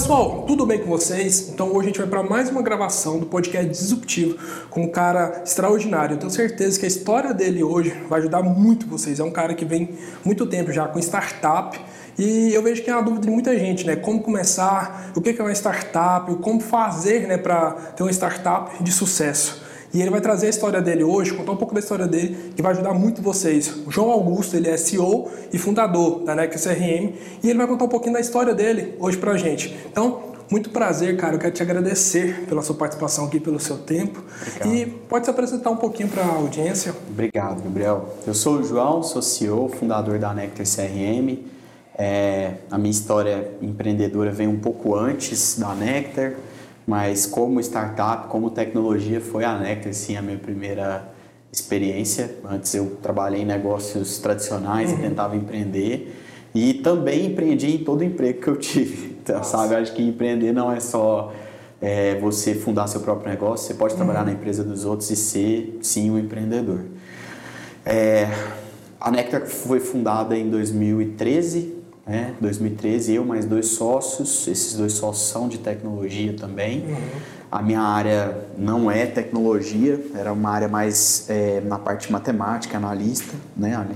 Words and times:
pessoal, 0.00 0.44
tudo 0.46 0.64
bem 0.64 0.78
com 0.78 0.86
vocês? 0.86 1.50
Então 1.50 1.68
hoje 1.74 1.80
a 1.80 1.82
gente 1.88 1.98
vai 1.98 2.06
para 2.06 2.22
mais 2.22 2.48
uma 2.48 2.62
gravação 2.62 3.18
do 3.18 3.26
podcast 3.26 3.68
Disruptivo 3.68 4.38
com 4.70 4.84
um 4.84 4.88
cara 4.88 5.42
extraordinário. 5.44 6.14
Eu 6.14 6.18
tenho 6.18 6.30
certeza 6.30 6.80
que 6.80 6.86
a 6.86 6.88
história 6.88 7.34
dele 7.34 7.62
hoje 7.62 7.90
vai 8.08 8.20
ajudar 8.20 8.42
muito 8.42 8.86
vocês. 8.86 9.20
É 9.20 9.24
um 9.24 9.30
cara 9.30 9.52
que 9.52 9.62
vem 9.62 9.90
muito 10.24 10.46
tempo 10.46 10.72
já 10.72 10.88
com 10.88 10.98
startup 10.98 11.78
e 12.18 12.50
eu 12.54 12.62
vejo 12.62 12.82
que 12.82 12.88
é 12.88 12.94
uma 12.94 13.02
dúvida 13.02 13.26
de 13.26 13.30
muita 13.30 13.58
gente, 13.58 13.86
né? 13.86 13.94
Como 13.94 14.22
começar, 14.22 15.12
o 15.14 15.20
que 15.20 15.38
é 15.38 15.42
uma 15.42 15.52
startup, 15.52 16.34
como 16.36 16.60
fazer 16.60 17.28
né, 17.28 17.36
para 17.36 17.72
ter 17.94 18.02
uma 18.02 18.10
startup 18.10 18.82
de 18.82 18.90
sucesso. 18.90 19.62
E 19.92 20.00
ele 20.00 20.10
vai 20.10 20.20
trazer 20.20 20.46
a 20.46 20.50
história 20.50 20.80
dele 20.80 21.02
hoje, 21.02 21.34
contar 21.34 21.52
um 21.52 21.56
pouco 21.56 21.74
da 21.74 21.80
história 21.80 22.06
dele, 22.06 22.52
que 22.54 22.62
vai 22.62 22.72
ajudar 22.72 22.94
muito 22.94 23.20
vocês. 23.20 23.74
O 23.86 23.90
João 23.90 24.10
Augusto, 24.10 24.56
ele 24.56 24.68
é 24.68 24.76
CEO 24.76 25.30
e 25.52 25.58
fundador 25.58 26.22
da 26.24 26.34
NEC 26.34 26.54
CRM, 26.58 27.14
e 27.42 27.50
ele 27.50 27.58
vai 27.58 27.66
contar 27.66 27.84
um 27.84 27.88
pouquinho 27.88 28.12
da 28.12 28.20
história 28.20 28.54
dele 28.54 28.94
hoje 29.00 29.16
pra 29.16 29.36
gente. 29.36 29.76
Então, 29.90 30.30
muito 30.50 30.70
prazer, 30.70 31.16
cara. 31.16 31.34
Eu 31.34 31.38
quero 31.38 31.52
te 31.52 31.62
agradecer 31.62 32.44
pela 32.48 32.60
sua 32.60 32.74
participação 32.74 33.26
aqui, 33.26 33.38
pelo 33.38 33.60
seu 33.60 33.78
tempo. 33.78 34.22
Obrigado. 34.40 34.74
E 34.74 34.86
pode 34.86 35.24
se 35.24 35.30
apresentar 35.30 35.70
um 35.70 35.76
pouquinho 35.76 36.08
para 36.08 36.24
a 36.24 36.34
audiência. 36.34 36.92
Obrigado, 37.08 37.62
Gabriel. 37.62 38.16
Eu 38.26 38.34
sou 38.34 38.56
o 38.56 38.64
João, 38.64 39.02
sou 39.02 39.22
CEO, 39.22 39.68
fundador 39.68 40.18
da 40.18 40.34
Nectar 40.34 40.66
CRM. 40.66 41.38
É, 41.96 42.54
a 42.70 42.78
minha 42.78 42.90
história 42.90 43.52
empreendedora 43.62 44.32
vem 44.32 44.48
um 44.48 44.58
pouco 44.58 44.96
antes 44.96 45.58
da 45.58 45.74
Nectar 45.74 46.34
mas 46.90 47.24
como 47.24 47.60
startup, 47.60 48.26
como 48.26 48.50
tecnologia, 48.50 49.20
foi 49.20 49.44
a 49.44 49.56
Nectar, 49.56 49.94
sim, 49.94 50.16
a 50.16 50.22
minha 50.22 50.36
primeira 50.36 51.08
experiência. 51.52 52.38
Antes 52.44 52.74
eu 52.74 52.96
trabalhei 53.00 53.42
em 53.42 53.44
negócios 53.44 54.18
tradicionais 54.18 54.90
uhum. 54.90 54.98
e 54.98 55.00
tentava 55.02 55.36
empreender. 55.36 56.16
E 56.52 56.74
também 56.74 57.26
empreendi 57.26 57.76
em 57.76 57.84
todo 57.84 58.02
emprego 58.02 58.40
que 58.40 58.48
eu 58.48 58.56
tive. 58.56 59.10
Então, 59.20 59.36
Nossa. 59.36 59.58
sabe, 59.58 59.74
acho 59.74 59.92
que 59.92 60.02
empreender 60.02 60.50
não 60.50 60.72
é 60.72 60.80
só 60.80 61.30
é, 61.80 62.18
você 62.18 62.54
fundar 62.54 62.86
seu 62.88 63.02
próprio 63.02 63.30
negócio, 63.30 63.66
você 63.66 63.74
pode 63.74 63.94
trabalhar 63.94 64.20
uhum. 64.20 64.26
na 64.26 64.32
empresa 64.32 64.64
dos 64.64 64.86
outros 64.86 65.10
e 65.10 65.14
ser, 65.14 65.78
sim, 65.82 66.10
um 66.10 66.18
empreendedor. 66.18 66.86
É, 67.84 68.26
a 68.98 69.10
Nectar 69.10 69.46
foi 69.46 69.78
fundada 69.78 70.36
em 70.36 70.48
2013 70.48 71.79
né? 72.06 72.34
2013, 72.40 73.14
eu 73.14 73.24
mais 73.24 73.44
dois 73.44 73.66
sócios, 73.68 74.46
esses 74.48 74.74
dois 74.74 74.92
sócios 74.94 75.28
são 75.28 75.48
de 75.48 75.58
tecnologia 75.58 76.34
também. 76.36 76.84
Uhum. 76.86 76.96
A 77.50 77.62
minha 77.62 77.80
área 77.80 78.46
não 78.56 78.90
é 78.90 79.06
tecnologia, 79.06 80.00
era 80.14 80.32
uma 80.32 80.50
área 80.50 80.68
mais 80.68 81.26
é, 81.28 81.60
na 81.60 81.78
parte 81.78 82.10
matemática, 82.12 82.76
analista, 82.76 83.34
né? 83.56 83.86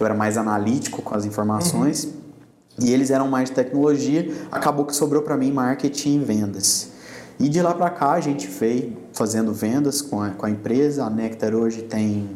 Eu 0.00 0.06
era 0.06 0.14
mais 0.14 0.38
analítico 0.38 1.02
com 1.02 1.14
as 1.14 1.26
informações 1.26 2.04
uhum. 2.04 2.86
e 2.86 2.92
eles 2.92 3.10
eram 3.10 3.28
mais 3.28 3.50
de 3.50 3.54
tecnologia. 3.54 4.32
Acabou 4.50 4.86
que 4.86 4.96
sobrou 4.96 5.22
para 5.22 5.36
mim 5.36 5.52
marketing 5.52 6.16
e 6.16 6.24
vendas. 6.24 6.92
E 7.38 7.48
de 7.48 7.62
lá 7.62 7.72
para 7.72 7.90
cá 7.90 8.12
a 8.12 8.20
gente 8.20 8.48
veio 8.48 8.96
fazendo 9.12 9.52
vendas 9.52 10.02
com 10.02 10.20
a, 10.22 10.30
com 10.30 10.46
a 10.46 10.50
empresa. 10.50 11.04
A 11.04 11.10
Nectar 11.10 11.54
hoje 11.54 11.82
tem 11.82 12.26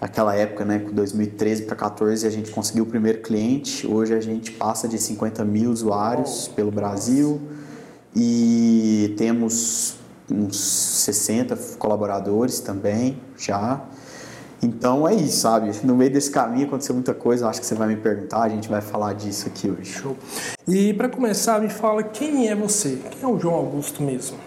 aquela 0.00 0.34
época, 0.34 0.64
né, 0.64 0.78
2013 0.78 1.62
para 1.62 1.76
14, 1.76 2.26
a 2.26 2.30
gente 2.30 2.50
conseguiu 2.50 2.84
o 2.84 2.86
primeiro 2.86 3.20
cliente. 3.20 3.86
Hoje 3.86 4.14
a 4.14 4.20
gente 4.20 4.52
passa 4.52 4.88
de 4.88 4.98
50 4.98 5.44
mil 5.44 5.70
usuários 5.70 6.48
pelo 6.48 6.70
Brasil 6.70 7.40
e 8.16 9.14
temos 9.18 9.96
uns 10.30 10.56
60 10.56 11.56
colaboradores 11.78 12.60
também 12.60 13.18
já. 13.36 13.84
Então 14.62 15.08
é 15.08 15.14
isso, 15.14 15.38
sabe? 15.38 15.70
No 15.84 15.96
meio 15.96 16.12
desse 16.12 16.30
caminho 16.30 16.66
aconteceu 16.66 16.94
muita 16.94 17.14
coisa, 17.14 17.48
acho 17.48 17.60
que 17.60 17.66
você 17.66 17.74
vai 17.74 17.88
me 17.88 17.96
perguntar, 17.96 18.42
a 18.42 18.48
gente 18.48 18.68
vai 18.68 18.80
falar 18.80 19.14
disso 19.14 19.48
aqui 19.48 19.70
hoje. 19.70 19.92
Show. 19.92 20.16
E 20.68 20.92
para 20.94 21.08
começar, 21.08 21.60
me 21.60 21.68
fala 21.68 22.02
quem 22.02 22.48
é 22.48 22.54
você? 22.54 22.98
Quem 23.10 23.22
é 23.22 23.26
o 23.26 23.38
João 23.38 23.54
Augusto 23.54 24.02
mesmo? 24.02 24.38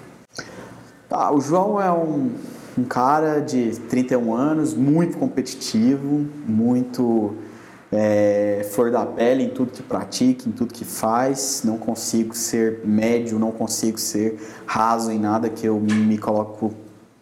Tá, 1.09 1.31
o 1.31 1.41
João 1.41 1.81
é 1.81 1.91
um 1.91 2.31
um 2.77 2.83
cara 2.83 3.39
de 3.39 3.79
31 3.89 4.33
anos, 4.33 4.73
muito 4.73 5.17
competitivo, 5.17 6.25
muito 6.47 7.35
é, 7.91 8.67
flor 8.71 8.89
da 8.89 9.05
pele 9.05 9.43
em 9.43 9.49
tudo 9.49 9.71
que 9.71 9.83
pratica, 9.83 10.49
em 10.49 10.51
tudo 10.51 10.73
que 10.73 10.83
faz. 10.83 11.61
Não 11.63 11.77
consigo 11.77 12.35
ser 12.35 12.81
médio, 12.83 13.37
não 13.37 13.51
consigo 13.51 13.99
ser 13.99 14.39
raso 14.65 15.11
em 15.11 15.19
nada 15.19 15.49
que 15.49 15.67
eu 15.67 15.79
me 15.79 16.17
coloco 16.17 16.73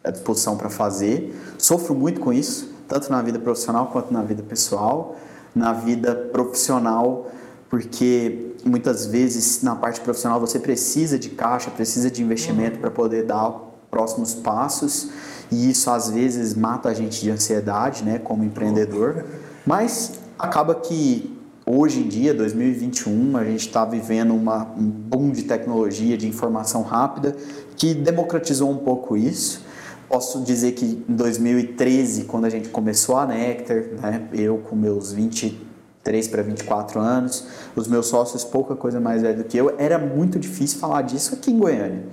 à 0.04 0.10
disposição 0.10 0.56
para 0.56 0.70
fazer. 0.70 1.36
Sofro 1.58 1.94
muito 1.94 2.22
com 2.22 2.32
isso, 2.32 2.74
tanto 2.88 3.12
na 3.12 3.22
vida 3.22 3.38
profissional 3.38 3.88
quanto 3.88 4.14
na 4.14 4.22
vida 4.22 4.44
pessoal. 4.44 5.18
Na 5.54 5.74
vida 5.74 6.16
profissional, 6.16 7.30
porque 7.70 8.54
muitas 8.64 9.06
vezes 9.06 9.62
na 9.62 9.76
parte 9.76 10.00
profissional 10.00 10.40
você 10.40 10.58
precisa 10.58 11.20
de 11.20 11.30
caixa, 11.32 11.70
precisa 11.70 12.10
de 12.10 12.24
investimento 12.24 12.80
para 12.80 12.90
poder 12.90 13.26
dar 13.26 13.52
próximos 13.90 14.34
passos 14.34 15.10
e 15.52 15.70
isso 15.70 15.90
às 15.90 16.10
vezes 16.10 16.56
mata 16.56 16.90
a 16.90 16.94
gente 16.94 17.22
de 17.22 17.30
ansiedade, 17.30 18.04
né, 18.04 18.18
como 18.18 18.44
empreendedor. 18.44 19.26
Mas 19.66 20.14
acaba 20.40 20.74
que 20.76 21.38
hoje 21.66 22.00
em 22.00 22.08
dia, 22.08 22.34
2021, 22.34 23.38
a 23.38 23.44
gente 23.44 23.68
está 23.68 23.86
vivendo 23.86 24.34
uma, 24.34 24.64
um 24.78 24.90
boom 24.90 25.32
de 25.32 25.44
tecnologia, 25.44 26.18
de 26.18 26.28
informação 26.28 26.82
rápida, 26.82 27.36
que 27.76 27.94
democratizou 27.94 28.70
um 28.70 28.78
pouco 28.78 29.18
isso. 29.18 29.64
Posso 30.08 30.42
dizer 30.42 30.74
que 30.74 31.04
em 31.08 31.16
2013, 31.16 32.26
quando 32.26 32.46
a 32.46 32.50
gente 32.50 32.70
começou 32.70 33.18
a 33.18 33.26
Nectar, 33.26 33.84
né, 34.02 34.28
eu 34.34 34.58
com 34.58 34.76
meus 34.76 35.12
23 35.12 36.28
para 36.28 36.42
24 36.42 37.00
anos, 37.00 37.46
os 37.76 37.88
meus 37.88 38.08
sócios 38.08 38.44
pouca 38.44 38.76
coisa 38.76 39.00
mais 39.00 39.22
velho 39.22 39.38
do 39.38 39.44
que 39.44 39.58
eu, 39.58 39.76
era 39.78 39.98
muito 39.98 40.40
difícil 40.40 40.80
falar 40.80 41.02
disso 41.02 41.36
aqui 41.36 41.52
em 41.52 41.60
Goiânia. 41.60 42.04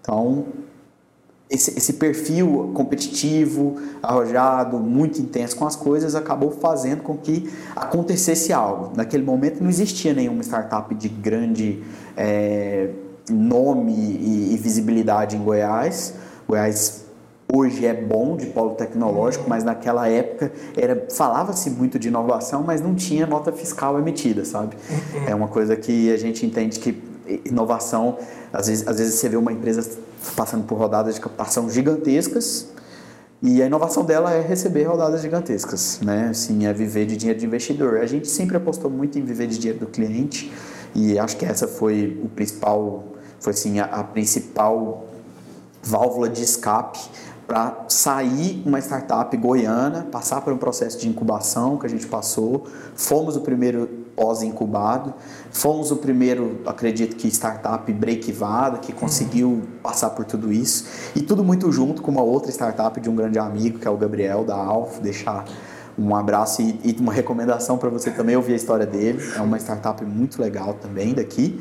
Então, 0.00 0.46
esse, 1.48 1.76
esse, 1.76 1.92
perfil 1.92 2.72
competitivo, 2.74 3.76
arrojado, 4.02 4.78
muito 4.78 5.20
intenso 5.20 5.56
com 5.56 5.64
as 5.64 5.76
coisas, 5.76 6.14
acabou 6.14 6.50
fazendo 6.50 7.02
com 7.02 7.16
que 7.16 7.50
acontecesse 7.74 8.52
algo. 8.52 8.92
Naquele 8.96 9.22
momento 9.22 9.62
não 9.62 9.70
existia 9.70 10.12
nenhuma 10.12 10.42
startup 10.42 10.92
de 10.94 11.08
grande 11.08 11.82
é, 12.16 12.90
nome 13.30 13.92
e, 13.92 14.54
e, 14.54 14.56
visibilidade 14.56 15.36
em 15.36 15.42
Goiás. 15.42 16.14
Goiás 16.48 17.04
hoje 17.52 17.86
é 17.86 17.94
bom 17.94 18.36
de 18.36 18.46
polo 18.46 18.74
tecnológico, 18.74 19.48
mas 19.48 19.62
naquela 19.62 20.08
época 20.08 20.50
era 20.76 21.06
falava-se 21.10 21.70
muito 21.70 21.96
de 21.96 22.08
inovação, 22.08 22.64
mas 22.64 22.80
não 22.80 22.94
tinha 22.94 23.24
nota 23.24 23.52
fiscal 23.52 23.98
emitida, 23.98 24.44
sabe? 24.44 24.76
É 25.28 25.34
uma 25.34 25.48
coisa 25.48 25.76
que 25.76 26.12
a 26.12 26.16
gente 26.16 26.44
entende 26.44 26.80
que 26.80 27.05
inovação, 27.44 28.18
às 28.52 28.66
vezes, 28.68 28.86
às 28.86 28.98
vezes 28.98 29.14
você 29.14 29.28
vê 29.28 29.36
uma 29.36 29.52
empresa 29.52 29.88
passando 30.34 30.64
por 30.64 30.78
rodadas 30.78 31.14
de 31.14 31.20
captação 31.20 31.68
gigantescas 31.70 32.68
e 33.42 33.62
a 33.62 33.66
inovação 33.66 34.04
dela 34.04 34.32
é 34.32 34.40
receber 34.40 34.84
rodadas 34.84 35.20
gigantescas, 35.20 36.00
né? 36.02 36.28
Assim, 36.30 36.66
é 36.66 36.72
viver 36.72 37.06
de 37.06 37.16
dinheiro 37.16 37.38
de 37.38 37.44
investidor. 37.44 37.98
A 37.98 38.06
gente 38.06 38.28
sempre 38.28 38.56
apostou 38.56 38.90
muito 38.90 39.18
em 39.18 39.24
viver 39.24 39.46
de 39.46 39.58
dinheiro 39.58 39.80
do 39.80 39.86
cliente 39.86 40.50
e 40.94 41.18
acho 41.18 41.36
que 41.36 41.44
essa 41.44 41.68
foi 41.68 42.18
o 42.24 42.28
principal, 42.28 43.04
foi 43.38 43.52
assim 43.52 43.78
a, 43.78 43.84
a 43.84 44.02
principal 44.04 45.06
válvula 45.82 46.28
de 46.28 46.42
escape 46.42 46.98
para 47.46 47.84
sair 47.88 48.62
uma 48.66 48.80
startup 48.80 49.36
goiana, 49.36 50.08
passar 50.10 50.40
por 50.40 50.52
um 50.52 50.58
processo 50.58 50.98
de 50.98 51.08
incubação 51.08 51.76
que 51.76 51.86
a 51.86 51.88
gente 51.88 52.06
passou. 52.06 52.66
Fomos 52.94 53.36
o 53.36 53.42
primeiro 53.42 53.86
pós-incubado, 54.16 55.12
fomos 55.52 55.90
o 55.90 55.96
primeiro, 55.96 56.62
acredito 56.66 57.14
que, 57.14 57.28
startup 57.28 57.92
breakivada 57.92 58.78
que 58.78 58.92
conseguiu 58.92 59.62
passar 59.82 60.10
por 60.10 60.24
tudo 60.24 60.50
isso. 60.50 60.86
E 61.14 61.20
tudo 61.20 61.44
muito 61.44 61.70
junto 61.70 62.00
com 62.00 62.10
uma 62.10 62.22
outra 62.22 62.50
startup 62.50 62.98
de 62.98 63.10
um 63.10 63.14
grande 63.14 63.38
amigo, 63.38 63.78
que 63.78 63.86
é 63.86 63.90
o 63.90 63.96
Gabriel, 63.96 64.42
da 64.42 64.56
Alf, 64.56 64.98
deixar 65.00 65.44
um 65.98 66.14
abraço 66.14 66.62
e, 66.62 66.80
e 66.82 66.96
uma 66.98 67.12
recomendação 67.12 67.78
para 67.78 67.90
você 67.90 68.10
também 68.10 68.34
ouvir 68.34 68.54
a 68.54 68.56
história 68.56 68.86
dele. 68.86 69.22
É 69.36 69.40
uma 69.40 69.58
startup 69.58 70.02
muito 70.04 70.40
legal 70.40 70.74
também 70.74 71.14
daqui. 71.14 71.60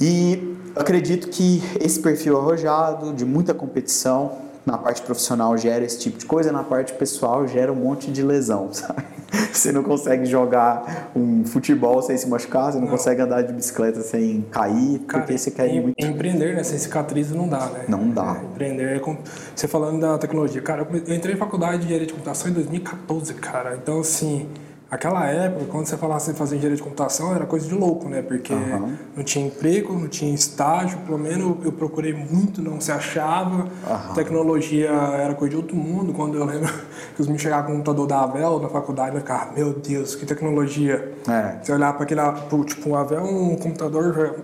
E 0.00 0.56
acredito 0.74 1.28
que 1.28 1.62
esse 1.80 2.00
perfil 2.00 2.36
arrojado, 2.38 3.12
de 3.12 3.24
muita 3.24 3.54
competição, 3.54 4.32
na 4.64 4.76
parte 4.76 5.02
profissional 5.02 5.56
gera 5.56 5.84
esse 5.84 5.98
tipo 5.98 6.18
de 6.18 6.26
coisa, 6.26 6.52
na 6.52 6.62
parte 6.62 6.92
pessoal 6.92 7.46
gera 7.46 7.72
um 7.72 7.76
monte 7.76 8.10
de 8.10 8.22
lesão, 8.22 8.68
sabe? 8.74 9.19
Você 9.52 9.72
não 9.72 9.82
consegue 9.82 10.26
jogar 10.26 11.10
um 11.14 11.44
futebol 11.44 12.00
sem 12.02 12.16
se 12.16 12.28
machucar, 12.28 12.72
você 12.72 12.78
não, 12.78 12.86
não. 12.86 12.92
consegue 12.92 13.20
andar 13.20 13.42
de 13.42 13.52
bicicleta 13.52 14.00
sem 14.00 14.42
cair, 14.50 15.00
Cara, 15.00 15.22
porque 15.22 15.38
você 15.38 15.50
quer 15.50 15.68
em, 15.68 15.80
muito. 15.80 16.04
Empreender, 16.04 16.54
né? 16.54 16.62
Sem 16.62 16.78
cicatriz 16.78 17.30
não 17.30 17.48
dá, 17.48 17.66
né? 17.66 17.84
Não 17.88 18.08
dá. 18.08 18.38
É, 18.40 18.44
empreender 18.44 18.96
é 18.96 18.98
como. 18.98 19.18
Você 19.54 19.68
falando 19.68 20.00
da 20.00 20.18
tecnologia. 20.18 20.62
Cara, 20.62 20.86
eu 20.90 21.14
entrei 21.14 21.34
em 21.34 21.38
faculdade 21.38 21.78
de 21.78 21.84
engenharia 21.84 22.06
de 22.06 22.12
computação 22.12 22.50
em 22.50 22.54
2014, 22.54 23.34
cara. 23.34 23.76
Então, 23.76 24.00
assim 24.00 24.48
Aquela 24.90 25.24
época, 25.26 25.66
quando 25.66 25.86
você 25.86 25.96
falasse 25.96 26.32
em 26.32 26.34
fazer 26.34 26.56
engenharia 26.56 26.76
de 26.76 26.82
computação, 26.82 27.32
era 27.34 27.46
coisa 27.46 27.68
de 27.68 27.74
louco, 27.74 28.08
né? 28.08 28.22
Porque 28.22 28.52
uhum. 28.52 28.96
não 29.16 29.22
tinha 29.22 29.46
emprego, 29.46 29.94
não 29.94 30.08
tinha 30.08 30.34
estágio, 30.34 30.98
pelo 31.06 31.18
menos 31.18 31.64
eu 31.64 31.70
procurei 31.70 32.12
muito, 32.12 32.60
não 32.60 32.80
se 32.80 32.90
achava. 32.90 33.64
Uhum. 33.64 34.14
Tecnologia 34.14 34.90
era 34.90 35.34
coisa 35.34 35.50
de 35.50 35.56
outro 35.56 35.76
mundo. 35.76 36.12
Quando 36.12 36.36
eu 36.36 36.44
lembro 36.44 36.68
que 37.14 37.22
os 37.22 37.28
me 37.28 37.38
chegavam 37.38 37.66
com 37.66 37.72
o 37.72 37.76
computador 37.76 38.06
da 38.06 38.22
Avel 38.22 38.58
na 38.58 38.68
faculdade, 38.68 39.14
eu 39.14 39.20
ficava, 39.20 39.52
meu 39.52 39.72
Deus, 39.74 40.16
que 40.16 40.26
tecnologia. 40.26 41.14
É. 41.28 41.58
Você 41.62 41.72
olhar 41.72 41.92
para 41.92 42.02
aquele, 42.02 42.22
tipo, 42.64 42.90
o 42.90 42.96
Avel 42.96 43.18
é 43.18 43.22
um 43.22 43.56
computador 43.56 44.34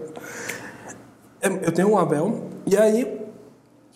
eu 1.62 1.72
tenho 1.72 1.90
um 1.90 1.98
Abel, 1.98 2.42
e 2.66 2.76
aí 2.76 3.20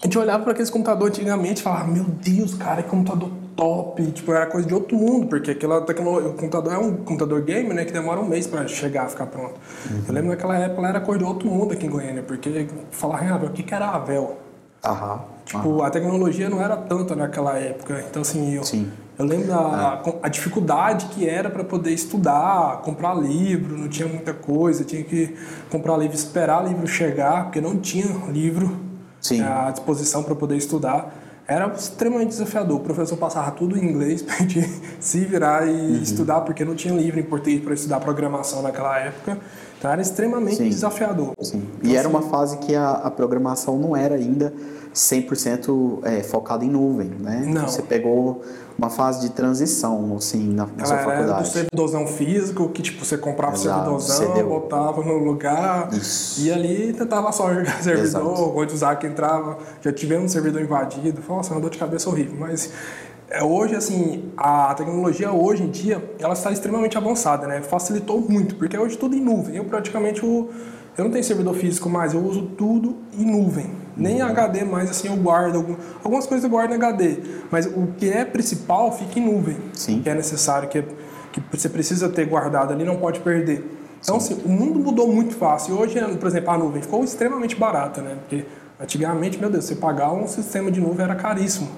a 0.01 0.07
gente 0.07 0.19
olhava 0.19 0.43
para 0.43 0.53
aqueles 0.53 0.71
computadores 0.71 1.19
antigamente 1.19 1.61
e 1.61 1.65
falava, 1.65 1.87
meu 1.87 2.05
Deus, 2.05 2.55
cara, 2.55 2.83
que 2.83 2.89
computador 2.89 3.31
top, 3.57 4.05
tipo, 4.13 4.33
era 4.33 4.47
coisa 4.47 4.67
de 4.67 4.75
outro 4.75 4.97
mundo, 4.97 5.27
porque 5.27 5.51
aquela 5.51 5.81
tecnologia, 5.83 6.31
o 6.31 6.35
computador 6.35 6.73
é 6.73 6.79
um 6.79 6.97
computador 6.97 7.43
game, 7.43 7.73
né, 7.75 7.85
que 7.85 7.93
demora 7.93 8.21
um 8.21 8.29
mês 8.29 8.47
para 8.47 8.67
chegar, 8.67 9.09
ficar 9.09 9.27
pronto. 9.27 9.55
Uhum. 9.91 10.05
Eu 10.09 10.15
lembro 10.15 10.31
naquela 10.31 10.57
época, 10.57 10.81
ela 10.81 10.89
era 10.89 11.01
coisa 11.01 11.19
de 11.19 11.25
outro 11.25 11.49
mundo 11.49 11.73
aqui 11.73 11.87
em 11.87 11.91
Goiânia, 11.91 12.23
porque 12.23 12.67
falava, 12.91 13.25
ah, 13.25 13.47
o 13.47 13.51
que 13.51 13.63
que 13.63 13.75
era 13.75 13.87
a 13.87 13.97
Avel? 13.97 14.37
Aham. 14.85 15.21
Tipo, 15.45 15.79
aham. 15.81 15.87
a 15.87 15.91
tecnologia 15.91 16.49
não 16.49 16.63
era 16.63 16.77
tanta 16.77 17.15
naquela 17.15 17.59
época, 17.59 18.05
então 18.09 18.23
assim, 18.23 18.55
eu, 18.55 18.65
Sim. 18.65 18.91
eu 19.19 19.25
lembro 19.25 19.49
da 19.49 20.03
a 20.23 20.29
dificuldade 20.29 21.07
que 21.07 21.29
era 21.29 21.51
para 21.51 21.65
poder 21.65 21.93
estudar, 21.93 22.81
comprar 22.83 23.15
livro, 23.15 23.77
não 23.77 23.89
tinha 23.89 24.09
muita 24.09 24.33
coisa, 24.33 24.85
tinha 24.85 25.03
que 25.03 25.37
comprar 25.69 25.97
livro, 25.97 26.15
esperar 26.15 26.67
livro 26.67 26.87
chegar, 26.87 27.45
porque 27.45 27.61
não 27.61 27.77
tinha 27.79 28.07
livro 28.29 28.91
Sim. 29.21 29.43
à 29.43 29.71
disposição 29.71 30.23
para 30.23 30.35
poder 30.35 30.57
estudar. 30.57 31.15
Era 31.51 31.67
extremamente 31.75 32.29
desafiador. 32.29 32.77
O 32.77 32.81
professor 32.81 33.17
passava 33.17 33.51
tudo 33.51 33.77
em 33.77 33.85
inglês 33.85 34.23
para 34.23 34.37
a 34.37 34.39
gente 34.39 34.61
se 35.01 35.19
virar 35.25 35.67
e 35.67 36.01
estudar, 36.01 36.43
porque 36.43 36.65
não 36.65 36.77
tinha 36.77 36.95
livro 36.95 37.19
em 37.19 37.25
português 37.25 37.61
para 37.61 37.75
estudar 37.75 37.99
programação 37.99 38.63
naquela 38.63 38.97
época. 39.01 39.37
Então 39.77 39.91
era 39.91 40.01
extremamente 40.01 40.59
Sim. 40.59 40.69
desafiador. 40.69 41.33
Sim. 41.41 41.67
Então, 41.79 41.91
E 41.91 41.97
era 41.97 42.07
assim, 42.07 42.17
uma 42.17 42.23
fase 42.23 42.57
que 42.59 42.73
a, 42.77 42.91
a 42.91 43.11
programação 43.11 43.77
não 43.79 43.97
era 43.97 44.15
ainda 44.15 44.55
100% 44.95 45.99
é, 46.05 46.23
focada 46.23 46.65
em 46.65 46.71
nuvem, 46.71 47.09
né? 47.09 47.43
Não. 47.45 47.67
Você 47.67 47.83
pegou 47.83 48.43
uma 48.81 48.89
fase 48.89 49.21
de 49.21 49.29
transição, 49.35 50.17
assim, 50.17 50.55
na, 50.55 50.67
na 50.77 50.87
sua 50.87 50.97
Ela 50.97 51.03
era 51.03 51.11
do 51.13 51.17
faculdade. 51.27 51.49
servidorzão 51.53 52.07
físico, 52.07 52.69
que 52.71 52.81
tipo, 52.81 53.05
você 53.05 53.19
comprava 53.19 53.53
o 53.53 53.61
Exato, 53.61 54.01
servidorzão, 54.01 54.33
CDU. 54.35 54.49
botava 54.49 55.03
no 55.05 55.19
lugar, 55.19 55.93
Isso. 55.93 56.41
e 56.41 56.51
ali 56.51 56.95
tentava 56.95 57.31
só 57.31 57.53
jogar 57.53 57.81
servidor, 57.85 58.57
onde 58.57 58.73
usar 58.73 58.97
que 58.97 59.07
entrava, 59.07 59.59
já 59.83 59.93
tivemos 59.93 60.25
um 60.25 60.29
servidor 60.29 60.63
invadido, 60.63 61.21
foi 61.21 61.37
uma 61.37 61.61
dor 61.61 61.69
de 61.71 61.77
cabeça 61.79 62.09
horrível, 62.09 62.37
mas 62.39 62.71
é, 63.29 63.45
hoje, 63.45 63.77
assim, 63.77 64.31
a 64.35 64.73
tecnologia 64.75 65.31
hoje 65.31 65.63
em 65.63 65.69
dia, 65.71 66.03
ela 66.19 66.33
está 66.33 66.51
extremamente 66.51 66.97
avançada, 66.97 67.47
né? 67.47 67.61
Facilitou 67.61 68.19
muito, 68.21 68.55
porque 68.57 68.77
hoje 68.79 68.97
tudo 68.97 69.15
em 69.15 69.21
nuvem. 69.21 69.57
Eu 69.57 69.65
praticamente, 69.67 70.25
o- 70.25 70.49
eu 70.99 71.05
não 71.05 71.11
tenho 71.13 71.23
servidor 71.23 71.55
físico 71.55 71.89
mais, 71.89 72.13
eu 72.15 72.21
uso 72.25 72.43
tudo 72.59 72.97
em 73.17 73.25
nuvem. 73.25 73.71
Nem 74.01 74.21
HD 74.23 74.65
mais, 74.65 74.91
assim, 74.91 75.09
eu 75.09 75.17
guardo. 75.17 75.57
algum- 75.57 75.77
Algumas 76.03 76.27
coisas 76.27 76.43
eu 76.45 76.51
guardo 76.51 76.73
em 76.73 76.75
HD, 76.77 77.19
mas 77.51 77.67
o 77.67 77.89
que 77.99 78.11
é 78.11 78.25
principal 78.25 78.91
fica 78.97 79.19
em 79.19 79.25
nuvem. 79.27 79.57
Sim. 79.75 80.01
Que 80.03 80.09
é 80.09 80.15
necessário, 80.15 80.69
que, 80.69 80.79
é- 80.79 80.85
que 81.33 81.43
você 81.53 81.69
precisa 81.69 82.09
ter 82.09 82.25
guardado 82.27 82.73
ali, 82.73 82.85
não 82.85 82.97
pode 82.97 83.21
perder. 83.21 83.77
Então, 84.03 84.17
assim, 84.17 84.41
o 84.45 84.49
mundo 84.49 84.79
mudou 84.79 85.13
muito 85.13 85.35
fácil. 85.35 85.79
Hoje, 85.79 86.01
por 86.19 86.27
exemplo, 86.29 86.51
a 86.51 86.57
nuvem 86.59 86.81
ficou 86.81 87.05
extremamente 87.05 87.55
barata, 87.55 88.01
né? 88.01 88.17
Porque 88.21 88.47
antigamente, 88.81 89.39
meu 89.39 89.51
Deus, 89.51 89.67
você 89.67 89.75
pagar 89.77 90.11
um 90.13 90.27
sistema 90.27 90.71
de 90.71 90.81
nuvem 90.81 91.05
era 91.05 91.15
caríssimo. 91.15 91.69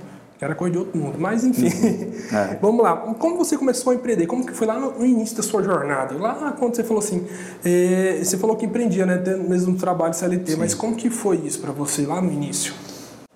Era 0.43 0.57
coisa 0.57 0.73
de 0.73 0.79
outro 0.79 0.99
mundo. 0.99 1.19
Mas, 1.19 1.45
enfim. 1.45 1.71
É. 2.33 2.57
Vamos 2.63 2.83
lá. 2.83 2.97
Como 2.97 3.37
você 3.37 3.59
começou 3.59 3.93
a 3.93 3.95
empreender? 3.95 4.27
Como 4.27 4.47
que 4.47 4.55
foi 4.55 4.67
lá 4.67 4.79
no, 4.79 5.05
início 5.05 5.37
da 5.37 5.43
sua 5.43 5.63
jornada? 5.63 6.15
Lá 6.15 6.55
quando 6.59 6.75
você 6.75 6.83
falou 6.83 7.03
assim, 7.03 7.27
eh, 7.63 8.21
você 8.25 8.39
falou 8.39 8.57
que 8.57 8.65
empreendia, 8.65 9.05
né? 9.05 9.19
Tendo 9.19 9.47
mesmo 9.47 9.77
trabalho 9.77 10.15
CLT. 10.15 10.57
Mas 10.57 10.73
como 10.73 10.97
que 10.97 11.11
foi 11.11 11.37
isso 11.45 11.61
para 11.61 11.73
você 11.73 12.07
lá 12.07 12.23
no 12.23 12.33
início? 12.33 12.73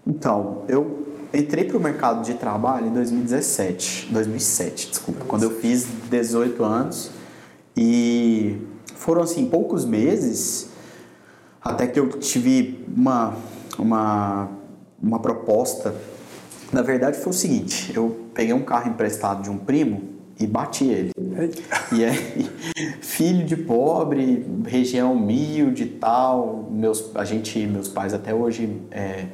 Então, 0.06 0.62
eu 0.67 1.06
entrei 1.35 1.64
para 1.64 1.76
o 1.76 1.81
mercado 1.81 2.25
de 2.25 2.35
trabalho 2.35 2.87
em 2.87 2.93
2017, 2.93 4.08
2007, 4.12 4.91
desculpa, 4.91 5.25
quando 5.26 5.43
eu 5.43 5.50
fiz 5.50 5.87
18 6.08 6.64
anos 6.64 7.11
e 7.76 8.56
foram 8.94 9.23
assim 9.23 9.44
poucos 9.47 9.85
meses 9.85 10.69
até 11.61 11.87
que 11.87 12.00
eu 12.00 12.08
tive 12.08 12.82
uma 12.97 13.35
uma 13.79 14.49
uma 15.03 15.19
proposta. 15.19 15.94
Na 16.72 16.82
verdade 16.82 17.18
foi 17.18 17.30
o 17.30 17.34
seguinte, 17.34 17.92
eu 17.94 18.28
peguei 18.34 18.52
um 18.52 18.62
carro 18.62 18.90
emprestado 18.90 19.42
de 19.42 19.50
um 19.50 19.56
primo 19.56 20.02
e 20.38 20.46
bati 20.46 20.84
ele. 20.84 21.10
E 21.92 22.04
aí, 22.04 22.50
filho 23.00 23.44
de 23.44 23.56
pobre, 23.56 24.46
região 24.66 25.14
humilde 25.14 25.84
e 25.84 25.86
tal, 25.86 26.68
meus, 26.70 27.10
a 27.14 27.24
gente, 27.24 27.58
meus 27.66 27.88
pais 27.88 28.12
até 28.12 28.34
hoje 28.34 28.80
é, 28.90 29.26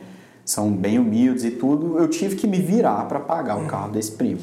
são 0.44 0.70
bem 0.73 0.99
humildes 0.99 1.44
e 1.44 1.50
tudo, 1.52 1.99
eu 1.99 2.08
tive 2.08 2.37
que 2.37 2.46
me 2.46 2.58
virar 2.58 3.05
para 3.06 3.20
pagar 3.20 3.56
o 3.56 3.67
carro 3.67 3.93
desse 3.93 4.12
primo. 4.12 4.40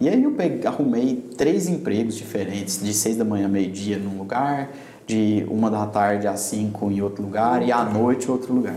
E 0.00 0.08
aí 0.08 0.22
eu 0.22 0.32
peguei, 0.32 0.66
arrumei 0.66 1.30
três 1.36 1.68
empregos 1.68 2.16
diferentes, 2.16 2.82
de 2.82 2.92
seis 2.94 3.16
da 3.16 3.24
manhã 3.24 3.46
a 3.46 3.48
meio-dia 3.48 3.98
num 3.98 4.18
lugar, 4.18 4.70
de 5.06 5.44
uma 5.48 5.70
da 5.70 5.86
tarde 5.86 6.26
às 6.26 6.40
cinco 6.40 6.90
em 6.90 7.02
outro 7.02 7.22
lugar 7.22 7.66
e 7.66 7.72
à 7.72 7.84
noite 7.84 8.28
em 8.28 8.30
outro 8.30 8.54
lugar. 8.54 8.76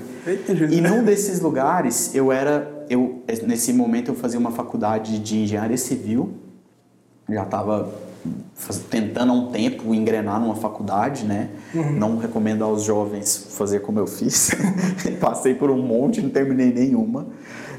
E 0.71 0.81
num 0.81 1.03
desses 1.03 1.39
lugares 1.39 2.13
eu 2.15 2.31
era, 2.31 2.72
eu 2.89 3.23
nesse 3.45 3.73
momento 3.73 4.09
eu 4.09 4.15
fazia 4.15 4.39
uma 4.39 4.51
faculdade 4.51 5.19
de 5.19 5.37
engenharia 5.37 5.77
civil, 5.77 6.33
já 7.29 7.43
estava 7.43 7.91
tentando 8.89 9.31
há 9.31 9.35
um 9.35 9.51
tempo 9.51 9.93
engrenar 9.93 10.39
numa 10.39 10.55
faculdade, 10.55 11.25
né? 11.25 11.49
Não 11.97 12.17
recomendo 12.17 12.63
aos 12.63 12.83
jovens 12.83 13.47
fazer 13.51 13.79
como 13.79 13.99
eu 13.99 14.07
fiz. 14.07 14.51
Passei 15.19 15.53
por 15.53 15.69
um 15.69 15.81
monte, 15.81 16.21
não 16.21 16.29
terminei 16.29 16.71
nenhuma. 16.71 17.27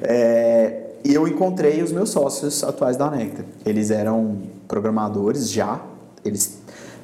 É, 0.03 0.85
e 1.05 1.15
eu 1.15 1.27
encontrei 1.27 1.83
os 1.83 1.93
meus 1.93 2.11
sócios 2.11 2.63
atuais 2.63 2.97
da 2.97 3.11
Nectar. 3.11 3.45
Eles 3.65 3.91
eram 3.91 4.39
programadores 4.69 5.51
já. 5.51 5.81
Eles, 6.25 6.59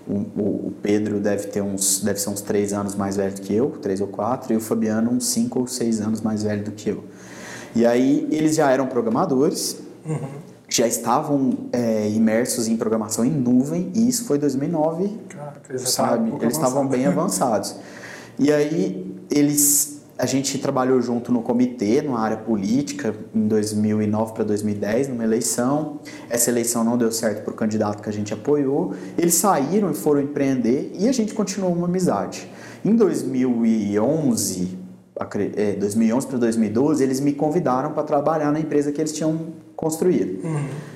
o 0.08 0.72
Pedro 0.82 1.20
deve 1.20 1.48
ter 1.48 1.62
uns, 1.62 2.00
deve 2.00 2.20
ser 2.20 2.30
uns 2.30 2.40
três 2.40 2.72
anos 2.72 2.94
mais 2.94 3.16
velho 3.16 3.34
do 3.34 3.40
que 3.40 3.54
eu, 3.54 3.70
três 3.82 4.00
ou 4.00 4.08
quatro, 4.08 4.52
e 4.52 4.56
o 4.56 4.60
Fabiano 4.60 5.10
uns 5.10 5.26
cinco 5.26 5.60
ou 5.60 5.66
seis 5.66 6.00
anos 6.00 6.20
mais 6.20 6.42
velho 6.42 6.64
do 6.64 6.72
que 6.72 6.90
eu. 6.90 7.04
E 7.74 7.86
aí 7.86 8.26
eles 8.30 8.56
já 8.56 8.70
eram 8.70 8.86
programadores 8.86 9.78
já 10.68 10.86
estavam 10.86 11.50
é, 11.72 12.08
imersos 12.10 12.68
em 12.68 12.76
programação 12.76 13.24
em 13.24 13.30
nuvem 13.30 13.90
e 13.94 14.08
isso 14.08 14.24
foi 14.24 14.38
2009, 14.38 15.18
Caraca, 15.28 15.60
eles 15.68 15.82
sabe? 15.90 16.30
Eles 16.40 16.56
estavam 16.56 16.86
bem 16.86 17.06
avançados. 17.06 17.76
E 18.38 18.52
aí 18.52 19.14
eles, 19.30 20.00
a 20.16 20.26
gente 20.26 20.58
trabalhou 20.58 21.00
junto 21.02 21.32
no 21.32 21.42
comitê, 21.42 22.00
numa 22.02 22.20
área 22.20 22.36
política, 22.36 23.14
em 23.34 23.48
2009 23.48 24.32
para 24.32 24.44
2010, 24.44 25.08
numa 25.08 25.24
eleição. 25.24 25.98
Essa 26.28 26.50
eleição 26.50 26.84
não 26.84 26.96
deu 26.96 27.10
certo 27.10 27.42
para 27.42 27.52
o 27.52 27.56
candidato 27.56 28.00
que 28.02 28.08
a 28.08 28.12
gente 28.12 28.32
apoiou. 28.32 28.94
Eles 29.18 29.34
saíram 29.34 29.90
e 29.90 29.94
foram 29.94 30.20
empreender 30.22 30.92
e 30.98 31.08
a 31.08 31.12
gente 31.12 31.34
continuou 31.34 31.72
uma 31.72 31.86
amizade. 31.88 32.48
Em 32.84 32.94
2011, 32.94 34.68
acre- 34.68 34.79
é, 35.56 35.72
2011 35.72 36.26
para 36.26 36.38
2012, 36.38 37.02
eles 37.02 37.20
me 37.20 37.32
convidaram 37.32 37.92
para 37.92 38.02
trabalhar 38.02 38.50
na 38.52 38.60
empresa 38.60 38.90
que 38.90 39.00
eles 39.00 39.12
tinham 39.12 39.38
construído. 39.76 40.40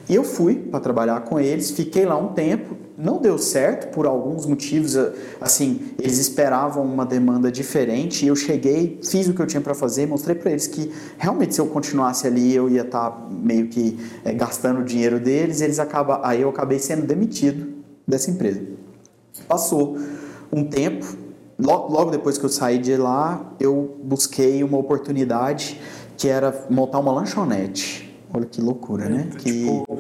E 0.09 0.15
eu 0.15 0.25
fui 0.25 0.57
para 0.57 0.81
trabalhar 0.81 1.21
com 1.23 1.39
eles, 1.41 1.71
fiquei 1.71 2.05
lá 2.05 2.17
um 2.19 2.29
tempo, 2.35 2.77
não 2.97 3.19
deu 3.19 3.37
certo 3.39 3.93
por 3.93 4.07
alguns 4.07 4.47
motivos, 4.47 4.97
a- 4.97 5.13
assim, 5.41 5.81
eles 5.99 6.19
esperavam 6.19 6.85
uma 6.85 7.05
demanda 7.07 7.51
diferente 7.51 8.25
e 8.25 8.29
eu 8.29 8.37
cheguei, 8.37 8.99
fiz 9.03 9.27
o 9.29 9.35
que 9.35 9.41
eu 9.41 9.47
tinha 9.47 9.61
para 9.61 9.75
fazer, 9.75 10.07
mostrei 10.07 10.35
para 10.37 10.51
eles 10.51 10.67
que 10.67 10.91
realmente 11.19 11.55
se 11.55 11.61
eu 11.61 11.67
continuasse 11.67 12.27
ali 12.27 12.55
eu 12.55 12.69
ia 12.69 12.83
estar 12.83 13.29
meio 13.31 13.69
que 13.69 13.99
é, 14.25 14.33
gastando 14.33 14.81
o 14.81 14.85
dinheiro 14.85 15.19
deles, 15.19 15.61
eles 15.61 15.79
acaba, 15.79 16.21
aí 16.23 16.43
eu 16.43 16.49
acabei 16.51 16.79
sendo 16.79 17.07
demitido 17.07 17.67
dessa 18.07 18.31
empresa. 18.31 18.61
Passou 19.49 19.99
um 20.53 20.63
tempo, 20.65 21.05
logo, 21.65 21.93
logo 21.93 22.11
depois 22.11 22.37
que 22.39 22.45
eu 22.45 22.49
saí 22.49 22.79
de 22.79 22.97
lá, 22.97 23.53
eu 23.59 23.97
busquei 24.03 24.63
uma 24.63 24.79
oportunidade 24.79 25.81
que 26.17 26.29
era 26.29 26.67
montar 26.71 26.99
uma 27.01 27.13
lanchonete. 27.13 28.03
Olha 28.37 28.47
que 28.47 28.61
loucura, 28.61 29.09
né? 29.09 29.29
Que 29.39 29.53
Tipo, 29.65 29.99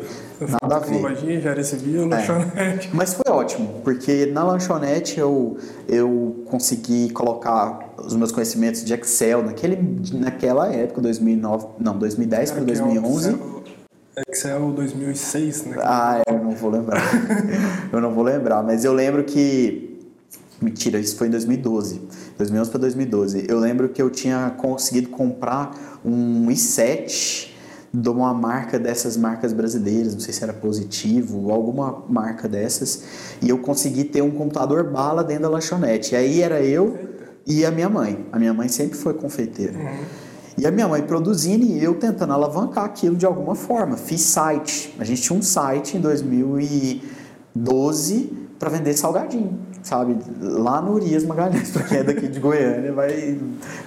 nada 0.61 0.77
a 0.77 0.79
ver. 0.81 0.87
tecnologia, 0.91 1.37
engenharia 1.37 1.63
civil, 1.63 2.09
lanchonete. 2.09 2.91
Mas 2.93 3.15
foi 3.15 3.33
ótimo, 3.33 3.81
porque 3.85 4.27
na 4.27 4.43
lanchonete 4.43 5.21
eu, 5.21 5.57
eu 5.89 6.43
consegui 6.47 7.11
colocar 7.11 7.95
os 8.05 8.17
meus 8.17 8.33
conhecimentos 8.33 8.85
de 8.85 8.93
Excel 8.93 9.41
naquele, 9.45 9.79
naquela 10.15 10.67
época, 10.73 11.01
2009, 11.01 11.67
não, 11.79 11.97
2010 11.97 12.51
para 12.51 12.65
Que 12.65 12.71
é 12.73 12.75
o 12.75 12.77
2011. 12.87 13.29
Excel- 13.31 13.55
Excel 14.29 14.71
2006, 14.73 15.65
né? 15.67 15.77
Ah, 15.81 16.21
eu 16.27 16.39
não 16.43 16.51
vou 16.51 16.71
lembrar. 16.71 17.01
eu 17.93 18.01
não 18.01 18.13
vou 18.13 18.25
lembrar, 18.25 18.63
mas 18.65 18.85
eu 18.85 18.93
lembro 18.93 19.23
que. 19.25 19.94
Mentira, 20.61 20.99
isso 20.99 21.17
foi 21.17 21.27
em 21.27 21.31
2012. 21.31 22.01
2011 22.39 22.71
para 22.71 22.81
2012. 22.81 23.47
Eu 23.49 23.59
lembro 23.59 23.89
que 23.89 24.01
eu 24.01 24.11
tinha 24.11 24.55
conseguido 24.57 25.11
comprar 25.11 26.01
um 26.05 26.47
i7 26.47 27.53
de 27.93 28.09
uma 28.09 28.35
marca 28.35 28.79
dessas 28.79 29.17
marcas 29.17 29.53
brasileiras, 29.53 30.15
não 30.15 30.21
sei 30.21 30.35
se 30.35 30.43
era 30.43 30.53
positivo 30.53 31.45
ou 31.45 31.53
alguma 31.53 32.03
marca 32.09 32.49
dessas, 32.49 33.05
e 33.41 33.49
eu 33.49 33.59
consegui 33.59 34.03
ter 34.03 34.21
um 34.21 34.33
computador 34.33 34.91
bala 34.91 35.23
dentro 35.23 35.45
da 35.45 35.49
lanchonete. 35.49 36.15
E 36.15 36.17
aí 36.17 36.43
era 36.43 36.61
eu 36.61 36.99
e 37.47 37.65
a 37.65 37.71
minha 37.71 37.89
mãe. 37.89 38.27
A 38.33 38.39
minha 38.39 38.53
mãe 38.53 38.69
sempre 38.69 38.99
foi 38.99 39.15
confeiteira. 39.15 39.79
E 40.57 40.67
a 40.67 40.71
minha 40.71 40.89
mãe 40.89 41.03
produzindo 41.03 41.65
e 41.65 41.83
eu 41.83 41.95
tentando 41.95 42.33
alavancar 42.33 42.85
aquilo 42.85 43.17
de 43.17 43.27
alguma 43.27 43.55
forma. 43.55 43.97
Fiz 43.97 44.23
site. 44.23 44.95
A 44.99 45.05
gente 45.05 45.23
tinha 45.23 45.39
um 45.39 45.43
site 45.43 45.97
em 45.97 46.01
2012 46.01 48.44
para 48.59 48.71
vender 48.71 48.95
salgadinho, 48.95 49.59
sabe? 49.83 50.17
Lá 50.41 50.81
no 50.81 50.93
Urias 50.93 51.25
Magalhães, 51.25 51.71
para 51.73 51.83
quem 51.83 51.99
é 51.99 52.05
daqui 52.05 52.29
de 52.29 52.41
Goiânia, 52.41 52.93
vai 52.93 53.39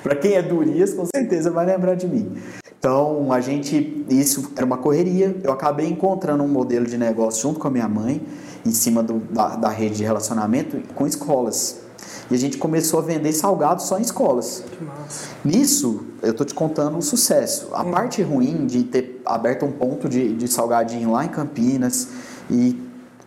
para 0.03 0.15
quem 0.15 0.33
é 0.33 0.41
do 0.41 0.57
Urias, 0.57 0.93
com 0.93 1.05
certeza 1.05 1.51
vai 1.51 1.65
lembrar 1.65 1.95
de 1.95 2.07
mim. 2.07 2.37
Então, 2.79 3.33
a 3.33 3.41
gente 3.41 4.05
isso 4.09 4.51
era 4.55 4.65
uma 4.65 4.77
correria. 4.77 5.35
Eu 5.43 5.51
acabei 5.51 5.87
encontrando 5.87 6.43
um 6.43 6.47
modelo 6.47 6.85
de 6.85 6.97
negócio 6.97 7.41
junto 7.41 7.59
com 7.59 7.67
a 7.67 7.71
minha 7.71 7.87
mãe, 7.87 8.21
em 8.65 8.71
cima 8.71 9.01
do, 9.01 9.19
da, 9.31 9.55
da 9.55 9.69
rede 9.69 9.97
de 9.97 10.03
relacionamento 10.03 10.81
com 10.93 11.07
escolas. 11.07 11.81
E 12.29 12.35
a 12.35 12.37
gente 12.37 12.57
começou 12.57 12.99
a 12.99 13.03
vender 13.03 13.31
salgados 13.33 13.85
só 13.85 13.97
em 13.97 14.01
escolas. 14.01 14.63
Que 14.77 14.83
massa. 14.83 15.27
Nisso, 15.43 16.05
eu 16.21 16.33
tô 16.33 16.43
te 16.43 16.53
contando 16.53 16.97
o 16.97 17.01
sucesso. 17.01 17.69
A 17.73 17.83
parte 17.83 18.21
ruim 18.21 18.65
de 18.65 18.83
ter 18.83 19.21
aberto 19.25 19.65
um 19.65 19.71
ponto 19.71 20.09
de, 20.09 20.33
de 20.33 20.47
salgadinho 20.47 21.11
lá 21.11 21.25
em 21.25 21.29
Campinas 21.29 22.09
e, 22.49 22.79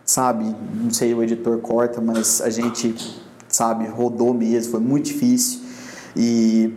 sabe, 0.05 0.55
não 0.75 0.91
sei, 0.91 1.13
o 1.13 1.23
editor 1.23 1.59
corta, 1.59 2.01
mas 2.01 2.41
a 2.41 2.49
gente, 2.49 2.93
sabe, 3.47 3.87
rodou 3.87 4.33
mesmo, 4.33 4.71
foi 4.71 4.79
muito 4.79 5.05
difícil. 5.05 5.61
E 6.15 6.73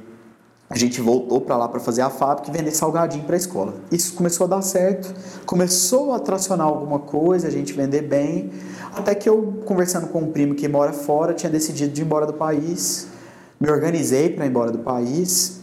a 0.68 0.76
gente 0.78 1.00
voltou 1.00 1.40
para 1.40 1.56
lá 1.56 1.68
para 1.68 1.78
fazer 1.78 2.02
a 2.02 2.10
fábrica 2.10 2.50
e 2.50 2.52
vender 2.52 2.70
salgadinho 2.70 3.24
para 3.24 3.36
a 3.36 3.38
escola. 3.38 3.74
Isso 3.92 4.14
começou 4.14 4.46
a 4.46 4.48
dar 4.48 4.62
certo, 4.62 5.14
começou 5.44 6.12
a 6.12 6.18
tracionar 6.18 6.66
alguma 6.66 6.98
coisa, 6.98 7.48
a 7.48 7.50
gente 7.50 7.72
vender 7.72 8.02
bem. 8.02 8.50
Até 8.94 9.14
que 9.14 9.28
eu, 9.28 9.60
conversando 9.64 10.08
com 10.08 10.20
um 10.20 10.32
primo 10.32 10.54
que 10.54 10.66
mora 10.66 10.92
fora, 10.92 11.34
tinha 11.34 11.50
decidido 11.50 11.92
de 11.92 12.02
ir 12.02 12.04
embora 12.04 12.26
do 12.26 12.32
país. 12.32 13.08
Me 13.60 13.70
organizei 13.70 14.30
para 14.30 14.46
ir 14.46 14.48
embora 14.48 14.72
do 14.72 14.78
país, 14.78 15.60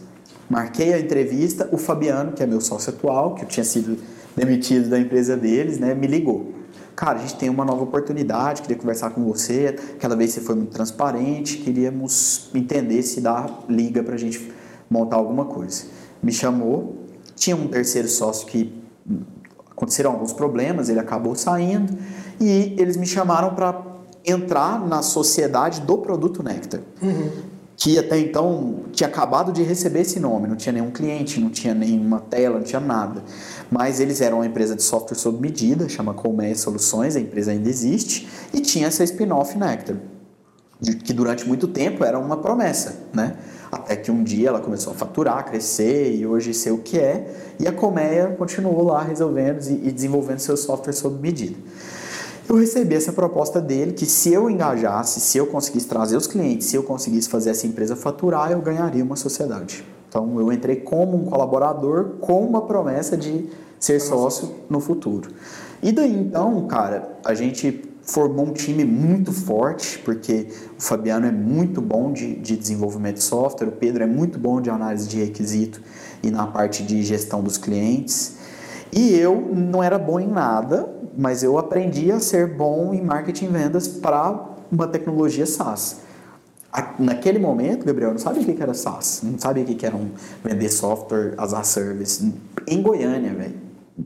marquei 0.48 0.94
a 0.94 0.98
entrevista. 0.98 1.68
O 1.72 1.76
Fabiano, 1.76 2.32
que 2.32 2.42
é 2.42 2.46
meu 2.46 2.60
sócio 2.60 2.92
atual, 2.92 3.34
que 3.34 3.44
eu 3.44 3.48
tinha 3.48 3.64
sido 3.64 3.98
demitido 4.36 4.88
da 4.88 4.98
empresa 4.98 5.36
deles, 5.36 5.78
né, 5.78 5.94
me 5.94 6.06
ligou. 6.06 6.61
Cara, 6.94 7.18
a 7.18 7.22
gente 7.22 7.36
tem 7.36 7.48
uma 7.48 7.64
nova 7.64 7.82
oportunidade, 7.82 8.62
queria 8.62 8.76
conversar 8.76 9.10
com 9.10 9.24
você. 9.24 9.76
Aquela 9.94 10.14
vez 10.14 10.32
você 10.32 10.40
foi 10.40 10.54
muito 10.54 10.70
transparente, 10.72 11.58
queríamos 11.58 12.50
entender 12.54 13.02
se 13.02 13.20
dá 13.20 13.46
liga 13.68 14.02
para 14.02 14.14
a 14.14 14.18
gente 14.18 14.52
montar 14.90 15.16
alguma 15.16 15.46
coisa. 15.46 15.84
Me 16.22 16.30
chamou, 16.30 17.06
tinha 17.34 17.56
um 17.56 17.68
terceiro 17.68 18.08
sócio 18.08 18.46
que 18.46 18.72
aconteceram 19.70 20.12
alguns 20.12 20.32
problemas, 20.32 20.88
ele 20.88 21.00
acabou 21.00 21.34
saindo 21.34 21.96
e 22.40 22.76
eles 22.78 22.96
me 22.96 23.06
chamaram 23.06 23.54
para 23.54 23.82
entrar 24.24 24.86
na 24.86 25.02
sociedade 25.02 25.80
do 25.80 25.98
produto 25.98 26.42
Nectar. 26.42 26.80
Uhum. 27.00 27.51
Que 27.82 27.98
até 27.98 28.16
então 28.16 28.84
tinha 28.92 29.08
acabado 29.08 29.50
de 29.50 29.60
receber 29.60 30.02
esse 30.02 30.20
nome, 30.20 30.46
não 30.46 30.54
tinha 30.54 30.72
nenhum 30.72 30.92
cliente, 30.92 31.40
não 31.40 31.50
tinha 31.50 31.74
nenhuma 31.74 32.20
tela, 32.20 32.58
não 32.58 32.64
tinha 32.64 32.78
nada. 32.78 33.24
Mas 33.68 33.98
eles 33.98 34.20
eram 34.20 34.36
uma 34.36 34.46
empresa 34.46 34.76
de 34.76 34.84
software 34.84 35.16
sob 35.16 35.40
medida, 35.40 35.88
chama 35.88 36.14
Colmeia 36.14 36.54
Soluções, 36.54 37.16
a 37.16 37.20
empresa 37.20 37.50
ainda 37.50 37.68
existe, 37.68 38.28
e 38.54 38.60
tinha 38.60 38.86
essa 38.86 39.02
spin-off 39.02 39.58
Nectar, 39.58 39.96
que 41.04 41.12
durante 41.12 41.44
muito 41.44 41.66
tempo 41.66 42.04
era 42.04 42.20
uma 42.20 42.36
promessa, 42.36 43.00
né? 43.12 43.34
Até 43.72 43.96
que 43.96 44.12
um 44.12 44.22
dia 44.22 44.50
ela 44.50 44.60
começou 44.60 44.92
a 44.92 44.94
faturar, 44.94 45.44
crescer 45.44 46.14
e 46.14 46.24
hoje 46.24 46.54
ser 46.54 46.70
o 46.70 46.78
que 46.78 47.00
é, 47.00 47.34
e 47.58 47.66
a 47.66 47.72
Colmeia 47.72 48.28
continuou 48.38 48.84
lá 48.84 49.02
resolvendo 49.02 49.60
e 49.68 49.90
desenvolvendo 49.90 50.38
seu 50.38 50.56
software 50.56 50.92
sob 50.92 51.20
medida 51.20 51.56
eu 52.48 52.56
recebi 52.56 52.94
essa 52.94 53.12
proposta 53.12 53.60
dele 53.60 53.92
que 53.92 54.06
se 54.06 54.32
eu 54.32 54.50
engajasse, 54.50 55.20
se 55.20 55.38
eu 55.38 55.46
conseguisse 55.46 55.86
trazer 55.86 56.16
os 56.16 56.26
clientes, 56.26 56.66
se 56.66 56.76
eu 56.76 56.82
conseguisse 56.82 57.28
fazer 57.28 57.50
essa 57.50 57.66
empresa 57.66 57.96
faturar, 57.96 58.50
eu 58.52 58.60
ganharia 58.60 59.04
uma 59.04 59.16
sociedade. 59.16 59.84
Então 60.08 60.38
eu 60.38 60.52
entrei 60.52 60.76
como 60.76 61.16
um 61.16 61.24
colaborador 61.24 62.16
com 62.20 62.44
uma 62.44 62.62
promessa 62.62 63.16
de 63.16 63.48
ser 63.78 64.00
sócio 64.00 64.50
no 64.68 64.80
futuro. 64.80 65.30
E 65.82 65.90
daí 65.90 66.12
então, 66.12 66.66
cara, 66.66 67.18
a 67.24 67.34
gente 67.34 67.88
formou 68.02 68.46
um 68.46 68.52
time 68.52 68.84
muito 68.84 69.32
forte, 69.32 69.98
porque 70.00 70.48
o 70.78 70.82
Fabiano 70.82 71.26
é 71.26 71.32
muito 71.32 71.80
bom 71.80 72.12
de, 72.12 72.34
de 72.34 72.56
desenvolvimento 72.56 73.16
de 73.16 73.22
software, 73.22 73.68
o 73.68 73.72
Pedro 73.72 74.02
é 74.02 74.06
muito 74.06 74.38
bom 74.38 74.60
de 74.60 74.68
análise 74.68 75.08
de 75.08 75.18
requisito 75.18 75.80
e 76.22 76.30
na 76.30 76.46
parte 76.46 76.82
de 76.82 77.02
gestão 77.02 77.42
dos 77.42 77.56
clientes. 77.56 78.36
E 78.92 79.14
eu 79.14 79.40
não 79.54 79.82
era 79.82 79.98
bom 79.98 80.20
em 80.20 80.28
nada, 80.28 80.88
mas 81.16 81.42
eu 81.42 81.58
aprendi 81.58 82.10
a 82.10 82.20
ser 82.20 82.46
bom 82.46 82.94
em 82.94 83.02
marketing 83.02 83.46
e 83.46 83.48
vendas 83.48 83.88
para 83.88 84.48
uma 84.70 84.86
tecnologia 84.86 85.46
SaaS. 85.46 85.98
Naquele 86.98 87.38
momento, 87.38 87.84
Gabriel, 87.84 88.12
não 88.12 88.18
sabia 88.18 88.42
o 88.42 88.46
que 88.46 88.62
era 88.62 88.72
SaaS, 88.72 89.20
não 89.22 89.38
sabia 89.38 89.62
o 89.62 89.66
que 89.66 89.84
era 89.84 89.94
um 89.94 90.10
vender 90.42 90.70
software 90.70 91.34
as 91.36 91.52
a 91.52 91.62
service 91.62 92.32
em 92.66 92.80
Goiânia, 92.80 93.34
velho. 93.34 93.54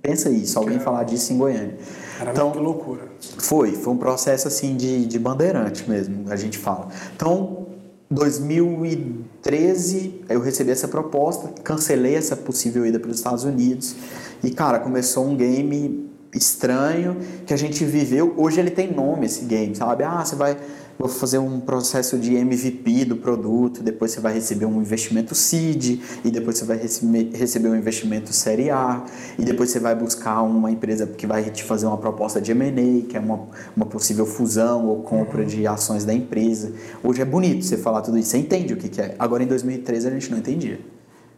Pensa 0.02 0.30
isso, 0.30 0.58
alguém 0.58 0.80
falar 0.80 1.04
disso 1.04 1.32
em 1.32 1.38
Goiânia. 1.38 1.76
Era 2.20 2.32
então, 2.32 2.48
muito 2.48 2.60
loucura. 2.60 3.02
Foi, 3.38 3.70
foi 3.72 3.92
um 3.92 3.96
processo 3.96 4.48
assim 4.48 4.76
de, 4.76 5.06
de 5.06 5.18
bandeirante 5.18 5.88
mesmo, 5.88 6.24
a 6.28 6.34
gente 6.34 6.58
fala. 6.58 6.88
Então, 7.14 7.68
2013 8.10 10.22
eu 10.28 10.40
recebi 10.40 10.72
essa 10.72 10.88
proposta, 10.88 11.48
cancelei 11.62 12.16
essa 12.16 12.34
possível 12.36 12.84
ida 12.84 12.98
para 12.98 13.10
os 13.10 13.18
Estados 13.18 13.44
Unidos 13.44 13.94
e 14.42 14.50
cara, 14.50 14.80
começou 14.80 15.24
um 15.26 15.36
game 15.36 16.10
estranho 16.36 17.16
que 17.46 17.54
a 17.54 17.56
gente 17.56 17.84
viveu. 17.84 18.34
Hoje 18.36 18.60
ele 18.60 18.70
tem 18.70 18.92
nome 18.92 19.26
esse 19.26 19.44
game, 19.44 19.74
sabe? 19.74 20.04
Ah, 20.04 20.24
você 20.24 20.36
vai 20.36 20.56
vou 20.98 21.08
fazer 21.08 21.38
um 21.38 21.60
processo 21.60 22.18
de 22.18 22.34
MVP 22.34 23.04
do 23.04 23.16
produto, 23.16 23.82
depois 23.82 24.12
você 24.12 24.20
vai 24.20 24.32
receber 24.32 24.66
um 24.66 24.80
investimento 24.80 25.34
seed, 25.34 26.00
e 26.24 26.30
depois 26.30 26.58
você 26.58 26.64
vai 26.64 26.78
receber 26.78 27.68
um 27.68 27.76
investimento 27.76 28.32
série 28.32 28.70
A, 28.70 29.04
e 29.38 29.42
depois 29.42 29.70
você 29.70 29.78
vai 29.78 29.94
buscar 29.94 30.42
uma 30.42 30.70
empresa 30.70 31.06
que 31.06 31.26
vai 31.26 31.44
te 31.50 31.62
fazer 31.64 31.86
uma 31.86 31.98
proposta 31.98 32.40
de 32.40 32.50
M&A, 32.52 33.06
que 33.06 33.16
é 33.16 33.20
uma, 33.20 33.46
uma 33.76 33.86
possível 33.86 34.26
fusão 34.26 34.86
ou 34.86 35.02
compra 35.02 35.42
uhum. 35.42 35.46
de 35.46 35.66
ações 35.66 36.04
da 36.04 36.14
empresa. 36.14 36.72
Hoje 37.02 37.20
é 37.20 37.24
bonito 37.24 37.64
você 37.64 37.76
falar 37.76 38.00
tudo 38.00 38.18
isso, 38.18 38.30
você 38.30 38.38
entende 38.38 38.72
o 38.72 38.76
que, 38.76 38.88
que 38.88 39.00
é. 39.00 39.14
Agora 39.18 39.42
em 39.42 39.46
2013 39.46 40.08
a 40.08 40.10
gente 40.10 40.30
não 40.30 40.38
entendia. 40.38 40.78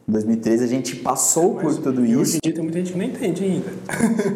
Em 0.09 0.13
2013 0.13 0.65
a 0.65 0.67
gente 0.67 0.97
passou 0.97 1.55
mas, 1.55 1.77
por 1.77 1.83
tudo 1.83 2.05
isso. 2.05 2.19
Hoje 2.19 2.37
em 2.37 2.41
dia 2.43 2.55
tem 2.55 2.63
muita 2.63 2.79
gente 2.79 2.93
que 2.93 2.99
não 2.99 3.05
entende 3.05 3.45
ainda. 3.45 3.71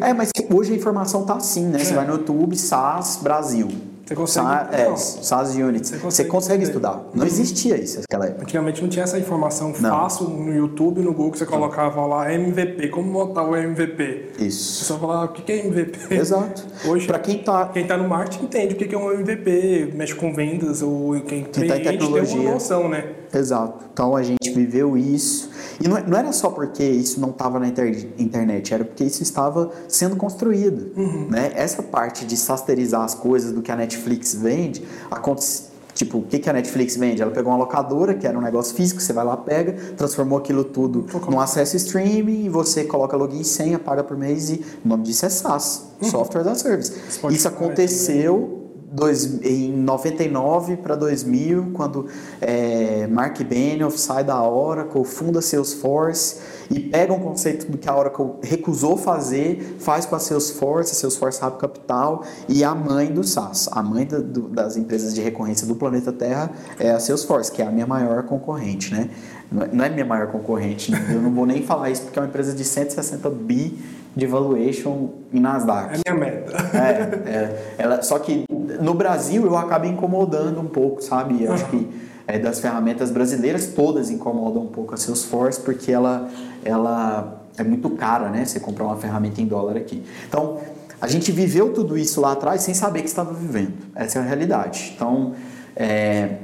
é, 0.05 0.13
mas 0.13 0.29
hoje 0.53 0.71
a 0.71 0.75
informação 0.75 1.25
tá 1.25 1.33
assim, 1.33 1.65
né? 1.65 1.81
É. 1.81 1.83
Você 1.83 1.95
vai 1.95 2.05
no 2.05 2.13
YouTube, 2.13 2.55
SAS 2.55 3.19
Brasil. 3.23 3.69
Você 4.05 4.15
consegue. 4.15 4.45
Sa 4.45 4.69
é, 4.71 4.95
SAS 4.95 5.55
Unity. 5.55 5.87
Você 5.87 5.97
consegue, 5.97 6.01
você 6.01 6.25
consegue 6.25 6.63
estudar. 6.63 7.03
Não 7.15 7.25
existia 7.25 7.75
isso 7.75 8.01
naquela 8.01 8.27
época. 8.27 8.43
Antigamente 8.43 8.81
não 8.83 8.89
tinha 8.89 9.03
essa 9.03 9.17
informação 9.17 9.73
não. 9.79 9.89
fácil 9.89 10.27
no 10.27 10.53
YouTube, 10.53 11.01
no 11.01 11.11
Google, 11.13 11.35
você 11.35 11.45
colocava 11.45 12.05
lá 12.05 12.31
MVP, 12.31 12.89
como 12.89 13.11
montar 13.11 13.43
o 13.43 13.55
MVP. 13.55 14.33
Isso. 14.39 14.75
Você 14.75 14.85
só 14.85 14.99
falava 14.99 15.25
o 15.25 15.29
que 15.29 15.51
é 15.51 15.65
MVP. 15.65 16.13
Exato. 16.13 16.67
Hoje, 16.85 17.07
para 17.07 17.17
quem 17.17 17.39
tá 17.39 17.65
quem 17.67 17.87
tá 17.87 17.97
no 17.97 18.07
marketing 18.07 18.45
entende 18.45 18.75
o 18.75 18.77
que 18.77 18.93
é 18.93 18.97
um 18.97 19.11
MVP, 19.11 19.93
mexe 19.95 20.13
com 20.13 20.33
vendas 20.33 20.83
ou 20.83 21.13
quem, 21.21 21.45
quem 21.45 21.67
tá 21.67 21.77
em 21.77 21.83
tecnologia. 21.83 22.35
tem 22.35 22.45
uma 22.45 22.53
noção, 22.53 22.89
né? 22.89 23.22
Exato. 23.33 23.85
Então 23.91 24.15
a 24.15 24.23
gente 24.23 24.51
viveu 24.51 24.97
isso. 24.97 25.49
E 25.81 25.87
não, 25.87 25.99
não 26.01 26.17
era 26.17 26.31
só 26.31 26.49
porque 26.49 26.83
isso 26.83 27.19
não 27.19 27.29
estava 27.29 27.59
na 27.59 27.67
inter, 27.67 28.07
internet, 28.17 28.73
era 28.73 28.85
porque 28.85 29.03
isso 29.03 29.23
estava 29.23 29.71
sendo 29.87 30.15
construído. 30.15 30.91
Uhum. 30.95 31.27
Né? 31.29 31.51
Essa 31.55 31.81
parte 31.81 32.25
de 32.25 32.37
sasterizar 32.37 33.01
as 33.01 33.15
coisas 33.15 33.51
do 33.51 33.61
que 33.61 33.71
a 33.71 33.75
Netflix 33.75 34.35
vende, 34.35 34.83
acontece, 35.09 35.73
Tipo, 35.93 36.17
o 36.17 36.21
que, 36.23 36.39
que 36.39 36.49
a 36.49 36.53
Netflix 36.53 36.97
vende? 36.97 37.21
Ela 37.21 37.31
pegou 37.31 37.51
uma 37.51 37.59
locadora, 37.59 38.15
que 38.15 38.25
era 38.25 38.37
um 38.37 38.41
negócio 38.41 38.75
físico, 38.75 38.99
você 38.99 39.13
vai 39.13 39.23
lá, 39.23 39.37
pega, 39.37 39.73
transformou 39.95 40.39
aquilo 40.39 40.63
tudo 40.63 41.05
num 41.29 41.39
acesso 41.39 41.77
streaming, 41.77 42.45
e 42.45 42.49
você 42.49 42.83
coloca 42.83 43.15
login 43.15 43.41
e 43.41 43.45
senha, 43.45 43.77
paga 43.77 44.03
por 44.03 44.17
mês, 44.17 44.49
e 44.49 44.65
o 44.83 44.87
nome 44.87 45.03
disso 45.03 45.25
é 45.25 45.29
SaaS, 45.29 45.83
uhum. 46.01 46.09
Software 46.09 46.41
as 46.41 46.47
a 46.47 46.55
Service. 46.55 46.93
Isso 47.29 47.47
aconteceu 47.47 48.62
dois, 48.93 49.43
em 49.43 49.71
99 49.71 50.77
para 50.77 50.95
2000, 50.95 51.71
quando 51.73 52.07
é, 52.39 53.07
Mark 53.07 53.41
Benioff 53.41 53.99
sai 53.99 54.23
da 54.23 54.41
Oracle, 54.47 55.03
funda 55.03 55.41
Salesforce 55.41 56.39
e 56.69 56.79
pega 56.79 57.11
um 57.11 57.19
conceito 57.19 57.69
do 57.69 57.77
que 57.77 57.89
a 57.89 57.97
Oracle 57.97 58.35
recusou 58.43 58.95
fazer, 58.95 59.77
faz 59.79 60.05
com 60.05 60.15
a 60.15 60.19
Salesforce, 60.19 60.91
a 60.91 60.95
Salesforce 60.95 61.43
Hub 61.43 61.57
Capital 61.57 62.23
e 62.47 62.63
a 62.63 62.75
mãe 62.75 63.11
do 63.11 63.23
SaaS, 63.23 63.67
a 63.71 63.81
mãe 63.81 64.05
do, 64.05 64.47
das 64.49 64.77
empresas 64.77 65.13
de 65.13 65.21
recorrência 65.21 65.65
do 65.65 65.75
planeta 65.75 66.13
Terra 66.13 66.51
é 66.79 66.91
a 66.91 66.99
Salesforce, 66.99 67.51
que 67.51 67.61
é 67.61 67.65
a 67.65 67.71
minha 67.71 67.87
maior 67.87 68.23
concorrente, 68.23 68.93
né? 68.93 69.09
Não 69.51 69.85
é 69.85 69.89
minha 69.89 70.05
maior 70.05 70.27
concorrente, 70.27 70.91
né? 70.91 71.05
eu 71.13 71.21
não 71.21 71.31
vou 71.31 71.45
nem 71.45 71.63
falar 71.63 71.89
isso 71.89 72.03
porque 72.03 72.17
é 72.17 72.21
uma 72.21 72.27
empresa 72.27 72.53
de 72.53 72.63
160 72.63 73.29
bi 73.29 73.77
de 74.15 74.27
valuation 74.27 75.09
em 75.33 75.39
Nasdaq. 75.39 76.01
É 76.05 76.13
minha 76.13 76.25
meta. 76.25 76.53
É, 76.77 77.29
é, 77.29 77.75
ela, 77.77 78.01
só 78.01 78.19
que 78.19 78.45
no 78.81 78.93
Brasil 78.93 79.45
eu 79.45 79.57
acabo 79.57 79.85
incomodando 79.85 80.59
um 80.59 80.67
pouco, 80.67 81.01
sabe? 81.01 81.43
Eu 81.43 81.53
acho 81.53 81.65
que 81.67 81.89
é, 82.27 82.37
das 82.39 82.59
ferramentas 82.59 83.11
brasileiras 83.11 83.67
todas 83.67 84.09
incomodam 84.09 84.63
um 84.63 84.67
pouco 84.67 84.93
a 84.93 84.97
Salesforce 84.97 85.59
porque 85.59 85.91
ela, 85.91 86.29
ela 86.63 87.41
é 87.57 87.63
muito 87.63 87.89
cara, 87.91 88.29
né? 88.29 88.45
Você 88.45 88.59
comprar 88.59 88.85
uma 88.85 88.97
ferramenta 88.97 89.41
em 89.41 89.45
dólar 89.45 89.77
aqui. 89.77 90.03
Então, 90.27 90.59
a 91.01 91.07
gente 91.07 91.31
viveu 91.31 91.73
tudo 91.73 91.97
isso 91.97 92.21
lá 92.21 92.31
atrás 92.31 92.61
sem 92.61 92.73
saber 92.73 93.01
que 93.01 93.07
estava 93.07 93.33
vivendo. 93.33 93.73
Essa 93.95 94.19
é 94.19 94.21
a 94.21 94.25
realidade. 94.25 94.93
Então, 94.95 95.33
é, 95.75 96.37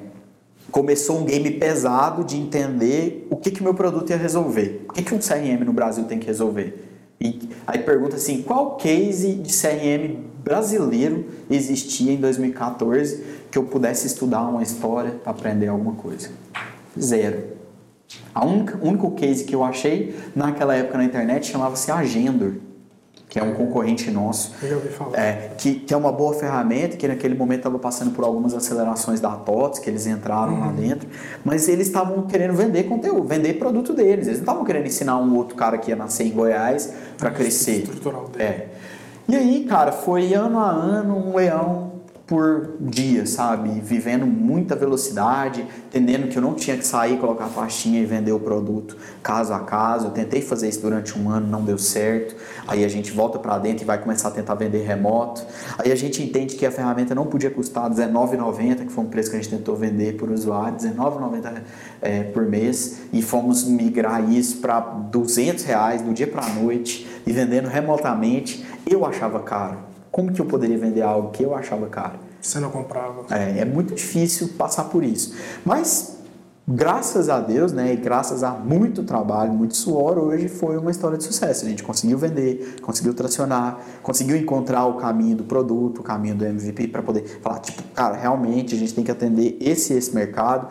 começou 0.72 1.20
um 1.20 1.26
game 1.26 1.52
pesado 1.52 2.24
de 2.24 2.38
entender 2.38 3.28
o 3.30 3.36
que 3.36 3.52
que 3.52 3.64
meu 3.64 3.74
produto 3.74 4.10
ia 4.10 4.18
resolver. 4.18 4.86
O 4.90 4.94
que, 4.94 5.04
que 5.04 5.14
um 5.14 5.20
CRM 5.20 5.64
no 5.66 5.74
Brasil 5.74 6.04
tem 6.06 6.20
que 6.20 6.28
resolver. 6.28 6.89
E 7.22 7.50
aí 7.68 7.80
pergunta 7.80 8.16
assim, 8.16 8.42
qual 8.42 8.78
case 8.78 9.34
de 9.34 9.52
CRM 9.52 10.16
brasileiro 10.44 11.26
existia 11.50 12.14
em 12.14 12.18
2014 12.18 13.24
que 13.52 13.58
eu 13.58 13.64
pudesse 13.64 14.08
estudar 14.08 14.44
uma 14.44 14.64
história 14.64 15.12
para 15.12 15.32
aprender 15.32 15.68
alguma 15.68 15.96
coisa? 15.96 16.30
Zero. 16.98 17.60
A 18.34 18.46
única, 18.46 18.80
único 18.82 19.12
case 19.12 19.44
que 19.44 19.54
eu 19.54 19.64
achei 19.64 20.16
naquela 20.36 20.76
época 20.76 20.98
na 20.98 21.04
internet 21.04 21.48
chamava-se 21.48 21.92
Agendor 21.92 22.54
que 23.30 23.38
é 23.38 23.44
um 23.44 23.54
concorrente 23.54 24.10
nosso. 24.10 24.56
Eu 24.64 24.70
já 24.70 24.76
ouvi 24.76 24.88
falar. 24.90 25.20
É, 25.20 25.52
que, 25.56 25.76
que 25.76 25.94
é 25.94 25.98
uma 25.98 26.12
boa 26.12 26.34
ferramenta, 26.34 26.98
que 26.98 27.08
naquele 27.08 27.36
momento 27.36 27.60
estava 27.60 27.78
passando 27.78 28.12
por 28.12 28.26
algumas 28.26 28.56
acelerações 28.56 29.20
da 29.20 29.30
TOTS, 29.30 29.78
que 29.78 29.88
eles 29.88 30.08
entraram 30.08 30.54
uhum. 30.54 30.60
lá 30.62 30.72
dentro, 30.72 31.08
mas 31.46 31.70
eles 31.70 31.86
estavam 31.86 32.24
querendo 32.24 32.56
vender 32.56 32.86
conteúdo, 32.86 33.28
vender 33.28 33.54
produto 33.54 33.94
deles. 33.94 34.26
Eles 34.26 34.40
não 34.40 34.46
estavam 34.46 34.66
querendo 34.66 34.88
ensinar 34.88 35.18
um 35.20 35.36
outro 35.38 35.56
cara 35.56 35.78
que 35.78 35.92
ia 35.92 35.96
nascer 35.96 36.26
em 36.26 36.32
Goiás 36.32 36.92
para 37.20 37.30
crescer. 37.30 37.84
Estrutural 37.84 38.30
dele. 38.30 38.44
É. 38.44 38.68
E 39.28 39.36
aí, 39.36 39.64
cara, 39.66 39.92
foi 39.92 40.34
ano 40.34 40.58
a 40.58 40.72
ano 40.72 41.16
um 41.16 41.36
leão 41.36 41.99
por 42.30 42.76
dia, 42.80 43.26
sabe? 43.26 43.82
Vivendo 43.82 44.24
muita 44.28 44.76
velocidade, 44.76 45.66
entendendo 45.88 46.30
que 46.30 46.38
eu 46.38 46.42
não 46.44 46.54
tinha 46.54 46.78
que 46.78 46.86
sair, 46.86 47.18
colocar 47.18 47.46
a 47.46 47.50
pastinha 47.50 48.00
e 48.00 48.06
vender 48.06 48.32
o 48.32 48.40
produto 48.40 48.96
caso 49.24 49.52
a 49.52 49.62
caso. 49.62 50.06
Eu 50.06 50.12
tentei 50.12 50.40
fazer 50.40 50.70
isso 50.70 50.80
durante 50.80 51.18
um 51.18 51.28
ano, 51.28 51.48
não 51.48 51.64
deu 51.64 51.80
certo. 51.80 52.36
Aí 52.68 52.86
a 52.86 52.88
gente 52.88 53.12
volta 53.12 53.40
para 53.40 53.58
dentro 53.58 53.84
e 53.84 53.86
vai 53.86 53.98
começar 53.98 54.28
a 54.28 54.32
tentar 54.32 54.54
vender 54.54 54.86
remoto. 54.86 55.44
Aí 55.80 55.92
a 55.92 55.96
gente 55.96 56.22
entende 56.22 56.56
que 56.56 56.68
a 56.68 56.72
ferramenta 56.72 57.16
não 57.16 57.26
podia 57.26 57.50
custar 57.50 57.90
R$19,90, 57.90 58.86
que 58.86 58.92
foi 58.92 59.06
um 59.06 59.08
preço 59.08 59.32
que 59.32 59.36
a 59.36 59.42
gente 59.42 59.50
tentou 59.50 59.76
vender 59.76 60.16
por 60.16 60.30
usuário, 60.30 60.78
R$19,90 60.80 61.62
é, 62.00 62.24
por 62.26 62.44
mês. 62.44 63.00
E 63.12 63.24
fomos 63.24 63.64
migrar 63.64 64.32
isso 64.32 64.58
para 64.58 64.78
R$200 64.78 66.04
do 66.04 66.14
dia 66.14 66.28
para 66.28 66.46
a 66.46 66.50
noite 66.50 67.08
e 67.26 67.32
vendendo 67.32 67.68
remotamente. 67.68 68.64
Eu 68.86 69.04
achava 69.04 69.40
caro 69.40 69.89
como 70.20 70.34
que 70.34 70.42
eu 70.42 70.46
poderia 70.46 70.78
vender 70.78 71.02
algo 71.02 71.30
que 71.30 71.44
eu 71.44 71.56
achava 71.56 71.88
caro? 71.88 72.20
Você 72.42 72.60
não 72.60 72.70
comprava. 72.70 73.26
É, 73.34 73.60
é 73.60 73.66
muito 73.66 73.96
difícil 73.96 74.50
passar 74.58 74.86
por 74.86 75.02
isso. 75.02 75.34
Mas, 75.64 76.18
graças 76.68 77.30
a 77.30 77.40
Deus, 77.40 77.72
né, 77.72 77.94
e 77.94 77.96
graças 77.96 78.44
a 78.44 78.52
muito 78.52 79.04
trabalho, 79.04 79.54
muito 79.54 79.78
suor, 79.78 80.18
hoje 80.18 80.50
foi 80.50 80.78
uma 80.78 80.92
história 80.92 81.18
de 81.18 81.24
sucesso. 81.24 81.66
A 81.66 81.70
gente 81.70 81.84
conseguiu 81.84 82.18
vender, 82.18 82.76
conseguiu 82.82 83.14
tracionar, 83.14 83.80
conseguiu 84.04 84.36
encontrar 84.36 84.86
o 84.88 84.96
caminho 84.96 85.38
do 85.38 85.46
produto, 85.46 86.00
o 86.00 86.04
caminho 86.04 86.36
do 86.36 86.46
MVP 86.46 86.90
para 86.90 87.02
poder 87.02 87.24
falar, 87.42 87.60
tipo, 87.60 87.82
cara, 87.94 88.18
realmente 88.18 88.76
a 88.76 88.78
gente 88.78 88.94
tem 88.94 89.06
que 89.06 89.12
atender 89.12 89.58
esse 89.62 89.94
esse 89.94 90.14
mercado 90.14 90.68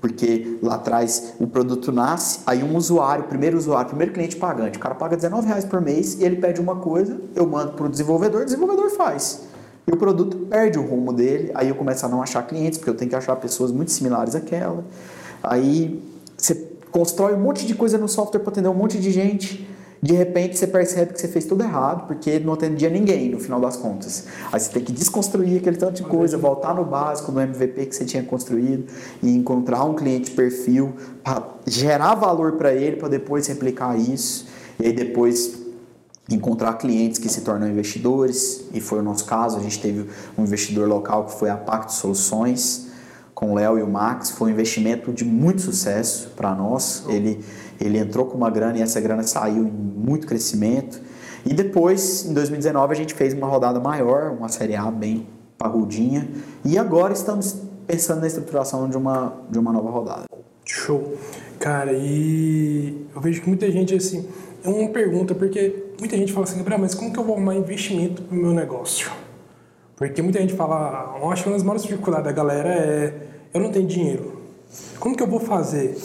porque 0.00 0.58
lá 0.62 0.76
atrás 0.76 1.34
o 1.38 1.46
produto 1.46 1.92
nasce, 1.92 2.40
aí 2.46 2.62
um 2.62 2.76
usuário, 2.76 3.24
primeiro 3.24 3.58
usuário, 3.58 3.88
primeiro 3.88 4.12
cliente 4.12 4.36
pagante, 4.36 4.78
o 4.78 4.80
cara 4.80 4.94
paga 4.94 5.16
19 5.16 5.46
reais 5.46 5.64
por 5.64 5.80
mês 5.80 6.14
e 6.14 6.24
ele 6.24 6.36
pede 6.36 6.60
uma 6.60 6.76
coisa, 6.76 7.20
eu 7.34 7.46
mando 7.46 7.72
para 7.72 7.86
o 7.86 7.88
desenvolvedor, 7.88 8.42
o 8.42 8.44
desenvolvedor 8.44 8.90
faz. 8.90 9.42
E 9.86 9.92
o 9.92 9.96
produto 9.96 10.36
perde 10.46 10.78
o 10.78 10.82
rumo 10.82 11.12
dele, 11.12 11.50
aí 11.54 11.68
eu 11.68 11.74
começo 11.74 12.04
a 12.06 12.08
não 12.08 12.22
achar 12.22 12.46
clientes, 12.46 12.78
porque 12.78 12.90
eu 12.90 12.96
tenho 12.96 13.10
que 13.10 13.16
achar 13.16 13.34
pessoas 13.36 13.72
muito 13.72 13.90
similares 13.90 14.34
àquela. 14.34 14.84
Aí 15.42 16.02
você 16.36 16.54
constrói 16.90 17.34
um 17.34 17.40
monte 17.40 17.66
de 17.66 17.74
coisa 17.74 17.98
no 17.98 18.08
software 18.08 18.40
para 18.40 18.50
atender 18.50 18.68
um 18.68 18.74
monte 18.74 18.98
de 18.98 19.10
gente 19.10 19.68
de 20.02 20.14
repente 20.14 20.56
você 20.56 20.66
percebe 20.66 21.12
que 21.12 21.20
você 21.20 21.28
fez 21.28 21.44
tudo 21.44 21.62
errado, 21.62 22.06
porque 22.06 22.38
não 22.38 22.54
atendia 22.54 22.88
ninguém 22.88 23.30
no 23.30 23.38
final 23.38 23.60
das 23.60 23.76
contas. 23.76 24.26
Aí 24.50 24.58
você 24.58 24.70
tem 24.70 24.82
que 24.82 24.92
desconstruir 24.92 25.58
aquele 25.58 25.76
tanto 25.76 25.96
de 25.96 26.02
coisa, 26.04 26.38
voltar 26.38 26.74
no 26.74 26.84
básico, 26.84 27.30
no 27.30 27.40
MVP 27.40 27.86
que 27.86 27.94
você 27.94 28.04
tinha 28.06 28.22
construído 28.22 28.86
e 29.22 29.30
encontrar 29.34 29.84
um 29.84 29.94
cliente 29.94 30.30
perfil 30.30 30.94
para 31.22 31.46
gerar 31.66 32.14
valor 32.14 32.52
para 32.52 32.72
ele, 32.72 32.96
para 32.96 33.08
depois 33.08 33.46
replicar 33.46 33.98
isso. 33.98 34.46
E 34.78 34.86
aí 34.86 34.92
depois 34.92 35.60
encontrar 36.30 36.74
clientes 36.74 37.18
que 37.18 37.28
se 37.28 37.42
tornam 37.42 37.68
investidores, 37.68 38.64
e 38.72 38.80
foi 38.80 39.00
o 39.00 39.02
nosso 39.02 39.24
caso, 39.26 39.58
a 39.58 39.60
gente 39.60 39.80
teve 39.80 40.08
um 40.38 40.44
investidor 40.44 40.88
local 40.88 41.26
que 41.26 41.38
foi 41.38 41.50
a 41.50 41.56
Pacto 41.56 41.92
Soluções, 41.92 42.88
com 43.34 43.52
o 43.52 43.54
Léo 43.54 43.78
e 43.78 43.82
o 43.82 43.88
Max, 43.88 44.30
foi 44.30 44.50
um 44.50 44.52
investimento 44.52 45.12
de 45.12 45.24
muito 45.24 45.62
sucesso 45.62 46.28
para 46.36 46.54
nós. 46.54 47.04
Ele 47.08 47.42
ele 47.80 47.98
entrou 47.98 48.26
com 48.26 48.36
uma 48.36 48.50
grana 48.50 48.78
e 48.78 48.82
essa 48.82 49.00
grana 49.00 49.22
saiu 49.22 49.64
em 49.64 49.70
muito 49.70 50.26
crescimento. 50.26 51.00
E 51.44 51.54
depois, 51.54 52.26
em 52.26 52.34
2019, 52.34 52.92
a 52.92 52.96
gente 52.96 53.14
fez 53.14 53.32
uma 53.32 53.46
rodada 53.46 53.80
maior, 53.80 54.32
uma 54.32 54.48
Série 54.48 54.76
A 54.76 54.90
bem 54.90 55.26
parrudinha. 55.56 56.28
E 56.64 56.76
agora 56.76 57.12
estamos 57.12 57.56
pensando 57.86 58.20
na 58.20 58.26
estruturação 58.26 58.88
de 58.88 58.96
uma, 58.96 59.34
de 59.50 59.58
uma 59.58 59.72
nova 59.72 59.90
rodada. 59.90 60.24
Show. 60.64 61.16
Cara, 61.58 61.92
e 61.92 63.06
eu 63.14 63.20
vejo 63.20 63.42
que 63.42 63.48
muita 63.48 63.70
gente, 63.70 63.94
assim, 63.94 64.26
é 64.62 64.68
uma 64.68 64.88
pergunta, 64.90 65.34
porque 65.34 65.92
muita 65.98 66.16
gente 66.16 66.32
fala 66.32 66.44
assim, 66.44 66.58
Gabriel, 66.58 66.80
mas 66.80 66.94
como 66.94 67.12
que 67.12 67.18
eu 67.18 67.24
vou 67.24 67.34
arrumar 67.34 67.54
investimento 67.54 68.22
para 68.22 68.36
o 68.36 68.40
meu 68.40 68.52
negócio? 68.52 69.10
Porque 69.96 70.22
muita 70.22 70.40
gente 70.40 70.54
fala, 70.54 71.18
eu 71.20 71.30
acho 71.30 71.42
que 71.42 71.48
uma 71.48 71.56
das 71.56 71.62
maiores 71.62 71.82
dificuldades 71.82 72.24
da 72.24 72.32
galera 72.32 72.68
é, 72.68 73.14
eu 73.52 73.60
não 73.60 73.70
tenho 73.70 73.86
dinheiro. 73.86 74.40
Como 74.98 75.16
que 75.16 75.22
eu 75.22 75.26
vou 75.26 75.40
fazer? 75.40 75.98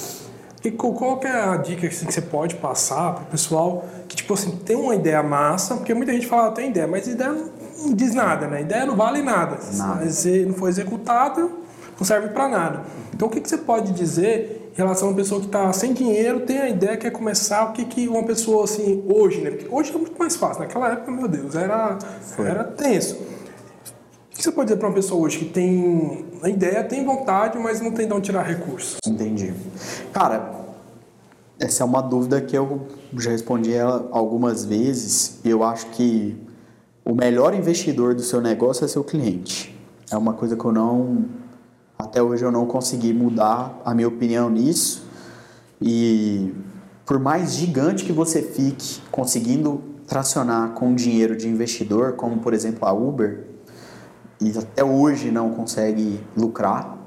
E 0.65 0.71
qual 0.71 1.17
que 1.19 1.27
é 1.27 1.31
a 1.31 1.57
dica 1.57 1.85
assim, 1.85 2.07
que 2.07 2.13
você 2.13 2.21
pode 2.21 2.55
passar 2.55 3.13
para 3.13 3.23
o 3.23 3.25
pessoal 3.27 3.85
que, 4.07 4.15
tipo 4.15 4.33
assim, 4.33 4.51
tem 4.65 4.75
uma 4.75 4.95
ideia 4.95 5.21
massa, 5.21 5.75
porque 5.75 5.93
muita 5.93 6.11
gente 6.11 6.25
fala, 6.25 6.47
ah, 6.47 6.51
tem 6.51 6.69
ideia, 6.69 6.87
mas 6.87 7.07
ideia 7.07 7.31
não 7.77 7.93
diz 7.93 8.15
nada, 8.15 8.47
né? 8.47 8.61
Ideia 8.61 8.85
não 8.85 8.95
vale 8.95 9.21
nada. 9.21 9.59
nada. 9.73 10.09
Se 10.09 10.43
não 10.43 10.55
for 10.55 10.67
executado, 10.67 11.51
não 11.99 12.05
serve 12.05 12.29
para 12.29 12.49
nada. 12.49 12.81
Então, 13.13 13.27
o 13.27 13.31
que, 13.31 13.39
que 13.39 13.47
você 13.47 13.59
pode 13.59 13.93
dizer 13.93 14.71
em 14.73 14.77
relação 14.77 15.07
a 15.07 15.11
uma 15.11 15.17
pessoa 15.17 15.39
que 15.39 15.47
está 15.47 15.71
sem 15.71 15.93
dinheiro, 15.93 16.41
tem 16.41 16.57
a 16.57 16.67
ideia, 16.67 16.97
quer 16.97 17.11
começar, 17.11 17.65
o 17.65 17.71
que, 17.71 17.85
que 17.85 18.07
uma 18.07 18.23
pessoa, 18.23 18.63
assim, 18.63 19.03
hoje, 19.07 19.41
né? 19.41 19.51
Porque 19.51 19.67
hoje 19.69 19.93
é 19.93 19.97
muito 19.97 20.17
mais 20.17 20.35
fácil. 20.35 20.63
Naquela 20.63 20.91
época, 20.91 21.11
meu 21.11 21.27
Deus, 21.27 21.55
era, 21.55 21.97
era 22.39 22.63
tenso. 22.63 23.34
O 24.35 24.37
que 24.37 24.43
você 24.43 24.51
pode 24.51 24.67
dizer 24.67 24.77
para 24.77 24.89
uma 24.89 24.93
pessoa 24.93 25.21
hoje 25.21 25.39
que 25.39 25.45
tem 25.45 26.25
a 26.43 26.49
ideia, 26.49 26.83
tem 26.83 27.05
vontade, 27.05 27.57
mas 27.57 27.79
não 27.79 27.93
tem 27.93 28.05
de 28.05 28.13
onde 28.13 28.25
tirar 28.25 28.43
recursos? 28.43 28.97
Entendi. 29.07 29.53
Cara, 30.11 30.53
essa 31.57 31.83
é 31.83 31.85
uma 31.85 32.01
dúvida 32.01 32.41
que 32.41 32.53
eu 32.53 32.85
já 33.17 33.31
respondi 33.31 33.71
ela 33.71 34.09
algumas 34.11 34.65
vezes. 34.65 35.39
Eu 35.45 35.63
acho 35.63 35.85
que 35.91 36.35
o 37.05 37.15
melhor 37.15 37.55
investidor 37.55 38.13
do 38.13 38.21
seu 38.21 38.41
negócio 38.41 38.83
é 38.83 38.89
seu 38.89 39.05
cliente. 39.05 39.73
É 40.11 40.17
uma 40.17 40.33
coisa 40.33 40.57
que 40.57 40.65
eu 40.65 40.73
não 40.73 41.23
até 41.97 42.21
hoje 42.21 42.43
eu 42.43 42.51
não 42.51 42.65
consegui 42.65 43.13
mudar 43.13 43.81
a 43.85 43.95
minha 43.95 44.09
opinião 44.09 44.49
nisso. 44.49 45.07
E 45.81 46.53
por 47.05 47.19
mais 47.19 47.53
gigante 47.53 48.03
que 48.03 48.11
você 48.11 48.41
fique 48.41 48.99
conseguindo 49.09 49.81
tracionar 50.05 50.71
com 50.71 50.93
dinheiro 50.93 51.37
de 51.37 51.47
investidor, 51.47 52.13
como 52.17 52.39
por 52.39 52.53
exemplo 52.53 52.85
a 52.85 52.91
Uber, 52.91 53.54
e 54.39 54.57
até 54.57 54.83
hoje 54.83 55.31
não 55.31 55.51
consegue 55.51 56.19
lucrar. 56.35 56.97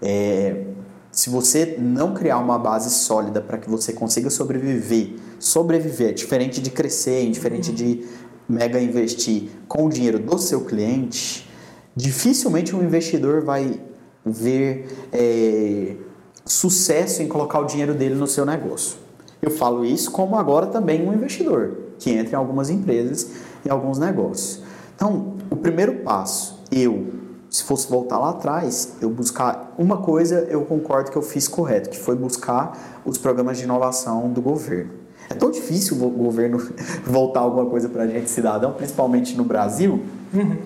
É, 0.00 0.64
se 1.10 1.30
você 1.30 1.76
não 1.78 2.14
criar 2.14 2.38
uma 2.38 2.58
base 2.58 2.90
sólida 2.90 3.40
para 3.40 3.58
que 3.58 3.68
você 3.68 3.92
consiga 3.92 4.30
sobreviver, 4.30 5.14
sobreviver, 5.38 6.14
diferente 6.14 6.60
de 6.60 6.70
crescer, 6.70 7.28
diferente 7.30 7.72
de 7.72 8.06
mega 8.48 8.80
investir 8.80 9.50
com 9.66 9.86
o 9.86 9.88
dinheiro 9.90 10.18
do 10.18 10.38
seu 10.38 10.64
cliente, 10.64 11.48
dificilmente 11.94 12.74
um 12.74 12.82
investidor 12.82 13.42
vai 13.42 13.80
ver 14.24 15.08
é, 15.12 15.96
sucesso 16.44 17.22
em 17.22 17.28
colocar 17.28 17.60
o 17.60 17.64
dinheiro 17.64 17.94
dele 17.94 18.14
no 18.14 18.26
seu 18.26 18.46
negócio. 18.46 18.96
Eu 19.40 19.50
falo 19.50 19.84
isso 19.84 20.10
como 20.10 20.36
agora 20.36 20.66
também 20.66 21.06
um 21.06 21.12
investidor 21.12 21.76
que 21.98 22.10
entra 22.10 22.32
em 22.32 22.36
algumas 22.36 22.70
empresas 22.70 23.30
e 23.64 23.70
alguns 23.70 23.98
negócios. 23.98 24.62
Então, 24.98 25.34
o 25.48 25.54
primeiro 25.54 26.00
passo, 26.00 26.60
eu, 26.72 27.06
se 27.48 27.62
fosse 27.62 27.88
voltar 27.88 28.18
lá 28.18 28.30
atrás, 28.30 28.94
eu 29.00 29.08
buscar 29.08 29.72
uma 29.78 29.98
coisa, 29.98 30.40
eu 30.50 30.62
concordo 30.62 31.12
que 31.12 31.16
eu 31.16 31.22
fiz 31.22 31.46
correto, 31.46 31.88
que 31.88 31.96
foi 31.96 32.16
buscar 32.16 33.00
os 33.04 33.16
programas 33.16 33.58
de 33.58 33.62
inovação 33.62 34.28
do 34.28 34.42
governo. 34.42 34.90
É 35.30 35.34
tão 35.34 35.52
difícil 35.52 36.04
o 36.04 36.10
governo 36.10 36.58
voltar 37.06 37.40
alguma 37.40 37.66
coisa 37.66 37.88
para 37.88 38.02
a 38.02 38.06
gente, 38.08 38.28
cidadão, 38.28 38.72
principalmente 38.72 39.36
no 39.36 39.44
Brasil. 39.44 40.02
Uhum. 40.34 40.56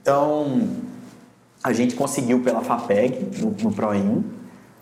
Então, 0.00 0.68
a 1.62 1.74
gente 1.74 1.94
conseguiu 1.94 2.40
pela 2.40 2.62
FAPEG, 2.62 3.42
no, 3.42 3.50
no 3.62 3.74
PROIN, 3.74 4.24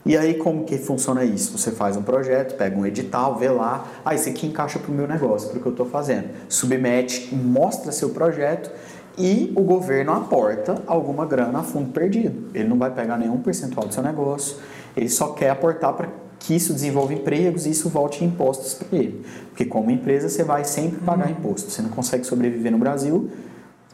e 0.07 0.17
aí 0.17 0.35
como 0.35 0.65
que 0.65 0.79
funciona 0.79 1.25
isso? 1.25 1.59
Você 1.59 1.73
faz 1.73 1.97
um 1.97 2.03
projeto, 2.03 2.57
pega 2.57 2.79
um 2.79 2.87
edital, 2.87 3.35
vê 3.35 3.51
lá, 3.51 3.87
ah, 4.05 4.15
esse 4.15 4.31
aqui 4.31 4.47
encaixa 4.47 4.79
para 4.79 4.91
o 4.91 4.95
meu 4.95 5.07
negócio, 5.07 5.49
para 5.49 5.59
o 5.59 5.61
que 5.61 5.67
eu 5.67 5.73
estou 5.73 5.87
fazendo. 5.87 6.29
Submete, 6.49 7.35
mostra 7.35 7.93
seu 7.93 8.11
projeto 8.11 8.71
e 9.19 9.53
o 9.57 9.63
governo 9.63 10.13
aporta 10.13 10.83
alguma 10.87 11.27
grana 11.27 11.61
a 11.61 11.63
fundo 11.63 11.91
perdido. 11.91 12.49
Ele 12.55 12.69
não 12.69 12.79
vai 12.79 12.91
pegar 12.91 13.17
nenhum 13.17 13.39
percentual 13.39 13.87
do 13.87 13.93
seu 13.95 14.03
negócio, 14.03 14.57
ele 14.97 15.09
só 15.09 15.29
quer 15.29 15.51
aportar 15.51 15.93
para 15.95 16.09
que 16.39 16.55
isso 16.55 16.73
desenvolva 16.73 17.13
empregos 17.13 17.67
e 17.67 17.71
isso 17.71 17.89
volte 17.89 18.25
em 18.25 18.29
impostos 18.29 18.75
para 18.75 18.99
ele. 18.99 19.25
Porque 19.49 19.65
como 19.65 19.91
empresa 19.91 20.29
você 20.29 20.43
vai 20.43 20.65
sempre 20.65 20.99
pagar 21.01 21.27
uhum. 21.27 21.33
imposto. 21.33 21.71
Você 21.71 21.83
não 21.83 21.91
consegue 21.91 22.25
sobreviver 22.25 22.73
no 22.73 22.79
Brasil. 22.79 23.31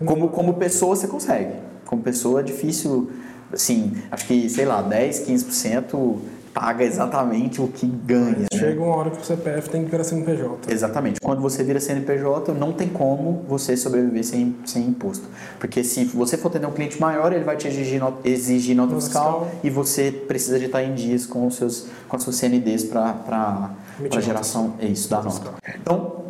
Como, 0.05 0.29
como 0.29 0.55
pessoa 0.55 0.95
você 0.95 1.09
consegue. 1.09 1.55
Como 1.85 2.03
pessoa 2.03 2.41
é 2.41 2.43
difícil, 2.43 3.11
assim, 3.53 3.97
acho 4.11 4.27
que, 4.27 4.49
sei 4.49 4.65
lá, 4.65 4.81
10, 4.81 5.27
15% 5.27 6.19
paga 6.57 6.85
exatamente 6.85 7.61
o 7.61 7.69
que 7.69 7.87
ganha. 7.87 8.39
Né? 8.39 8.47
Chega 8.51 8.81
uma 8.81 8.97
hora 8.97 9.11
que 9.11 9.21
o 9.21 9.25
CPF 9.25 9.69
tem 9.69 9.85
que 9.85 9.91
virar 9.91 10.03
CNPJ. 10.05 10.73
Exatamente. 10.73 11.21
Quando 11.21 11.43
você 11.43 11.63
vira 11.63 11.79
CNPJ, 11.79 12.55
não 12.55 12.73
tem 12.73 12.89
como 12.89 13.45
você 13.47 13.77
sobreviver 13.77 14.25
sem, 14.25 14.57
sem 14.65 14.87
imposto. 14.87 15.29
Porque 15.61 15.85
se 15.85 16.07
você 16.07 16.39
for 16.39 16.49
ter 16.49 16.65
um 16.65 16.71
cliente 16.71 16.99
maior, 16.99 17.31
ele 17.31 17.45
vai 17.45 17.59
te 17.59 17.69
exigir, 17.69 18.01
not, 18.01 18.17
exigir 18.25 18.75
nota 18.75 18.95
fiscal, 18.95 19.45
fiscal, 19.45 19.61
e 19.63 19.69
você 19.69 20.11
precisa 20.11 20.59
de 20.59 20.65
estar 20.65 20.83
em 20.83 20.95
dias 20.95 21.27
com 21.27 21.47
os 21.47 21.57
seus, 21.57 21.89
com 22.09 22.17
os 22.17 22.23
seus 22.23 22.37
CNDs 22.37 22.85
para 22.85 23.75
geração 24.19 24.77
é 24.79 24.87
isso, 24.87 25.11
da 25.11 25.23
nota. 25.23 25.53
Então, 25.79 26.25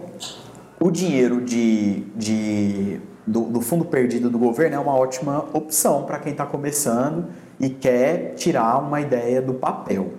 o 0.81 0.91
dinheiro 0.91 1.41
de, 1.41 2.01
de, 2.17 3.01
do, 3.25 3.43
do 3.43 3.61
fundo 3.61 3.85
perdido 3.85 4.29
do 4.29 4.41
governo 4.41 4.75
é 4.75 4.79
uma 4.81 4.97
ótima 4.97 5.47
opção 5.53 6.03
para 6.03 6.19
quem 6.19 6.33
está 6.33 6.45
começando 6.45 7.27
e 7.59 7.69
quer 7.69 8.35
tirar 8.35 8.79
uma 8.79 9.01
ideia 9.01 9.41
do 9.41 9.55
papel. 9.55 10.13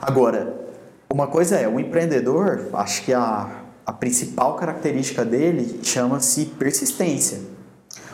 Agora, 0.00 0.54
uma 1.12 1.26
coisa 1.26 1.56
é, 1.56 1.68
o 1.68 1.78
empreendedor, 1.78 2.68
acho 2.72 3.02
que 3.04 3.12
a, 3.12 3.62
a 3.84 3.92
principal 3.92 4.56
característica 4.56 5.24
dele 5.24 5.80
chama-se 5.82 6.46
persistência. 6.46 7.40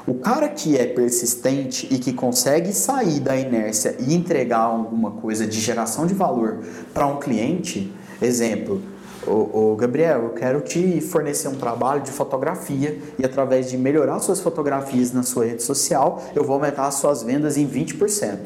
O 0.07 0.15
cara 0.15 0.49
que 0.49 0.77
é 0.79 0.87
persistente 0.87 1.89
e 1.91 1.99
que 1.99 2.13
consegue 2.13 2.73
sair 2.73 3.21
da 3.21 3.37
inércia 3.37 3.97
e 3.99 4.15
entregar 4.15 4.61
alguma 4.61 5.11
coisa 5.11 5.47
de 5.47 5.61
geração 5.61 6.07
de 6.07 6.15
valor 6.15 6.61
para 6.95 7.07
um 7.07 7.19
cliente, 7.19 7.93
exemplo, 8.23 8.81
Ô, 9.27 9.73
ô, 9.73 9.77
Gabriel, 9.77 10.23
eu 10.23 10.31
quero 10.31 10.61
te 10.61 11.01
fornecer 11.01 11.49
um 11.49 11.57
trabalho 11.57 12.01
de 12.03 12.13
fotografia 12.13 12.99
e 13.19 13.25
através 13.25 13.69
de 13.69 13.77
melhorar 13.77 14.21
suas 14.21 14.41
fotografias 14.41 15.13
na 15.13 15.25
sua 15.25 15.47
rede 15.47 15.65
social, 15.65 16.23
eu 16.35 16.45
vou 16.45 16.55
aumentar 16.55 16.87
as 16.87 16.95
suas 16.95 17.25
vendas 17.25 17.57
em 17.57 17.69
20%. 17.69 18.39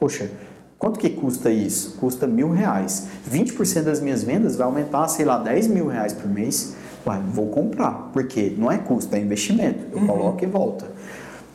Poxa, 0.00 0.30
quanto 0.78 0.98
que 0.98 1.10
custa 1.10 1.50
isso? 1.50 1.96
Custa 1.98 2.26
mil 2.26 2.50
reais. 2.50 3.08
20% 3.30 3.82
das 3.82 4.00
minhas 4.00 4.24
vendas 4.24 4.56
vai 4.56 4.66
aumentar, 4.66 5.06
sei 5.08 5.26
lá, 5.26 5.38
10 5.38 5.66
mil 5.66 5.88
reais 5.88 6.14
por 6.14 6.28
mês. 6.28 6.74
Ué, 7.06 7.20
vou 7.28 7.48
comprar, 7.48 8.10
porque 8.12 8.54
não 8.56 8.72
é 8.72 8.78
custo, 8.78 9.14
é 9.14 9.18
investimento. 9.18 9.84
Eu 9.92 9.98
uhum. 9.98 10.06
coloco 10.06 10.42
e 10.42 10.46
volta. 10.46 10.86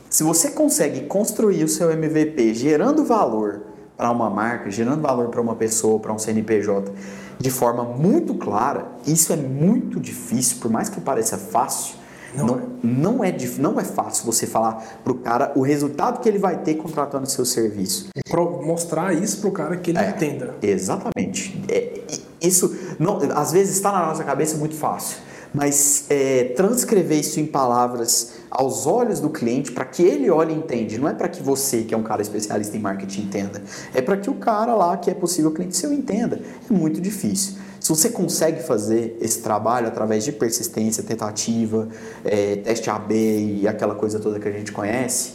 Se 0.08 0.22
você 0.22 0.50
consegue 0.50 1.02
construir 1.02 1.64
o 1.64 1.68
seu 1.68 1.90
MVP 1.90 2.54
gerando 2.54 3.04
valor 3.04 3.62
para 3.98 4.12
uma 4.12 4.30
marca, 4.30 4.70
gerando 4.70 5.02
valor 5.02 5.28
para 5.28 5.40
uma 5.40 5.56
pessoa, 5.56 5.98
para 5.98 6.12
um 6.12 6.18
CNPJ, 6.18 6.92
de 7.36 7.50
forma 7.50 7.82
muito 7.82 8.32
clara, 8.34 8.86
isso 9.04 9.32
é 9.32 9.36
muito 9.36 9.98
difícil, 9.98 10.58
por 10.60 10.70
mais 10.70 10.88
que 10.88 11.00
pareça 11.00 11.36
fácil, 11.36 11.96
não, 12.32 12.46
não, 12.46 12.54
é. 12.54 12.62
não, 12.82 13.24
é, 13.24 13.36
não 13.58 13.80
é 13.80 13.84
fácil 13.84 14.24
você 14.24 14.46
falar 14.46 15.00
para 15.02 15.12
o 15.12 15.16
cara 15.16 15.52
o 15.56 15.62
resultado 15.62 16.20
que 16.20 16.28
ele 16.28 16.38
vai 16.38 16.58
ter 16.58 16.76
contratando 16.76 17.24
o 17.24 17.28
seu 17.28 17.44
serviço. 17.44 18.08
E 18.14 18.20
mostrar 18.64 19.12
isso 19.12 19.40
para 19.40 19.48
o 19.48 19.52
cara 19.52 19.76
que 19.76 19.90
ele 19.90 19.98
é, 19.98 20.10
entenda. 20.10 20.54
Exatamente. 20.62 21.60
É, 21.68 22.02
isso, 22.40 22.76
não, 23.00 23.18
às 23.34 23.50
vezes 23.50 23.76
está 23.76 23.90
na 23.90 24.06
nossa 24.06 24.22
cabeça 24.22 24.56
muito 24.56 24.76
fácil 24.76 25.27
mas 25.52 26.06
é, 26.10 26.44
transcrever 26.56 27.18
isso 27.18 27.40
em 27.40 27.46
palavras 27.46 28.34
aos 28.50 28.86
olhos 28.86 29.20
do 29.20 29.30
cliente 29.30 29.72
para 29.72 29.84
que 29.84 30.02
ele 30.02 30.30
olhe 30.30 30.52
e 30.52 30.56
entende. 30.56 30.98
Não 30.98 31.08
é 31.08 31.14
para 31.14 31.28
que 31.28 31.42
você, 31.42 31.82
que 31.82 31.94
é 31.94 31.96
um 31.96 32.02
cara 32.02 32.22
especialista 32.22 32.76
em 32.76 32.80
marketing, 32.80 33.22
entenda. 33.22 33.62
É 33.94 34.00
para 34.00 34.16
que 34.16 34.30
o 34.30 34.34
cara 34.34 34.74
lá, 34.74 34.96
que 34.96 35.10
é 35.10 35.14
possível 35.14 35.50
cliente 35.50 35.76
seu, 35.76 35.92
entenda. 35.92 36.40
É 36.68 36.72
muito 36.72 37.00
difícil. 37.00 37.54
Se 37.80 37.88
você 37.88 38.10
consegue 38.10 38.62
fazer 38.62 39.16
esse 39.20 39.40
trabalho 39.40 39.88
através 39.88 40.24
de 40.24 40.32
persistência, 40.32 41.02
tentativa, 41.02 41.88
é, 42.24 42.56
teste 42.56 42.90
AB 42.90 43.60
e 43.60 43.68
aquela 43.68 43.94
coisa 43.94 44.18
toda 44.18 44.38
que 44.38 44.48
a 44.48 44.52
gente 44.52 44.72
conhece, 44.72 45.32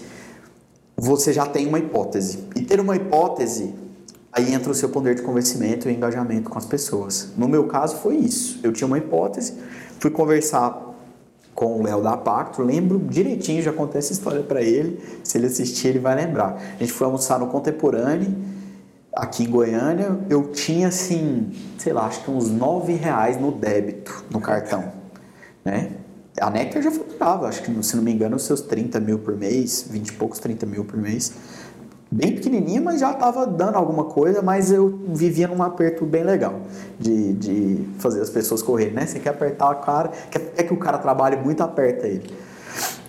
você 0.95 1.33
já 1.33 1.45
tem 1.45 1.67
uma 1.67 1.79
hipótese. 1.79 2.43
E 2.55 2.61
ter 2.61 2.79
uma 2.79 2.95
hipótese 2.95 3.73
Aí 4.35 4.51
entra 4.51 4.71
o 4.71 4.73
seu 4.73 4.89
poder 4.89 5.13
de 5.13 5.21
convencimento 5.21 5.87
e 5.87 5.93
engajamento 5.93 6.49
com 6.49 6.57
as 6.57 6.65
pessoas. 6.65 7.29
No 7.37 7.47
meu 7.47 7.67
caso 7.67 7.97
foi 7.97 8.15
isso. 8.15 8.59
Eu 8.63 8.73
tinha 8.73 8.87
uma 8.87 8.97
hipótese, 8.97 9.53
Fui 10.03 10.11
conversar 10.11 10.97
com 11.55 11.79
o 11.79 11.81
Léo 11.81 12.01
da 12.01 12.17
Pacto, 12.17 12.61
lembro 12.61 12.99
direitinho, 12.99 13.61
já 13.61 13.71
contei 13.71 13.99
essa 13.99 14.11
história 14.11 14.43
para 14.43 14.61
ele, 14.61 15.01
se 15.23 15.37
ele 15.37 15.47
assistir 15.47 15.87
ele 15.87 15.99
vai 15.99 16.13
lembrar. 16.13 16.61
A 16.75 16.83
gente 16.83 16.91
foi 16.91 17.05
almoçar 17.05 17.39
no 17.39 17.47
Contemporâneo, 17.47 18.35
aqui 19.15 19.45
em 19.45 19.49
Goiânia, 19.49 20.19
eu 20.29 20.51
tinha 20.51 20.89
assim, 20.89 21.53
sei 21.77 21.93
lá, 21.93 22.05
acho 22.05 22.21
que 22.21 22.29
uns 22.29 22.51
nove 22.51 22.91
reais 22.91 23.39
no 23.39 23.49
débito, 23.49 24.25
no 24.29 24.41
cartão, 24.41 24.91
né? 25.63 25.91
A 26.37 26.49
Nectar 26.49 26.83
já 26.83 26.91
faturava, 26.91 27.47
acho 27.47 27.63
que 27.63 27.83
se 27.83 27.95
não 27.95 28.03
me 28.03 28.11
engano, 28.11 28.35
os 28.35 28.43
seus 28.43 28.59
30 28.59 28.99
mil 28.99 29.19
por 29.19 29.37
mês, 29.37 29.85
20 29.89 30.09
e 30.09 30.13
poucos, 30.15 30.37
30 30.39 30.65
mil 30.65 30.83
por 30.83 30.97
mês 30.97 31.31
bem 32.13 32.35
pequenininha, 32.35 32.79
mas 32.79 32.99
já 32.99 33.11
estava 33.11 33.47
dando 33.47 33.75
alguma 33.75 34.05
coisa, 34.05 34.41
mas 34.41 34.71
eu 34.71 34.99
vivia 35.07 35.47
num 35.47 35.63
aperto 35.63 36.05
bem 36.05 36.23
legal 36.23 36.61
de, 36.99 37.33
de 37.33 37.87
fazer 37.97 38.21
as 38.21 38.29
pessoas 38.29 38.61
correrem, 38.61 38.93
né? 38.93 39.05
Você 39.05 39.19
quer 39.19 39.29
apertar 39.29 39.71
o 39.71 39.75
cara, 39.77 40.11
quer, 40.29 40.39
quer 40.39 40.63
que 40.63 40.73
o 40.73 40.77
cara 40.77 40.99
trabalhe 40.99 41.35
muito, 41.37 41.61
aperta 41.61 42.07
ele. 42.07 42.31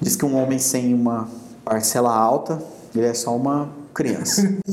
Diz 0.01 0.17
que 0.17 0.25
um 0.25 0.37
homem 0.37 0.59
sem 0.59 0.95
uma 0.95 1.29
parcela 1.65 2.15
alta, 2.15 2.63
ele 2.95 3.07
é 3.07 3.15
só 3.15 3.37
uma 3.37 3.69
criança. 3.93 4.43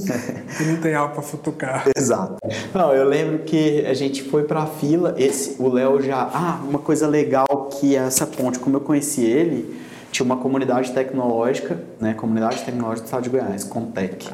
e 0.60 0.63
não 0.63 0.78
tem 0.78 0.96
algo 0.96 1.13
para 1.13 1.22
futucar. 1.22 1.88
Exato. 1.96 2.38
Não, 2.74 2.94
eu 2.94 3.08
lembro 3.08 3.39
que 3.39 3.86
a 3.86 3.94
gente 3.94 4.24
foi 4.24 4.44
para 4.44 4.63
a 4.63 4.65
fila, 4.65 5.13
esse, 5.17 5.62
o 5.62 5.70
Léo 5.70 6.02
já... 6.02 6.30
Ah, 6.34 6.60
uma 6.67 6.80
coisa 6.80 7.08
legal 7.08 7.70
que 7.70 7.96
é 7.96 8.00
essa 8.00 8.26
ponte, 8.26 8.60
como 8.60 8.78
eu 8.78 8.82
conheci 8.82 9.24
ele 9.24 9.90
tinha 10.12 10.26
uma 10.26 10.38
comunidade 10.38 10.91
tecnológica, 10.91 11.80
né? 12.00 12.13
Comunidade 12.13 12.63
Tecnológica 12.63 13.02
do 13.02 13.06
Estado 13.06 13.24
de 13.24 13.30
Goiás, 13.30 13.63
Contec. 13.63 14.30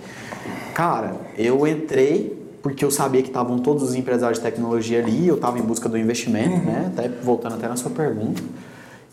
Cara, 0.74 1.16
eu 1.38 1.66
entrei 1.68 2.36
porque 2.62 2.84
eu 2.84 2.92
sabia 2.92 3.22
que 3.22 3.30
estavam 3.30 3.60
todos 3.60 3.84
os 3.84 3.96
empresários 3.96 4.40
de 4.40 4.44
tecnologia 4.44 5.00
ali, 5.00 5.28
eu 5.28 5.36
estava 5.36 5.58
em 5.58 5.62
busca 5.62 5.88
do 5.88 5.98
investimento, 5.98 6.56
uhum. 6.56 6.66
né? 6.66 6.92
Até 6.94 7.08
voltando 7.08 7.56
até 7.56 7.68
na 7.68 7.76
sua 7.76 7.92
pergunta. 7.92 8.42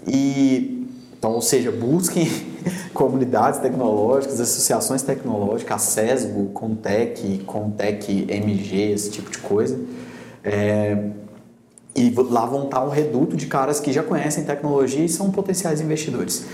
E 0.07 0.85
então, 1.25 1.33
ou 1.33 1.41
seja, 1.41 1.73
busquem 1.73 2.29
comunidades 2.93 3.59
tecnológicas, 3.61 4.39
associações 4.41 5.01
tecnológicas, 5.01 5.75
a 5.75 5.79
CESGO, 5.79 6.51
Contec, 6.51 7.39
Contec 7.47 8.27
MG, 8.29 8.93
esse 8.93 9.11
tipo 9.11 9.31
de 9.31 9.39
coisa. 9.39 9.79
É, 10.43 10.99
e 11.97 12.13
lá 12.31 12.45
vão 12.45 12.65
estar 12.65 12.85
um 12.85 12.89
reduto 12.89 13.37
de 13.37 13.47
caras 13.47 13.79
que 13.79 13.93
já 13.93 14.03
conhecem 14.03 14.45
tecnologia 14.45 15.05
e 15.05 15.09
são 15.09 15.31
potenciais 15.31 15.81
investidores. 15.81 16.45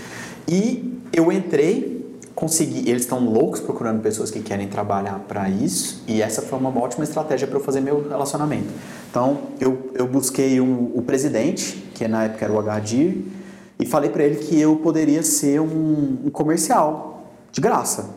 E 0.47 0.99
eu 1.11 1.31
entrei, 1.31 2.15
consegui. 2.35 2.89
Eles 2.89 3.03
estão 3.03 3.19
loucos 3.25 3.59
procurando 3.59 4.01
pessoas 4.01 4.29
que 4.29 4.39
querem 4.39 4.67
trabalhar 4.67 5.19
para 5.27 5.49
isso, 5.49 6.03
e 6.07 6.21
essa 6.21 6.41
foi 6.41 6.59
uma 6.59 6.69
ótima 6.77 7.03
estratégia 7.03 7.47
para 7.47 7.57
eu 7.57 7.63
fazer 7.63 7.81
meu 7.81 8.07
relacionamento. 8.07 8.69
Então, 9.09 9.39
eu, 9.59 9.91
eu 9.95 10.07
busquei 10.07 10.61
um, 10.61 10.91
o 10.93 11.01
presidente, 11.01 11.77
que 11.93 12.07
na 12.07 12.25
época 12.25 12.45
era 12.45 12.53
o 12.53 12.61
HDIR, 12.61 13.17
e 13.79 13.85
falei 13.85 14.09
para 14.09 14.23
ele 14.23 14.35
que 14.35 14.59
eu 14.59 14.75
poderia 14.75 15.23
ser 15.23 15.59
um, 15.59 16.19
um 16.25 16.29
comercial 16.29 17.31
de 17.51 17.59
graça. 17.59 18.09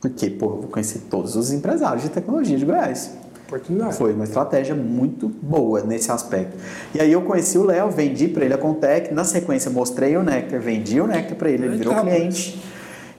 Porque, 0.00 0.30
pô, 0.30 0.46
eu 0.46 0.60
vou 0.62 0.68
conhecer 0.68 1.02
todos 1.10 1.36
os 1.36 1.52
empresários 1.52 2.02
de 2.02 2.08
tecnologia 2.08 2.56
de 2.56 2.64
Goiás. 2.64 3.10
Oportunidade. 3.46 3.96
Foi 3.96 4.12
uma 4.12 4.24
estratégia 4.24 4.74
muito 4.74 5.28
boa 5.28 5.82
nesse 5.82 6.10
aspecto. 6.10 6.56
E 6.94 7.00
aí 7.00 7.12
eu 7.12 7.22
conheci 7.22 7.56
o 7.56 7.64
Léo, 7.64 7.90
vendi 7.90 8.26
para 8.28 8.44
ele 8.44 8.54
a 8.54 8.58
Contec, 8.58 9.14
na 9.14 9.24
sequência 9.24 9.70
mostrei 9.70 10.16
o 10.16 10.22
Nectar, 10.22 10.60
vendi 10.60 11.00
o 11.00 11.06
Nectar 11.06 11.36
para 11.36 11.50
ele, 11.50 11.66
ele 11.66 11.76
virou 11.76 11.94
cliente. 11.94 12.60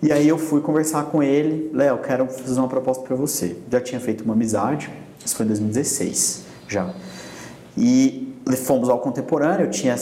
E 0.01 0.11
aí 0.11 0.27
eu 0.27 0.37
fui 0.37 0.61
conversar 0.61 1.05
com 1.05 1.23
ele, 1.23 1.71
Léo, 1.73 1.99
quero 1.99 2.27
fazer 2.27 2.59
uma 2.59 2.67
proposta 2.67 3.03
para 3.03 3.15
você. 3.15 3.55
Já 3.71 3.81
tinha 3.81 3.99
feito 3.99 4.23
uma 4.23 4.33
amizade, 4.33 4.91
isso 5.25 5.35
foi 5.35 5.45
em 5.45 5.49
2016 5.49 6.43
já. 6.67 6.93
E 7.77 8.33
fomos 8.65 8.89
ao 8.89 8.99
contemporâneo, 8.99 9.65
eu 9.65 9.71
tinha 9.71 9.95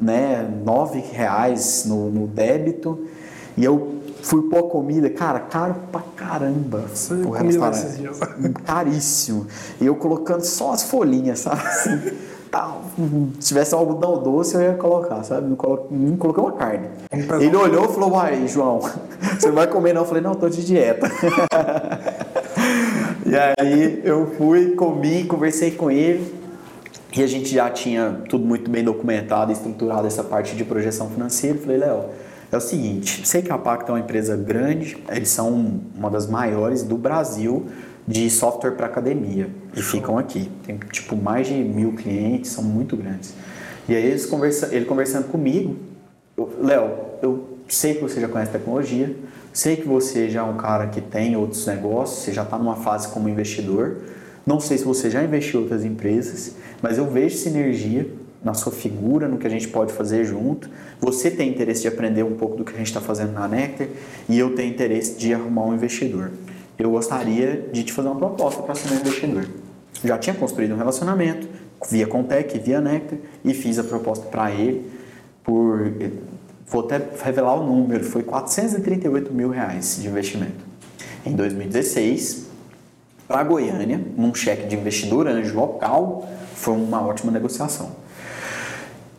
né, 0.00 0.48
nove 0.64 1.00
reais 1.12 1.84
no, 1.86 2.10
no 2.10 2.26
débito, 2.26 3.06
e 3.56 3.64
eu 3.64 3.95
Fui 4.26 4.42
pôr 4.42 4.64
comida, 4.64 5.08
cara, 5.08 5.38
caro 5.38 5.76
pra 5.92 6.02
caramba. 6.16 6.84
O 7.24 7.30
restaurante. 7.30 8.02
Caríssimo. 8.66 9.46
E 9.80 9.86
eu 9.86 9.94
colocando 9.94 10.42
só 10.42 10.72
as 10.72 10.82
folhinhas, 10.82 11.38
sabe? 11.38 11.60
Assim, 11.60 12.00
se 13.38 13.48
tivesse 13.48 13.72
um 13.72 13.78
algodão 13.78 14.20
doce, 14.20 14.56
eu 14.56 14.62
ia 14.62 14.74
colocar, 14.74 15.22
sabe? 15.22 15.48
Não, 15.48 15.54
colo... 15.54 15.86
não 15.92 16.16
coloquei 16.16 16.42
uma 16.42 16.52
carne. 16.54 16.88
Ele 17.40 17.54
olhou 17.54 17.84
e 17.84 17.88
falou: 17.94 18.14
Uai, 18.14 18.48
João, 18.48 18.80
você 19.38 19.46
não 19.46 19.54
vai 19.54 19.68
comer 19.68 19.92
não? 19.92 20.00
Eu 20.00 20.08
falei: 20.08 20.22
Não, 20.24 20.34
tô 20.34 20.48
de 20.48 20.66
dieta. 20.66 21.08
e 23.24 23.32
aí 23.36 24.00
eu 24.02 24.32
fui, 24.36 24.74
comi, 24.74 25.22
conversei 25.22 25.70
com 25.70 25.88
ele. 25.88 26.34
E 27.16 27.22
a 27.22 27.28
gente 27.28 27.54
já 27.54 27.70
tinha 27.70 28.22
tudo 28.28 28.44
muito 28.44 28.68
bem 28.68 28.82
documentado 28.82 29.52
estruturado 29.52 30.08
essa 30.08 30.24
parte 30.24 30.56
de 30.56 30.64
projeção 30.64 31.08
financeira. 31.08 31.56
Falei, 31.58 31.78
Léo, 31.78 32.06
é 32.56 32.58
o 32.58 32.60
seguinte, 32.60 33.26
sei 33.26 33.42
que 33.42 33.52
a 33.52 33.58
Pacto 33.58 33.92
é 33.92 33.94
uma 33.94 34.00
empresa 34.00 34.36
grande, 34.36 34.96
eles 35.10 35.28
são 35.28 35.80
uma 35.94 36.10
das 36.10 36.26
maiores 36.26 36.82
do 36.82 36.96
Brasil 36.96 37.66
de 38.06 38.30
software 38.30 38.72
para 38.72 38.86
academia 38.86 39.48
e 39.74 39.82
ficam 39.82 40.18
aqui. 40.18 40.50
Tem 40.64 40.78
tipo 40.90 41.16
mais 41.16 41.46
de 41.46 41.54
mil 41.54 41.92
clientes, 41.92 42.50
são 42.50 42.64
muito 42.64 42.96
grandes. 42.96 43.34
E 43.88 43.94
aí 43.94 44.04
eles 44.04 44.26
conversa, 44.26 44.74
ele 44.74 44.84
conversando 44.84 45.28
comigo, 45.28 45.76
Léo, 46.60 46.90
eu 47.22 47.58
sei 47.68 47.94
que 47.94 48.02
você 48.02 48.20
já 48.20 48.28
conhece 48.28 48.52
tecnologia, 48.52 49.14
sei 49.52 49.76
que 49.76 49.86
você 49.86 50.28
já 50.28 50.40
é 50.40 50.44
um 50.44 50.56
cara 50.56 50.86
que 50.88 51.00
tem 51.00 51.36
outros 51.36 51.66
negócios, 51.66 52.24
você 52.24 52.32
já 52.32 52.42
está 52.42 52.58
numa 52.58 52.76
fase 52.76 53.08
como 53.08 53.28
investidor, 53.28 53.96
Não 54.46 54.60
sei 54.60 54.78
se 54.78 54.84
você 54.84 55.10
já 55.10 55.24
investiu 55.24 55.58
em 55.58 55.62
outras 55.64 55.84
empresas, 55.84 56.54
mas 56.80 56.98
eu 56.98 57.10
vejo 57.10 57.36
sinergia 57.36 58.06
na 58.46 58.54
sua 58.54 58.70
figura, 58.70 59.26
no 59.26 59.38
que 59.38 59.46
a 59.46 59.50
gente 59.50 59.66
pode 59.66 59.92
fazer 59.92 60.24
junto. 60.24 60.70
Você 61.00 61.32
tem 61.32 61.50
interesse 61.50 61.82
de 61.82 61.88
aprender 61.88 62.22
um 62.22 62.36
pouco 62.36 62.56
do 62.56 62.64
que 62.64 62.72
a 62.72 62.76
gente 62.76 62.86
está 62.86 63.00
fazendo 63.00 63.32
na 63.32 63.48
Nectar 63.48 63.88
e 64.28 64.38
eu 64.38 64.54
tenho 64.54 64.72
interesse 64.72 65.16
de 65.18 65.34
arrumar 65.34 65.64
um 65.64 65.74
investidor. 65.74 66.30
Eu 66.78 66.92
gostaria 66.92 67.68
de 67.72 67.82
te 67.82 67.92
fazer 67.92 68.06
uma 68.06 68.16
proposta 68.16 68.62
para 68.62 68.76
ser 68.76 68.88
meu 68.88 69.00
investidor. 69.00 69.48
Já 70.04 70.16
tinha 70.16 70.36
construído 70.36 70.74
um 70.74 70.76
relacionamento 70.76 71.48
via 71.90 72.06
Contec, 72.06 72.56
via 72.60 72.80
Nectar 72.80 73.18
e 73.44 73.52
fiz 73.52 73.80
a 73.80 73.84
proposta 73.84 74.26
para 74.26 74.52
ele 74.52 74.88
por 75.42 75.92
vou 76.68 76.82
até 76.82 77.00
revelar 77.24 77.54
o 77.54 77.66
número, 77.66 78.04
foi 78.04 78.22
438 78.22 79.32
mil 79.32 79.50
reais 79.50 79.98
de 80.00 80.06
investimento. 80.06 80.64
Em 81.24 81.32
2016, 81.32 82.46
para 83.26 83.42
Goiânia, 83.42 84.00
num 84.16 84.32
cheque 84.32 84.66
de 84.68 84.76
investidor 84.76 85.26
anjo 85.26 85.56
local, 85.56 86.28
foi 86.54 86.74
uma 86.74 87.04
ótima 87.04 87.32
negociação. 87.32 88.05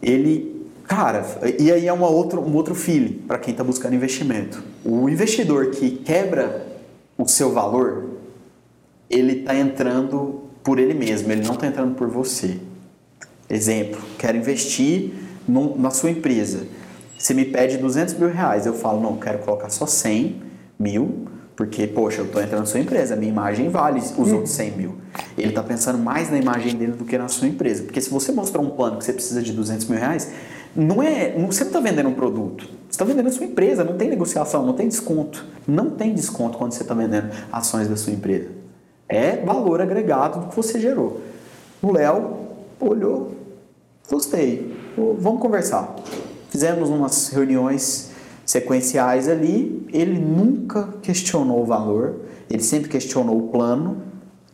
Ele, 0.02 0.68
cara, 0.88 1.26
e 1.60 1.72
aí 1.72 1.88
é 1.88 1.94
uma 1.94 2.08
outra, 2.08 2.40
um 2.40 2.56
outro 2.56 2.76
feeling 2.76 3.14
para 3.28 3.38
quem 3.38 3.52
está 3.52 3.64
buscando 3.64 3.96
investimento. 3.96 4.64
O 4.84 5.10
investidor 5.10 5.72
que 5.72 5.92
quebra 5.92 6.66
o 7.18 7.28
seu 7.28 7.52
valor, 7.52 8.06
ele 9.10 9.40
está 9.40 9.56
entrando 9.56 10.42
por 10.64 10.80
ele 10.80 10.94
mesmo, 10.94 11.32
ele 11.32 11.44
não 11.44 11.54
está 11.54 11.68
entrando 11.68 11.96
por 11.96 12.08
você. 12.08 12.60
Exemplo, 13.50 14.02
quero 14.18 14.38
investir 14.38 15.14
no, 15.48 15.78
na 15.78 15.90
sua 15.90 16.12
empresa. 16.12 16.68
Você 17.18 17.34
me 17.34 17.46
pede 17.46 17.78
200 17.78 18.14
mil 18.16 18.30
reais, 18.30 18.66
eu 18.66 18.74
falo, 18.74 19.02
não, 19.02 19.18
quero 19.18 19.40
colocar 19.40 19.70
só 19.70 19.86
100 19.86 20.42
mil, 20.78 21.28
porque, 21.58 21.88
poxa, 21.88 22.22
eu 22.22 22.26
estou 22.26 22.40
entrando 22.40 22.60
na 22.60 22.66
sua 22.68 22.80
empresa, 22.80 23.16
a 23.16 23.18
minha 23.18 23.32
imagem 23.32 23.68
vale 23.68 24.00
os 24.00 24.12
uhum. 24.12 24.36
outros 24.36 24.52
100 24.52 24.72
mil. 24.74 24.96
Ele 25.36 25.50
está 25.50 25.64
pensando 25.64 25.98
mais 25.98 26.30
na 26.30 26.38
imagem 26.38 26.76
dele 26.76 26.92
do 26.92 27.04
que 27.04 27.18
na 27.18 27.28
sua 27.28 27.48
empresa. 27.48 27.82
Porque 27.82 28.00
se 28.00 28.12
você 28.12 28.32
mostrar 28.32 28.62
um 28.62 28.70
plano 28.70 29.00
que 29.00 29.06
você 29.06 29.12
precisa 29.12 29.42
de 29.42 29.52
200 29.52 29.88
mil 29.88 29.98
reais, 29.98 30.32
não 30.76 31.02
é, 31.02 31.32
você 31.32 31.64
não 31.64 31.72
está 31.72 31.80
vendendo 31.80 32.10
um 32.10 32.14
produto, 32.14 32.64
você 32.66 32.92
está 32.92 33.04
vendendo 33.04 33.28
a 33.30 33.32
sua 33.32 33.48
empresa, 33.48 33.84
não 33.84 33.98
tem 33.98 34.08
negociação, 34.08 34.68
não 34.68 34.74
tem 34.74 34.88
desconto. 34.88 35.44
Não 35.68 35.90
tem 35.90 36.14
desconto 36.14 36.60
quando 36.60 36.74
você 36.74 36.84
está 36.84 36.94
vendendo 36.94 37.32
ações 37.52 37.88
da 37.88 37.98
sua 37.98 38.14
empresa. 38.14 38.50
É 39.10 39.38
valor 39.38 39.82
agregado 39.82 40.42
do 40.42 40.48
que 40.50 40.56
você 40.56 40.80
gerou. 40.80 41.22
O 41.82 41.92
Léo 41.92 42.38
olhou, 42.80 43.32
gostei, 44.08 44.78
vamos 44.96 45.42
conversar. 45.42 45.96
Fizemos 46.52 46.88
umas 46.90 47.30
reuniões 47.30 48.07
sequenciais 48.48 49.28
ali, 49.28 49.86
ele 49.92 50.18
nunca 50.18 50.94
questionou 51.02 51.62
o 51.62 51.66
valor, 51.66 52.22
ele 52.50 52.64
sempre 52.64 52.88
questionou 52.88 53.38
o 53.38 53.48
plano, 53.50 54.02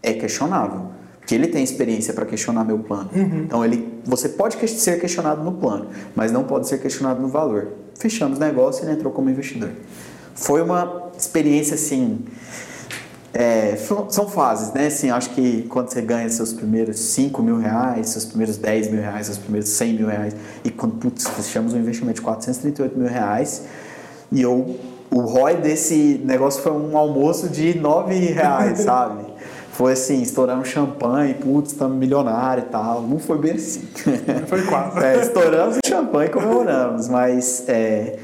é 0.02 0.14
questionável. 0.14 0.88
Porque 1.20 1.36
ele 1.36 1.48
tem 1.48 1.64
experiência 1.64 2.12
para 2.12 2.26
questionar 2.26 2.66
meu 2.66 2.80
plano. 2.80 3.10
Uhum. 3.16 3.44
Então 3.44 3.64
ele, 3.64 4.02
você 4.04 4.28
pode 4.28 4.58
ser 4.68 5.00
questionado 5.00 5.44
no 5.44 5.54
plano, 5.54 5.88
mas 6.16 6.32
não 6.32 6.44
pode 6.44 6.68
ser 6.68 6.80
questionado 6.80 7.22
no 7.22 7.30
valor. 7.30 7.70
Fechamos 7.98 8.40
o 8.40 8.42
negócio 8.42 8.84
e 8.84 8.88
ele 8.88 8.96
entrou 8.96 9.14
como 9.14 9.30
investidor. 9.30 9.70
Foi 10.34 10.62
uma 10.62 11.12
experiência 11.16 11.76
assim. 11.76 12.26
É, 13.32 13.78
são 14.10 14.28
fases, 14.28 14.74
né? 14.74 14.88
Assim, 14.88 15.10
acho 15.12 15.30
que 15.32 15.64
quando 15.70 15.90
você 15.90 16.02
ganha 16.02 16.30
seus 16.30 16.52
primeiros 16.52 17.00
5 17.00 17.42
mil 17.42 17.58
reais, 17.58 18.10
seus 18.10 18.26
primeiros 18.26 18.58
10 18.58 18.92
mil 18.92 19.02
reais, 19.02 19.28
seus 19.28 19.38
primeiros 19.38 19.70
100 19.70 19.94
mil 19.94 20.08
reais, 20.08 20.36
e 20.64 20.70
quando 20.70 20.96
putz, 20.98 21.28
fechamos 21.28 21.74
um 21.74 21.78
investimento 21.78 22.16
de 22.16 22.22
438 22.22 22.98
mil 22.98 23.08
reais, 23.08 23.64
e 24.34 24.42
eu, 24.42 24.76
o 25.12 25.22
ROI 25.22 25.58
desse 25.58 26.20
negócio 26.26 26.62
foi 26.62 26.72
um 26.72 26.98
almoço 26.98 27.48
de 27.48 27.78
9 27.78 28.16
reais, 28.16 28.80
sabe? 28.82 29.24
Foi 29.72 29.94
assim, 29.94 30.22
estouramos 30.22 30.68
champanhe, 30.68 31.36
putz, 31.36 31.72
estamos 31.72 31.98
milionário 31.98 32.64
e 32.64 32.70
tal. 32.70 33.02
Não 33.02 33.18
foi 33.18 33.38
bem 33.38 33.54
assim. 33.54 33.88
Foi 34.48 34.62
quase. 34.64 35.04
É, 35.04 35.22
estouramos 35.22 35.78
o 35.78 35.88
champanhe 35.88 36.30
e 36.30 36.32
comemoramos, 36.32 37.08
mas 37.10 37.64
é, 37.68 38.20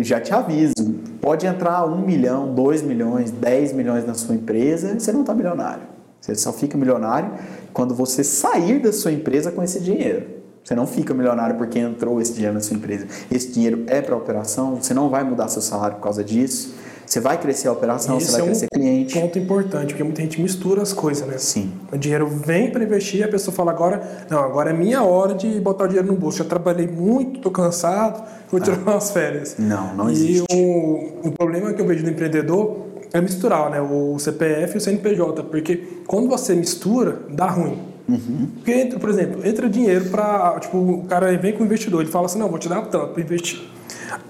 já 0.00 0.20
te 0.20 0.32
aviso, 0.32 0.74
pode 1.20 1.46
entrar 1.46 1.84
um 1.86 1.98
milhão, 1.98 2.54
dois 2.54 2.82
milhões, 2.82 3.30
dez 3.30 3.72
milhões 3.72 4.06
na 4.06 4.14
sua 4.14 4.34
empresa, 4.34 4.98
você 4.98 5.12
não 5.12 5.22
está 5.22 5.34
milionário. 5.34 5.82
Você 6.20 6.36
só 6.36 6.52
fica 6.52 6.78
milionário 6.78 7.32
quando 7.72 7.94
você 7.94 8.22
sair 8.22 8.78
da 8.78 8.92
sua 8.92 9.10
empresa 9.10 9.50
com 9.50 9.62
esse 9.62 9.80
dinheiro. 9.80 10.41
Você 10.64 10.74
não 10.74 10.86
fica 10.86 11.12
milionário 11.12 11.56
porque 11.56 11.78
entrou 11.78 12.20
esse 12.20 12.32
dinheiro 12.32 12.54
na 12.54 12.60
sua 12.60 12.76
empresa. 12.76 13.06
Esse 13.30 13.50
dinheiro 13.50 13.84
é 13.86 14.00
para 14.00 14.16
operação, 14.16 14.76
você 14.76 14.94
não 14.94 15.08
vai 15.08 15.24
mudar 15.24 15.48
seu 15.48 15.62
salário 15.62 15.96
por 15.96 16.02
causa 16.02 16.22
disso. 16.22 16.74
Você 17.04 17.20
vai 17.20 17.38
crescer 17.38 17.68
a 17.68 17.72
operação, 17.72 18.18
você 18.18 18.32
vai 18.32 18.40
é 18.40 18.44
um 18.44 18.46
crescer 18.46 18.68
cliente. 18.72 19.20
ponto 19.20 19.38
importante, 19.38 19.88
porque 19.88 20.02
muita 20.02 20.22
gente 20.22 20.40
mistura 20.40 20.80
as 20.80 20.94
coisas, 20.94 21.26
né? 21.26 21.36
Sim. 21.36 21.70
O 21.92 21.98
dinheiro 21.98 22.26
vem 22.26 22.70
para 22.70 22.82
investir 22.82 23.20
e 23.20 23.24
a 23.24 23.28
pessoa 23.28 23.54
fala 23.54 23.70
agora, 23.70 24.24
não, 24.30 24.38
agora 24.38 24.70
é 24.70 24.72
minha 24.72 25.02
hora 25.02 25.34
de 25.34 25.60
botar 25.60 25.84
o 25.84 25.88
dinheiro 25.88 26.08
no 26.08 26.16
bolso. 26.16 26.38
Já 26.38 26.44
trabalhei 26.44 26.86
muito, 26.86 27.40
tô 27.40 27.50
cansado, 27.50 28.22
vou 28.50 28.58
tirar 28.60 28.78
ah. 28.86 28.92
umas 28.92 29.10
férias. 29.10 29.56
Não, 29.58 29.94
não 29.94 30.08
existe. 30.08 30.46
E 30.50 30.56
o, 30.56 31.28
o 31.28 31.32
problema 31.32 31.74
que 31.74 31.82
eu 31.82 31.86
vejo 31.86 32.02
do 32.02 32.08
empreendedor 32.08 32.86
é 33.12 33.20
misturar, 33.20 33.68
né? 33.68 33.80
O 33.80 34.18
CPF 34.18 34.74
e 34.74 34.78
o 34.78 34.80
CNPJ, 34.80 35.42
porque 35.44 35.76
quando 36.06 36.28
você 36.28 36.54
mistura, 36.54 37.18
dá 37.28 37.46
ruim. 37.46 37.91
Uhum. 38.12 38.48
Porque, 38.56 38.72
entra, 38.72 38.98
por 38.98 39.08
exemplo, 39.08 39.46
entra 39.46 39.68
dinheiro 39.68 40.06
para. 40.06 40.58
Tipo, 40.60 40.78
o 40.78 41.04
cara 41.04 41.36
vem 41.36 41.52
com 41.52 41.62
o 41.62 41.66
investidor, 41.66 42.02
ele 42.02 42.10
fala 42.10 42.26
assim: 42.26 42.38
não, 42.38 42.48
vou 42.48 42.58
te 42.58 42.68
dar 42.68 42.82
tanto 42.82 43.08
para 43.08 43.22
investir. 43.22 43.62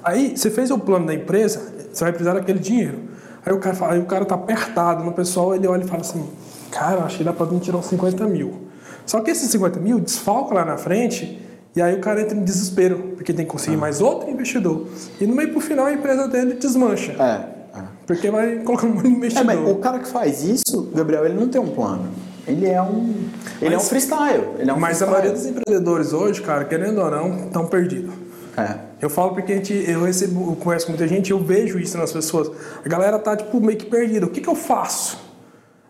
Aí, 0.05 0.37
você 0.37 0.51
fez 0.51 0.71
o 0.71 0.79
plano 0.79 1.07
da 1.07 1.14
empresa, 1.14 1.61
você 1.92 2.05
vai 2.05 2.12
precisar 2.12 2.35
daquele 2.35 2.59
dinheiro. 2.59 2.99
Aí 3.45 3.53
o 3.53 3.59
cara, 3.59 3.75
fala, 3.75 3.95
aí 3.95 3.99
o 3.99 4.05
cara 4.05 4.25
tá 4.25 4.37
apertado 4.37 5.05
no 5.05 5.12
pessoal, 5.12 5.55
ele 5.55 5.66
olha 5.66 5.83
e 5.83 5.88
fala 5.88 6.01
assim, 6.01 6.25
cara, 6.71 7.03
acho 7.03 7.18
que 7.18 7.25
dá 7.25 7.33
para 7.33 7.47
vir 7.47 7.59
tirar 7.59 7.79
uns 7.79 7.87
50 7.87 8.25
mil. 8.27 8.68
Só 9.05 9.21
que 9.21 9.33
esses 9.33 9.51
50 9.51 9.81
mil 9.81 9.99
desfalca 9.99 10.55
lá 10.55 10.64
na 10.64 10.77
frente 10.77 11.40
e 11.75 11.81
aí 11.81 11.95
o 11.95 12.01
cara 12.01 12.21
entra 12.21 12.37
em 12.37 12.45
desespero, 12.45 13.14
porque 13.16 13.33
tem 13.33 13.45
que 13.45 13.51
conseguir 13.51 13.77
ah. 13.77 13.81
mais 13.81 14.01
outro 14.01 14.31
investidor. 14.31 14.87
E 15.21 15.27
no 15.27 15.35
meio 15.35 15.51
pro 15.51 15.61
final 15.61 15.87
a 15.87 15.92
empresa 15.92 16.29
dele 16.29 16.55
desmancha. 16.55 17.12
É. 17.12 17.79
é. 17.79 17.83
Porque 18.07 18.31
vai 18.31 18.59
colocar 18.62 18.87
um 18.87 19.05
investidor. 19.05 19.51
É, 19.51 19.57
mas 19.57 19.71
o 19.71 19.77
cara 19.77 19.99
que 19.99 20.09
faz 20.09 20.45
isso, 20.45 20.90
Gabriel, 20.95 21.25
ele 21.25 21.35
não 21.35 21.49
tem 21.49 21.61
um 21.61 21.68
plano. 21.68 22.09
Ele 22.46 22.66
é 22.66 22.83
um. 22.83 23.14
Ele 23.61 23.70
mas, 23.70 23.72
é 23.72 23.76
um 23.76 23.81
freestyle. 23.81 24.48
Ele 24.59 24.70
é 24.70 24.74
um 24.74 24.78
mas 24.78 24.98
freestyle. 24.98 25.05
a 25.05 25.11
maioria 25.11 25.33
dos 25.33 25.46
empreendedores 25.46 26.12
hoje, 26.12 26.42
cara, 26.42 26.64
querendo 26.64 27.00
ou 27.00 27.11
não, 27.11 27.46
estão 27.46 27.66
perdidos. 27.66 28.12
É. 28.57 28.76
Eu 29.00 29.09
falo 29.09 29.33
porque 29.33 29.52
a 29.52 29.57
gente, 29.57 29.72
eu 29.72 30.05
recebo, 30.05 30.50
eu 30.50 30.57
com 30.57 30.70
muita 30.88 31.09
gente, 31.09 31.31
eu 31.31 31.38
vejo 31.38 31.78
isso 31.78 31.96
nas 31.96 32.12
pessoas. 32.12 32.50
A 32.85 32.88
galera 32.88 33.18
tá 33.18 33.37
tipo 33.37 33.61
meio 33.61 33.78
que 33.78 33.87
perdida. 33.87 34.26
O 34.26 34.31
que, 34.31 34.40
que 34.40 34.48
eu 34.48 34.55
faço? 34.55 35.18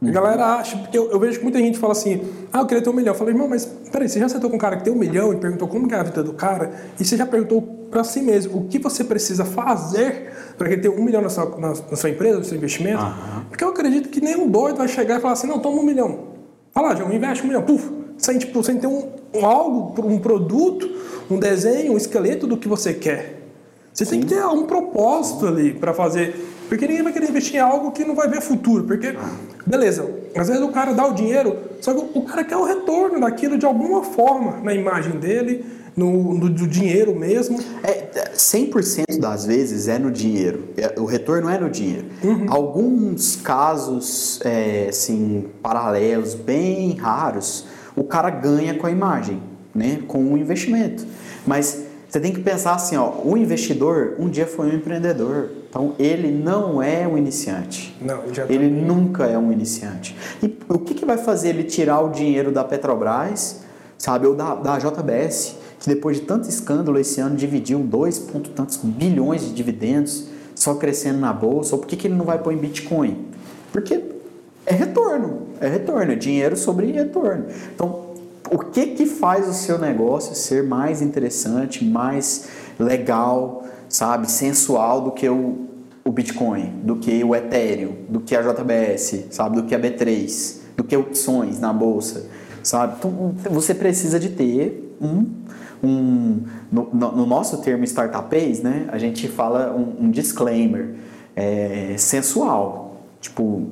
A 0.00 0.04
uhum. 0.04 0.12
galera 0.12 0.46
acha, 0.56 0.76
porque 0.76 0.98
eu, 0.98 1.10
eu, 1.10 1.20
vejo 1.20 1.38
que 1.38 1.44
muita 1.44 1.60
gente 1.60 1.78
fala 1.78 1.92
assim, 1.92 2.22
ah, 2.52 2.60
eu 2.60 2.66
queria 2.66 2.82
ter 2.82 2.90
um 2.90 2.92
milhão. 2.92 3.14
Eu 3.14 3.18
falei, 3.18 3.34
irmão, 3.34 3.48
mas 3.48 3.66
peraí, 3.90 4.08
você 4.08 4.18
já 4.18 4.28
sentou 4.28 4.50
com 4.50 4.56
um 4.56 4.58
cara 4.58 4.76
que 4.76 4.84
tem 4.84 4.92
um 4.92 4.96
milhão 4.96 5.32
e 5.32 5.36
perguntou 5.36 5.68
como 5.68 5.92
é 5.92 5.96
a 5.96 6.02
vida 6.02 6.24
do 6.24 6.32
cara? 6.32 6.72
E 6.98 7.04
você 7.04 7.16
já 7.16 7.24
perguntou 7.24 7.62
para 7.90 8.02
si 8.02 8.20
mesmo 8.20 8.58
o 8.58 8.64
que 8.64 8.78
você 8.78 9.04
precisa 9.04 9.44
fazer 9.44 10.32
para 10.58 10.68
que 10.68 10.78
ter 10.78 10.88
um 10.88 11.04
milhão 11.04 11.22
na 11.22 11.28
sua, 11.28 11.56
na, 11.56 11.68
na 11.68 11.96
sua 11.96 12.10
empresa, 12.10 12.38
no 12.38 12.44
seu 12.44 12.56
investimento? 12.56 13.02
Uhum. 13.02 13.44
Porque 13.48 13.62
eu 13.62 13.68
acredito 13.68 14.08
que 14.08 14.20
nenhum 14.20 14.48
doido 14.48 14.78
vai 14.78 14.88
chegar 14.88 15.18
e 15.18 15.20
falar 15.20 15.34
assim, 15.34 15.46
não, 15.46 15.60
toma 15.60 15.80
um 15.80 15.84
milhão. 15.84 16.31
Fala 16.72 16.88
lá, 16.88 16.94
João, 16.96 17.12
investe 17.12 17.44
um 17.44 17.48
milhão. 17.48 17.62
Puf, 17.62 17.90
sem, 18.18 18.38
tipo, 18.38 18.62
sem 18.62 18.78
ter 18.78 18.86
um, 18.86 19.10
um 19.34 19.46
algo, 19.46 20.06
um 20.06 20.18
produto 20.18 20.88
um 21.30 21.38
desenho, 21.38 21.92
um 21.92 21.96
esqueleto 21.96 22.46
do 22.46 22.56
que 22.56 22.68
você 22.68 22.92
quer. 22.92 23.40
Você 23.92 24.06
tem 24.06 24.20
que 24.20 24.26
ter 24.26 24.44
um 24.46 24.66
propósito 24.66 25.46
ali 25.46 25.74
para 25.74 25.92
fazer. 25.92 26.34
Porque 26.68 26.86
ninguém 26.86 27.02
vai 27.02 27.12
querer 27.12 27.28
investir 27.28 27.56
em 27.56 27.58
algo 27.58 27.92
que 27.92 28.04
não 28.04 28.14
vai 28.14 28.28
ver 28.28 28.40
futuro. 28.40 28.84
Porque, 28.84 29.14
beleza, 29.66 30.08
às 30.34 30.48
vezes 30.48 30.62
o 30.62 30.68
cara 30.68 30.94
dá 30.94 31.06
o 31.06 31.12
dinheiro, 31.12 31.58
só 31.80 31.92
que 31.92 32.18
o 32.18 32.22
cara 32.22 32.44
quer 32.44 32.56
o 32.56 32.64
retorno 32.64 33.20
daquilo 33.20 33.58
de 33.58 33.66
alguma 33.66 34.02
forma 34.02 34.60
na 34.62 34.72
imagem 34.72 35.18
dele, 35.18 35.64
no, 35.96 36.34
no 36.34 36.48
do 36.48 36.66
dinheiro 36.66 37.14
mesmo. 37.14 37.58
É, 37.82 38.32
100% 38.34 39.18
das 39.18 39.46
vezes 39.46 39.88
é 39.88 39.98
no 39.98 40.10
dinheiro. 40.10 40.68
É, 40.76 40.98
o 40.98 41.04
retorno 41.04 41.48
é 41.48 41.58
no 41.58 41.70
dinheiro. 41.70 42.06
Uhum. 42.22 42.46
Alguns 42.48 43.36
casos, 43.36 44.40
é, 44.44 44.86
assim, 44.88 45.46
paralelos, 45.62 46.34
bem 46.34 46.96
raros, 46.96 47.66
o 47.94 48.04
cara 48.04 48.30
ganha 48.30 48.74
com 48.74 48.86
a 48.86 48.90
imagem, 48.90 49.42
né? 49.74 50.02
com 50.06 50.32
o 50.32 50.38
investimento. 50.38 51.06
Mas 51.46 51.84
você 52.08 52.20
tem 52.20 52.32
que 52.32 52.40
pensar 52.40 52.74
assim, 52.74 52.94
ó, 52.96 53.10
o 53.24 53.38
investidor 53.38 54.16
um 54.18 54.28
dia 54.28 54.46
foi 54.46 54.70
um 54.70 54.74
empreendedor. 54.74 55.48
Então 55.68 55.94
ele 55.98 56.30
não 56.30 56.82
é 56.82 57.08
um 57.08 57.16
iniciante. 57.16 57.96
Não, 58.00 58.24
ele 58.50 58.68
tá 58.68 58.86
nunca 58.86 59.24
é 59.24 59.38
um 59.38 59.50
iniciante. 59.50 60.14
E 60.42 60.58
o 60.68 60.78
que, 60.78 60.92
que 60.92 61.06
vai 61.06 61.16
fazer 61.16 61.48
ele 61.48 61.64
tirar 61.64 62.00
o 62.00 62.10
dinheiro 62.10 62.52
da 62.52 62.62
Petrobras, 62.62 63.62
sabe, 63.96 64.26
ou 64.26 64.34
da, 64.34 64.54
da 64.54 64.78
JBS, 64.78 65.56
que 65.82 65.88
depois 65.88 66.18
de 66.18 66.22
tanto 66.22 66.48
escândalo 66.48 66.98
esse 66.98 67.20
ano 67.20 67.36
dividiu 67.36 67.80
dois 67.80 68.18
ponto 68.18 68.50
tantos 68.50 68.78
bilhões 68.78 69.42
de 69.42 69.52
dividendos, 69.52 70.28
só 70.54 70.74
crescendo 70.74 71.18
na 71.18 71.32
bolsa, 71.32 71.74
ou 71.74 71.80
por 71.80 71.88
que, 71.88 71.96
que 71.96 72.06
ele 72.06 72.14
não 72.14 72.24
vai 72.24 72.38
pôr 72.38 72.52
em 72.52 72.56
Bitcoin? 72.56 73.26
Porque 73.72 74.00
é 74.64 74.74
retorno, 74.74 75.48
é 75.60 75.68
retorno, 75.68 76.12
é 76.12 76.14
dinheiro 76.14 76.56
sobre 76.56 76.90
retorno. 76.92 77.46
Então 77.74 78.12
o 78.50 78.58
que 78.58 78.86
que 78.88 79.06
faz 79.06 79.48
o 79.48 79.52
seu 79.52 79.78
negócio 79.78 80.34
ser 80.34 80.62
mais 80.62 81.02
interessante, 81.02 81.84
mais 81.84 82.46
legal, 82.78 83.64
sabe, 83.88 84.30
sensual 84.30 85.00
do 85.00 85.10
que 85.10 85.28
o, 85.28 85.66
o 86.04 86.12
Bitcoin, 86.12 86.80
do 86.82 86.96
que 86.96 87.24
o 87.24 87.34
Ethereum, 87.34 87.96
do 88.08 88.20
que 88.20 88.36
a 88.36 88.42
JBS, 88.42 89.26
sabe, 89.30 89.56
do 89.56 89.64
que 89.64 89.74
a 89.74 89.80
B3? 89.80 90.62
do 90.76 90.84
que 90.84 90.96
opções 90.96 91.58
na 91.58 91.72
bolsa, 91.72 92.26
sabe? 92.62 92.94
Então, 92.98 93.34
você 93.50 93.74
precisa 93.74 94.18
de 94.18 94.30
ter 94.30 94.96
um, 95.00 95.26
um 95.82 96.42
no, 96.70 96.90
no 96.92 97.26
nosso 97.26 97.58
termo 97.58 97.84
startupês, 97.84 98.62
né? 98.62 98.86
A 98.88 98.98
gente 98.98 99.26
fala 99.28 99.74
um, 99.74 100.06
um 100.06 100.10
disclaimer 100.10 100.94
é, 101.34 101.94
sensual. 101.98 102.92
Tipo, 103.20 103.62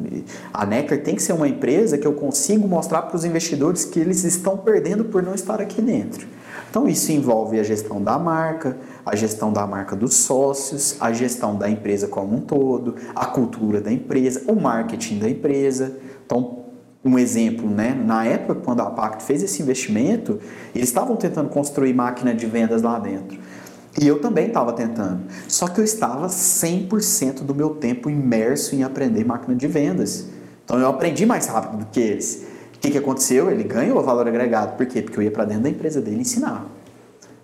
a 0.55 0.64
Nectar 0.64 0.99
tem 0.99 1.16
que 1.16 1.23
ser 1.23 1.33
uma 1.33 1.49
empresa 1.49 1.99
que 1.99 2.07
eu 2.07 2.12
consigo 2.12 2.68
mostrar 2.68 3.03
para 3.03 3.16
os 3.16 3.25
investidores 3.25 3.85
que 3.85 3.99
eles 3.99 4.23
estão 4.23 4.57
perdendo 4.57 5.05
por 5.05 5.25
não 5.25 5.35
estar 5.35 5.61
aqui 5.61 5.83
dentro. 5.83 6.27
Então, 6.70 6.87
isso 6.87 7.11
envolve 7.11 7.59
a 7.59 7.64
gestão 7.64 8.01
da 8.01 8.16
marca, 8.16 8.77
a 9.05 9.16
gestão 9.16 9.53
da 9.53 9.66
marca 9.66 9.96
dos 9.96 10.14
sócios, 10.14 10.96
a 11.01 11.12
gestão 11.12 11.57
da 11.57 11.68
empresa 11.68 12.07
como 12.07 12.37
um 12.37 12.40
todo, 12.40 12.94
a 13.12 13.27
cultura 13.27 13.81
da 13.81 13.90
empresa, 13.90 14.44
o 14.46 14.55
marketing 14.55 15.18
da 15.18 15.29
empresa. 15.29 15.96
Então, 16.25 16.60
um 17.04 17.18
exemplo, 17.18 17.68
né? 17.68 17.94
na 17.94 18.24
época 18.24 18.60
quando 18.60 18.80
a 18.80 18.90
Pacto 18.90 19.22
fez 19.22 19.42
esse 19.42 19.62
investimento, 19.62 20.38
eles 20.74 20.88
estavam 20.88 21.16
tentando 21.16 21.48
construir 21.48 21.94
máquina 21.94 22.34
de 22.34 22.46
vendas 22.46 22.82
lá 22.82 22.98
dentro. 22.98 23.38
E 24.00 24.06
eu 24.06 24.20
também 24.20 24.48
estava 24.48 24.72
tentando. 24.72 25.22
Só 25.48 25.66
que 25.66 25.80
eu 25.80 25.84
estava 25.84 26.28
100% 26.28 27.42
do 27.42 27.54
meu 27.54 27.70
tempo 27.70 28.08
imerso 28.08 28.74
em 28.74 28.82
aprender 28.82 29.24
máquina 29.24 29.54
de 29.54 29.66
vendas. 29.66 30.26
Então 30.64 30.78
eu 30.78 30.88
aprendi 30.88 31.26
mais 31.26 31.46
rápido 31.46 31.80
do 31.80 31.86
que 31.86 32.00
eles. 32.00 32.46
O 32.76 32.78
que, 32.78 32.90
que 32.90 32.98
aconteceu? 32.98 33.50
Ele 33.50 33.64
ganhou 33.64 34.02
valor 34.02 34.28
agregado. 34.28 34.76
Por 34.76 34.86
quê? 34.86 35.02
Porque 35.02 35.18
eu 35.18 35.22
ia 35.22 35.30
para 35.30 35.44
dentro 35.44 35.64
da 35.64 35.70
empresa 35.70 36.00
dele 36.00 36.20
ensinar 36.20 36.79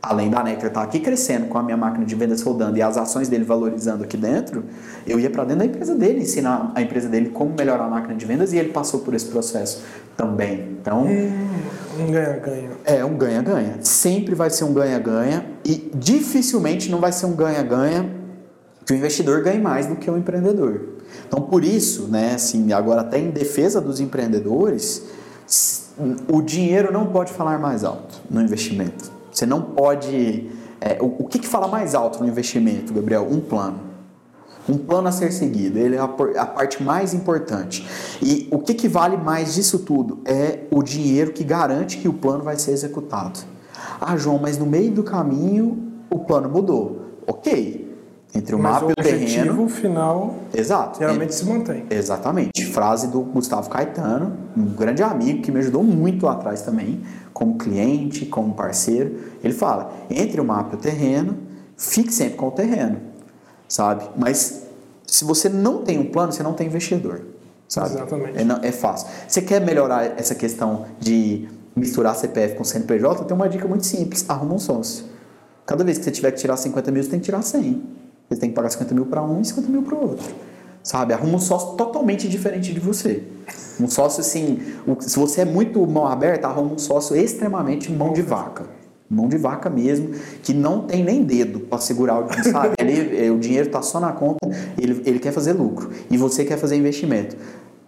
além 0.03 0.31
da 0.31 0.43
Nectar 0.43 0.69
estar 0.69 0.81
tá 0.81 0.87
aqui 0.87 1.01
crescendo 1.01 1.47
com 1.47 1.59
a 1.59 1.63
minha 1.63 1.77
máquina 1.77 2.05
de 2.05 2.15
vendas 2.15 2.43
rodando 2.43 2.77
e 2.79 2.83
as 2.83 2.97
ações 2.97 3.29
dele 3.29 3.45
valorizando 3.45 4.05
aqui 4.05 4.17
dentro, 4.17 4.65
eu 5.07 5.19
ia 5.19 5.31
para 5.31 5.45
dentro 5.45 5.61
da 5.61 5.67
empresa 5.67 5.95
dele, 5.95 6.21
ensinar 6.21 6.73
a 6.75 6.83
empresa 6.83 7.09
dele 7.09 7.31
como 7.31 7.55
melhorar 7.57 7.85
a 7.85 7.89
máquina 7.89 8.15
de 8.15 8.25
vendas 8.25 8.53
e 8.53 8.59
ele 8.59 8.71
passou 8.71 9.01
por 9.01 9.15
esse 9.15 9.27
processo 9.27 9.83
também. 10.17 10.77
Então, 10.81 11.05
hum, 11.05 11.49
um 11.99 12.11
ganha-ganha. 12.13 12.71
É 12.85 13.05
um 13.05 13.17
ganha-ganha. 13.17 13.79
Sempre 13.81 14.35
vai 14.35 14.51
ser 14.51 14.65
um 14.65 14.73
ganha-ganha 14.73 15.45
e 15.65 15.91
dificilmente 15.95 16.91
não 16.91 17.01
vai 17.01 17.13
ser 17.13 17.27
um 17.27 17.33
ganha-ganha 17.33 18.09
que 18.85 18.93
o 18.93 18.97
investidor 18.97 19.43
ganhe 19.43 19.61
mais 19.61 19.87
do 19.87 19.97
que 19.97 20.09
o 20.09 20.17
empreendedor. 20.17 20.81
Então, 21.27 21.41
por 21.41 21.65
isso, 21.65 22.07
né, 22.09 22.35
assim, 22.35 22.73
agora 22.73 23.01
até 23.01 23.19
em 23.19 23.31
defesa 23.31 23.81
dos 23.81 23.99
empreendedores, 23.99 25.03
o 26.29 26.41
dinheiro 26.43 26.93
não 26.93 27.07
pode 27.07 27.33
falar 27.33 27.59
mais 27.59 27.83
alto 27.83 28.21
no 28.31 28.41
investimento. 28.41 29.16
Você 29.37 29.45
não 29.45 29.61
pode. 29.61 30.51
É, 30.81 30.97
o, 30.99 31.25
o 31.25 31.29
que, 31.29 31.39
que 31.39 31.47
fala 31.47 31.69
mais 31.69 31.95
alto 31.95 32.21
no 32.21 32.27
investimento, 32.27 32.95
Gabriel? 32.95 33.29
Um 33.31 33.39
plano. 33.39 33.81
Um 34.67 34.79
plano 34.79 35.09
a 35.09 35.13
ser 35.13 35.31
seguido, 35.31 35.79
ele 35.79 35.95
é 35.95 35.99
a, 35.99 36.05
a 36.05 36.47
parte 36.47 36.83
mais 36.83 37.13
importante. 37.13 37.87
E 38.21 38.49
o 38.51 38.59
que, 38.59 38.73
que 38.73 38.89
vale 38.89 39.17
mais 39.17 39.55
disso 39.55 39.81
tudo? 39.81 40.21
É 40.25 40.61
o 40.71 40.83
dinheiro 40.83 41.33
que 41.33 41.45
garante 41.45 41.99
que 41.99 42.09
o 42.09 42.15
plano 42.15 42.43
vai 42.43 42.57
ser 42.57 42.73
executado. 42.73 43.39
Ah, 44.01 44.17
João, 44.17 44.39
mas 44.39 44.57
no 44.57 44.67
meio 44.67 44.91
do 44.91 45.05
caminho 45.05 45.93
o 46.11 46.19
plano 46.21 46.49
mudou. 46.49 47.03
Ok, 47.27 47.86
entre 48.37 48.55
o 48.55 48.59
Mas 48.59 48.73
mapa 48.75 48.87
o 48.87 48.91
e 48.91 48.93
o 48.93 48.95
terreno. 48.97 49.65
O 49.65 49.69
final 49.69 50.35
Exato. 50.55 50.99
geralmente 50.99 51.35
se 51.35 51.45
mantém. 51.45 51.85
Exatamente. 51.91 52.67
Frase 52.67 53.09
do 53.09 53.21
Gustavo 53.21 53.71
Caetano, 53.71 54.37
um 54.57 54.67
grande 54.67 55.03
amigo 55.03 55.43
que 55.43 55.51
me 55.51 55.59
ajudou 55.59 55.83
muito 55.83 56.27
lá 56.27 56.33
atrás 56.33 56.63
também, 56.63 57.01
como 57.33 57.57
cliente, 57.57 58.27
como 58.27 58.55
parceiro. 58.55 59.19
Ele 59.43 59.55
fala: 59.55 59.93
entre 60.11 60.41
o 60.41 60.45
mapa 60.45 60.75
e 60.75 60.77
o 60.77 60.81
terreno, 60.81 61.37
fique 61.77 62.13
sempre 62.13 62.37
com 62.37 62.49
o 62.49 62.51
terreno, 62.51 63.01
sabe? 63.69 64.05
Mas 64.17 64.67
se 65.07 65.25
você 65.25 65.49
não 65.49 65.83
tem 65.83 65.99
um 65.99 66.07
plano, 66.07 66.33
você 66.33 66.43
não 66.43 66.53
tem 66.53 66.67
investidor, 66.67 67.23
sabe? 67.69 67.95
Exatamente. 67.95 68.39
É, 68.39 68.45
não, 68.45 68.61
é 68.63 68.73
fácil. 68.73 69.09
Você 69.27 69.41
quer 69.41 69.61
melhorar 69.61 70.19
essa 70.19 70.35
questão 70.35 70.87
de 70.99 71.49
misturar 71.75 72.15
CPF 72.15 72.57
com 72.57 72.65
CNPJ? 72.65 73.25
Tem 73.25 73.35
uma 73.35 73.49
dica 73.49 73.67
muito 73.67 73.87
simples: 73.87 74.25
arruma 74.29 74.55
um 74.55 74.59
sócio. 74.59 75.05
Cada 75.65 75.83
vez 75.83 75.99
que 75.99 76.05
você 76.05 76.11
tiver 76.13 76.31
que 76.31 76.39
tirar 76.39 76.57
50 76.57 76.93
mil, 76.93 77.03
você 77.03 77.11
tem 77.11 77.19
que 77.19 77.25
tirar 77.25 77.43
100. 77.43 78.06
Você 78.29 78.41
tem 78.41 78.51
que 78.51 78.55
pagar 78.55 78.71
50 78.71 78.95
mil 78.95 79.07
para 79.07 79.23
um 79.23 79.41
e 79.41 79.45
50 79.45 79.69
mil 79.69 79.83
para 79.83 79.95
o 79.95 80.03
outro. 80.03 80.35
Sabe? 80.83 81.13
Arruma 81.13 81.37
um 81.37 81.41
sócio 81.41 81.77
totalmente 81.77 82.29
diferente 82.29 82.73
de 82.73 82.81
você. 82.81 83.23
Um 83.81 83.89
sócio 83.89 84.21
assim, 84.21 84.61
se 85.01 85.19
você 85.19 85.43
é 85.43 85.45
muito 85.45 85.85
mão 85.87 86.07
aberta, 86.07 86.49
arruma 86.49 86.75
um 86.75 86.79
sócio 86.79 87.17
extremamente 87.17 87.91
mão 87.93 88.13
de 88.13 88.23
vaca. 88.23 88.65
Mão 89.09 89.29
de 89.29 89.37
vaca 89.37 89.71
mesmo, 89.71 90.11
que 90.43 90.53
não 90.53 90.81
tem 90.81 91.05
nem 91.05 91.23
dedo 91.23 91.61
para 91.61 91.79
segurar 91.79 92.19
o 92.19 92.29
sabe? 92.43 92.75
Ele, 92.81 93.27
é, 93.27 93.31
o 93.31 93.39
dinheiro 93.39 93.69
está 93.69 93.81
só 93.83 94.01
na 94.01 94.13
conta, 94.13 94.49
ele, 94.77 95.01
ele 95.07 95.19
quer 95.21 95.33
fazer 95.33 95.53
lucro. 95.53 95.91
E 96.11 96.17
você 96.17 96.45
quer 96.45 96.59
fazer 96.59 96.77
investimento. 96.77 97.37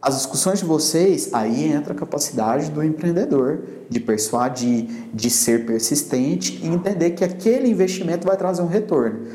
As 0.00 0.16
discussões 0.16 0.60
de 0.60 0.64
vocês, 0.64 1.30
aí 1.32 1.72
entra 1.72 1.92
a 1.92 1.96
capacidade 1.96 2.70
do 2.70 2.84
empreendedor 2.84 3.62
de 3.90 3.98
persuadir, 3.98 4.86
de 5.12 5.28
ser 5.28 5.66
persistente 5.66 6.60
e 6.62 6.68
entender 6.68 7.10
que 7.10 7.24
aquele 7.24 7.68
investimento 7.68 8.24
vai 8.24 8.36
trazer 8.36 8.62
um 8.62 8.68
retorno. 8.68 9.26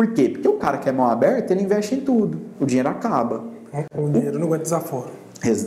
Por 0.00 0.14
quê? 0.14 0.30
Porque 0.30 0.48
o 0.48 0.54
cara 0.54 0.78
que 0.78 0.88
é 0.88 0.92
mão 0.92 1.10
aberta, 1.10 1.52
ele 1.52 1.62
investe 1.62 1.94
em 1.94 2.00
tudo. 2.00 2.40
O 2.58 2.64
dinheiro 2.64 2.88
acaba. 2.88 3.44
O 3.94 4.08
dinheiro 4.08 4.38
não 4.38 4.46
aguenta 4.46 4.62
desaforo. 4.62 5.10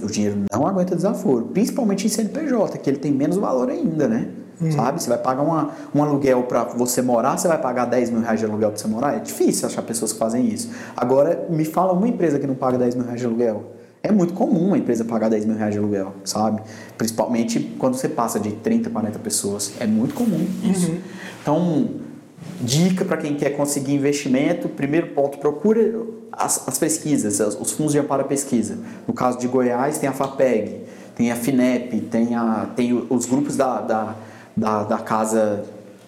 O 0.02 0.08
dinheiro 0.08 0.38
não 0.52 0.66
aguenta 0.66 0.96
desaforo. 0.96 1.46
Principalmente 1.54 2.08
em 2.08 2.10
CNPJ, 2.10 2.80
que 2.80 2.90
ele 2.90 2.98
tem 2.98 3.12
menos 3.12 3.38
valor 3.38 3.70
ainda, 3.70 4.08
né? 4.08 4.30
Hum. 4.60 4.72
Sabe? 4.72 5.04
Você 5.04 5.08
vai 5.08 5.20
pagar 5.20 5.44
uma, 5.44 5.70
um 5.94 6.02
aluguel 6.02 6.42
para 6.46 6.64
você 6.64 7.00
morar, 7.00 7.38
você 7.38 7.48
vai 7.48 7.62
pagar 7.62 7.86
10 7.86 8.10
mil 8.10 8.22
reais 8.22 8.40
de 8.40 8.48
aluguel 8.48 8.72
para 8.72 8.80
você 8.80 8.88
morar? 8.88 9.16
É 9.16 9.20
difícil 9.20 9.68
achar 9.68 9.84
pessoas 9.84 10.12
que 10.12 10.18
fazem 10.18 10.48
isso. 10.48 10.72
Agora, 10.98 11.46
me 11.52 11.64
fala 11.64 11.94
uma 11.94 12.08
empresa 12.08 12.40
que 12.40 12.48
não 12.48 12.56
paga 12.56 12.80
10 12.80 12.96
mil 12.96 13.06
reais 13.06 13.20
de 13.20 13.28
aluguel. 13.28 13.66
É 14.02 14.12
muito 14.12 14.34
comum 14.34 14.70
uma 14.70 14.80
empresa 14.80 15.06
pagar 15.06 15.30
10 15.30 15.46
mil 15.46 15.58
reais 15.58 15.74
de 15.76 15.78
aluguel, 15.78 16.12
sabe? 16.24 16.64
Principalmente 16.98 17.60
quando 17.78 17.94
você 17.94 18.10
passa 18.10 18.40
de 18.40 18.52
30, 18.54 18.90
40 18.90 19.20
pessoas. 19.20 19.74
É 19.80 19.86
muito 19.86 20.16
comum 20.16 20.44
isso. 20.64 20.90
Uhum. 20.90 20.98
Então, 21.40 21.90
Dica 22.62 23.04
para 23.04 23.18
quem 23.18 23.36
quer 23.36 23.52
conseguir 23.52 23.94
investimento: 23.94 24.70
primeiro 24.70 25.08
ponto, 25.08 25.38
procure 25.38 25.96
as, 26.32 26.68
as 26.68 26.78
pesquisas, 26.78 27.40
os 27.40 27.72
fundos 27.72 27.92
de 27.92 28.00
amparo 28.00 28.22
à 28.22 28.26
pesquisa. 28.26 28.78
No 29.08 29.14
caso 29.14 29.38
de 29.38 29.48
Goiás, 29.48 29.98
tem 29.98 30.08
a 30.08 30.14
FAPEG, 30.14 30.82
tem 31.16 31.32
a 31.32 31.36
FINEP, 31.36 32.02
tem, 32.02 32.36
a, 32.36 32.70
tem 32.76 32.94
os 33.10 33.26
grupos 33.26 33.56
da, 33.56 33.82
da, 33.82 34.16
da, 34.56 34.84
da 34.84 34.98
casa 34.98 35.64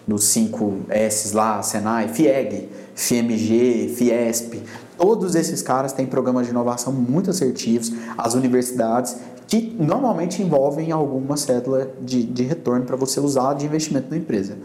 dos 0.06 0.24
5 0.24 0.86
S 0.88 1.34
lá, 1.34 1.62
Senai, 1.62 2.08
FIEG, 2.08 2.68
FMG, 2.94 3.94
Fiesp. 3.96 4.62
Todos 4.96 5.34
esses 5.34 5.60
caras 5.60 5.92
têm 5.92 6.06
programas 6.06 6.46
de 6.46 6.52
inovação 6.52 6.92
muito 6.92 7.28
assertivos, 7.28 7.92
as 8.16 8.34
universidades, 8.34 9.16
que 9.46 9.76
normalmente 9.78 10.42
envolvem 10.42 10.90
alguma 10.90 11.36
cédula 11.36 11.90
de, 12.00 12.22
de 12.22 12.42
retorno 12.44 12.84
para 12.86 12.96
você 12.96 13.20
usar 13.20 13.54
de 13.54 13.66
investimento 13.66 14.10
na 14.10 14.16
empresa 14.16 14.56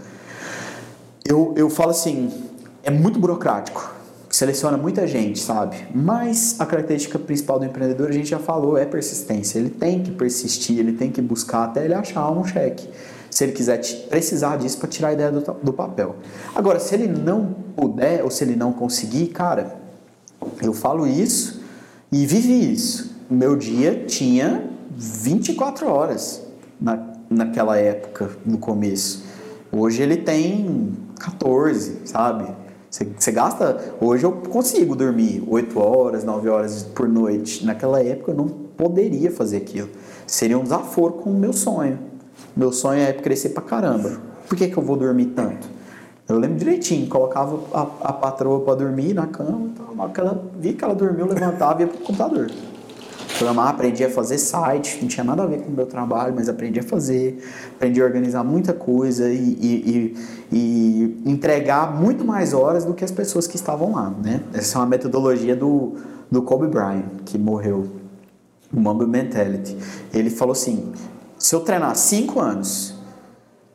eu, 1.25 1.53
eu 1.55 1.69
falo 1.69 1.91
assim, 1.91 2.31
é 2.84 2.89
muito 2.89 3.19
burocrático, 3.19 3.93
seleciona 4.29 4.77
muita 4.77 5.05
gente, 5.05 5.39
sabe? 5.39 5.88
Mas 5.93 6.55
a 6.60 6.65
característica 6.65 7.19
principal 7.19 7.60
do 7.60 7.65
empreendedor, 7.65 8.10
a 8.10 8.13
gente 8.13 8.29
já 8.29 8.39
falou, 8.39 8.77
é 8.77 8.86
persistência. 8.86 9.60
Ele 9.60 9.69
tem 9.69 10.01
que 10.01 10.12
persistir, 10.12 10.79
ele 10.79 10.93
tem 10.93 11.12
que 11.12 11.21
buscar 11.21 11.65
até 11.65 11.86
ele 11.86 11.93
achar 11.93 12.31
um 12.31 12.43
cheque. 12.43 12.89
Se 13.29 13.43
ele 13.43 13.53
quiser 13.53 13.79
precisar 14.10 14.57
disso 14.57 14.77
para 14.77 14.89
tirar 14.89 15.10
a 15.10 15.13
ideia 15.13 15.31
do, 15.31 15.41
do 15.62 15.73
papel. 15.73 16.15
Agora, 16.55 16.79
se 16.79 16.93
ele 16.95 17.07
não 17.07 17.55
puder 17.75 18.23
ou 18.23 18.31
se 18.31 18.43
ele 18.43 18.55
não 18.55 18.73
conseguir, 18.73 19.27
cara, 19.27 19.75
eu 20.62 20.73
falo 20.73 21.07
isso 21.07 21.62
e 22.12 22.25
vivi 22.25 22.73
isso. 22.73 23.15
Meu 23.29 23.55
dia 23.55 24.03
tinha 24.05 24.69
24 24.97 25.88
horas 25.88 26.41
na, 26.79 26.99
naquela 27.29 27.77
época, 27.77 28.29
no 28.45 28.57
começo. 28.57 29.23
Hoje 29.71 30.01
ele 30.01 30.17
tem 30.17 30.93
14, 31.21 32.01
sabe? 32.05 32.45
Você, 32.89 33.07
você 33.17 33.31
gasta. 33.31 33.93
Hoje 34.01 34.25
eu 34.25 34.31
consigo 34.31 34.95
dormir 34.95 35.43
8 35.47 35.79
horas, 35.79 36.23
9 36.23 36.49
horas 36.49 36.84
por 36.84 37.07
noite. 37.07 37.65
Naquela 37.65 38.03
época 38.03 38.31
eu 38.31 38.36
não 38.36 38.47
poderia 38.47 39.31
fazer 39.31 39.57
aquilo. 39.57 39.89
Seria 40.28 40.57
um 40.57 40.63
desaforo 40.63 41.13
com 41.13 41.30
o 41.30 41.34
meu 41.34 41.53
sonho. 41.53 41.99
Meu 42.55 42.72
sonho 42.72 43.01
é 43.01 43.13
crescer 43.13 43.49
pra 43.49 43.63
caramba. 43.63 44.19
Por 44.47 44.57
que, 44.57 44.67
que 44.67 44.78
eu 44.78 44.84
vou 44.84 44.97
dormir 44.97 45.28
tanto? 45.28 45.69
Eu 46.28 46.38
lembro 46.38 46.57
direitinho, 46.57 47.07
colocava 47.07 47.59
a, 47.74 47.82
a 48.09 48.13
patroa 48.13 48.61
para 48.61 48.76
dormir 48.76 49.13
na 49.13 49.28
cama, 49.28 49.69
então, 49.74 50.09
que 50.09 50.19
ela 50.19 50.43
via 50.57 50.74
que 50.74 50.84
ela 50.84 50.95
dormiu, 50.95 51.26
levantava 51.26 51.82
e 51.82 51.86
ia 51.86 51.88
pro 51.88 51.97
computador 51.99 52.49
programar, 53.32 53.69
aprendi 53.69 54.03
a 54.03 54.09
fazer 54.09 54.38
site, 54.38 54.99
não 55.01 55.07
tinha 55.07 55.23
nada 55.23 55.43
a 55.43 55.45
ver 55.45 55.61
com 55.61 55.69
o 55.69 55.71
meu 55.71 55.86
trabalho, 55.86 56.34
mas 56.36 56.47
aprendi 56.47 56.79
a 56.79 56.84
fazer, 56.84 57.43
aprendi 57.75 58.01
a 58.01 58.05
organizar 58.05 58.43
muita 58.43 58.73
coisa 58.73 59.29
e, 59.29 59.38
e, 59.38 60.15
e, 60.51 60.57
e 60.57 61.32
entregar 61.32 61.95
muito 61.95 62.23
mais 62.25 62.53
horas 62.53 62.86
do 62.86 62.93
que 62.93 63.03
as 63.03 63.11
pessoas 63.11 63.47
que 63.47 63.55
estavam 63.55 63.93
lá, 63.93 64.09
né? 64.09 64.41
Essa 64.53 64.77
é 64.77 64.82
uma 64.82 64.88
metodologia 64.88 65.55
do, 65.55 65.95
do 66.29 66.41
Kobe 66.41 66.67
Bryant, 66.67 67.05
que 67.25 67.38
morreu, 67.38 67.88
o 68.73 68.79
Mamba 68.79 69.05
Mentality. 69.05 69.77
Ele 70.13 70.29
falou 70.29 70.53
assim, 70.53 70.91
se 71.38 71.55
eu 71.55 71.61
treinar 71.61 71.95
5 71.95 72.39
anos, 72.39 72.95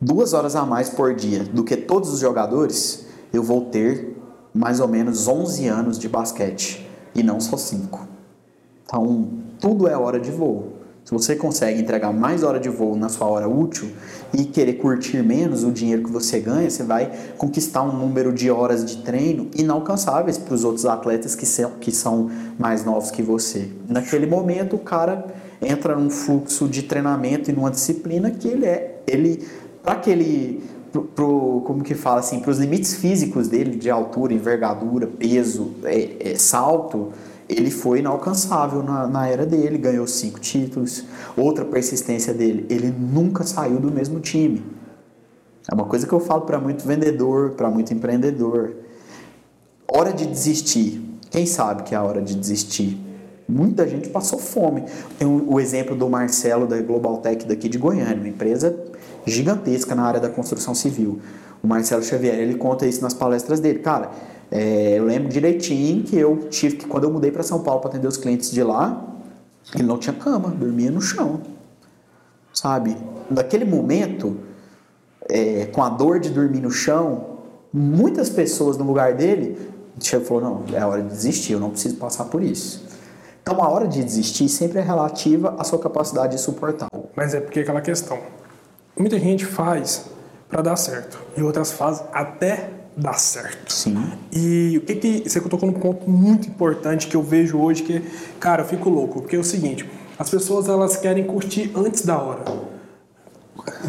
duas 0.01 0.33
horas 0.33 0.55
a 0.55 0.65
mais 0.65 0.89
por 0.89 1.15
dia 1.15 1.45
do 1.45 1.65
que 1.65 1.77
todos 1.77 2.13
os 2.13 2.21
jogadores, 2.21 3.07
eu 3.33 3.43
vou 3.43 3.67
ter 3.67 4.17
mais 4.55 4.81
ou 4.81 4.89
menos 4.89 5.29
11 5.29 5.67
anos 5.69 5.99
de 5.99 6.09
basquete 6.09 6.89
e 7.15 7.23
não 7.23 7.41
só 7.41 7.57
5. 7.57 8.07
Então, 8.85 9.29
tudo 9.61 9.89
é 9.89 9.97
hora 9.97 10.19
de 10.19 10.31
voo. 10.31 10.73
Se 11.05 11.13
você 11.13 11.37
consegue 11.37 11.81
entregar 11.81 12.13
mais 12.13 12.43
hora 12.43 12.59
de 12.59 12.69
voo 12.69 12.97
na 12.97 13.09
sua 13.09 13.29
hora 13.29 13.49
útil 13.49 13.89
e 14.35 14.45
querer 14.45 14.73
curtir 14.75 15.23
menos 15.23 15.63
o 15.63 15.71
dinheiro 15.71 16.03
que 16.03 16.11
você 16.11 16.41
ganha, 16.41 16.69
você 16.69 16.83
vai 16.83 17.13
conquistar 17.39 17.83
um 17.83 17.93
número 17.93 18.33
de 18.33 18.51
horas 18.51 18.85
de 18.85 18.97
treino 19.03 19.49
inalcançáveis 19.55 20.37
para 20.37 20.53
os 20.53 20.65
outros 20.65 20.85
atletas 20.85 21.37
que 21.37 21.47
são, 21.47 21.71
que 21.81 21.93
são 21.93 22.29
mais 22.59 22.85
novos 22.85 23.13
que 23.13 23.23
você. 23.23 23.69
Naquele 23.89 24.27
momento, 24.27 24.75
o 24.75 24.81
cara 24.81 25.25
entra 25.63 25.95
num 25.95 26.11
fluxo 26.11 26.69
de 26.69 26.83
treinamento 26.83 27.51
e 27.51 27.53
numa 27.53 27.71
disciplina 27.71 28.29
que 28.33 28.49
ele 28.49 28.67
é, 28.67 29.01
ele 29.07 29.47
para 29.85 29.93
aquele 29.93 30.61
pro, 30.91 31.03
pro, 31.03 31.63
como 31.65 31.85
que 31.85 31.95
fala 31.95 32.21
assim, 32.21 32.41
para 32.41 32.51
os 32.51 32.59
limites 32.59 32.95
físicos 32.95 33.49
dele 33.49 33.77
de 33.77 33.91
altura, 33.91 34.33
envergadura, 34.33 35.07
peso, 35.07 35.73
é, 35.85 36.33
é, 36.33 36.35
salto, 36.35 37.13
ele 37.49 37.71
foi 37.71 38.01
inalcançável 38.01 38.83
na, 38.83 39.07
na 39.07 39.29
era 39.29 39.47
dele, 39.47 39.79
ganhou 39.79 40.07
cinco 40.07 40.41
títulos. 40.41 41.05
Outra 41.37 41.65
persistência 41.65 42.35
dele, 42.35 42.67
ele 42.69 42.91
nunca 42.91 43.45
saiu 43.45 43.79
do 43.79 43.91
mesmo 43.91 44.21
time. 44.21 44.65
É 45.71 45.75
uma 45.75 45.85
coisa 45.85 46.07
que 46.07 46.13
eu 46.13 46.21
falo 46.21 46.43
para 46.43 46.61
muito 46.61 46.87
vendedor, 46.87 47.51
para 47.53 47.69
muito 47.71 47.93
empreendedor. 47.93 48.75
Hora 49.87 50.13
de 50.13 50.27
desistir. 50.27 51.03
Quem 51.31 51.47
sabe 51.47 51.83
que 51.83 51.95
é 51.95 51.99
a 51.99 52.03
hora 52.03 52.23
de 52.23 52.35
desistir? 52.35 53.01
Muita 53.49 53.87
gente 53.87 54.09
passou 54.09 54.39
fome. 54.39 54.85
Tem 55.19 55.27
o 55.27 55.61
exemplo 55.61 55.95
do 55.95 56.09
Marcelo 56.09 56.67
da 56.67 56.81
Global 56.83 57.19
Tech 57.19 57.47
daqui 57.47 57.69
de 57.69 57.79
Goiânia, 57.79 58.17
uma 58.17 58.29
empresa 58.29 58.77
gigantesca 59.25 59.95
na 59.95 60.05
área 60.05 60.21
da 60.21 60.29
construção 60.29 60.75
civil. 60.75 61.21
O 61.63 61.67
Marcelo 61.67 62.03
Xavier, 62.03 62.35
ele 62.35 62.55
conta 62.55 62.87
isso 62.87 63.03
nas 63.03 63.15
palestras 63.15 63.61
dele. 63.61 63.81
Cara, 63.81 64.11
é, 64.51 64.99
eu 64.99 65.05
lembro 65.05 65.29
direitinho 65.29 66.03
que 66.03 66.17
eu 66.17 66.49
tive 66.49 66.77
que, 66.77 66.87
quando 66.87 67.05
eu 67.05 67.11
mudei 67.11 67.31
para 67.31 67.43
São 67.43 67.63
Paulo 67.63 67.81
para 67.81 67.91
atender 67.91 68.07
os 68.07 68.17
clientes 68.17 68.51
de 68.51 68.63
lá, 68.63 69.05
ele 69.75 69.85
não 69.85 69.99
tinha 69.99 70.15
cama, 70.15 70.51
dormia 70.51 70.91
no 70.91 71.01
chão. 71.01 71.41
Sabe? 72.53 72.97
Naquele 73.31 73.65
momento, 73.65 74.37
é, 75.29 75.67
com 75.67 75.83
a 75.83 75.89
dor 75.89 76.21
de 76.21 76.31
dormir 76.31 76.61
no 76.61 76.71
chão, 76.71 77.39
muitas 77.73 78.31
pessoas 78.31 78.77
no 78.79 78.85
lugar 78.85 79.15
dele 79.15 79.59
chegou 80.01 80.25
e 80.25 80.29
falou: 80.29 80.43
não, 80.43 80.77
é 80.77 80.85
hora 80.85 81.03
de 81.03 81.09
desistir, 81.09 81.53
eu 81.53 81.61
não 81.61 81.71
preciso 81.71 81.97
passar 81.97 82.25
por 82.27 82.43
isso. 82.43 82.87
Então, 83.43 83.63
a 83.63 83.69
hora 83.69 83.87
de 83.87 84.03
desistir 84.03 84.49
sempre 84.49 84.81
é 84.81 84.83
relativa 84.83 85.55
à 85.59 85.63
sua 85.63 85.79
capacidade 85.79 86.35
de 86.35 86.41
suportar. 86.41 86.89
Mas 87.15 87.33
é 87.33 87.41
porque 87.41 87.61
aquela 87.61 87.81
questão. 87.81 88.19
Muita 88.99 89.19
gente 89.21 89.45
faz 89.45 90.07
para 90.49 90.63
dar 90.63 90.77
certo 90.77 91.19
e 91.37 91.43
outras 91.43 91.73
fazem 91.73 92.07
até 92.13 92.71
dar 92.97 93.19
certo. 93.19 93.73
Sim. 93.73 94.13
E 94.33 94.79
o 94.79 94.81
que 94.81 94.95
que 94.95 95.29
você 95.29 95.41
tocou 95.41 95.71
num 95.71 95.79
ponto 95.79 96.09
muito 96.09 96.49
importante 96.49 97.07
que 97.07 97.17
eu 97.17 97.23
vejo 97.23 97.59
hoje 97.59 97.83
que, 97.83 98.03
cara, 98.41 98.63
eu 98.63 98.67
fico 98.67 98.89
louco, 98.89 99.21
porque 99.21 99.37
é 99.37 99.39
o 99.39 99.45
seguinte, 99.45 99.89
as 100.19 100.31
pessoas 100.31 100.69
elas 100.69 100.97
querem 100.97 101.25
curtir 101.25 101.71
antes 101.75 102.05
da 102.05 102.19
hora. 102.19 102.45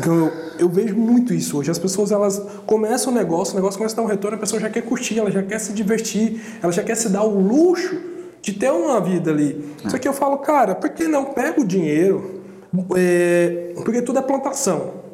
Eu, 0.05 0.31
eu 0.59 0.69
vejo 0.69 0.95
muito 0.95 1.33
isso 1.33 1.57
hoje. 1.57 1.71
As 1.71 1.79
pessoas 1.79 2.11
elas 2.11 2.41
começam 2.65 3.13
o 3.13 3.15
negócio, 3.15 3.53
o 3.53 3.55
negócio 3.55 3.77
começa 3.77 3.95
a 3.95 3.97
dar 3.97 4.03
um 4.03 4.09
retorno, 4.09 4.35
a 4.35 4.39
pessoa 4.39 4.59
já 4.59 4.69
quer 4.69 4.81
curtir, 4.81 5.19
ela 5.19 5.31
já 5.31 5.43
quer 5.43 5.59
se 5.59 5.71
divertir, 5.71 6.41
ela 6.61 6.71
já 6.71 6.83
quer 6.83 6.95
se 6.95 7.09
dar 7.09 7.23
o 7.23 7.39
luxo 7.39 7.97
de 8.41 8.53
ter 8.53 8.71
uma 8.71 8.99
vida 8.99 9.31
ali. 9.31 9.73
É. 9.85 9.89
Só 9.89 9.97
que 9.97 10.07
eu 10.07 10.13
falo, 10.13 10.37
cara, 10.39 10.75
por 10.75 10.89
que 10.89 11.07
não 11.07 11.25
pega 11.25 11.61
o 11.61 11.65
dinheiro? 11.65 12.41
É, 12.95 13.73
porque 13.75 14.01
tudo 14.01 14.19
é 14.19 14.21
plantação. 14.21 15.06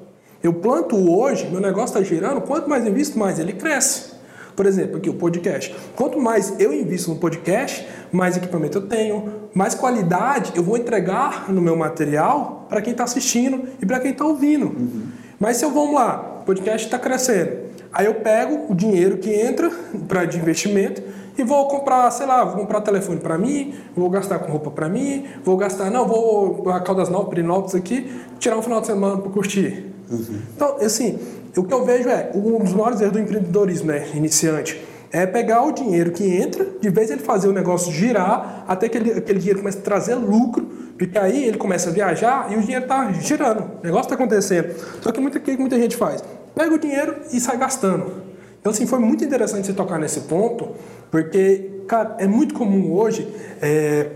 Eu 0.43 0.53
planto 0.53 0.97
hoje, 1.09 1.47
meu 1.49 1.61
negócio 1.61 1.97
está 1.97 2.01
girando, 2.01 2.41
quanto 2.41 2.69
mais 2.69 2.85
invisto, 2.85 3.17
mais 3.17 3.39
ele 3.39 3.53
cresce. 3.53 4.11
Por 4.53 4.65
exemplo, 4.65 4.97
aqui 4.97 5.09
o 5.09 5.13
podcast. 5.13 5.73
Quanto 5.95 6.19
mais 6.19 6.59
eu 6.59 6.73
invisto 6.73 7.11
no 7.11 7.15
podcast, 7.15 7.87
mais 8.11 8.35
equipamento 8.35 8.79
eu 8.79 8.81
tenho, 8.85 9.31
mais 9.53 9.73
qualidade 9.73 10.51
eu 10.53 10.61
vou 10.61 10.75
entregar 10.75 11.49
no 11.49 11.61
meu 11.61 11.77
material 11.77 12.65
para 12.67 12.81
quem 12.81 12.91
está 12.91 13.05
assistindo 13.05 13.69
e 13.81 13.85
para 13.85 14.01
quem 14.01 14.11
está 14.11 14.25
ouvindo. 14.25 14.65
Uhum. 14.65 15.03
Mas 15.39 15.55
se 15.55 15.63
eu 15.63 15.71
vamos 15.71 15.95
lá, 15.95 16.39
o 16.41 16.45
podcast 16.45 16.87
está 16.87 16.99
crescendo, 16.99 17.59
aí 17.93 18.05
eu 18.05 18.15
pego 18.15 18.69
o 18.69 18.75
dinheiro 18.75 19.19
que 19.19 19.33
entra 19.33 19.71
para 20.09 20.25
de 20.25 20.37
investimento 20.37 21.01
e 21.37 21.43
vou 21.43 21.69
comprar, 21.69 22.11
sei 22.11 22.25
lá, 22.25 22.43
vou 22.43 22.57
comprar 22.57 22.81
telefone 22.81 23.21
para 23.21 23.37
mim, 23.37 23.75
vou 23.95 24.09
gastar 24.09 24.39
com 24.39 24.51
roupa 24.51 24.69
para 24.69 24.89
mim, 24.89 25.25
vou 25.41 25.55
gastar, 25.55 25.89
não, 25.89 26.05
vou 26.05 26.69
a 26.69 26.81
Caldas 26.81 27.07
Novas, 27.07 27.29
Pirinópolis 27.29 27.75
aqui, 27.75 28.11
tirar 28.39 28.57
um 28.57 28.61
final 28.61 28.81
de 28.81 28.87
semana 28.87 29.17
para 29.17 29.31
curtir. 29.31 29.93
Uhum. 30.15 30.39
Então, 30.55 30.77
assim, 30.77 31.19
o 31.55 31.63
que 31.63 31.73
eu 31.73 31.85
vejo 31.85 32.09
é, 32.09 32.31
um 32.33 32.59
dos 32.59 32.73
maiores 32.73 33.01
erros 33.01 33.13
do 33.13 33.19
empreendedorismo, 33.19 33.87
né, 33.87 34.07
iniciante, 34.13 34.83
é 35.11 35.27
pegar 35.27 35.63
o 35.63 35.71
dinheiro 35.71 36.11
que 36.11 36.23
entra, 36.23 36.65
de 36.81 36.89
vez 36.89 37.11
ele 37.11 37.21
fazer 37.21 37.47
o 37.47 37.53
negócio 37.53 37.91
girar, 37.91 38.65
até 38.67 38.89
que 38.89 38.97
ele, 38.97 39.11
aquele 39.11 39.37
dinheiro 39.37 39.59
comece 39.59 39.77
a 39.77 39.81
trazer 39.81 40.15
lucro, 40.15 40.65
porque 40.97 41.17
aí 41.19 41.45
ele 41.45 41.57
começa 41.57 41.89
a 41.89 41.93
viajar 41.93 42.51
e 42.51 42.57
o 42.57 42.61
dinheiro 42.61 42.85
está 42.85 43.11
girando, 43.13 43.59
o 43.81 43.85
negócio 43.85 44.05
está 44.05 44.15
acontecendo. 44.15 44.73
Só 45.01 45.11
que 45.11 45.21
muita, 45.21 45.39
que 45.39 45.55
muita 45.55 45.77
gente 45.77 45.95
faz? 45.95 46.23
Pega 46.55 46.73
o 46.73 46.79
dinheiro 46.79 47.15
e 47.31 47.39
sai 47.39 47.57
gastando. 47.57 48.23
Então, 48.59 48.71
assim, 48.71 48.87
foi 48.87 48.97
muito 48.97 49.23
interessante 49.23 49.67
você 49.67 49.73
tocar 49.73 49.99
nesse 49.99 50.21
ponto, 50.21 50.69
porque, 51.11 51.81
cara, 51.87 52.15
é 52.17 52.25
muito 52.25 52.55
comum 52.55 52.93
hoje 52.93 53.27
é, 53.61 54.09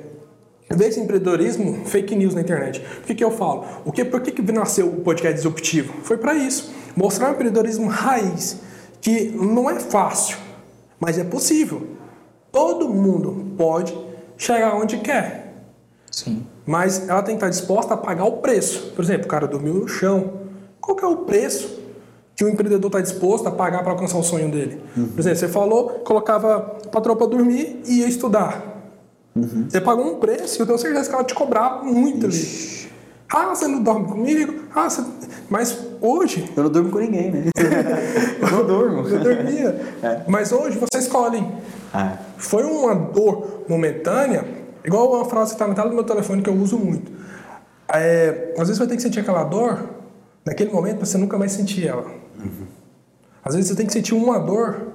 ver 0.76 0.90
esse 0.90 1.00
empreendedorismo 1.00 1.86
fake 1.86 2.16
news 2.16 2.34
na 2.34 2.42
internet. 2.42 2.84
O 3.00 3.06
que, 3.06 3.16
que 3.16 3.24
eu 3.24 3.32
falo? 3.32 3.66
O 3.86 3.92
que, 3.92 4.04
por 4.04 4.22
que, 4.22 4.32
que 4.32 4.52
nasceu 4.52 4.88
o 4.88 5.02
podcast 5.02 5.36
disruptivo? 5.36 5.94
Foi 6.04 6.18
para 6.18 6.34
isso. 6.34 6.74
Mostrar 6.96 7.30
um 7.30 7.34
empreendedorismo 7.34 7.88
raiz, 7.88 8.60
que 9.00 9.30
não 9.30 9.70
é 9.70 9.80
fácil, 9.80 10.38
mas 11.00 11.18
é 11.18 11.24
possível. 11.24 11.88
Todo 12.52 12.90
mundo 12.90 13.54
pode 13.58 13.98
chegar 14.38 14.76
onde 14.76 14.98
quer. 14.98 15.54
Sim. 16.12 16.46
Mas 16.66 17.08
ela 17.08 17.22
tem 17.22 17.36
que 17.36 17.46
estar 17.46 17.50
disposta 17.50 17.94
a 17.94 17.98
pagar 17.98 18.26
o 18.26 18.38
preço. 18.38 18.92
Por 18.96 19.04
exemplo, 19.04 19.26
o 19.26 19.30
cara 19.30 19.48
dormiu 19.48 19.74
no 19.74 19.88
chão. 19.88 20.48
Qual 20.82 20.96
que 20.96 21.04
é 21.04 21.08
o 21.08 21.18
preço 21.18 21.78
que 22.38 22.44
o 22.44 22.50
empreendedor 22.50 22.88
está 22.88 23.02
disposto 23.02 23.48
a 23.48 23.52
pagar 23.52 23.82
para 23.82 23.94
alcançar 23.94 24.20
o 24.20 24.24
sonho 24.24 24.52
dele. 24.52 24.80
Uhum. 24.96 25.08
Por 25.08 25.20
exemplo, 25.20 25.40
você 25.40 25.48
falou, 25.48 25.90
colocava 26.06 26.78
a 26.86 26.88
patroa 26.88 27.16
para 27.16 27.26
dormir 27.26 27.82
e 27.88 28.02
ia 28.02 28.08
estudar. 28.08 28.77
Uhum. 29.38 29.68
Você 29.70 29.82
pagou 29.82 30.16
um 30.16 30.20
preço 30.20 30.58
e 30.58 30.60
eu 30.62 30.66
tenho 30.66 30.78
certeza 30.78 31.10
que 31.10 31.16
ela 31.16 31.24
te 31.24 31.34
cobrava 31.34 31.84
muito 31.84 32.28
Ixi. 32.28 32.88
ali. 32.88 32.88
Ah, 33.30 33.56
você 33.56 33.68
não 33.68 33.84
dorme 33.84 34.08
comigo? 34.08 34.54
Ah, 34.74 34.90
você... 34.90 35.04
Mas 35.50 35.78
hoje. 36.02 36.50
Eu 36.56 36.64
não 36.64 36.70
durmo 36.70 36.90
com 36.90 37.00
ninguém, 37.00 37.32
né? 37.32 37.44
eu 38.42 38.52
não 38.52 38.66
durmo. 38.66 39.08
Eu 39.08 39.20
dormia. 39.20 39.96
É. 40.02 40.22
Mas 40.28 40.52
hoje 40.52 40.78
você 40.78 41.00
escolhe. 41.00 41.46
É. 41.94 42.18
Foi 42.38 42.64
uma 42.64 42.96
dor 42.96 43.66
momentânea, 43.68 44.46
igual 44.84 45.14
uma 45.14 45.26
frase 45.26 45.52
que 45.52 45.56
está 45.56 45.68
metade 45.68 45.90
do 45.90 45.96
meu 45.96 46.04
telefone 46.04 46.42
que 46.42 46.50
eu 46.50 46.56
uso 46.56 46.78
muito. 46.78 47.12
É, 47.94 48.54
às 48.58 48.68
vezes 48.68 48.78
você 48.78 48.80
vai 48.80 48.88
ter 48.88 48.96
que 48.98 49.02
sentir 49.02 49.20
aquela 49.20 49.44
dor 49.44 49.98
naquele 50.48 50.72
momento 50.72 51.06
você 51.06 51.18
nunca 51.18 51.38
mais 51.38 51.52
sentir 51.52 51.88
ela. 51.88 52.06
Uhum. 52.40 52.66
Às 53.44 53.56
vezes 53.56 53.70
você 53.70 53.76
tem 53.76 53.86
que 53.86 53.94
sentir 53.94 54.14
uma 54.14 54.40
dor 54.40 54.88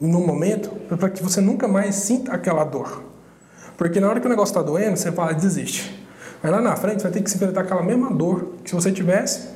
num 0.00 0.26
momento 0.26 0.70
para 0.96 1.08
que 1.08 1.22
você 1.22 1.40
nunca 1.40 1.68
mais 1.68 1.94
sinta 1.94 2.32
aquela 2.32 2.64
dor. 2.64 3.02
Porque 3.76 4.00
na 4.00 4.08
hora 4.08 4.20
que 4.20 4.26
o 4.26 4.30
negócio 4.30 4.52
está 4.52 4.62
doendo, 4.62 4.96
você 4.96 5.12
fala, 5.12 5.32
desiste. 5.32 5.94
Mas 6.42 6.52
lá 6.52 6.60
na 6.60 6.76
frente 6.76 6.98
você 7.00 7.04
vai 7.04 7.12
ter 7.12 7.22
que 7.22 7.30
se 7.30 7.36
enfrentar 7.36 7.62
aquela 7.62 7.82
mesma 7.82 8.10
dor 8.10 8.52
que 8.62 8.70
se 8.70 8.76
você 8.76 8.92
tivesse, 8.92 9.48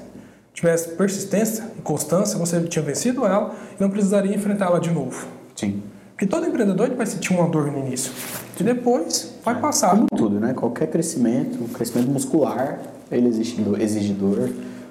tivesse 0.52 0.90
persistência 0.90 1.64
e 1.78 1.82
constância, 1.82 2.38
você 2.38 2.60
tinha 2.62 2.84
vencido 2.84 3.24
ela 3.24 3.54
e 3.78 3.82
não 3.82 3.90
precisaria 3.90 4.34
enfrentá-la 4.34 4.78
de 4.78 4.90
novo. 4.90 5.26
Sim. 5.54 5.82
Porque 6.10 6.26
todo 6.26 6.46
empreendedor 6.46 6.90
vai 6.90 7.06
sentir 7.06 7.32
uma 7.32 7.48
dor 7.48 7.70
no 7.70 7.78
início. 7.78 8.12
E 8.58 8.62
depois 8.62 9.34
vai 9.42 9.54
é, 9.54 9.58
passar. 9.58 9.90
Como 9.90 10.06
tudo, 10.14 10.38
né? 10.38 10.52
Qualquer 10.52 10.90
crescimento, 10.90 11.64
crescimento 11.72 12.10
muscular, 12.10 12.78
ele 13.10 13.28
exige 13.28 13.62
dor, 13.62 13.80
exige 13.80 14.12
dor 14.12 14.50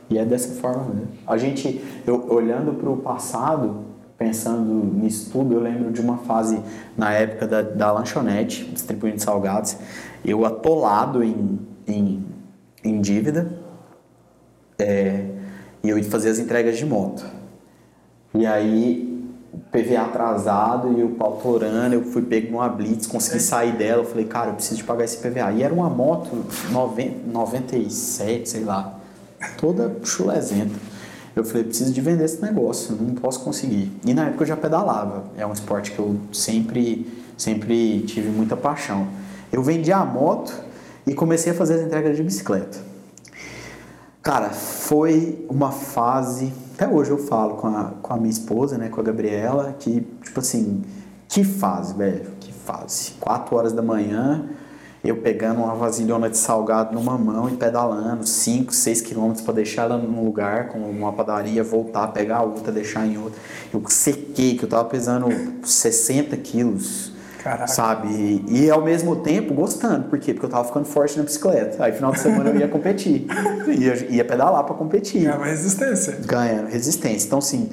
e 0.09 0.17
é 0.17 0.25
dessa 0.25 0.59
forma, 0.59 0.86
né? 0.86 1.03
A 1.27 1.38
gente, 1.38 1.84
eu, 2.07 2.25
olhando 2.30 2.73
para 2.73 2.89
o 2.89 2.97
passado, 2.97 3.88
pensando 4.20 4.74
nisso 4.97 5.32
tudo, 5.32 5.53
eu 5.53 5.61
lembro 5.61 5.91
de 5.93 6.01
uma 6.01 6.17
fase 6.17 6.61
na 6.97 7.13
época 7.13 7.47
da, 7.47 7.61
da 7.61 7.91
lanchonete, 7.93 8.65
distribuindo 8.65 9.22
salgados, 9.22 9.78
eu 10.26 10.45
atolado 10.45 11.24
em, 11.24 11.57
em, 11.88 12.26
em 12.84 12.99
dívida, 12.99 13.49
é, 14.78 15.26
e 15.82 15.89
eu 15.89 15.97
ia 15.97 16.03
fazer 16.03 16.30
as 16.30 16.38
entregas 16.38 16.78
de 16.78 16.86
moto. 16.86 17.26
E 18.34 18.45
aí, 18.45 19.09
PVA 19.72 20.01
atrasado 20.01 20.99
e 20.99 21.03
o 21.03 21.11
pau 21.11 21.39
torando, 21.41 21.95
eu 21.95 22.03
fui 22.03 22.22
pego 22.22 22.51
numa 22.51 22.67
blitz, 22.67 23.07
consegui 23.07 23.39
sair 23.39 23.72
dela, 23.72 24.01
eu 24.01 24.05
falei, 24.05 24.26
cara, 24.26 24.49
eu 24.49 24.55
preciso 24.55 24.76
de 24.76 24.84
pagar 24.84 25.05
esse 25.05 25.17
PVA. 25.17 25.53
E 25.53 25.63
era 25.63 25.74
uma 25.74 25.89
moto 25.89 26.45
90, 26.70 27.28
97, 27.32 28.49
sei 28.49 28.63
lá, 28.65 28.99
toda 29.57 29.95
chulezenta. 30.03 30.88
Eu 31.39 31.45
falei, 31.45 31.63
preciso 31.63 31.93
de 31.93 32.01
vender 32.01 32.25
esse 32.25 32.41
negócio, 32.41 32.95
não 32.95 33.15
posso 33.15 33.39
conseguir. 33.39 33.89
E 34.05 34.13
na 34.13 34.25
época 34.25 34.43
eu 34.43 34.47
já 34.47 34.57
pedalava, 34.57 35.23
é 35.37 35.45
um 35.45 35.53
esporte 35.53 35.91
que 35.91 35.99
eu 35.99 36.17
sempre, 36.33 37.07
sempre 37.37 38.01
tive 38.01 38.29
muita 38.29 38.57
paixão. 38.57 39.07
Eu 39.51 39.63
vendi 39.63 39.91
a 39.91 40.03
moto 40.03 40.53
e 41.07 41.13
comecei 41.13 41.53
a 41.53 41.55
fazer 41.55 41.75
as 41.75 41.81
entregas 41.81 42.17
de 42.17 42.23
bicicleta. 42.23 42.77
Cara, 44.21 44.49
foi 44.49 45.45
uma 45.49 45.71
fase, 45.71 46.51
até 46.75 46.87
hoje 46.87 47.11
eu 47.11 47.17
falo 47.17 47.55
com 47.55 47.67
a, 47.67 47.85
com 48.01 48.13
a 48.13 48.17
minha 48.17 48.29
esposa, 48.29 48.77
né, 48.77 48.89
com 48.89 48.99
a 48.99 49.03
Gabriela, 49.03 49.73
que, 49.79 50.05
tipo 50.21 50.41
assim, 50.41 50.83
que 51.29 51.45
fase, 51.45 51.93
velho, 51.93 52.31
que 52.39 52.51
fase. 52.51 53.13
Quatro 53.19 53.55
horas 53.55 53.71
da 53.71 53.81
manhã, 53.81 54.49
eu 55.03 55.17
pegando 55.17 55.61
uma 55.61 55.75
vasilhona 55.75 56.29
de 56.29 56.37
salgado 56.37 56.93
numa 56.93 57.17
mão 57.17 57.49
e 57.49 57.55
pedalando 57.55 58.27
5, 58.27 58.73
6 58.73 59.01
quilômetros 59.01 59.41
para 59.45 59.53
deixar 59.53 59.83
ela 59.83 59.97
num 59.97 60.23
lugar, 60.23 60.67
com 60.67 60.79
uma 60.79 61.13
padaria, 61.13 61.63
voltar, 61.63 62.07
pegar 62.09 62.41
outra, 62.41 62.71
deixar 62.71 63.05
em 63.05 63.17
outra. 63.17 63.39
Eu 63.73 63.81
sequei, 63.87 64.57
que 64.57 64.63
eu 64.63 64.69
tava 64.69 64.85
pesando 64.85 65.29
60 65.63 66.35
quilos. 66.37 67.13
Caraca. 67.41 67.67
Sabe? 67.67 68.43
E 68.49 68.69
ao 68.69 68.83
mesmo 68.83 69.15
tempo 69.17 69.53
gostando. 69.53 70.09
Por 70.09 70.19
quê? 70.19 70.33
Porque 70.33 70.45
eu 70.45 70.49
tava 70.49 70.65
ficando 70.65 70.85
forte 70.85 71.17
na 71.17 71.23
bicicleta. 71.23 71.81
Aí 71.81 71.93
final 71.93 72.11
de 72.11 72.19
semana 72.19 72.49
eu 72.49 72.57
ia 72.57 72.67
competir. 72.67 73.25
ia, 73.67 74.11
ia 74.11 74.25
pedalar 74.25 74.65
para 74.65 74.75
competir. 74.75 75.21
Ganhava 75.21 75.45
resistência. 75.45 76.17
Ganhando 76.25 76.67
resistência. 76.67 77.25
Então, 77.25 77.39
assim, 77.39 77.69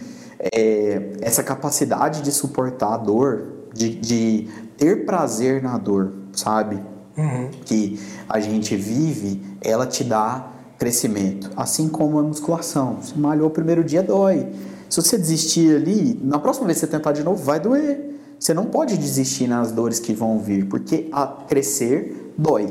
é, 0.54 1.10
essa 1.20 1.42
capacidade 1.42 2.22
de 2.22 2.30
suportar 2.30 2.94
a 2.94 2.96
dor, 2.96 3.66
de, 3.74 3.96
de 3.96 4.48
ter 4.76 5.04
prazer 5.04 5.60
na 5.60 5.76
dor, 5.76 6.12
sabe? 6.32 6.80
Uhum. 7.16 7.50
Que 7.64 7.98
a 8.28 8.38
gente 8.40 8.76
vive, 8.76 9.40
ela 9.62 9.86
te 9.86 10.04
dá 10.04 10.52
crescimento. 10.78 11.50
Assim 11.56 11.88
como 11.88 12.18
a 12.18 12.22
musculação. 12.22 12.98
Você 13.00 13.14
malhou 13.16 13.48
o 13.48 13.50
primeiro 13.50 13.82
dia, 13.82 14.02
dói. 14.02 14.46
Se 14.88 15.02
você 15.02 15.16
desistir 15.18 15.74
ali, 15.76 16.20
na 16.22 16.38
próxima 16.38 16.66
vez 16.66 16.78
que 16.78 16.86
você 16.86 16.92
tentar 16.92 17.12
de 17.12 17.22
novo, 17.22 17.42
vai 17.42 17.58
doer. 17.58 18.14
Você 18.38 18.52
não 18.52 18.66
pode 18.66 18.96
desistir 18.98 19.46
nas 19.46 19.72
dores 19.72 19.98
que 19.98 20.12
vão 20.12 20.38
vir, 20.38 20.66
porque 20.66 21.08
a 21.10 21.26
crescer 21.26 22.32
dói 22.36 22.68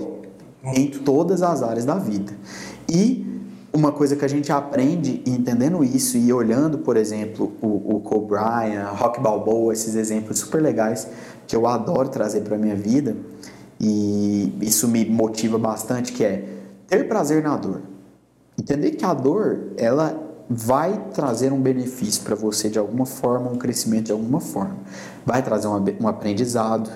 em 0.63 0.87
todas 0.87 1.41
as 1.41 1.63
áreas 1.63 1.85
da 1.85 1.95
vida. 1.95 2.33
E 2.87 3.25
uma 3.73 3.91
coisa 3.91 4.15
que 4.15 4.23
a 4.23 4.27
gente 4.27 4.51
aprende 4.51 5.21
entendendo 5.25 5.83
isso 5.83 6.17
e 6.17 6.31
olhando, 6.31 6.77
por 6.79 6.95
exemplo, 6.95 7.51
o, 7.61 8.01
o 8.03 8.21
Bryant, 8.21 8.93
Rock 8.95 9.19
Balboa, 9.19 9.73
esses 9.73 9.95
exemplos 9.95 10.39
super 10.39 10.61
legais 10.61 11.07
que 11.45 11.55
eu 11.55 11.67
adoro 11.67 12.09
trazer 12.09 12.41
para 12.41 12.57
minha 12.57 12.75
vida 12.75 13.17
e 13.79 14.57
isso 14.61 14.87
me 14.87 15.05
motiva 15.05 15.57
bastante, 15.57 16.13
que 16.13 16.23
é 16.23 16.47
ter 16.87 17.07
prazer 17.07 17.43
na 17.43 17.57
dor. 17.57 17.81
Entender 18.57 18.91
que 18.91 19.03
a 19.03 19.13
dor, 19.13 19.71
ela 19.77 20.21
vai 20.49 21.09
trazer 21.13 21.51
um 21.51 21.59
benefício 21.59 22.23
para 22.23 22.35
você 22.35 22.69
de 22.69 22.79
alguma 22.79 23.05
forma, 23.05 23.49
um 23.49 23.57
crescimento 23.57 24.05
de 24.05 24.11
alguma 24.11 24.39
forma. 24.39 24.77
Vai 25.25 25.41
trazer 25.41 25.67
um, 25.67 26.07
aprendizado. 26.07 26.89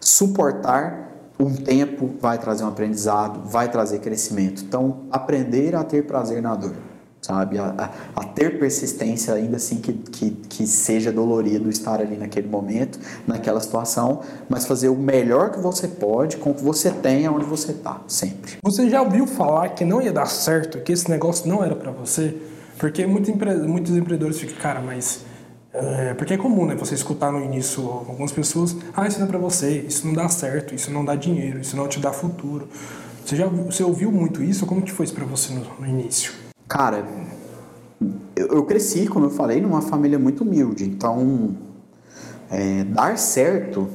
Suportar 0.00 1.10
um 1.38 1.54
tempo 1.54 2.10
vai 2.20 2.38
trazer 2.38 2.64
um 2.64 2.68
aprendizado, 2.68 3.48
vai 3.48 3.70
trazer 3.70 4.00
crescimento. 4.00 4.62
Então, 4.62 5.04
aprender 5.10 5.74
a 5.74 5.82
ter 5.82 6.06
prazer 6.06 6.42
na 6.42 6.54
dor, 6.54 6.74
sabe? 7.20 7.58
A, 7.58 7.74
a, 7.76 8.20
a, 8.20 8.24
ter 8.24 8.58
persistência, 8.58 9.34
ainda 9.34 9.56
assim 9.56 9.76
que, 9.76 9.92
que, 9.92 10.30
que 10.30 10.66
seja 10.66 11.12
dolorido 11.12 11.68
estar 11.68 12.00
ali 12.00 12.16
naquele 12.16 12.48
momento, 12.48 12.98
naquela 13.26 13.60
situação, 13.60 14.20
mas 14.48 14.66
fazer 14.66 14.88
o 14.88 14.96
melhor 14.96 15.50
que 15.50 15.60
você 15.60 15.86
pode 15.86 16.38
com 16.38 16.50
o 16.50 16.54
que 16.54 16.62
você 16.62 16.90
tem, 16.90 17.28
onde 17.28 17.44
você 17.44 17.72
está, 17.72 18.00
sempre. 18.08 18.54
Você 18.62 18.88
já 18.88 19.02
ouviu 19.02 19.26
falar 19.26 19.70
que 19.70 19.84
não 19.84 20.00
ia 20.00 20.12
dar 20.12 20.26
certo, 20.26 20.80
que 20.80 20.92
esse 20.92 21.10
negócio 21.10 21.48
não 21.48 21.62
era 21.62 21.76
para 21.76 21.90
você? 21.90 22.36
Porque 22.78 23.06
muitos, 23.06 23.28
empre... 23.28 23.54
muitos 23.56 23.94
empreendedores 23.94 24.40
ficam, 24.40 24.56
cara, 24.56 24.80
mas. 24.80 25.28
É, 25.72 26.14
porque 26.14 26.34
é 26.34 26.36
comum, 26.36 26.66
né? 26.66 26.74
Você 26.76 26.94
escutar 26.94 27.30
no 27.30 27.40
início 27.40 27.86
algumas 27.88 28.32
pessoas, 28.32 28.74
ah, 28.96 29.06
isso 29.06 29.20
não 29.20 29.26
é 29.26 29.28
pra 29.28 29.38
você, 29.38 29.84
isso 29.86 30.04
não 30.04 30.14
dá 30.14 30.28
certo, 30.28 30.74
isso 30.74 30.90
não 30.90 31.04
dá 31.04 31.14
dinheiro, 31.14 31.60
isso 31.60 31.76
não 31.76 31.86
te 31.86 32.00
dá 32.00 32.12
futuro. 32.12 32.66
Você 33.24 33.36
já 33.36 33.46
você 33.46 33.84
ouviu 33.84 34.10
muito 34.10 34.42
isso? 34.42 34.66
Como 34.66 34.82
que 34.82 34.90
foi 34.90 35.04
isso 35.04 35.14
pra 35.14 35.24
você 35.24 35.52
no, 35.52 35.64
no 35.78 35.86
início? 35.86 36.32
Cara, 36.70 37.04
eu, 38.36 38.64
cresci, 38.64 39.08
como 39.08 39.26
eu 39.26 39.30
falei, 39.30 39.60
numa 39.60 39.82
família 39.82 40.20
muito 40.20 40.44
humilde. 40.44 40.84
Então, 40.84 41.56
é, 42.48 42.84
dar 42.84 43.18
certo 43.18 43.88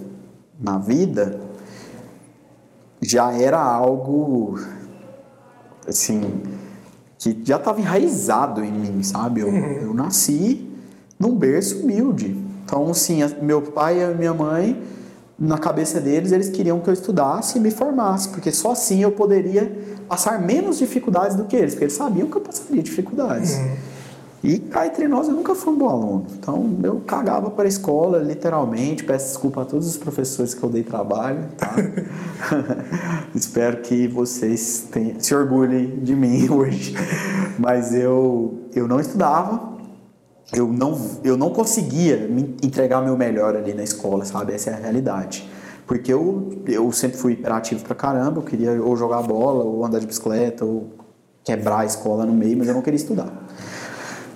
na 0.60 0.78
vida 0.78 1.40
já 3.02 3.32
era 3.32 3.62
algo 3.62 4.60
assim 5.88 6.44
que 7.18 7.40
já 7.46 7.56
estava 7.56 7.80
enraizado 7.80 8.62
em 8.62 8.74
mim, 8.74 9.02
sabe? 9.04 9.40
Eu, 9.40 9.48
uhum. 9.48 9.72
eu 9.82 9.94
nasci 9.94 10.70
num 11.18 11.34
berço 11.34 11.80
humilde. 11.80 12.36
Então, 12.66 12.92
assim, 12.92 13.22
meu 13.42 13.62
pai 13.62 14.04
e 14.04 14.14
minha 14.16 14.34
mãe, 14.34 14.84
na 15.38 15.58
cabeça 15.58 16.00
deles, 16.00 16.32
eles 16.32 16.50
queriam 16.50 16.80
que 16.80 16.90
eu 16.90 16.94
estudasse 16.94 17.58
e 17.58 17.62
me 17.62 17.72
formasse, 17.72 18.30
porque 18.30 18.52
só 18.52 18.72
assim 18.72 19.04
eu 19.04 19.12
poderia 19.12 19.70
passar 20.08 20.40
menos 20.42 20.78
dificuldades 20.78 21.36
do 21.36 21.44
que 21.44 21.56
eles, 21.56 21.74
porque 21.74 21.86
eles 21.86 21.96
sabiam 21.96 22.28
que 22.30 22.38
eu 22.38 22.42
passaria 22.42 22.82
dificuldades. 22.82 23.58
Uhum. 23.58 23.76
E 24.46 24.60
cá 24.60 24.86
entre 24.86 25.08
nós 25.08 25.28
eu 25.28 25.34
nunca 25.34 25.56
fui 25.56 25.74
um 25.74 25.78
bom 25.78 25.90
aluno. 25.90 26.28
Então 26.38 26.78
eu 26.84 27.02
cagava 27.02 27.50
para 27.50 27.64
a 27.64 27.68
escola, 27.68 28.20
literalmente. 28.20 29.04
Peço 29.04 29.30
desculpa 29.30 29.64
a 29.64 29.66
todos 29.66 29.88
os 29.88 29.98
professores 29.98 30.54
que 30.54 30.62
eu 30.62 30.70
dei 30.70 30.84
trabalho. 30.84 31.46
Tá? 31.58 31.74
Espero 33.34 33.78
que 33.78 34.08
vocês 34.08 34.88
tenham, 34.92 35.16
se 35.20 35.34
orgulhem 35.34 36.00
de 36.00 36.16
mim 36.16 36.48
hoje. 36.54 36.96
Mas 37.58 37.92
eu, 37.92 38.60
eu 38.76 38.88
não 38.88 39.00
estudava, 39.00 39.75
eu 40.54 40.68
não, 40.68 41.20
eu 41.24 41.36
não 41.36 41.50
conseguia 41.50 42.28
me 42.28 42.56
entregar 42.64 43.02
meu 43.02 43.18
melhor 43.18 43.56
ali 43.56 43.74
na 43.74 43.84
escola, 43.84 44.26
sabe? 44.26 44.54
Essa 44.54 44.72
é 44.72 44.74
a 44.74 44.78
realidade. 44.78 45.50
Porque 45.88 46.12
eu, 46.12 46.62
eu 46.66 46.92
sempre 46.92 47.18
fui 47.18 47.34
hiperativo 47.34 47.84
pra 47.84 47.96
caramba, 47.96 48.40
eu 48.40 48.44
queria 48.44 48.82
ou 48.82 48.96
jogar 48.96 49.22
bola, 49.22 49.64
ou 49.64 49.86
andar 49.86 50.00
de 50.00 50.08
bicicleta, 50.08 50.66
ou 50.66 50.90
quebrar 51.44 51.80
a 51.80 51.86
escola 51.86 52.26
no 52.26 52.34
meio, 52.34 52.58
mas 52.58 52.68
eu 52.68 52.74
não 52.74 52.82
queria 52.82 52.98
estudar. 52.98 53.32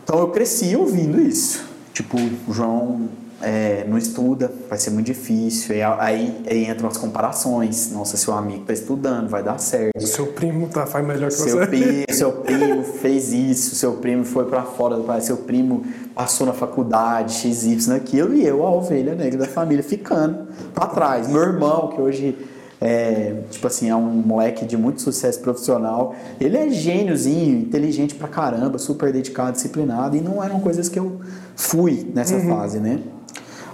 Então 0.04 0.20
eu 0.20 0.30
cresci 0.30 0.76
ouvindo 0.76 1.20
isso. 1.20 1.68
Tipo, 1.94 2.18
João 2.52 3.10
é, 3.42 3.86
não 3.88 3.98
estuda, 3.98 4.52
vai 4.70 4.78
ser 4.78 4.92
muito 4.92 5.06
difícil. 5.06 5.76
E 5.76 5.82
aí, 5.82 6.42
aí 6.50 6.70
entram 6.70 6.90
as 6.90 6.98
comparações. 6.98 7.92
Nossa, 7.92 8.18
seu 8.18 8.34
amigo 8.34 8.62
está 8.62 8.74
estudando, 8.74 9.30
vai 9.30 9.42
dar 9.42 9.58
certo. 9.58 10.00
Seu 10.06 10.28
primo 10.28 10.68
tá, 10.68 10.86
faz 10.86 11.06
melhor 11.06 11.28
que 11.28 11.36
seu 11.36 11.58
você. 11.58 11.68
Primo, 11.68 12.06
seu 12.12 12.32
primo 12.32 12.84
fez 12.84 13.32
isso, 13.32 13.76
seu 13.76 13.94
primo 13.94 14.26
foi 14.26 14.46
para 14.46 14.64
fora 14.64 14.96
do 14.96 15.04
país, 15.04 15.24
seu 15.24 15.38
primo 15.38 15.84
passou 16.14 16.46
na 16.46 16.54
faculdade, 16.54 17.34
XY 17.34 17.88
naquilo, 17.88 18.34
e 18.34 18.46
eu, 18.46 18.66
a 18.66 18.72
ovelha 18.72 19.16
negra 19.16 19.40
da 19.40 19.48
família, 19.48 19.84
ficando 19.84 20.48
para 20.74 20.88
trás. 20.88 21.28
Meu 21.28 21.42
irmão, 21.42 21.88
que 21.90 22.02
hoje 22.02 22.38
é, 22.82 23.42
tipo 23.50 23.68
assim, 23.68 23.90
é 23.90 23.96
um 23.96 24.10
moleque 24.10 24.66
de 24.66 24.78
muito 24.78 25.02
sucesso 25.02 25.40
profissional. 25.42 26.16
Ele 26.40 26.58
é 26.58 26.70
gêniozinho, 26.70 27.60
inteligente 27.60 28.16
pra 28.16 28.28
caramba, 28.28 28.78
super 28.78 29.12
dedicado, 29.12 29.54
disciplinado, 29.54 30.16
e 30.16 30.22
não 30.22 30.44
eram 30.44 30.60
coisas 30.60 30.88
que 30.90 30.98
eu 30.98 31.20
fui 31.56 32.10
nessa 32.14 32.36
uhum. 32.36 32.50
fase, 32.50 32.80
né? 32.80 33.00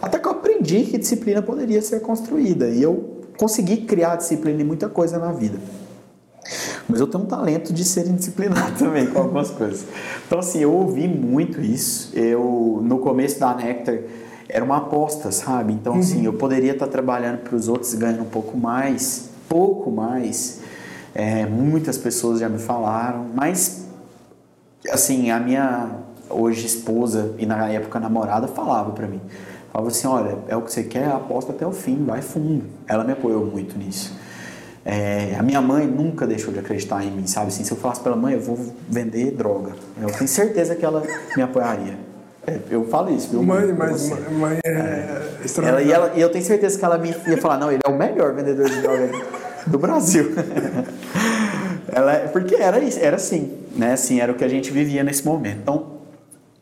Até 0.06 0.20
que 0.20 0.28
eu 0.28 0.34
aprendi 0.34 0.84
que 0.84 1.00
disciplina 1.00 1.42
poderia 1.42 1.82
ser 1.82 2.00
construída, 2.00 2.70
e 2.70 2.80
eu 2.80 3.24
consegui 3.40 3.78
criar 3.78 4.16
disciplina 4.18 4.62
em 4.62 4.64
muita 4.64 4.88
coisa 4.88 5.18
na 5.18 5.32
vida. 5.32 5.58
Mas 6.88 7.00
eu 7.00 7.08
tenho 7.08 7.24
um 7.24 7.28
talento 7.28 7.74
de 7.74 7.84
ser 7.84 8.06
indisciplinado 8.06 8.78
também 8.78 9.08
com 9.08 9.18
algumas 9.18 9.50
coisas. 9.50 9.84
Então, 10.28 10.38
assim, 10.38 10.60
eu 10.60 10.72
ouvi 10.72 11.08
muito 11.08 11.60
isso. 11.60 12.16
Eu, 12.16 12.82
no 12.84 13.00
começo 13.00 13.40
da 13.40 13.56
Nectar, 13.56 13.98
era 14.48 14.64
uma 14.64 14.78
aposta, 14.78 15.32
sabe? 15.32 15.74
Então, 15.74 15.94
assim, 15.94 16.14
uhum. 16.14 16.18
assim, 16.20 16.26
eu 16.28 16.34
poderia 16.34 16.74
estar 16.74 16.86
trabalhando 16.86 17.40
para 17.40 17.56
os 17.56 17.68
outros 17.68 17.96
ganhando 17.96 18.22
um 18.22 18.30
pouco 18.30 18.56
mais, 18.56 19.30
pouco 19.50 19.90
mais. 19.90 20.60
É, 21.16 21.48
muitas 21.48 21.98
pessoas 21.98 22.40
já 22.40 22.48
me 22.48 22.60
falaram, 22.60 23.26
mas, 23.34 23.88
assim, 24.92 25.32
a 25.32 25.40
minha 25.40 25.90
hoje 26.30 26.68
esposa 26.68 27.34
e 27.40 27.46
na 27.48 27.68
época 27.70 28.00
namorada 28.00 28.48
falava 28.48 28.92
para 28.92 29.08
mim. 29.08 29.22
Falava 29.76 29.92
assim, 29.92 30.08
olha, 30.08 30.38
é 30.48 30.56
o 30.56 30.62
que 30.62 30.72
você 30.72 30.84
quer, 30.84 31.06
aposta 31.08 31.52
até 31.52 31.68
o 31.68 31.72
fim, 31.74 32.06
vai 32.06 32.22
fundo. 32.22 32.64
Ela 32.88 33.04
me 33.04 33.12
apoiou 33.12 33.46
muito 33.46 33.78
nisso. 33.78 34.16
É, 34.86 35.36
a 35.38 35.44
minha 35.44 35.62
mãe 35.62 35.86
nunca 35.86 36.26
deixou 36.26 36.54
de 36.54 36.60
acreditar 36.60 37.04
em 37.04 37.12
mim, 37.12 37.28
sabe? 37.28 37.48
Assim, 37.48 37.66
se 37.66 37.74
eu 37.74 37.78
falasse 37.78 38.00
para 38.00 38.14
ela, 38.14 38.22
mãe, 38.22 38.36
eu 38.36 38.40
vou 38.40 38.58
vender 38.88 39.32
droga, 39.32 39.74
eu 40.02 40.10
tenho 40.14 40.30
certeza 40.30 40.76
que 40.76 40.86
ela 40.86 41.04
me 41.36 41.44
apoiaria. 41.44 41.98
É, 42.48 42.58
eu 42.70 42.88
falo 42.88 43.14
isso, 43.14 43.32
viu? 43.32 43.44
Mãe, 43.44 43.74
mas 43.74 44.10
mãe 44.32 44.60
é, 44.64 44.70
é. 44.70 45.68
Ela, 45.68 45.82
e, 45.82 45.92
ela, 45.92 46.14
e 46.16 46.22
eu 46.22 46.30
tenho 46.32 46.46
certeza 46.46 46.80
que 46.80 46.86
ela 46.86 46.98
me 46.98 47.14
ia 47.28 47.38
falar, 47.38 47.58
não, 47.58 47.70
ele 47.70 47.82
é 47.86 47.90
o 47.90 47.98
melhor 47.98 48.34
vendedor 48.34 48.70
de 48.70 48.82
droga 48.82 49.12
do 49.68 49.78
Brasil. 49.78 50.32
ela, 51.92 52.30
porque 52.32 52.56
era 52.56 52.80
isso, 52.80 53.00
era 53.02 53.18
assim, 53.18 53.58
né? 53.76 53.92
Assim, 53.92 54.22
era 54.22 54.32
o 54.32 54.36
que 54.36 54.46
a 54.46 54.50
gente 54.50 54.72
vivia 54.72 55.04
nesse 55.04 55.26
momento. 55.26 55.58
Então, 55.62 55.88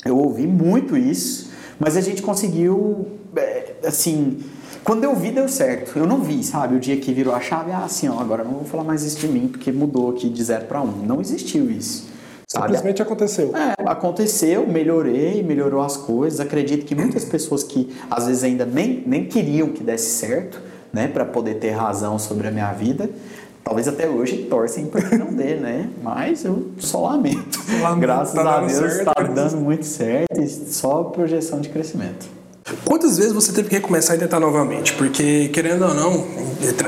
eu 0.04 0.18
ouvi 0.18 0.48
muito 0.48 0.98
isso, 0.98 1.53
mas 1.84 1.98
a 1.98 2.02
gente 2.02 2.22
conseguiu, 2.22 3.08
é, 3.36 3.74
assim, 3.86 4.40
quando 4.86 5.04
eu 5.04 5.14
vi, 5.14 5.32
deu 5.32 5.50
certo. 5.50 6.00
Eu 6.00 6.08
não 6.08 6.22
vi, 6.22 6.42
sabe? 6.42 6.76
O 6.76 6.80
dia 6.80 6.96
que 6.96 7.12
virou 7.12 7.36
a 7.36 7.42
chave, 7.42 7.72
ah, 7.72 7.84
assim, 7.84 8.08
ó, 8.08 8.22
agora 8.22 8.44
não 8.44 8.54
vou 8.54 8.64
falar 8.64 8.86
mais 8.86 9.04
isso 9.04 9.20
de 9.20 9.28
mim, 9.28 9.50
porque 9.50 9.70
mudou 9.70 10.12
aqui 10.12 10.30
de 10.30 10.42
zero 10.42 10.66
para 10.66 10.82
um. 10.82 11.06
Não 11.06 11.20
existiu 11.20 11.70
isso. 11.70 12.08
Simplesmente 12.48 13.02
aconteceu. 13.02 13.52
É, 13.56 13.76
aconteceu, 13.86 14.66
melhorei, 14.66 15.44
melhorou 15.44 15.82
as 15.82 15.98
coisas. 15.98 16.40
Acredito 16.40 16.86
que 16.86 16.96
muitas 16.96 17.26
pessoas 17.26 17.64
que 17.64 17.94
às 18.10 18.28
vezes 18.28 18.44
ainda 18.44 18.66
nem, 18.66 19.04
nem 19.06 19.26
queriam 19.26 19.70
que 19.70 19.84
desse 19.84 20.18
certo, 20.18 20.62
né, 20.94 21.08
para 21.08 21.26
poder 21.26 21.56
ter 21.56 21.72
razão 21.72 22.18
sobre 22.18 22.48
a 22.48 22.52
minha 22.52 22.72
vida, 22.72 23.10
talvez 23.64 23.88
até 23.88 24.08
hoje 24.08 24.48
torcem 24.50 24.86
para 24.86 25.02
que 25.02 25.18
não 25.18 25.34
dê, 25.34 25.56
né? 25.56 25.90
Mas 26.02 26.44
eu 26.44 26.72
só 26.78 27.02
lamento. 27.02 27.60
lamento 27.82 28.02
Graças 28.02 28.34
tá 28.34 28.58
a 28.58 28.60
Deus 28.66 28.94
está 28.94 29.14
dando 29.14 29.58
muito 29.58 29.86
certo 29.86 30.40
e 30.40 30.48
só 30.48 31.04
projeção 31.06 31.62
de 31.62 31.70
crescimento. 31.70 32.44
Quantas 32.86 33.18
vezes 33.18 33.34
você 33.34 33.52
teve 33.52 33.68
que 33.68 33.76
recomeçar 33.76 34.16
e 34.16 34.20
tentar 34.20 34.40
novamente? 34.40 34.94
Porque, 34.94 35.50
querendo 35.50 35.84
ou 35.86 35.94
não, 35.94 36.26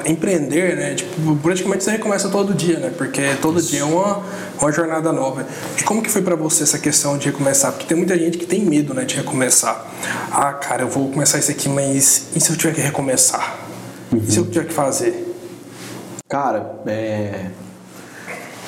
empreender, 0.05 0.76
né? 0.78 0.95
Tipo, 0.95 1.36
praticamente 1.36 1.84
você 1.84 1.91
recomeça 1.91 2.30
todo 2.30 2.53
dia, 2.53 2.80
né? 2.80 2.93
Porque 2.97 3.21
todo 3.41 3.59
Isso. 3.59 3.71
dia 3.71 3.82
é 3.82 3.84
uma, 3.84 4.23
uma 4.59 4.71
jornada 4.71 5.11
nova. 5.11 5.45
E 5.78 5.84
como 5.84 6.01
que 6.01 6.09
foi 6.09 6.21
para 6.21 6.36
você 6.36 6.63
essa 6.63 6.80
questão 6.80 7.17
de 7.17 7.26
recomeçar? 7.26 7.73
Porque 7.73 7.86
tem 7.86 7.97
muita 7.97 8.17
gente 8.17 8.38
que 8.38 8.45
tem 8.45 8.63
medo, 8.63 8.93
né, 8.93 9.03
de 9.03 9.15
recomeçar. 9.15 9.86
Ah, 10.32 10.53
cara, 10.53 10.84
eu 10.84 10.88
vou 10.88 11.11
começar 11.11 11.39
isso 11.39 11.51
aqui, 11.51 11.67
mas 11.67 12.28
e 12.34 12.39
se 12.39 12.51
eu 12.51 12.55
tiver 12.55 12.73
que 12.73 12.82
recomeçar? 12.82 13.59
Uhum. 14.13 14.21
E 14.26 14.32
se 14.32 14.38
eu 14.38 14.45
tiver 14.45 14.67
que 14.67 14.73
fazer? 14.73 15.34
Cara, 16.28 16.82
é... 16.86 17.51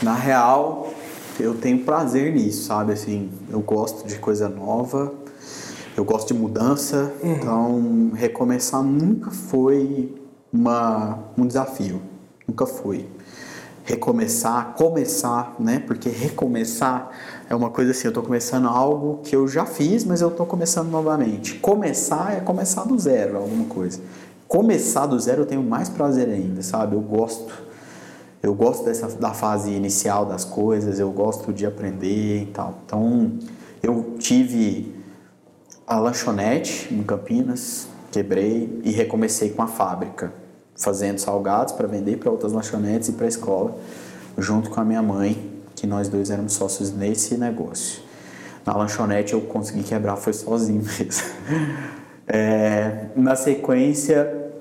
na 0.02 0.14
real, 0.14 0.94
eu 1.40 1.56
tenho 1.56 1.84
prazer 1.84 2.34
nisso, 2.34 2.66
sabe? 2.66 2.94
Assim, 2.94 3.32
eu 3.50 3.62
gosto 3.62 4.08
de 4.08 4.18
coisa 4.20 4.48
nova 4.48 5.14
eu 5.98 6.06
gosto 6.06 6.32
de 6.32 6.40
mudança, 6.40 7.12
uhum. 7.24 7.32
então 7.32 8.12
recomeçar 8.14 8.84
nunca 8.84 9.32
foi 9.32 10.16
uma, 10.54 11.18
um 11.36 11.48
desafio, 11.48 12.00
nunca 12.48 12.68
foi. 12.68 13.08
Recomeçar, 13.84 14.76
começar, 14.76 15.56
né? 15.60 15.80
Porque 15.80 16.08
recomeçar 16.08 17.10
é 17.50 17.56
uma 17.56 17.72
coisa 17.72 17.92
assim, 17.92 18.06
eu 18.06 18.10
estou 18.10 18.22
começando 18.22 18.68
algo 18.68 19.22
que 19.24 19.36
eu 19.36 19.48
já 19.48 19.66
fiz, 19.66 20.04
mas 20.04 20.22
eu 20.22 20.28
estou 20.28 20.46
começando 20.46 20.92
novamente. 20.92 21.56
Começar 21.56 22.34
é 22.38 22.42
começar 22.42 22.84
do 22.84 23.00
zero, 23.00 23.38
alguma 23.38 23.66
coisa. 23.66 24.00
Começar 24.48 25.06
do 25.08 25.20
zero 25.20 25.42
eu 25.42 25.46
tenho 25.46 25.62
mais 25.62 25.90
prazer 25.90 26.30
ainda, 26.30 26.62
sabe? 26.62 26.96
Eu 26.96 27.02
gosto. 27.02 27.54
Eu 28.42 28.54
gosto 28.54 28.86
dessa 28.86 29.08
da 29.18 29.34
fase 29.34 29.72
inicial 29.72 30.26
das 30.26 30.46
coisas, 30.46 31.00
eu 31.00 31.12
gosto 31.12 31.52
de 31.52 31.66
aprender 31.66 32.44
e 32.44 32.46
tal. 32.46 32.80
Então, 32.86 33.34
eu 33.84 34.16
tive 34.18 34.96
a 35.86 36.00
lanchonete 36.00 36.94
em 36.94 37.04
Campinas, 37.04 37.88
quebrei 38.12 38.82
e 38.84 38.92
recomecei 38.92 39.50
com 39.50 39.64
a 39.64 39.68
fábrica, 39.68 40.32
fazendo 40.76 41.20
salgados 41.20 41.74
para 41.74 41.88
vender 41.88 42.18
para 42.18 42.32
outras 42.32 42.54
lanchonetes 42.54 43.10
e 43.10 43.14
para 43.14 43.26
a 43.26 43.30
escola, 43.30 43.76
junto 44.38 44.70
com 44.70 44.80
a 44.80 44.86
minha 44.86 45.02
mãe, 45.02 45.62
que 45.76 45.86
nós 45.86 46.08
dois 46.08 46.30
éramos 46.30 46.54
sócios 46.54 46.94
nesse 46.94 47.36
negócio. 47.36 48.02
Na 48.66 48.76
lanchonete 48.76 49.34
eu 49.34 49.42
consegui 49.42 49.84
quebrar, 49.84 50.16
foi 50.16 50.32
sozinho 50.32 50.84
mesmo. 51.00 51.24
É, 52.28 53.06
na 53.16 53.36
sequência, 53.36 54.52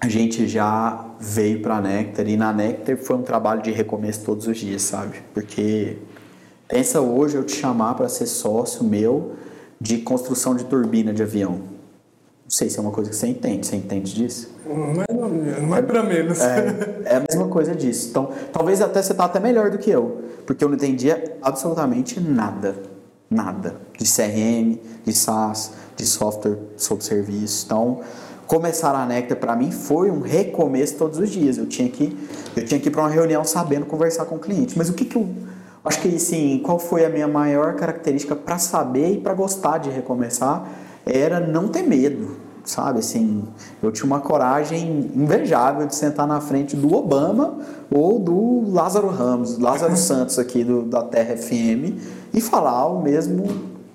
a 0.00 0.08
gente 0.08 0.46
já 0.46 1.04
veio 1.18 1.60
para 1.60 1.76
a 1.76 1.80
Nectar 1.80 2.28
e 2.28 2.36
na 2.36 2.52
Nectar 2.52 2.96
foi 2.96 3.16
um 3.16 3.22
trabalho 3.22 3.62
de 3.62 3.72
recomeço 3.72 4.24
todos 4.24 4.46
os 4.46 4.56
dias, 4.56 4.82
sabe? 4.82 5.18
Porque 5.34 5.98
pensa 6.68 7.00
hoje 7.00 7.36
eu 7.36 7.44
te 7.44 7.56
chamar 7.56 7.94
para 7.94 8.08
ser 8.08 8.26
sócio 8.26 8.84
meu 8.84 9.34
de 9.80 9.98
construção 9.98 10.54
de 10.54 10.64
turbina 10.64 11.12
de 11.12 11.22
avião. 11.22 11.76
Não 12.46 12.50
sei 12.50 12.70
se 12.70 12.78
é 12.78 12.80
uma 12.80 12.92
coisa 12.92 13.10
que 13.10 13.16
você 13.16 13.26
entende. 13.26 13.66
Você 13.66 13.74
entende 13.74 14.14
disso? 14.14 14.54
Mais 14.64 15.20
ou 15.20 15.28
menos, 15.28 15.62
mais 15.62 15.84
para 15.84 16.02
menos. 16.04 16.40
É, 16.40 17.02
é, 17.04 17.16
a 17.16 17.20
mesma 17.28 17.48
coisa 17.48 17.74
disso. 17.74 18.08
Então, 18.10 18.30
talvez 18.52 18.80
até 18.80 19.02
você 19.02 19.12
tá 19.14 19.24
até 19.24 19.40
melhor 19.40 19.70
do 19.70 19.78
que 19.78 19.90
eu, 19.90 20.22
porque 20.46 20.62
eu 20.62 20.68
não 20.68 20.76
entendia 20.76 21.38
absolutamente 21.42 22.20
nada. 22.20 22.76
Nada. 23.28 23.74
De 23.98 24.04
CRM, 24.04 24.78
de 25.04 25.12
SaaS, 25.12 25.72
de 25.96 26.06
software 26.06 26.58
sob 26.76 27.02
serviço. 27.02 27.64
Então, 27.66 28.00
começar 28.46 28.94
a 28.94 29.04
Nectar 29.06 29.38
para 29.38 29.56
mim 29.56 29.70
foi 29.72 30.10
um 30.10 30.20
recomeço 30.20 30.96
todos 30.96 31.18
os 31.18 31.30
dias. 31.30 31.58
Eu 31.58 31.66
tinha 31.66 31.88
que 31.88 32.16
eu 32.56 32.64
tinha 32.64 32.78
que 32.78 32.88
ir 32.88 32.92
para 32.92 33.02
uma 33.02 33.10
reunião 33.10 33.42
sabendo 33.44 33.86
conversar 33.86 34.26
com 34.26 34.36
o 34.36 34.38
cliente. 34.38 34.76
Mas 34.76 34.88
o 34.88 34.92
que, 34.92 35.04
que 35.04 35.16
eu 35.16 35.28
Acho 35.86 36.00
que 36.00 36.18
sim, 36.18 36.60
qual 36.64 36.80
foi 36.80 37.04
a 37.04 37.08
minha 37.08 37.28
maior 37.28 37.76
característica 37.76 38.34
para 38.34 38.58
saber 38.58 39.12
e 39.12 39.18
para 39.18 39.32
gostar 39.34 39.78
de 39.78 39.88
recomeçar 39.88 40.68
era 41.06 41.38
não 41.38 41.68
ter 41.68 41.82
medo, 41.82 42.38
sabe? 42.64 42.98
Assim, 42.98 43.44
eu 43.80 43.92
tinha 43.92 44.04
uma 44.04 44.18
coragem 44.18 45.12
invejável 45.14 45.86
de 45.86 45.94
sentar 45.94 46.26
na 46.26 46.40
frente 46.40 46.74
do 46.74 46.92
Obama 46.92 47.58
ou 47.88 48.18
do 48.18 48.68
Lázaro 48.68 49.08
Ramos, 49.08 49.60
Lázaro 49.60 49.94
Santos 49.96 50.40
aqui 50.40 50.64
do, 50.64 50.82
da 50.82 51.02
Terra 51.02 51.36
FM 51.36 51.94
e 52.34 52.40
falar 52.40 52.88
o 52.88 53.00
mesmo 53.00 53.44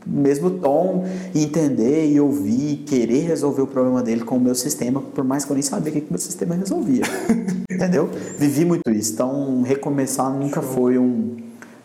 mesmo 0.05 0.49
tom 0.51 1.05
e 1.33 1.43
entender 1.43 2.11
e 2.11 2.19
ouvir, 2.19 2.83
querer 2.85 3.27
resolver 3.27 3.61
o 3.61 3.67
problema 3.67 4.01
dele 4.01 4.21
com 4.21 4.37
o 4.37 4.39
meu 4.39 4.55
sistema, 4.55 5.01
por 5.01 5.23
mais 5.23 5.45
que 5.45 5.51
eu 5.51 5.55
nem 5.55 5.63
sabia 5.63 5.91
o 5.91 5.95
que 5.95 6.01
o 6.01 6.07
meu 6.09 6.19
sistema 6.19 6.55
resolvia. 6.55 7.03
Entendeu? 7.69 8.09
Vivi 8.37 8.65
muito 8.65 8.89
isso. 8.91 9.13
Então, 9.13 9.61
recomeçar 9.63 10.31
nunca 10.31 10.61
foi 10.61 10.97
um, 10.97 11.37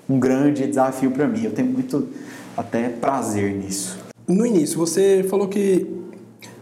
um 0.09 0.19
grande 0.19 0.67
desafio 0.67 1.11
para 1.11 1.27
mim. 1.27 1.45
Eu 1.45 1.53
tenho 1.53 1.69
muito 1.69 2.09
até 2.57 2.89
prazer 2.89 3.55
nisso. 3.55 3.99
No 4.27 4.45
início, 4.45 4.79
você 4.79 5.25
falou 5.29 5.49
que 5.49 5.87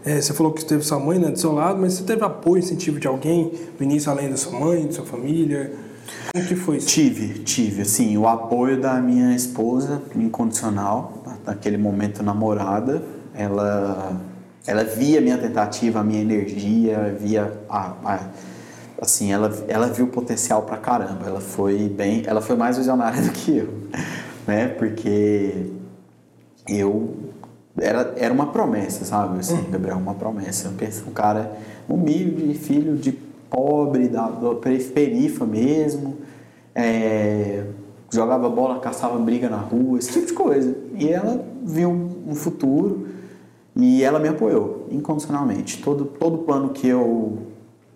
é, 0.05 0.21
você 0.21 0.33
falou 0.33 0.53
que 0.53 0.63
teve 0.63 0.83
sua 0.83 0.99
mãe 0.99 1.17
né, 1.17 1.31
do 1.31 1.39
seu 1.39 1.51
lado, 1.51 1.79
mas 1.81 1.93
você 1.93 2.03
teve 2.03 2.23
apoio, 2.23 2.59
incentivo 2.59 2.99
de 2.99 3.07
alguém 3.07 3.51
no 3.79 3.83
início, 3.83 4.11
além 4.11 4.29
da 4.29 4.37
sua 4.37 4.59
mãe, 4.59 4.85
da 4.85 4.91
sua 4.91 5.05
família? 5.05 5.73
Como 6.31 6.45
que 6.45 6.55
foi 6.55 6.77
isso? 6.77 6.87
Tive, 6.87 7.39
tive. 7.39 7.81
Assim, 7.81 8.15
o 8.15 8.27
apoio 8.27 8.79
da 8.79 9.01
minha 9.01 9.35
esposa, 9.35 10.01
incondicional, 10.15 11.14
naquele 11.45 11.77
momento 11.77 12.23
namorada. 12.23 13.01
Ela, 13.33 14.19
ela 14.65 14.83
via 14.83 15.19
a 15.19 15.21
minha 15.21 15.37
tentativa, 15.37 15.99
a 15.99 16.03
minha 16.03 16.21
energia, 16.21 17.15
via 17.19 17.51
a, 17.69 17.93
a 18.03 18.19
assim, 19.01 19.31
ela, 19.31 19.53
ela 19.67 19.87
viu 19.87 20.07
potencial 20.07 20.63
pra 20.63 20.77
caramba. 20.77 21.25
Ela 21.25 21.41
foi 21.41 21.89
bem, 21.89 22.23
ela 22.25 22.41
foi 22.41 22.55
mais 22.55 22.77
visionária 22.77 23.21
do 23.23 23.31
que 23.31 23.57
eu, 23.57 23.73
né? 24.47 24.67
Porque 24.67 25.71
eu 26.67 27.25
era, 27.77 28.13
era 28.17 28.33
uma 28.33 28.47
promessa, 28.47 29.03
sabe? 29.03 29.39
Assim, 29.39 29.55
hum. 29.55 29.71
Gabriel, 29.71 29.97
uma 29.97 30.13
promessa. 30.13 30.69
Eu 30.69 30.73
penso 30.73 31.03
um 31.07 31.13
cara 31.13 31.51
humilde, 31.87 32.53
filho 32.53 32.95
de 32.95 33.11
pobre, 33.49 34.07
da, 34.07 34.29
da 34.29 34.55
perifa 34.55 35.45
mesmo, 35.45 36.17
é, 36.73 37.63
jogava 38.11 38.49
bola, 38.49 38.79
caçava 38.79 39.17
briga 39.17 39.49
na 39.49 39.57
rua, 39.57 39.99
esse 39.99 40.11
tipo 40.11 40.27
de 40.27 40.33
coisa. 40.33 40.75
E 40.95 41.09
ela 41.09 41.43
viu 41.63 41.89
um 42.27 42.35
futuro 42.35 43.07
e 43.75 44.03
ela 44.03 44.19
me 44.19 44.27
apoiou 44.27 44.87
incondicionalmente. 44.89 45.81
Todo, 45.81 46.05
todo 46.05 46.39
plano 46.39 46.69
que 46.69 46.87
eu 46.87 47.37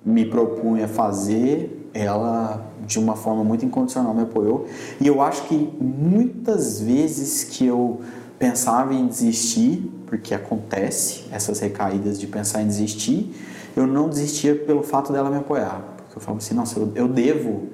me 0.05 0.25
propunha 0.25 0.87
fazer, 0.87 1.89
ela 1.93 2.65
de 2.85 2.97
uma 2.97 3.15
forma 3.15 3.43
muito 3.43 3.63
incondicional 3.63 4.13
me 4.13 4.23
apoiou. 4.23 4.65
E 4.99 5.07
eu 5.07 5.21
acho 5.21 5.43
que 5.43 5.69
muitas 5.79 6.81
vezes 6.81 7.43
que 7.43 7.65
eu 7.65 8.01
pensava 8.37 8.93
em 8.93 9.05
desistir, 9.05 9.91
porque 10.07 10.33
acontece 10.33 11.25
essas 11.31 11.59
recaídas 11.59 12.19
de 12.19 12.25
pensar 12.25 12.63
em 12.63 12.67
desistir, 12.67 13.33
eu 13.75 13.85
não 13.85 14.09
desistia 14.09 14.55
pelo 14.55 14.81
fato 14.81 15.13
dela 15.13 15.29
me 15.29 15.37
apoiar. 15.37 15.83
Porque 15.97 16.17
eu 16.17 16.21
falava 16.21 16.39
assim, 16.39 16.55
nossa, 16.55 16.79
eu, 16.79 16.91
eu 16.95 17.07
devo 17.07 17.67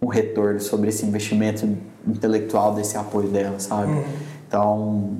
um 0.00 0.06
retorno 0.06 0.60
sobre 0.60 0.88
esse 0.88 1.04
investimento 1.04 1.68
intelectual 2.06 2.74
desse 2.74 2.96
apoio 2.96 3.28
dela, 3.28 3.58
sabe? 3.58 3.92
Uhum. 3.92 4.04
Então, 4.46 5.16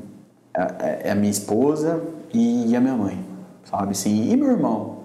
é, 0.54 0.62
é, 0.62 1.00
é 1.04 1.10
a 1.10 1.14
minha 1.14 1.30
esposa 1.30 2.02
e 2.32 2.74
a 2.74 2.80
minha 2.80 2.94
mãe, 2.94 3.18
sabe? 3.64 3.96
Sim, 3.96 4.30
e 4.30 4.36
meu 4.36 4.50
irmão, 4.50 4.98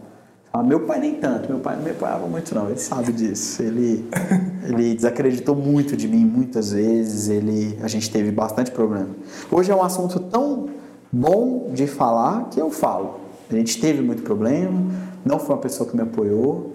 ah, 0.55 0.61
meu 0.61 0.81
pai 0.81 0.99
nem 0.99 1.15
tanto, 1.15 1.49
meu 1.49 1.59
pai 1.59 1.75
não 1.75 1.83
me 1.83 1.89
apoiava 1.89 2.27
muito 2.27 2.53
não, 2.53 2.69
ele 2.69 2.77
sabe 2.77 3.11
disso. 3.11 3.63
Ele, 3.63 4.07
ele 4.69 4.93
desacreditou 4.93 5.55
muito 5.55 5.97
de 5.97 6.07
mim 6.07 6.23
muitas 6.23 6.71
vezes, 6.71 7.27
ele, 7.27 7.77
a 7.81 7.87
gente 7.87 8.11
teve 8.11 8.31
bastante 8.31 8.69
problema. 8.69 9.09
Hoje 9.51 9.71
é 9.71 9.75
um 9.75 9.81
assunto 9.81 10.19
tão 10.19 10.69
bom 11.11 11.71
de 11.73 11.87
falar 11.87 12.49
que 12.49 12.59
eu 12.59 12.69
falo. 12.69 13.19
A 13.49 13.55
gente 13.55 13.81
teve 13.81 14.03
muito 14.03 14.21
problema, 14.21 14.79
não 15.25 15.39
foi 15.39 15.55
uma 15.55 15.61
pessoa 15.61 15.89
que 15.89 15.95
me 15.95 16.03
apoiou. 16.03 16.72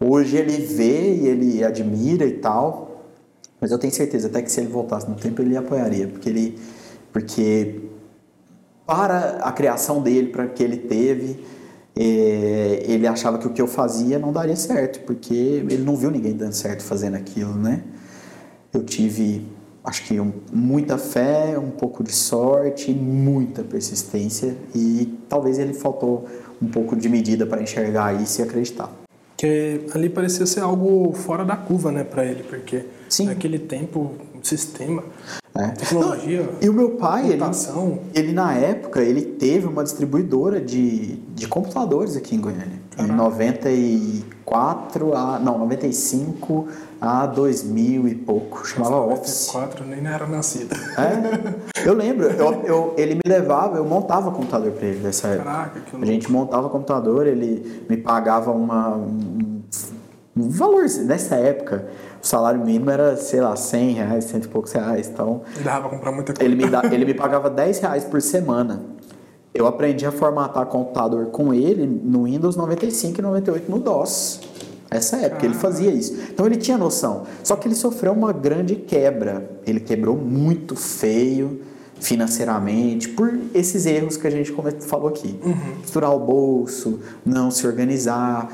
Hoje 0.00 0.36
ele 0.36 0.58
vê 0.58 1.14
e 1.14 1.26
ele 1.26 1.64
admira 1.64 2.24
e 2.24 2.34
tal, 2.34 3.04
mas 3.60 3.72
eu 3.72 3.78
tenho 3.78 3.92
certeza 3.92 4.28
até 4.28 4.42
que 4.42 4.50
se 4.50 4.60
ele 4.60 4.68
voltasse 4.68 5.08
no 5.08 5.16
tempo 5.16 5.42
ele 5.42 5.56
apoiaria, 5.56 6.06
porque 6.06 6.28
ele, 6.28 6.58
porque 7.12 7.80
para 8.86 9.40
a 9.42 9.52
criação 9.52 10.00
dele, 10.00 10.28
para 10.28 10.46
que 10.46 10.62
ele 10.62 10.76
teve, 10.76 11.44
é, 11.96 12.84
ele 12.86 13.06
achava 13.08 13.38
que 13.38 13.46
o 13.46 13.50
que 13.50 13.60
eu 13.60 13.66
fazia 13.66 14.18
não 14.18 14.32
daria 14.32 14.54
certo, 14.54 15.00
porque 15.00 15.34
ele 15.34 15.82
não 15.82 15.96
viu 15.96 16.10
ninguém 16.10 16.32
dando 16.32 16.52
certo 16.52 16.82
fazendo 16.84 17.16
aquilo, 17.16 17.54
né? 17.54 17.82
Eu 18.72 18.84
tive, 18.84 19.44
acho 19.82 20.04
que 20.06 20.20
um, 20.20 20.32
muita 20.52 20.96
fé, 20.96 21.58
um 21.58 21.70
pouco 21.70 22.04
de 22.04 22.12
sorte, 22.12 22.92
muita 22.92 23.64
persistência 23.64 24.56
e 24.72 25.18
talvez 25.28 25.58
ele 25.58 25.74
faltou 25.74 26.26
um 26.62 26.68
pouco 26.68 26.94
de 26.94 27.08
medida 27.08 27.44
para 27.44 27.60
enxergar 27.60 28.14
isso 28.22 28.40
e 28.40 28.44
acreditar. 28.44 29.07
Que 29.38 29.86
ali 29.94 30.10
parecia 30.10 30.44
ser 30.44 30.60
algo 30.60 31.14
fora 31.14 31.44
da 31.44 31.56
curva, 31.56 31.90
né, 31.90 32.04
para 32.04 32.24
ele, 32.24 32.42
porque 32.42 32.84
Sim. 33.08 33.26
naquele 33.26 33.58
tempo 33.58 34.12
sistema 34.42 35.02
é. 35.58 35.68
Tecnologia. 35.70 36.42
Não, 36.42 36.48
e 36.60 36.68
o 36.68 36.72
meu 36.72 36.90
pai, 36.90 37.32
ele, 37.32 37.42
ele, 38.14 38.32
na 38.32 38.54
época, 38.54 39.02
ele 39.02 39.22
teve 39.22 39.66
uma 39.66 39.82
distribuidora 39.82 40.60
de, 40.60 41.16
de 41.34 41.48
computadores 41.48 42.16
aqui 42.16 42.36
em 42.36 42.40
Goiânia. 42.40 42.78
Caraca. 42.90 43.12
Em 43.12 43.16
94, 43.16 44.38
94 44.48 45.14
a. 45.16 45.38
Não, 45.38 45.58
95 45.58 46.68
a 47.00 47.26
2000 47.26 48.08
e 48.08 48.14
pouco. 48.14 48.66
Chamava 48.66 48.96
Office. 49.00 49.52
94 49.52 49.84
nem 49.84 50.06
era 50.06 50.26
nascida. 50.26 50.76
É? 50.96 51.88
Eu 51.88 51.94
lembro, 51.94 52.26
eu, 52.26 52.62
eu, 52.64 52.94
ele 52.96 53.14
me 53.14 53.22
levava, 53.26 53.76
eu 53.76 53.84
montava 53.84 54.30
computador 54.30 54.72
pra 54.72 54.86
ele 54.86 55.00
nessa 55.00 55.28
época. 55.28 55.44
Caraca, 55.44 55.80
que 55.80 55.96
A 55.96 56.06
gente 56.06 56.30
montava 56.30 56.68
computador, 56.68 57.26
ele 57.26 57.84
me 57.88 57.96
pagava 57.96 58.50
uma, 58.50 58.96
um, 58.96 59.62
um 60.36 60.48
valor. 60.48 60.84
Nessa 61.04 61.36
época, 61.36 61.88
o 62.22 62.26
salário 62.26 62.64
mínimo 62.64 62.90
era, 62.90 63.16
sei 63.16 63.40
lá, 63.40 63.54
100 63.56 63.92
reais, 63.92 64.24
cento 64.24 64.44
e 64.44 64.48
poucos 64.48 64.72
reais. 64.72 65.08
Então, 65.08 65.42
Dava 65.62 65.88
pra 65.88 65.96
comprar 65.96 66.12
muita 66.12 66.32
coisa. 66.32 66.44
ele 66.44 66.62
me, 66.62 66.70
dá, 66.70 66.82
ele 66.90 67.04
me 67.04 67.14
pagava 67.14 67.48
10 67.48 67.78
reais 67.80 68.04
por 68.04 68.20
semana. 68.20 68.82
Eu 69.54 69.66
aprendi 69.66 70.04
a 70.06 70.12
formatar 70.12 70.66
computador 70.66 71.26
com 71.26 71.52
ele 71.54 71.86
no 71.86 72.24
Windows 72.24 72.56
95 72.56 73.18
e 73.18 73.22
98 73.22 73.70
no 73.70 73.78
DOS. 73.78 74.40
Essa 74.90 75.16
época 75.16 75.44
ele 75.44 75.54
fazia 75.54 75.90
isso. 75.90 76.14
Então 76.32 76.46
ele 76.46 76.56
tinha 76.56 76.78
noção. 76.78 77.24
Só 77.42 77.56
que 77.56 77.68
ele 77.68 77.74
sofreu 77.74 78.12
uma 78.12 78.32
grande 78.32 78.74
quebra. 78.76 79.50
Ele 79.66 79.80
quebrou 79.80 80.16
muito 80.16 80.74
feio 80.76 81.60
financeiramente 82.00 83.08
por 83.08 83.38
esses 83.54 83.86
erros 83.86 84.16
que 84.16 84.26
a 84.26 84.30
gente 84.30 84.52
falou 84.80 85.08
aqui. 85.08 85.38
Misturar 85.80 86.14
o 86.14 86.18
bolso, 86.18 87.00
não 87.24 87.50
se 87.50 87.66
organizar, 87.66 88.50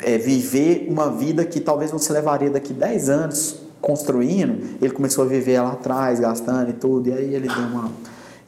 é, 0.00 0.16
viver 0.18 0.86
uma 0.90 1.10
vida 1.10 1.44
que 1.44 1.60
talvez 1.60 1.90
você 1.90 2.12
levaria 2.12 2.50
daqui 2.50 2.72
10 2.72 3.08
anos 3.08 3.56
construindo. 3.80 4.76
Ele 4.80 4.92
começou 4.92 5.24
a 5.24 5.26
viver 5.26 5.60
lá 5.60 5.72
atrás, 5.72 6.18
gastando 6.20 6.70
e 6.70 6.72
tudo. 6.72 7.08
E 7.08 7.12
aí 7.12 7.34
ele 7.34 7.48
deu 7.48 7.64
uma. 7.64 7.90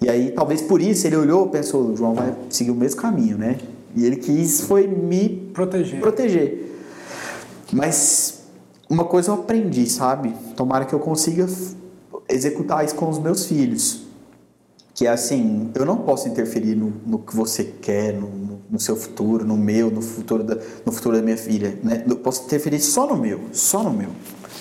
E 0.01 0.09
aí, 0.09 0.30
talvez 0.30 0.62
por 0.62 0.80
isso, 0.80 1.07
ele 1.07 1.16
olhou 1.16 1.47
e 1.47 1.51
pensou: 1.51 1.93
o 1.93 1.97
João 1.97 2.14
vai 2.14 2.34
seguir 2.49 2.70
o 2.70 2.74
mesmo 2.74 3.01
caminho, 3.01 3.36
né? 3.36 3.59
E 3.95 4.05
ele 4.07 4.16
quis 4.16 4.62
foi 4.62 4.86
me 4.86 5.51
Proteger. 5.53 6.01
proteger. 6.01 6.72
Mas 7.72 8.41
uma 8.88 9.05
coisa 9.05 9.30
eu 9.30 9.34
aprendi, 9.34 9.86
sabe? 9.88 10.34
Tomara 10.57 10.84
que 10.84 10.93
eu 10.95 11.01
consiga 11.01 11.47
executar 12.28 12.84
isso 12.84 12.95
com 12.95 13.09
os 13.09 13.18
meus 13.18 13.47
filhos. 13.47 14.03
Que 15.01 15.07
é 15.07 15.11
assim, 15.11 15.70
eu 15.74 15.86
não 15.86 15.96
posso 15.96 16.28
interferir 16.28 16.74
no, 16.74 16.92
no 17.07 17.18
que 17.20 17.34
você 17.34 17.64
quer, 17.64 18.12
no, 18.12 18.61
no- 18.70 18.78
seu 18.78 18.94
futuro, 18.94 19.46
no 19.46 19.57
meu, 19.57 19.90
no 19.90 20.03
futuro 20.03 20.44
da, 20.44 20.59
no 20.84 20.92
futuro 20.92 21.16
da 21.16 21.22
minha 21.22 21.38
filha. 21.38 21.78
Né? 21.82 22.05
Eu 22.07 22.16
posso 22.16 22.44
interferir 22.44 22.80
só 22.80 23.07
no 23.07 23.16
meu, 23.16 23.40
só 23.51 23.82
no 23.82 23.94
meu. 23.94 24.11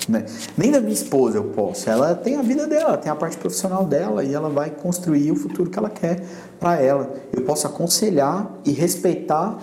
Né? 0.08 0.24
Nem 0.56 0.70
da 0.70 0.80
minha 0.80 0.94
esposa 0.94 1.36
eu 1.36 1.44
posso. 1.44 1.90
Ela 1.90 2.14
tem 2.14 2.36
a 2.36 2.42
vida 2.42 2.66
dela, 2.66 2.96
tem 2.96 3.12
a 3.12 3.14
parte 3.14 3.36
profissional 3.36 3.84
dela 3.84 4.24
e 4.24 4.32
ela 4.32 4.48
vai 4.48 4.70
construir 4.70 5.30
o 5.30 5.36
futuro 5.36 5.68
que 5.68 5.78
ela 5.78 5.90
quer 5.90 6.24
para 6.58 6.80
ela. 6.80 7.12
Eu 7.34 7.42
posso 7.42 7.66
aconselhar 7.66 8.50
e 8.64 8.70
respeitar 8.70 9.58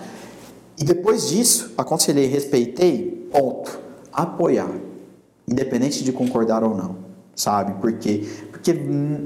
e 0.78 0.84
depois 0.84 1.28
disso, 1.28 1.72
aconselhei 1.76 2.26
respeitei, 2.26 3.28
ponto. 3.32 3.80
Apoiar. 4.12 4.70
Independente 5.48 6.04
de 6.04 6.12
concordar 6.12 6.62
ou 6.62 6.76
não, 6.76 6.98
sabe? 7.34 7.74
Porque, 7.80 8.28
porque 8.58 8.74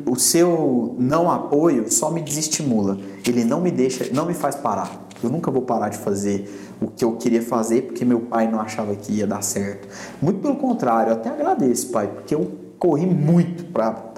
o 0.06 0.14
seu 0.16 0.94
não 0.98 1.30
apoio 1.30 1.90
só 1.90 2.10
me 2.10 2.20
desestimula. 2.20 2.98
Ele 3.26 3.44
não 3.44 3.60
me 3.60 3.70
deixa, 3.70 4.08
não 4.12 4.26
me 4.26 4.34
faz 4.34 4.54
parar. 4.54 5.08
Eu 5.22 5.30
nunca 5.30 5.50
vou 5.50 5.62
parar 5.62 5.88
de 5.88 5.98
fazer 5.98 6.76
o 6.80 6.88
que 6.88 7.04
eu 7.04 7.16
queria 7.16 7.42
fazer 7.42 7.82
porque 7.82 8.04
meu 8.04 8.20
pai 8.20 8.50
não 8.50 8.60
achava 8.60 8.94
que 8.94 9.12
ia 9.12 9.26
dar 9.26 9.42
certo. 9.42 9.88
Muito 10.20 10.40
pelo 10.40 10.56
contrário, 10.56 11.10
eu 11.10 11.14
até 11.14 11.30
agradeço, 11.30 11.90
pai, 11.90 12.08
porque 12.08 12.34
eu 12.34 12.52
corri 12.78 13.06
muito 13.06 13.64
para 13.66 14.12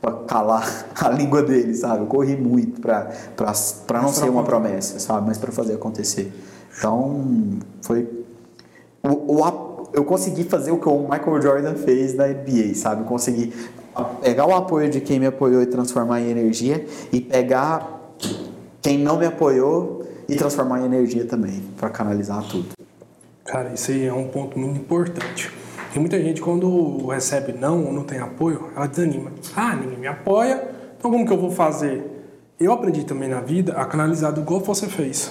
para 0.00 0.12
calar 0.24 0.86
a 1.00 1.08
língua 1.10 1.44
dele, 1.44 1.74
sabe? 1.74 2.02
Eu 2.02 2.06
corri 2.06 2.36
muito 2.36 2.80
para 2.80 3.12
não 3.38 4.02
Mas 4.02 4.16
ser 4.16 4.28
uma 4.28 4.42
promessa, 4.42 4.98
sabe? 4.98 5.28
Mas 5.28 5.38
para 5.38 5.52
fazer 5.52 5.74
acontecer. 5.74 6.32
Então, 6.76 7.24
foi. 7.80 8.08
O, 9.00 9.36
o 9.36 9.82
eu 9.92 10.04
consegui 10.04 10.44
fazer 10.44 10.72
o 10.72 10.78
que 10.78 10.88
o 10.88 11.02
Michael 11.02 11.42
Jordan 11.42 11.74
fez 11.74 12.14
na 12.14 12.26
NBA, 12.26 12.74
sabe? 12.74 13.02
Eu 13.02 13.06
consegui 13.06 13.52
pegar 14.20 14.46
o 14.46 14.54
apoio 14.54 14.90
de 14.90 15.00
quem 15.00 15.18
me 15.18 15.26
apoiou 15.26 15.62
e 15.62 15.66
transformar 15.66 16.20
em 16.20 16.30
energia, 16.30 16.86
e 17.12 17.20
pegar 17.20 18.00
quem 18.80 18.98
não 18.98 19.18
me 19.18 19.26
apoiou 19.26 20.06
e 20.28 20.36
transformar 20.36 20.80
em 20.80 20.84
energia 20.84 21.24
também, 21.24 21.62
para 21.76 21.90
canalizar 21.90 22.42
tudo. 22.48 22.68
Cara, 23.44 23.72
isso 23.74 23.90
aí 23.90 24.06
é 24.06 24.12
um 24.12 24.28
ponto 24.28 24.58
muito 24.58 24.80
importante. 24.80 25.50
E 25.94 25.98
muita 25.98 26.18
gente, 26.22 26.40
quando 26.40 27.06
recebe 27.06 27.52
não 27.52 27.84
ou 27.84 27.92
não 27.92 28.02
tem 28.02 28.18
apoio, 28.18 28.70
ela 28.74 28.86
desanima. 28.86 29.30
Ah, 29.54 29.76
ninguém 29.76 29.98
me 29.98 30.06
apoia, 30.06 30.68
então 30.98 31.10
como 31.10 31.26
que 31.26 31.32
eu 31.32 31.38
vou 31.38 31.50
fazer? 31.50 32.02
Eu 32.58 32.72
aprendi 32.72 33.04
também 33.04 33.28
na 33.28 33.40
vida 33.40 33.74
a 33.74 33.84
canalizar 33.84 34.32
do 34.32 34.40
igual 34.40 34.60
você 34.60 34.86
fez. 34.86 35.30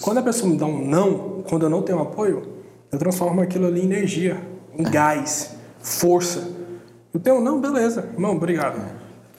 Quando 0.00 0.18
a 0.18 0.22
pessoa 0.22 0.48
me 0.50 0.56
dá 0.56 0.66
um 0.66 0.86
não, 0.86 1.42
quando 1.48 1.64
eu 1.64 1.70
não 1.70 1.82
tenho 1.82 1.98
apoio, 2.00 2.42
eu 2.92 2.98
transformo 2.98 3.40
aquilo 3.40 3.66
ali 3.66 3.80
em 3.80 3.84
energia, 3.84 4.36
em 4.76 4.84
gás, 4.84 5.56
força. 5.80 6.57
Eu 7.12 7.20
tenho 7.20 7.40
não, 7.40 7.60
beleza, 7.60 8.08
irmão, 8.12 8.32
obrigado. 8.36 8.78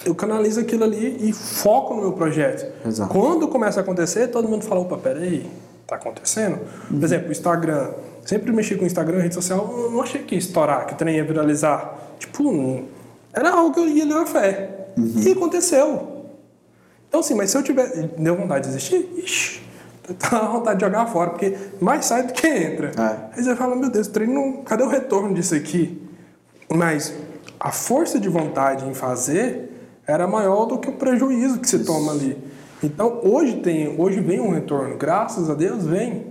Eu 0.05 0.15
canalizo 0.15 0.59
aquilo 0.61 0.83
ali 0.85 1.17
e 1.29 1.33
foco 1.33 1.93
no 1.93 2.01
meu 2.01 2.13
projeto. 2.13 2.65
Exato. 2.87 3.11
Quando 3.13 3.47
começa 3.47 3.79
a 3.79 3.83
acontecer, 3.83 4.27
todo 4.27 4.47
mundo 4.47 4.63
fala, 4.63 4.81
opa, 4.81 4.97
peraí, 4.97 5.49
tá 5.85 5.95
acontecendo? 5.95 6.59
Por 6.87 7.03
exemplo, 7.03 7.29
o 7.29 7.31
Instagram. 7.31 7.91
Sempre 8.25 8.51
mexi 8.51 8.75
com 8.75 8.83
o 8.83 8.87
Instagram, 8.87 9.19
rede 9.19 9.33
social, 9.35 9.73
eu 9.77 9.91
não 9.91 10.01
achei 10.01 10.21
que 10.21 10.35
ia 10.35 10.39
estourar, 10.39 10.85
que 10.85 10.93
o 10.93 10.97
trem 10.97 11.15
ia 11.17 11.23
viralizar. 11.23 11.97
Tipo, 12.19 12.83
era 13.33 13.51
algo 13.51 13.73
que 13.73 13.79
eu 13.79 13.87
ia 13.87 14.05
levar 14.05 14.25
fé. 14.25 14.87
E 14.97 15.31
aconteceu. 15.31 16.25
Então, 17.07 17.21
assim, 17.21 17.33
mas 17.33 17.49
se 17.51 17.57
eu 17.57 17.63
tiver. 17.63 17.87
Deu 18.17 18.35
vontade 18.35 18.65
de 18.67 18.67
desistir? 18.75 19.09
Ixi, 19.17 19.61
tá 20.19 20.39
vontade 20.41 20.79
de 20.79 20.85
jogar 20.85 21.07
fora, 21.07 21.31
porque 21.31 21.55
mais 21.81 22.05
sai 22.05 22.23
do 22.23 22.33
que 22.33 22.47
entra. 22.47 22.91
É. 22.97 23.37
Aí 23.37 23.43
você 23.43 23.55
fala, 23.55 23.75
meu 23.75 23.89
Deus, 23.89 24.07
o 24.07 24.11
treino, 24.11 24.33
não- 24.33 24.63
cadê 24.63 24.83
o 24.83 24.87
retorno 24.87 25.33
disso 25.33 25.55
aqui? 25.55 26.01
Mas 26.71 27.13
a 27.59 27.71
força 27.71 28.19
de 28.19 28.29
vontade 28.29 28.87
em 28.87 28.93
fazer 28.93 29.69
era 30.07 30.25
maior 30.27 30.65
do 30.65 30.77
que 30.77 30.87
o 30.89 30.93
prejuízo 30.93 31.59
que 31.59 31.67
se 31.69 31.79
toma 31.79 32.11
ali. 32.13 32.37
Então, 32.81 33.19
hoje 33.23 33.57
tem, 33.57 33.93
hoje 33.99 34.21
vem 34.21 34.39
um 34.39 34.51
retorno, 34.51 34.95
graças 34.97 35.49
a 35.49 35.53
Deus 35.53 35.85
vem. 35.85 36.29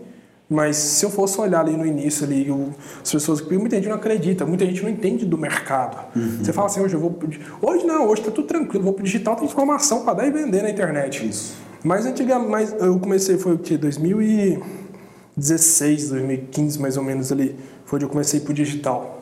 Mas 0.51 0.76
se 0.76 1.05
eu 1.05 1.11
fosse 1.11 1.39
olhar 1.39 1.61
ali 1.61 1.76
no 1.76 1.85
início 1.85 2.24
ali, 2.24 2.51
o- 2.51 2.70
as 3.03 3.12
pessoas, 3.12 3.39
porque 3.43 3.59
muita 3.59 3.76
gente 3.76 3.87
não 3.87 3.97
acredita, 3.97 4.47
muita 4.47 4.64
gente 4.64 4.83
não 4.83 4.89
entende 4.89 5.26
do 5.26 5.37
mercado. 5.37 5.99
Você 6.43 6.55
fala 6.55 6.68
assim, 6.68 6.81
hoje 6.81 6.95
eu 6.95 7.01
vou 7.01 7.14
hoje 7.61 7.85
não, 7.85 8.07
hoje 8.09 8.22
tá 8.22 8.31
tudo 8.31 8.47
tranquilo, 8.49 8.83
vou 8.83 8.95
pro 8.95 9.05
digital, 9.05 9.37
tem 9.37 9.45
informação 9.45 10.05
para 10.07 10.14
dar 10.14 10.26
e 10.26 10.31
vender 10.31 10.62
na 10.62 10.70
internet. 10.70 11.29
Isso. 11.29 11.53
Mas 11.85 12.07
antigamente, 12.07 12.51
mas 12.51 12.74
eu 12.81 12.99
comecei 12.99 13.37
foi 13.37 13.57
o 13.57 13.59
que 13.59 13.76
2016, 13.76 16.09
2015 16.09 16.81
mais 16.81 16.97
ou 16.97 17.05
menos 17.05 17.31
ali, 17.31 17.55
foi 17.85 17.99
onde 17.99 18.07
eu 18.07 18.09
comecei 18.09 18.41
pro 18.41 18.55
digital. 18.55 19.18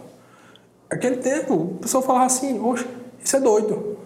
Aquele 0.88 1.16
tempo, 1.16 1.54
o 1.54 1.78
pessoal 1.80 2.02
falava 2.02 2.26
assim, 2.26 2.60
oxe, 2.60 2.86
isso 3.22 3.36
é 3.36 3.40
doido. 3.40 3.96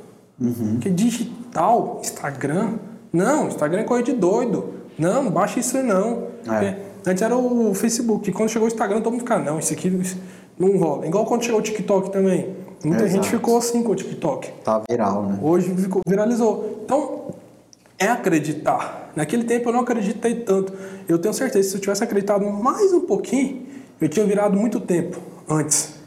Que 0.80 0.88
digital, 0.88 2.00
Instagram, 2.02 2.78
não, 3.12 3.48
Instagram 3.48 3.80
é 3.80 3.84
coisa 3.84 4.04
de 4.04 4.12
doido. 4.12 4.74
Não, 4.98 5.30
baixa 5.30 5.60
isso 5.60 5.76
aí 5.76 5.82
não. 5.82 6.28
É. 6.48 6.76
Antes 7.06 7.22
era 7.22 7.36
o 7.36 7.74
Facebook, 7.74 8.30
quando 8.32 8.48
chegou 8.48 8.66
o 8.66 8.70
Instagram, 8.70 9.00
todo 9.00 9.12
mundo 9.12 9.20
ficava, 9.20 9.42
não, 9.42 9.58
isso 9.58 9.72
aqui 9.72 9.88
isso 9.88 10.18
não 10.58 10.76
rola. 10.78 11.06
Igual 11.06 11.26
quando 11.26 11.42
chegou 11.44 11.60
o 11.60 11.62
TikTok 11.62 12.10
também. 12.10 12.54
Muita 12.84 13.06
gente 13.06 13.20
Exato. 13.20 13.36
ficou 13.36 13.58
assim 13.58 13.82
com 13.82 13.92
o 13.92 13.94
TikTok. 13.94 14.52
Tá 14.64 14.82
viral, 14.88 15.24
né? 15.24 15.38
Hoje 15.42 15.74
ficou, 15.74 16.00
viralizou. 16.06 16.80
Então, 16.84 17.34
é 17.98 18.06
acreditar. 18.06 19.10
Naquele 19.14 19.44
tempo 19.44 19.68
eu 19.68 19.72
não 19.72 19.80
acreditei 19.80 20.34
tanto. 20.36 20.72
Eu 21.06 21.18
tenho 21.18 21.34
certeza 21.34 21.68
se 21.68 21.76
eu 21.76 21.80
tivesse 21.80 22.02
acreditado 22.02 22.46
mais 22.46 22.92
um 22.92 23.00
pouquinho, 23.00 23.66
eu 24.00 24.08
tinha 24.08 24.24
virado 24.24 24.58
muito 24.58 24.80
tempo 24.80 25.18
antes. 25.48 25.99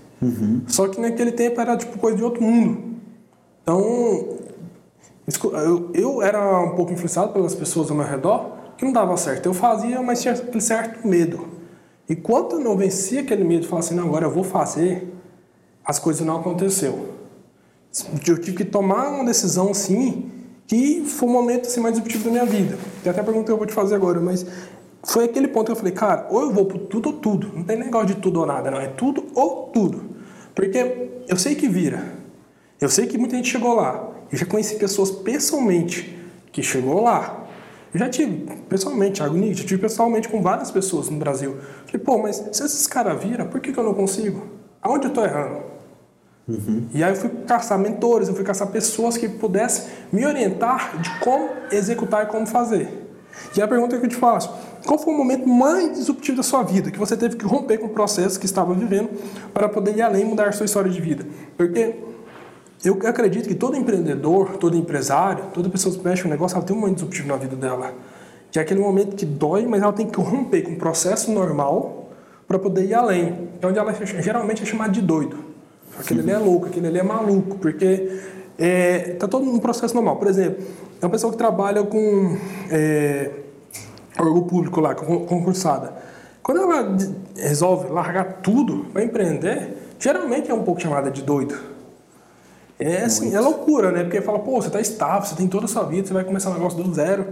Só 0.67 0.88
que 0.88 0.99
naquele 0.99 1.32
tempo 1.32 1.59
era 1.59 1.78
tipo 1.78 1.97
coisa 1.97 2.17
de 2.17 2.24
outro 2.24 2.41
mundo. 2.41 2.93
Então, 3.61 4.38
eu, 5.53 5.91
eu 5.93 6.21
era 6.21 6.59
um 6.61 6.76
pouco 6.76 6.91
influenciado 6.91 7.32
pelas 7.32 7.55
pessoas 7.55 7.89
ao 7.89 7.95
meu 7.95 8.05
redor 8.05 8.51
que 8.78 8.84
não 8.84 8.91
dava 8.91 9.15
certo. 9.17 9.45
Eu 9.45 9.53
fazia, 9.53 10.01
mas 10.01 10.21
tinha 10.21 10.34
aquele 10.34 10.61
certo 10.61 11.07
medo. 11.07 11.47
E 12.09 12.15
quando 12.15 12.53
eu 12.53 12.59
não 12.59 12.76
vencia 12.76 13.21
aquele 13.21 13.43
medo 13.43 13.65
falava 13.65 13.86
assim, 13.86 13.95
não, 13.95 14.05
agora 14.05 14.26
eu 14.26 14.32
vou 14.32 14.43
fazer, 14.43 15.13
as 15.86 15.99
coisas 15.99 16.26
não 16.26 16.38
aconteceu. 16.38 17.09
Eu 18.28 18.38
tive 18.39 18.57
que 18.57 18.65
tomar 18.65 19.09
uma 19.09 19.26
decisão 19.26 19.71
assim, 19.71 20.30
que 20.67 21.03
foi 21.05 21.30
o 21.30 21.32
momento 21.32 21.67
assim, 21.67 21.80
mais 21.80 21.95
disruptivo 21.95 22.26
da 22.26 22.32
minha 22.32 22.45
vida. 22.45 22.78
Tem 23.01 23.11
até 23.11 23.21
a 23.21 23.24
pergunta 23.24 23.45
que 23.45 23.51
eu 23.51 23.57
vou 23.57 23.65
te 23.65 23.74
fazer 23.74 23.95
agora, 23.95 24.19
mas 24.19 24.45
foi 25.04 25.26
aquele 25.26 25.47
ponto 25.47 25.66
que 25.66 25.72
eu 25.72 25.76
falei, 25.76 25.91
cara, 25.91 26.28
ou 26.30 26.41
eu 26.41 26.51
vou 26.51 26.66
pro 26.66 26.80
tudo 26.80 27.08
ou 27.08 27.14
tudo. 27.14 27.51
Não 27.54 27.64
tem 27.64 27.78
negócio 27.78 28.08
de 28.08 28.16
tudo 28.16 28.39
ou 28.39 28.45
nada, 28.45 28.72
não. 28.72 28.80
É 28.80 28.88
tudo 28.88 29.26
ou 29.36 29.68
tudo. 29.68 30.16
Porque 30.56 31.10
eu 31.28 31.38
sei 31.38 31.56
que 31.56 31.68
vira. 31.68 32.04
Eu 32.80 32.89
sei 32.89 33.06
que 33.06 33.18
muita 33.18 33.36
gente 33.36 33.49
chegou 33.49 33.76
lá. 33.76 34.10
Eu 34.32 34.38
já 34.38 34.45
conheci 34.45 34.76
pessoas 34.76 35.12
pessoalmente 35.12 36.18
que 36.51 36.64
chegou 36.64 37.01
lá. 37.01 37.45
Eu 37.93 37.99
já 37.99 38.10
tive, 38.10 38.47
pessoalmente, 38.68 39.22
Thiago 39.22 39.36
Nietzsche, 39.36 39.62
eu 39.62 39.68
tive 39.68 39.82
pessoalmente 39.82 40.28
com 40.28 40.41
várias 40.41 40.72
pessoas 40.72 41.10
no 41.10 41.18
Brasil. 41.18 41.58
Falei, 41.86 42.04
pô, 42.04 42.18
mas 42.18 42.38
se 42.51 42.64
esses 42.64 42.88
caras 42.88 43.22
viram, 43.22 43.47
por 43.47 43.60
que, 43.60 43.72
que 43.72 43.80
eu 43.80 43.84
não 43.84 43.93
consigo? 43.93 44.47
Aonde 44.82 45.08
eu 45.08 45.14
tô 45.14 45.24
errando? 45.24 45.62
E 46.93 47.04
aí 47.04 47.12
eu 47.12 47.16
fui 47.16 47.30
caçar 47.47 47.78
mentores, 47.78 48.28
eu 48.28 48.36
fui 48.36 48.43
caçar 48.43 48.68
pessoas 48.68 49.16
que 49.16 49.30
pudessem 49.30 49.86
me 50.12 50.26
orientar 50.26 50.99
de 50.99 51.10
como 51.20 51.49
executar 51.72 52.24
e 52.24 52.28
como 52.28 52.47
fazer. 52.47 53.04
E 53.56 53.62
a 53.62 53.68
pergunta 53.68 53.97
que 53.97 54.06
eu 54.06 54.10
te 54.10 54.16
faço, 54.16 54.54
qual 54.86 55.00
foi 55.00 55.14
o 55.14 55.18
momento 55.18 55.48
mais 55.48 55.94
disruptivo 55.94 56.38
da 56.38 56.44
sua 56.44 56.64
vida, 56.64 56.92
que 56.92 57.00
você 57.00 57.16
teve 57.16 57.36
que 57.36 57.46
romper 57.46 57.78
com 57.78 57.88
o 57.88 57.90
processo 57.90 58.40
que 58.40 58.46
estava 58.46 58.74
vivendo 58.74 59.10
para 59.54 59.70
poder 59.70 59.96
ir 59.96 60.02
além 60.02 60.24
e 60.24 60.26
mudar 60.26 60.50
a 60.50 60.52
sua 60.52 60.66
história 60.66 60.92
de 60.92 61.00
vida? 61.00 61.26
Porque 61.58 61.96
eu 62.84 63.00
acredito 63.06 63.48
que 63.48 63.56
todo 63.56 63.78
empreendedor, 63.78 64.58
todo 64.58 64.76
empresário, 64.76 65.46
toda 65.54 65.70
pessoa 65.70 65.96
que 65.96 66.04
mexe 66.04 66.24
com 66.24 66.30
negócio, 66.30 66.56
ela 66.58 66.66
tem 66.66 66.76
um 66.76 66.80
momento 66.80 66.96
disruptivo 66.96 67.28
na 67.30 67.38
vida 67.38 67.56
dela. 67.56 67.94
Que 68.52 68.60
é 68.60 68.62
aquele 68.62 68.82
momento 68.82 69.16
que 69.16 69.26
dói, 69.26 69.66
mas 69.66 69.82
ela 69.82 69.94
tem 69.94 70.06
que 70.06 70.20
romper 70.20 70.64
com 70.64 70.74
o 70.74 70.76
processo 70.76 71.32
normal 71.32 72.10
para 72.46 72.60
poder 72.60 72.86
ir 72.86 72.94
além. 72.94 73.50
É 73.62 73.66
onde 73.66 73.80
ela 73.80 73.94
geralmente 74.22 74.64
é 74.64 74.66
chamada 74.66 74.92
de 74.92 75.02
doido. 75.02 75.38
Aquele 75.98 76.20
ali 76.22 76.32
é 76.32 76.38
louco, 76.38 76.68
aquele 76.68 76.88
ali 76.88 77.00
é 77.00 77.04
maluco, 77.04 77.58
porque 77.58 78.20
é, 78.58 79.16
tá 79.20 79.28
todo 79.28 79.46
no 79.46 79.62
processo 79.62 79.96
normal. 79.96 80.18
Por 80.18 80.28
exemplo, 80.28 80.64
é 81.02 81.06
uma 81.06 81.12
pessoa 81.12 81.32
que 81.32 81.38
trabalha 81.38 81.84
com 81.84 82.38
é, 82.70 83.32
órgão 84.20 84.43
público 84.43 84.80
lá, 84.80 84.93
concursada. 84.95 85.93
Quando 86.41 86.61
ela 86.61 86.97
resolve 87.38 87.89
largar 87.89 88.41
tudo 88.41 88.86
para 88.91 89.03
empreender, 89.03 89.78
geralmente 89.97 90.51
é 90.51 90.53
um 90.53 90.64
pouco 90.64 90.82
chamada 90.82 91.09
de 91.09 91.22
doido. 91.22 91.55
É 92.78 93.03
assim, 93.03 93.34
é 93.34 93.39
loucura, 93.39 93.91
né? 93.91 94.03
Porque 94.03 94.20
fala, 94.22 94.39
pô, 94.39 94.61
você 94.61 94.68
está 94.68 94.82
estável, 94.82 95.28
você 95.28 95.36
tem 95.36 95.47
toda 95.47 95.66
a 95.66 95.68
sua 95.70 95.84
vida, 95.84 96.07
você 96.07 96.14
vai 96.14 96.24
começar 96.24 96.49
um 96.49 96.53
negócio 96.53 96.84
do 96.84 96.93
zero. 96.93 97.28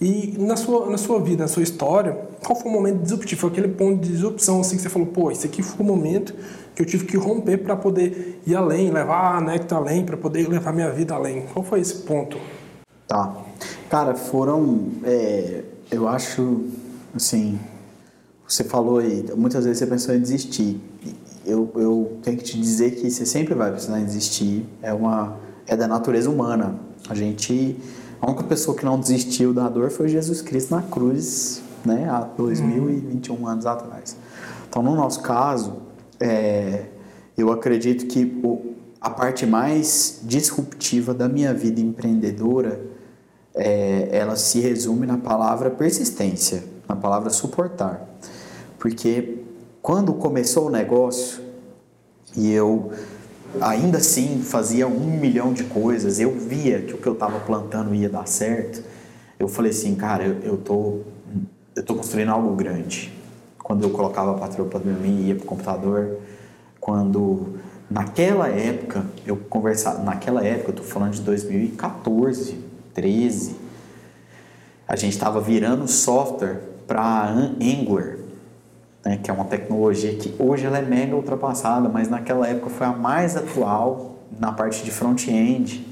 E 0.00 0.34
na 0.38 0.56
sua, 0.56 0.90
na 0.90 0.98
sua 0.98 1.20
vida, 1.20 1.44
na 1.44 1.48
sua 1.48 1.62
história, 1.62 2.18
qual 2.44 2.58
foi 2.58 2.70
o 2.70 2.74
momento 2.74 3.02
disruptivo? 3.02 3.40
Foi 3.40 3.50
aquele 3.50 3.68
ponto 3.68 4.00
de 4.00 4.10
disrupção 4.10 4.60
assim 4.60 4.76
que 4.76 4.82
você 4.82 4.88
falou, 4.88 5.08
pô, 5.08 5.30
esse 5.30 5.46
aqui 5.46 5.62
foi 5.62 5.84
o 5.84 5.88
momento 5.88 6.34
que 6.74 6.82
eu 6.82 6.86
tive 6.86 7.06
que 7.06 7.16
romper 7.16 7.58
para 7.58 7.76
poder 7.76 8.42
ir 8.46 8.54
além, 8.54 8.90
levar 8.90 9.36
a 9.36 9.40
Nectar 9.40 9.78
além, 9.78 10.04
para 10.04 10.16
poder 10.16 10.48
levar 10.48 10.72
minha 10.72 10.90
vida 10.90 11.14
além. 11.14 11.46
Qual 11.52 11.64
foi 11.64 11.80
esse 11.80 11.94
ponto? 12.02 12.36
Tá. 13.06 13.36
Cara, 13.88 14.14
foram. 14.14 14.88
É, 15.04 15.62
eu 15.90 16.08
acho, 16.08 16.64
assim. 17.14 17.58
Você 18.46 18.62
falou 18.62 18.98
aí, 18.98 19.24
muitas 19.36 19.64
vezes 19.64 19.78
você 19.80 19.86
pensou 19.86 20.14
em 20.14 20.20
desistir 20.20 20.80
eu, 21.46 21.70
eu 21.76 22.18
tenho 22.22 22.36
que 22.36 22.42
te 22.42 22.60
dizer 22.60 22.96
que 22.96 23.08
você 23.08 23.24
sempre 23.24 23.54
vai 23.54 23.70
precisar 23.70 24.00
existir. 24.00 24.66
É 24.82 24.92
uma 24.92 25.36
é 25.66 25.76
da 25.76 25.86
natureza 25.86 26.28
humana. 26.28 26.74
A 27.08 27.14
gente 27.14 27.76
a 28.20 28.26
única 28.26 28.42
pessoa 28.44 28.76
que 28.76 28.84
não 28.84 28.98
desistiu 28.98 29.54
da 29.54 29.68
dor 29.68 29.90
foi 29.90 30.08
Jesus 30.08 30.42
Cristo 30.42 30.74
na 30.74 30.82
cruz, 30.82 31.62
né, 31.84 32.08
há 32.08 32.20
2021 32.20 33.34
uhum. 33.34 33.46
anos 33.46 33.66
atrás. 33.66 34.16
Então, 34.68 34.82
no 34.82 34.96
nosso 34.96 35.20
caso, 35.20 35.74
é, 36.18 36.86
eu 37.36 37.52
acredito 37.52 38.06
que 38.06 38.40
o, 38.42 38.74
a 39.00 39.10
parte 39.10 39.46
mais 39.46 40.20
disruptiva 40.24 41.12
da 41.12 41.28
minha 41.28 41.52
vida 41.52 41.80
empreendedora, 41.80 42.80
é, 43.56 44.10
ela 44.12 44.36
se 44.36 44.60
resume 44.60 45.06
na 45.06 45.16
palavra 45.16 45.70
persistência, 45.70 46.62
na 46.86 46.94
palavra 46.94 47.30
suportar. 47.30 48.06
Porque 48.78 49.38
quando 49.80 50.12
começou 50.12 50.66
o 50.66 50.70
negócio 50.70 51.42
e 52.36 52.52
eu 52.52 52.92
ainda 53.60 53.96
assim 53.96 54.42
fazia 54.42 54.86
um 54.86 55.18
milhão 55.18 55.54
de 55.54 55.64
coisas, 55.64 56.20
eu 56.20 56.32
via 56.32 56.82
que 56.82 56.92
o 56.92 56.98
que 56.98 57.06
eu 57.06 57.14
estava 57.14 57.40
plantando 57.40 57.94
ia 57.94 58.10
dar 58.10 58.28
certo, 58.28 58.82
eu 59.38 59.48
falei 59.48 59.70
assim, 59.70 59.94
cara, 59.94 60.24
eu, 60.24 60.40
eu, 60.42 60.56
tô, 60.58 61.00
eu 61.74 61.82
tô 61.82 61.94
construindo 61.94 62.30
algo 62.30 62.54
grande. 62.54 63.12
Quando 63.58 63.82
eu 63.82 63.90
colocava 63.90 64.32
a 64.32 64.34
patroa 64.34 64.68
para 64.68 64.80
dormir 64.80 65.08
e 65.08 65.28
ia 65.28 65.34
pro 65.34 65.46
computador, 65.46 66.18
quando 66.78 67.54
naquela 67.90 68.48
época 68.48 69.04
eu 69.26 69.36
conversava, 69.36 70.02
naquela 70.02 70.44
época, 70.44 70.70
eu 70.70 70.74
tô 70.76 70.82
falando 70.82 71.12
de 71.12 71.22
2014, 71.22 72.65
13, 72.96 73.54
a 74.88 74.96
gente 74.96 75.12
estava 75.12 75.40
virando 75.40 75.86
software 75.86 76.60
para 76.86 77.28
Angular 77.60 78.26
né, 79.06 79.20
que 79.22 79.30
é 79.30 79.34
uma 79.34 79.44
tecnologia 79.44 80.16
que 80.16 80.34
hoje 80.36 80.66
ela 80.66 80.78
é 80.78 80.82
mega 80.82 81.14
ultrapassada, 81.14 81.88
mas 81.88 82.08
naquela 82.08 82.48
época 82.48 82.70
foi 82.70 82.88
a 82.88 82.92
mais 82.92 83.36
atual 83.36 84.16
na 84.36 84.50
parte 84.50 84.82
de 84.82 84.90
front-end. 84.90 85.86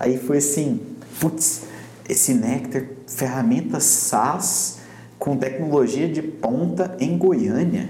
Aí 0.00 0.18
foi 0.18 0.38
assim, 0.38 0.80
putz, 1.20 1.62
esse 2.08 2.34
Nectar, 2.34 2.86
ferramenta 3.06 3.78
SaaS 3.78 4.80
com 5.16 5.36
tecnologia 5.36 6.08
de 6.08 6.22
ponta 6.22 6.96
em 6.98 7.16
Goiânia, 7.16 7.88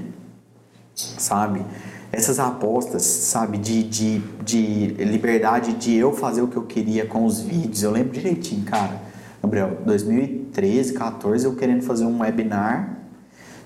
sabe? 0.94 1.64
Essas 2.12 2.40
apostas, 2.40 3.02
sabe, 3.02 3.56
de, 3.56 3.82
de, 3.84 4.18
de 4.44 4.86
liberdade 5.04 5.74
de 5.74 5.94
eu 5.94 6.12
fazer 6.12 6.42
o 6.42 6.48
que 6.48 6.56
eu 6.56 6.64
queria 6.64 7.06
com 7.06 7.24
os 7.24 7.40
vídeos, 7.40 7.82
eu 7.82 7.90
lembro 7.90 8.12
direitinho, 8.12 8.64
cara. 8.64 9.00
Gabriel, 9.42 9.78
2013, 9.86 10.92
14, 10.92 11.44
eu 11.44 11.54
querendo 11.54 11.82
fazer 11.82 12.04
um 12.04 12.20
webinar 12.20 12.98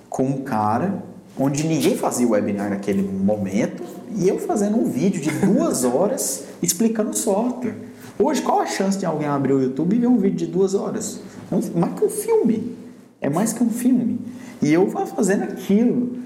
com 0.09 0.25
um 0.25 0.43
cara 0.43 1.03
onde 1.39 1.67
ninguém 1.67 1.97
fazia 1.97 2.29
webinar 2.29 2.71
naquele 2.71 3.03
momento 3.03 3.83
e 4.15 4.29
eu 4.29 4.39
fazendo 4.39 4.77
um 4.77 4.85
vídeo 4.85 5.21
de 5.21 5.31
duas 5.31 5.83
horas 5.85 6.45
explicando 6.63 7.11
o 7.11 7.17
software. 7.17 7.75
Hoje, 8.19 8.43
qual 8.43 8.61
a 8.61 8.67
chance 8.67 8.97
de 8.97 9.05
alguém 9.05 9.27
abrir 9.27 9.53
o 9.53 9.61
YouTube 9.61 9.97
e 9.97 9.99
ver 9.99 10.07
um 10.07 10.19
vídeo 10.19 10.37
de 10.37 10.47
duas 10.47 10.75
horas? 10.75 11.21
É 11.51 11.79
mais 11.79 11.95
que 11.95 12.05
um 12.05 12.11
filme. 12.11 12.77
É 13.21 13.29
mais 13.29 13.53
que 13.53 13.65
um 13.65 13.71
filme. 13.71 14.21
E 14.63 14.73
eu 14.73 14.87
vou 14.87 15.05
fazendo 15.07 15.43
aquilo. 15.43 16.17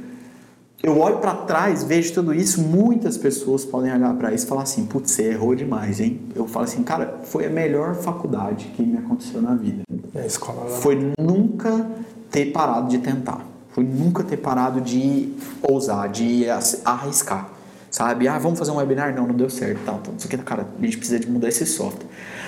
Eu 0.83 0.99
olho 0.99 1.19
para 1.19 1.35
trás, 1.35 1.83
vejo 1.83 2.15
tudo 2.15 2.33
isso. 2.33 2.63
Muitas 2.63 3.17
pessoas 3.17 3.65
podem 3.65 3.93
olhar 3.93 4.15
para 4.15 4.33
isso 4.33 4.47
e 4.47 4.49
falar 4.49 4.63
assim: 4.63 4.87
putz, 4.87 5.11
você 5.11 5.31
errou 5.31 5.55
demais, 5.55 6.01
hein? 6.01 6.21
Eu 6.35 6.47
falo 6.47 6.65
assim, 6.65 6.83
cara, 6.83 7.21
foi 7.25 7.47
a 7.47 7.51
melhor 7.51 7.95
faculdade 7.95 8.67
que 8.77 8.83
me 8.83 8.97
aconteceu 8.97 9.43
na 9.43 9.55
vida. 9.55 9.83
É 10.15 10.23
a 10.23 10.27
escola. 10.27 10.71
Foi 10.71 11.13
nunca 11.19 11.87
ter 12.31 12.53
parado 12.53 12.89
de 12.89 12.99
tentar 12.99 13.49
foi 13.79 13.85
nunca 13.85 14.25
ter 14.25 14.39
parado 14.39 14.81
de 14.81 15.33
ousar, 15.63 16.09
de 16.09 16.47
arriscar. 16.85 17.49
Sabe? 17.89 18.27
Ah, 18.27 18.37
vamos 18.37 18.59
fazer 18.59 18.73
um 18.73 18.77
webinar? 18.77 19.15
Não, 19.15 19.25
não 19.25 19.35
deu 19.35 19.49
certo. 19.49 19.79
Tá, 19.85 19.97
então, 20.03 20.15
isso 20.19 20.27
aqui, 20.27 20.37
cara, 20.39 20.67
a 20.77 20.85
gente 20.85 20.99
precisa 20.99 21.21
de 21.21 21.31
mudar 21.31 21.49
esse 21.49 21.65
software. 21.65 22.07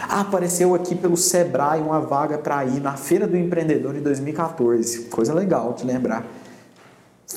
Ah, 0.08 0.22
apareceu 0.22 0.74
aqui 0.74 0.96
pelo 0.96 1.16
Sebrae 1.16 1.80
uma 1.80 2.00
vaga 2.00 2.36
para 2.36 2.64
ir 2.64 2.80
na 2.80 2.96
Feira 2.96 3.28
do 3.28 3.36
Empreendedor 3.36 3.96
em 3.96 4.02
2014. 4.02 5.02
Coisa 5.02 5.32
legal 5.32 5.72
de 5.72 5.86
lembrar. 5.86 6.26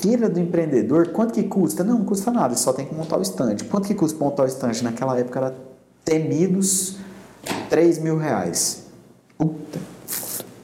Feira 0.02 0.28
do 0.28 0.40
Empreendedor, 0.40 1.10
quanto 1.10 1.34
que 1.34 1.44
custa? 1.44 1.84
Não, 1.84 2.00
não 2.00 2.06
custa 2.06 2.32
nada, 2.32 2.56
só 2.56 2.74
tem 2.74 2.86
que 2.86 2.96
montar 2.96 3.18
o 3.18 3.22
estande. 3.22 3.64
Quanto 3.66 3.88
que 3.88 3.94
custa 3.94 4.18
montar 4.24 4.44
o 4.44 4.48
estande? 4.48 4.84
Naquela 4.84 5.18
época 5.18 5.40
era 5.40 5.56
temidos 6.04 6.98
3 7.70 8.00
mil 8.00 8.18
reais. 8.18 8.84
Puta 9.38 9.80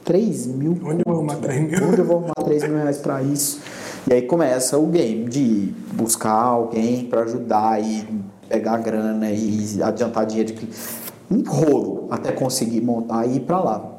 3 0.04 0.46
mil. 0.48 0.72
Onde 0.82 1.00
eu 1.00 1.04
vou 1.04 1.14
arrumar 1.14 1.36
3 1.36 1.60
mil? 1.60 1.88
Onde 1.88 1.98
eu 2.00 2.04
vou 2.04 2.16
arrumar 2.16 2.34
3 2.44 2.64
mil 2.64 2.76
reais 2.76 2.98
pra 2.98 3.22
isso? 3.22 3.60
E 4.08 4.12
aí 4.12 4.22
começa 4.22 4.76
o 4.76 4.86
game 4.86 5.28
de 5.28 5.72
buscar 5.92 6.32
alguém 6.32 7.04
para 7.04 7.22
ajudar 7.22 7.80
e 7.80 8.08
pegar 8.48 8.78
grana 8.78 9.30
e 9.30 9.80
adiantar 9.80 10.26
dinheiro 10.26 10.52
de 10.52 10.68
um 11.30 11.42
rolo 11.48 12.08
até 12.10 12.32
conseguir 12.32 12.80
montar 12.80 13.24
e 13.26 13.36
ir 13.36 13.40
para 13.40 13.60
lá. 13.60 13.92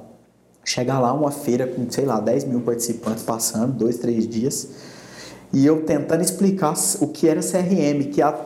Chegar 0.65 0.99
lá 0.99 1.13
uma 1.13 1.31
feira 1.31 1.65
com, 1.65 1.89
sei 1.89 2.05
lá, 2.05 2.19
10 2.19 2.43
mil 2.43 2.59
participantes 2.59 3.23
passando, 3.23 3.73
dois, 3.73 3.97
três 3.97 4.27
dias, 4.27 4.67
e 5.53 5.65
eu 5.65 5.83
tentando 5.83 6.21
explicar 6.21 6.73
o 6.99 7.07
que 7.07 7.27
era 7.27 7.41
CRM, 7.41 8.09
que 8.11 8.21
há 8.21 8.37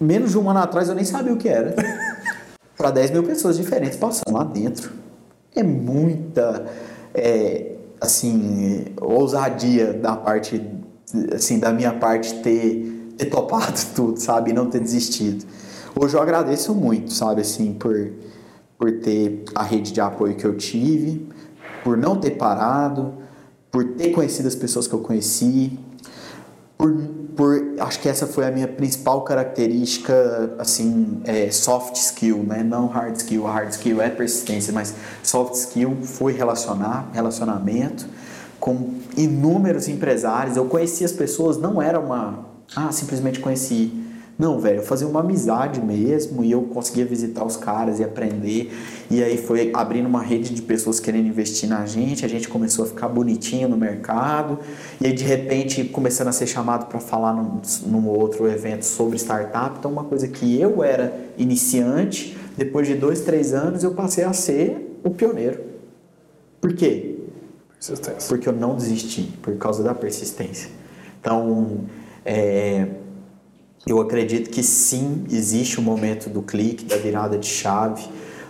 menos 0.00 0.32
de 0.32 0.38
um 0.38 0.48
ano 0.50 0.58
atrás 0.60 0.88
eu 0.88 0.94
nem 0.94 1.04
sabia 1.04 1.32
o 1.32 1.36
que 1.36 1.48
era, 1.48 1.74
para 2.76 2.90
10 2.90 3.12
mil 3.12 3.22
pessoas 3.22 3.56
diferentes 3.56 3.96
passando 3.96 4.34
lá 4.34 4.44
dentro. 4.44 4.92
É 5.54 5.62
muita 5.62 6.66
é, 7.14 7.76
assim, 8.00 8.86
ousadia 9.00 9.92
da 9.92 10.16
parte, 10.16 10.60
assim, 11.32 11.58
da 11.58 11.72
minha 11.72 11.92
parte 11.94 12.34
ter, 12.42 13.14
ter 13.16 13.26
topado 13.26 13.78
tudo, 13.94 14.20
sabe? 14.20 14.50
E 14.50 14.52
não 14.52 14.68
ter 14.68 14.80
desistido. 14.80 15.46
Hoje 15.98 16.16
eu 16.16 16.20
agradeço 16.20 16.74
muito, 16.74 17.12
sabe, 17.12 17.40
assim, 17.40 17.72
por, 17.72 18.12
por 18.76 18.92
ter 19.00 19.44
a 19.54 19.62
rede 19.62 19.92
de 19.92 20.00
apoio 20.00 20.34
que 20.34 20.44
eu 20.44 20.56
tive, 20.56 21.28
por 21.84 21.96
não 21.96 22.16
ter 22.16 22.32
parado, 22.32 23.14
por 23.70 23.84
ter 23.94 24.10
conhecido 24.10 24.48
as 24.48 24.54
pessoas 24.54 24.88
que 24.88 24.94
eu 24.94 25.00
conheci, 25.00 25.78
por 26.84 27.24
por 27.34 27.74
acho 27.80 27.98
que 27.98 28.08
essa 28.08 28.28
foi 28.28 28.46
a 28.46 28.50
minha 28.50 28.68
principal 28.68 29.22
característica 29.22 30.54
assim 30.56 31.20
é, 31.24 31.50
soft 31.50 31.96
skill 31.96 32.44
né? 32.44 32.62
Não 32.62 32.86
hard 32.86 33.16
skill. 33.16 33.44
Hard 33.44 33.70
skill 33.70 34.00
é 34.00 34.08
persistência 34.08 34.72
mas 34.72 34.94
soft 35.22 35.54
skill 35.54 35.96
foi 36.02 36.32
relacionar 36.32 37.10
relacionamento 37.12 38.06
com 38.60 38.94
inúmeros 39.16 39.88
empresários. 39.88 40.56
Eu 40.56 40.66
conheci 40.66 41.04
as 41.04 41.10
pessoas 41.10 41.56
não 41.56 41.82
era 41.82 41.98
uma 41.98 42.46
ah 42.76 42.92
simplesmente 42.92 43.40
conheci 43.40 44.03
não, 44.36 44.58
velho, 44.58 44.78
eu 44.78 44.82
fazia 44.82 45.06
uma 45.06 45.20
amizade 45.20 45.80
mesmo 45.80 46.42
e 46.42 46.50
eu 46.50 46.62
conseguia 46.62 47.04
visitar 47.04 47.44
os 47.44 47.56
caras 47.56 48.00
e 48.00 48.04
aprender. 48.04 48.72
E 49.08 49.22
aí 49.22 49.38
foi 49.38 49.70
abrindo 49.72 50.06
uma 50.06 50.22
rede 50.22 50.52
de 50.52 50.60
pessoas 50.60 50.98
querendo 50.98 51.28
investir 51.28 51.68
na 51.68 51.86
gente, 51.86 52.24
a 52.24 52.28
gente 52.28 52.48
começou 52.48 52.84
a 52.84 52.88
ficar 52.88 53.08
bonitinho 53.08 53.68
no 53.68 53.76
mercado. 53.76 54.58
E 55.00 55.06
aí 55.06 55.12
de 55.12 55.22
repente 55.22 55.84
começando 55.84 56.28
a 56.28 56.32
ser 56.32 56.48
chamado 56.48 56.86
para 56.86 56.98
falar 56.98 57.32
num, 57.32 57.60
num 57.86 58.08
outro 58.08 58.48
evento 58.48 58.84
sobre 58.84 59.16
startup. 59.18 59.76
Então, 59.78 59.90
uma 59.90 60.04
coisa 60.04 60.26
que 60.26 60.60
eu 60.60 60.82
era 60.82 61.16
iniciante, 61.38 62.36
depois 62.56 62.88
de 62.88 62.94
dois, 62.94 63.20
três 63.20 63.54
anos 63.54 63.84
eu 63.84 63.92
passei 63.92 64.24
a 64.24 64.32
ser 64.32 64.98
o 65.04 65.10
pioneiro. 65.10 65.60
Por 66.60 66.74
quê? 66.74 67.18
Persistência. 67.74 68.28
Porque 68.28 68.48
eu 68.48 68.52
não 68.52 68.74
desisti, 68.74 69.22
por 69.40 69.56
causa 69.58 69.82
da 69.84 69.94
persistência. 69.94 70.70
Então, 71.20 71.82
é, 72.24 72.88
eu 73.86 74.00
acredito 74.00 74.50
que 74.50 74.62
sim, 74.62 75.24
existe 75.30 75.78
o 75.78 75.82
um 75.82 75.84
momento 75.84 76.30
do 76.30 76.40
clique, 76.40 76.84
da 76.84 76.96
virada 76.96 77.36
de 77.36 77.46
chave. 77.46 78.08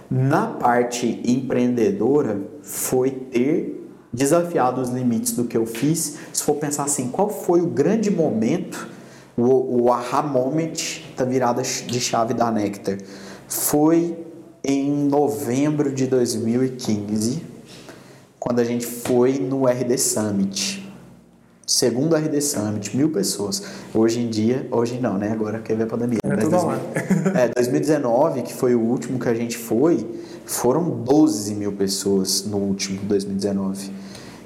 Na 0.09 0.47
parte 0.47 1.21
empreendedora, 1.25 2.41
foi 2.63 3.11
ter 3.11 3.89
desafiado 4.13 4.81
os 4.81 4.91
limites 4.91 5.33
do 5.33 5.45
que 5.45 5.57
eu 5.57 5.67
fiz. 5.67 6.19
Se 6.33 6.43
for 6.43 6.55
pensar 6.55 6.85
assim, 6.85 7.09
qual 7.09 7.29
foi 7.29 7.61
o 7.61 7.67
grande 7.67 8.11
momento, 8.11 8.89
o, 9.37 9.83
o 9.83 9.93
aha 9.93 10.23
moment 10.23 11.01
da 11.17 11.25
virada 11.25 11.63
de 11.63 12.01
chave 12.01 12.33
da 12.33 12.51
Nectar? 12.53 12.99
Foi 13.49 14.17
em 14.63 14.91
novembro 14.91 15.93
de 15.93 16.07
2015, 16.07 17.43
quando 18.39 18.61
a 18.61 18.65
gente 18.65 18.87
foi 18.87 19.39
no 19.41 19.67
RD 19.67 19.99
Summit. 19.99 20.84
Segundo 21.67 22.15
RD 22.15 22.43
Summit, 22.43 22.95
mil 22.95 23.09
pessoas. 23.09 23.63
Hoje 23.95 24.21
em 24.21 24.29
dia, 24.29 24.69
hoje 24.71 24.99
não, 25.01 25.17
né? 25.17 25.33
Agora 25.33 25.61
que 25.61 25.73
veio 25.73 25.87
a 25.87 25.91
pandemia. 25.91 26.19
É, 26.23 26.29
Mas 26.29 26.49
2000, 26.49 26.73
é, 27.35 27.49
2019, 27.55 28.43
que 28.43 28.53
foi 28.53 28.75
o 28.75 28.81
último 28.81 29.19
que 29.19 29.29
a 29.29 29.35
gente 29.35 29.57
foi, 29.57 30.07
foram 30.45 30.91
12 30.91 31.55
mil 31.55 31.73
pessoas 31.73 32.45
no 32.45 32.59
último 32.59 33.01
2019. 33.05 33.91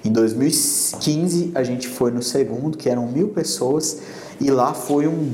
Em 0.05 0.13
2015, 0.13 1.51
a 1.57 1.65
gente 1.65 1.89
foi 1.89 2.13
no 2.13 2.23
segundo, 2.23 2.79
que 2.79 2.89
eram 2.89 3.09
mil 3.09 3.31
pessoas, 3.31 3.99
e 4.41 4.49
lá 4.49 4.73
foi 4.73 5.09
um. 5.09 5.33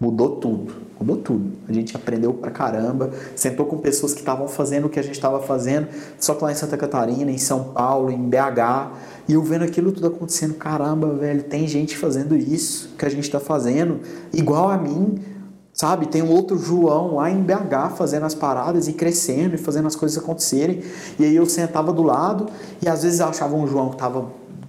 Mudou 0.00 0.36
tudo. 0.36 0.87
Mudou 0.98 1.16
tudo. 1.16 1.52
A 1.68 1.72
gente 1.72 1.94
aprendeu 1.94 2.34
pra 2.34 2.50
caramba, 2.50 3.10
sentou 3.36 3.66
com 3.66 3.78
pessoas 3.78 4.12
que 4.12 4.20
estavam 4.20 4.48
fazendo 4.48 4.86
o 4.86 4.88
que 4.88 4.98
a 4.98 5.02
gente 5.02 5.14
estava 5.14 5.40
fazendo, 5.40 5.86
só 6.18 6.34
que 6.34 6.42
lá 6.42 6.50
em 6.50 6.54
Santa 6.54 6.76
Catarina, 6.76 7.30
em 7.30 7.38
São 7.38 7.64
Paulo, 7.64 8.10
em 8.10 8.28
BH, 8.28 8.92
e 9.28 9.34
eu 9.34 9.42
vendo 9.42 9.64
aquilo 9.64 9.92
tudo 9.92 10.08
acontecendo. 10.08 10.54
Caramba, 10.54 11.14
velho, 11.14 11.44
tem 11.44 11.68
gente 11.68 11.96
fazendo 11.96 12.36
isso 12.36 12.94
que 12.98 13.04
a 13.04 13.08
gente 13.08 13.24
está 13.24 13.38
fazendo, 13.38 14.00
igual 14.32 14.68
a 14.68 14.76
mim, 14.76 15.18
sabe? 15.72 16.06
Tem 16.06 16.22
um 16.22 16.30
outro 16.30 16.58
João 16.58 17.14
lá 17.14 17.30
em 17.30 17.40
BH 17.40 17.94
fazendo 17.96 18.26
as 18.26 18.34
paradas 18.34 18.88
e 18.88 18.92
crescendo 18.92 19.54
e 19.54 19.58
fazendo 19.58 19.86
as 19.86 19.94
coisas 19.94 20.18
acontecerem. 20.18 20.82
E 21.18 21.24
aí 21.24 21.36
eu 21.36 21.46
sentava 21.46 21.92
do 21.92 22.02
lado 22.02 22.48
e 22.82 22.88
às 22.88 23.04
vezes 23.04 23.20
achava 23.20 23.54
um 23.54 23.64
João 23.68 23.90
que 23.90 23.94
estava 23.94 24.26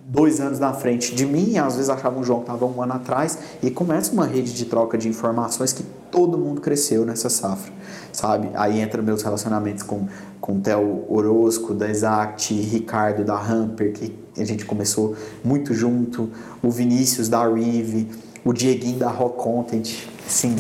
dois 0.10 0.40
anos 0.40 0.58
na 0.58 0.74
frente 0.74 1.14
de 1.14 1.24
mim, 1.24 1.60
às 1.60 1.76
vezes 1.76 1.88
achava 1.88 2.20
um 2.20 2.24
João 2.24 2.40
que 2.40 2.46
estava 2.46 2.66
um 2.66 2.82
ano 2.82 2.94
atrás, 2.94 3.38
e 3.62 3.70
começa 3.70 4.12
uma 4.12 4.26
rede 4.26 4.54
de 4.54 4.66
troca 4.66 4.98
de 4.98 5.08
informações 5.08 5.72
que 5.72 5.84
todo 6.12 6.36
mundo 6.36 6.60
cresceu 6.60 7.06
nessa 7.06 7.30
safra, 7.30 7.72
sabe? 8.12 8.50
Aí 8.56 8.82
entra 8.82 9.04
meus 9.04 9.22
relacionamentos 9.22 9.84
com, 9.84 10.08
com 10.42 10.58
o 10.58 10.60
Theo 10.62 11.06
Orozco, 11.08 11.76
da 11.76 11.88
Exact, 11.88 12.52
Ricardo, 12.56 13.24
da 13.24 13.40
Hamper, 13.40 13.94
que 13.94 14.16
a 14.36 14.44
gente 14.44 14.66
começou 14.66 15.16
muito 15.44 15.76
junto, 15.76 16.28
o 16.64 16.72
Vinícius, 16.72 17.30
da 17.30 17.48
Rive, 17.48 18.10
o 18.44 18.52
Dieguinho, 18.52 18.98
da 18.98 19.10
Rock 19.10 19.38
Content, 19.38 20.08
assim, 20.26 20.56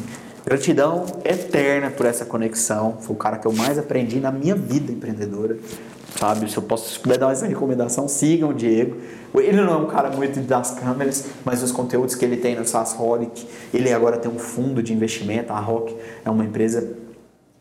gratidão 0.46 1.06
eterna 1.26 1.90
por 1.90 2.06
essa 2.06 2.24
conexão, 2.24 2.98
foi 3.00 3.16
o 3.16 3.20
cara 3.20 3.38
que 3.40 3.48
eu 3.48 3.54
mais 3.54 3.80
aprendi 3.80 4.20
na 4.20 4.32
minha 4.32 4.54
vida 4.54 4.92
empreendedora, 4.92 5.58
sabe? 6.18 6.50
Se 6.50 6.58
eu 6.58 6.64
posso 6.64 7.00
puder 7.00 7.18
dar 7.18 7.32
essa 7.32 7.46
recomendação, 7.46 8.08
sigam 8.08 8.50
o 8.50 8.54
Diego. 8.54 8.98
Ele 9.36 9.62
não 9.62 9.74
é 9.74 9.78
um 9.78 9.88
cara 9.88 10.10
muito 10.10 10.40
das 10.42 10.72
câmeras, 10.72 11.26
mas 11.46 11.62
os 11.62 11.72
conteúdos 11.72 12.16
que 12.16 12.26
ele 12.26 12.38
tem 12.38 12.56
no 12.56 12.66
SaaSholic, 12.66 13.48
ele 13.74 13.92
agora 13.92 14.18
tem 14.18 14.32
um 14.32 14.40
fundo 14.40 14.82
de 14.82 14.94
investimento, 14.94 15.54
a 15.54 15.60
Rock 15.60 15.96
é 16.26 16.30
uma 16.30 16.44
empresa 16.44 16.98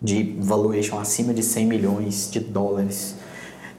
de 0.01 0.37
valuation 0.41 0.99
acima 0.99 1.35
de 1.35 1.43
100 1.43 1.67
milhões 1.67 2.31
de 2.31 2.41
dólares. 2.41 3.17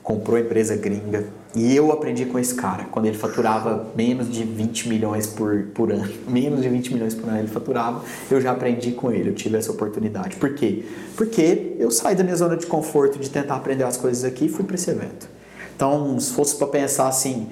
Comprou 0.03 0.37
empresa 0.37 0.75
gringa. 0.75 1.38
E 1.55 1.75
eu 1.75 1.91
aprendi 1.91 2.25
com 2.25 2.37
esse 2.37 2.53
cara, 2.53 2.83
quando 2.91 3.07
ele 3.07 3.17
faturava 3.17 3.87
menos 3.95 4.31
de 4.31 4.43
20 4.43 4.87
milhões 4.87 5.25
por, 5.25 5.63
por 5.73 5.91
ano. 5.91 6.07
Menos 6.29 6.61
de 6.61 6.69
20 6.69 6.93
milhões 6.93 7.15
por 7.15 7.27
ano 7.27 7.39
ele 7.39 7.47
faturava, 7.47 8.03
eu 8.29 8.39
já 8.39 8.51
aprendi 8.51 8.91
com 8.91 9.11
ele, 9.11 9.31
eu 9.31 9.33
tive 9.33 9.57
essa 9.57 9.71
oportunidade. 9.71 10.35
Por 10.35 10.53
quê? 10.53 10.85
Porque 11.15 11.75
eu 11.79 11.89
saí 11.89 12.15
da 12.15 12.23
minha 12.23 12.35
zona 12.35 12.55
de 12.55 12.67
conforto 12.67 13.17
de 13.17 13.29
tentar 13.31 13.55
aprender 13.55 13.83
as 13.83 13.97
coisas 13.97 14.23
aqui 14.23 14.45
e 14.45 14.49
fui 14.49 14.63
para 14.63 14.75
esse 14.75 14.91
evento. 14.91 15.27
Então, 15.75 16.19
se 16.19 16.33
fosse 16.33 16.55
para 16.55 16.67
pensar 16.67 17.07
assim, 17.07 17.47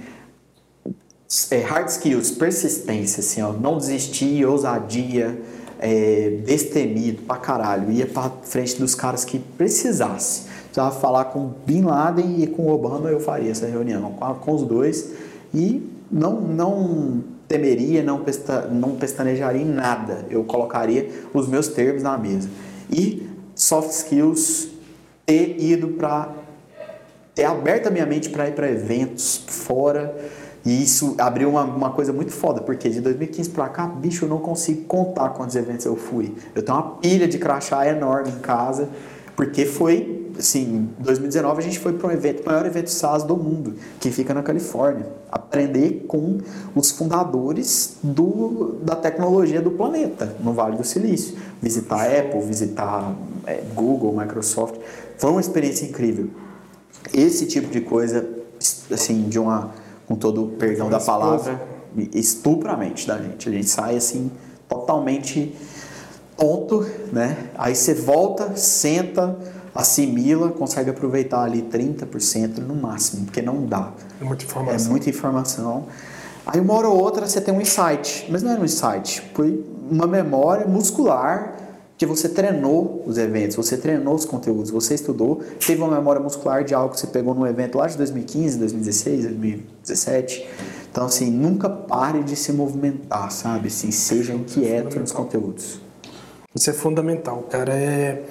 é, 1.49 1.61
hard 1.61 1.87
skills, 1.89 2.31
persistência, 2.31 3.21
assim, 3.21 3.41
ó, 3.41 3.51
não 3.51 3.77
desistir, 3.77 4.45
ousadia, 4.45 5.41
é, 5.79 6.39
destemido 6.45 7.23
pra 7.23 7.37
caralho, 7.37 7.91
ia 7.91 8.05
pra 8.05 8.31
frente 8.43 8.77
dos 8.77 8.93
caras 8.93 9.25
que 9.25 9.39
precisasse. 9.39 10.46
Precisava 10.77 11.01
falar 11.01 11.25
com 11.25 11.53
Bin 11.65 11.81
Laden 11.81 12.43
e 12.43 12.45
com 12.45 12.69
Obama, 12.69 13.09
eu 13.09 13.19
faria 13.19 13.49
essa 13.49 13.65
reunião 13.65 14.11
com, 14.11 14.33
com 14.35 14.53
os 14.53 14.61
dois 14.61 15.11
e 15.51 15.89
não, 16.11 16.39
não 16.39 17.23
temeria, 17.47 18.03
não, 18.03 18.19
pesta, 18.19 18.67
não 18.67 18.91
pestanejaria 18.91 19.63
em 19.63 19.65
nada. 19.65 20.27
Eu 20.29 20.43
colocaria 20.43 21.09
os 21.33 21.47
meus 21.47 21.67
termos 21.67 22.03
na 22.03 22.15
mesa. 22.15 22.47
E 22.91 23.27
soft 23.55 23.89
skills, 23.89 24.67
ter 25.25 25.59
ido 25.59 25.87
para 25.87 26.29
ter 27.33 27.45
aberto 27.45 27.87
a 27.87 27.89
minha 27.89 28.05
mente 28.05 28.29
para 28.29 28.47
ir 28.47 28.53
para 28.53 28.69
eventos 28.69 29.45
fora 29.47 30.15
e 30.63 30.83
isso 30.83 31.15
abriu 31.17 31.49
uma, 31.49 31.63
uma 31.63 31.89
coisa 31.89 32.13
muito 32.13 32.31
foda, 32.31 32.61
porque 32.61 32.87
de 32.87 33.01
2015 33.01 33.49
pra 33.49 33.67
cá, 33.67 33.87
bicho, 33.87 34.25
eu 34.25 34.29
não 34.29 34.37
consigo 34.39 34.83
contar 34.83 35.29
quantos 35.29 35.55
eventos 35.55 35.87
eu 35.87 35.95
fui. 35.95 36.35
Eu 36.53 36.61
tenho 36.61 36.77
uma 36.77 36.97
pilha 36.97 37.27
de 37.27 37.39
crachá 37.39 37.87
enorme 37.87 38.29
em 38.29 38.39
casa, 38.39 38.89
porque 39.35 39.65
foi, 39.65 40.26
assim, 40.37 40.89
em 40.99 41.03
2019 41.03 41.59
a 41.59 41.63
gente 41.63 41.79
foi 41.79 41.93
para 41.93 42.07
um 42.07 42.11
evento, 42.11 42.43
o 42.43 42.45
maior 42.45 42.65
evento 42.65 42.89
SaaS 42.89 43.23
do 43.23 43.35
mundo, 43.35 43.75
que 43.99 44.11
fica 44.11 44.33
na 44.33 44.43
Califórnia. 44.43 45.05
Aprender 45.31 46.05
com 46.07 46.39
os 46.75 46.91
fundadores 46.91 47.97
do, 48.01 48.75
da 48.81 48.95
tecnologia 48.95 49.61
do 49.61 49.71
planeta, 49.71 50.35
no 50.39 50.53
Vale 50.53 50.77
do 50.77 50.83
Silício. 50.83 51.37
Visitar 51.61 52.05
Apple, 52.05 52.41
visitar 52.41 53.13
é, 53.45 53.61
Google, 53.73 54.15
Microsoft. 54.15 54.75
Foi 55.17 55.31
uma 55.31 55.41
experiência 55.41 55.85
incrível. 55.85 56.29
Esse 57.13 57.45
tipo 57.45 57.69
de 57.69 57.81
coisa, 57.81 58.27
assim, 58.91 59.23
de 59.29 59.39
uma 59.39 59.71
com 60.07 60.15
todo 60.15 60.45
o 60.45 60.47
perdão 60.49 60.89
da 60.89 60.99
palavra, 60.99 61.61
estupra 62.13 62.71
a 62.71 62.77
mente 62.77 63.05
da 63.05 63.17
gente. 63.17 63.49
A 63.49 63.51
gente 63.51 63.69
sai 63.69 63.97
assim, 63.97 64.31
totalmente 64.67 65.53
tonto, 66.37 66.85
né? 67.11 67.49
Aí 67.57 67.75
você 67.75 67.93
volta, 67.93 68.55
senta, 68.55 69.37
assimila, 69.77 70.49
consegue 70.49 70.89
aproveitar 70.89 71.43
ali 71.43 71.61
30% 71.61 72.57
no 72.57 72.75
máximo, 72.75 73.25
porque 73.25 73.43
não 73.43 73.63
dá. 73.63 73.93
É 74.19 74.23
muita 74.23 74.43
informação. 74.43 74.87
É 74.87 74.89
muita 74.89 75.09
informação. 75.09 75.85
Aí 76.47 76.59
uma 76.59 76.73
hora 76.73 76.89
ou 76.89 76.99
outra 76.99 77.27
você 77.27 77.39
tem 77.39 77.53
um 77.53 77.61
insight, 77.61 78.27
mas 78.29 78.41
não 78.41 78.53
é 78.53 78.55
um 78.59 78.65
insight, 78.65 79.21
foi 79.35 79.63
uma 79.89 80.07
memória 80.07 80.65
muscular 80.65 81.55
que 81.95 82.05
você 82.05 82.29
treinou 82.29 83.03
os 83.05 83.17
eventos, 83.17 83.55
você 83.55 83.77
treinou 83.77 84.15
os 84.15 84.25
conteúdos, 84.25 84.71
você 84.71 84.95
estudou, 84.95 85.41
teve 85.65 85.81
uma 85.81 85.95
memória 85.95 86.21
muscular 86.21 86.63
de 86.63 86.73
algo 86.73 86.93
que 86.93 86.99
você 86.99 87.07
pegou 87.07 87.35
num 87.35 87.45
evento 87.45 87.77
lá 87.77 87.87
de 87.87 87.97
2015, 87.97 88.57
2016, 88.59 89.25
2017. 89.25 90.47
Então, 90.91 91.05
assim, 91.05 91.29
nunca 91.29 91.69
pare 91.69 92.23
de 92.23 92.35
se 92.35 92.51
movimentar, 92.51 93.31
sabe? 93.31 93.67
Assim, 93.67 93.91
seja 93.91 94.33
inquieto 94.33 94.99
nos 94.99 95.11
conteúdos. 95.11 95.79
Isso 96.55 96.69
é 96.69 96.73
fundamental, 96.73 97.43
cara. 97.49 97.73
É 97.73 98.23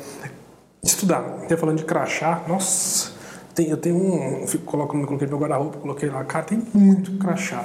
estudar. 0.89 1.21
Até 1.43 1.57
falando 1.57 1.79
de 1.79 1.85
crachá, 1.85 2.43
nossa, 2.47 3.13
tem, 3.55 3.69
eu 3.69 3.77
tenho 3.77 3.97
um. 3.97 4.41
Eu 4.41 4.47
fico, 4.47 4.65
coloco, 4.65 4.93
coloquei 4.93 5.27
no 5.27 5.31
meu 5.31 5.39
guarda-roupa, 5.39 5.79
coloquei 5.79 6.11
lá, 6.11 6.25
cara, 6.25 6.45
tem 6.45 6.63
muito 6.75 7.17
crachá. 7.19 7.65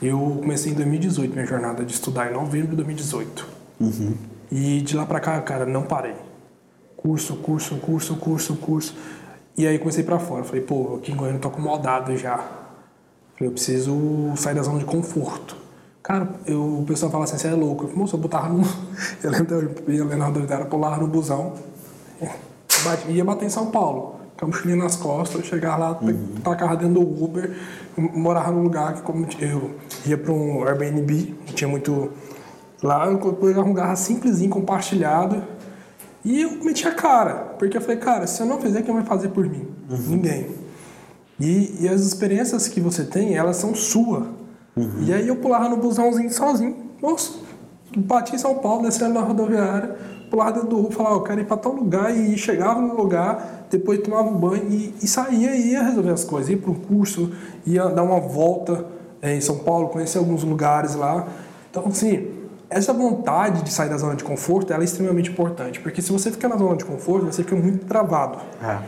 Eu 0.00 0.38
comecei 0.40 0.72
em 0.72 0.74
2018 0.74 1.32
minha 1.32 1.46
jornada 1.46 1.84
de 1.84 1.92
estudar, 1.92 2.30
em 2.30 2.34
novembro 2.34 2.70
de 2.70 2.76
2018. 2.76 3.46
Uhum. 3.80 4.14
E 4.50 4.80
de 4.80 4.96
lá 4.96 5.04
pra 5.04 5.20
cá, 5.20 5.40
cara, 5.40 5.66
não 5.66 5.82
parei. 5.82 6.14
Curso, 6.96 7.36
curso, 7.36 7.76
curso, 7.76 8.16
curso, 8.16 8.56
curso. 8.56 8.94
E 9.56 9.66
aí 9.66 9.78
comecei 9.78 10.04
pra 10.04 10.18
fora. 10.18 10.44
Falei, 10.44 10.62
pô, 10.62 10.96
aqui 10.96 11.12
em 11.12 11.16
Goiânia 11.16 11.38
eu 11.38 11.40
tô 11.40 11.48
acomodado 11.48 12.16
já. 12.16 12.36
Falei, 12.36 13.48
eu 13.48 13.50
preciso 13.50 14.32
sair 14.36 14.54
da 14.54 14.62
zona 14.62 14.78
de 14.78 14.84
conforto. 14.84 15.56
Cara, 16.02 16.28
eu, 16.46 16.80
o 16.80 16.84
pessoal 16.86 17.10
fala 17.10 17.24
assim, 17.24 17.36
você 17.36 17.48
é 17.48 17.52
louco. 17.52 17.84
Eu 17.84 17.88
falei, 17.88 18.02
moço, 18.02 18.16
eu 18.16 18.20
botava 18.20 18.48
no... 18.48 18.62
Eu 19.22 19.30
lembro, 19.30 19.74
eu 19.86 19.94
ia 19.94 20.04
Leonardo 20.04 20.38
Oliveira, 20.38 20.64
pulava 20.64 20.96
no 20.96 21.06
busão. 21.06 21.54
Ia 23.08 23.24
bater 23.24 23.46
em 23.46 23.50
São 23.50 23.70
Paulo. 23.70 24.16
Com 24.38 24.44
a 24.44 24.48
mochilinha 24.48 24.76
nas 24.76 24.94
costas, 24.94 25.44
chegar 25.46 25.76
lá, 25.76 25.98
uhum. 26.00 26.34
tacava 26.44 26.76
dentro 26.76 26.94
do 26.94 27.24
Uber. 27.24 27.56
Morava 27.96 28.52
num 28.52 28.62
lugar 28.62 28.94
que 28.94 29.02
como 29.02 29.26
eu 29.40 29.72
ia 30.06 30.16
pra 30.16 30.32
um 30.32 30.64
Airbnb, 30.64 31.34
tinha 31.54 31.68
muito 31.68 32.10
Lá 32.82 33.06
eu 33.06 33.18
pegava 33.34 33.68
um 33.68 33.74
garra 33.74 33.96
simplesinho, 33.96 34.50
compartilhado. 34.50 35.42
E 36.24 36.42
eu 36.42 36.64
meti 36.64 36.86
a 36.86 36.94
cara. 36.94 37.34
Porque 37.58 37.76
eu 37.76 37.80
falei, 37.80 37.96
cara, 37.96 38.26
se 38.26 38.40
eu 38.40 38.46
não 38.46 38.60
fizer, 38.60 38.82
quem 38.82 38.94
vai 38.94 39.04
fazer 39.04 39.28
por 39.28 39.48
mim? 39.48 39.66
Uhum. 39.90 39.98
Ninguém. 40.08 40.46
E, 41.40 41.84
e, 41.84 41.88
as 41.88 42.00
experiências 42.02 42.66
que 42.68 42.80
você 42.80 43.04
tem, 43.04 43.36
elas 43.36 43.56
são 43.56 43.74
suas. 43.74 44.24
Uhum. 44.76 45.02
E 45.02 45.12
aí 45.12 45.26
eu 45.26 45.36
pulava 45.36 45.68
no 45.68 45.76
busãozinho 45.76 46.32
sozinho. 46.32 46.76
Nossa, 47.00 47.32
bati 47.96 48.34
em 48.34 48.38
São 48.38 48.56
Paulo, 48.56 48.82
descendo 48.82 49.14
na 49.14 49.20
rodoviária, 49.20 49.96
pulava 50.30 50.52
dentro 50.52 50.68
do 50.68 50.78
Uber, 50.78 50.92
falava, 50.92 51.16
eu 51.16 51.22
quero 51.22 51.40
ir 51.40 51.44
para 51.44 51.56
tal 51.56 51.72
lugar 51.72 52.16
e 52.16 52.36
chegava 52.36 52.80
no 52.80 52.94
lugar, 52.94 53.66
depois 53.70 54.00
tomava 54.00 54.28
um 54.28 54.36
banho 54.36 54.64
e, 54.70 54.94
e 55.02 55.06
saía 55.06 55.54
e 55.54 55.72
ia 55.72 55.82
resolver 55.82 56.10
as 56.10 56.24
coisas, 56.24 56.50
ia 56.50 56.56
para 56.56 56.70
um 56.70 56.74
curso, 56.74 57.32
ia 57.66 57.86
dar 57.88 58.02
uma 58.02 58.20
volta 58.20 58.86
é, 59.20 59.34
em 59.34 59.40
São 59.40 59.58
Paulo, 59.58 59.88
conhecer 59.88 60.18
alguns 60.18 60.44
lugares 60.44 60.94
lá. 60.94 61.26
Então, 61.70 61.84
assim, 61.86 62.28
essa 62.70 62.92
vontade 62.92 63.62
de 63.62 63.72
sair 63.72 63.88
da 63.88 63.96
zona 63.96 64.14
de 64.14 64.24
conforto 64.24 64.72
ela 64.72 64.82
é 64.82 64.84
extremamente 64.84 65.30
importante, 65.30 65.80
porque 65.80 66.02
se 66.02 66.12
você 66.12 66.30
ficar 66.30 66.48
na 66.48 66.56
zona 66.56 66.76
de 66.76 66.84
conforto, 66.84 67.26
você 67.26 67.42
fica 67.42 67.56
muito 67.56 67.86
travado. 67.86 68.38
É. 68.62 68.78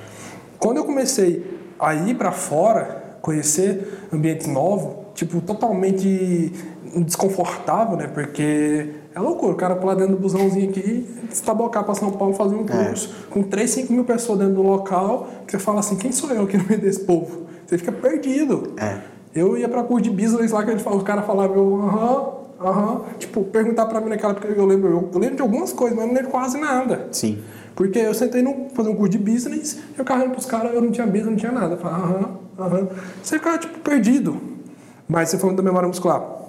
Quando 0.59 0.77
eu 0.77 0.85
comecei 0.85 1.59
a 1.79 1.95
ir 1.95 2.15
para 2.17 2.31
fora, 2.31 3.17
conhecer 3.23 4.09
ambientes 4.13 4.47
novos, 4.47 5.07
tipo, 5.15 5.41
totalmente 5.41 6.53
desconfortável, 6.97 7.97
né? 7.97 8.07
Porque 8.07 8.95
é 9.15 9.19
loucura, 9.19 9.53
o 9.53 9.57
cara 9.57 9.75
pular 9.75 9.95
dentro 9.95 10.15
do 10.15 10.21
busãozinho 10.21 10.71
aqui, 10.71 11.07
estabocar 11.31 11.83
para 11.83 11.95
São 11.95 12.13
Paulo 12.13 12.33
fazer 12.35 12.55
um 12.55 12.65
é. 12.65 12.87
curso, 12.87 13.13
é. 13.27 13.33
com 13.33 13.43
3, 13.43 13.69
5 13.69 13.93
mil 13.93 14.05
pessoas 14.05 14.39
dentro 14.39 14.55
do 14.55 14.63
local, 14.63 15.29
que 15.47 15.53
você 15.53 15.59
fala 15.59 15.81
assim, 15.81 15.97
quem 15.97 16.13
sou 16.13 16.31
eu 16.31 16.45
aqui 16.45 16.57
no 16.57 16.65
meio 16.65 16.81
desse 16.81 17.01
povo? 17.01 17.47
Você 17.67 17.77
fica 17.77 17.91
perdido. 17.91 18.73
É. 18.77 18.99
Eu 19.35 19.57
ia 19.57 19.69
para 19.69 19.83
curso 19.83 20.05
de 20.05 20.11
business 20.11 20.53
lá, 20.53 20.65
que 20.65 20.71
ele, 20.71 20.83
o 20.85 21.01
cara 21.01 21.23
falava, 21.23 21.55
eu, 21.55 21.83
aham, 21.83 22.33
aham, 22.61 23.01
tipo, 23.19 23.43
perguntar 23.45 23.87
para 23.87 24.01
mim 24.01 24.11
naquela 24.11 24.33
época, 24.33 24.47
eu 24.49 24.65
lembro, 24.65 24.89
eu, 24.89 25.11
eu 25.13 25.19
lembro 25.19 25.37
de 25.37 25.43
algumas 25.43 25.73
coisas, 25.73 25.97
mas 25.97 26.07
não 26.07 26.15
lembro 26.15 26.31
quase 26.31 26.59
nada. 26.59 27.09
Sim. 27.11 27.41
Porque 27.75 27.99
eu 27.99 28.15
sentei 28.15 28.43
no 28.43 28.69
fazer 28.75 28.91
um 28.91 28.95
curso 28.95 29.11
de 29.11 29.19
business, 29.19 29.79
eu 29.99 30.05
carregando 30.05 30.35
pros 30.35 30.47
caras, 30.47 30.73
eu 30.73 30.81
não 30.81 30.91
tinha 30.93 31.07
business, 31.07 31.31
não 31.31 31.37
tinha 31.37 31.53
nada. 31.53 31.75
Eu 31.75 31.79
falava, 31.79 32.05
aham, 32.05 32.31
aham. 32.59 32.89
Você 33.23 33.39
fica, 33.39 33.59
tipo, 33.59 33.79
perdido. 33.81 34.37
Mas 35.09 35.31
você 35.31 35.39
falando 35.39 35.57
da 35.57 35.63
memória 35.63 35.89
muscular 35.89 36.40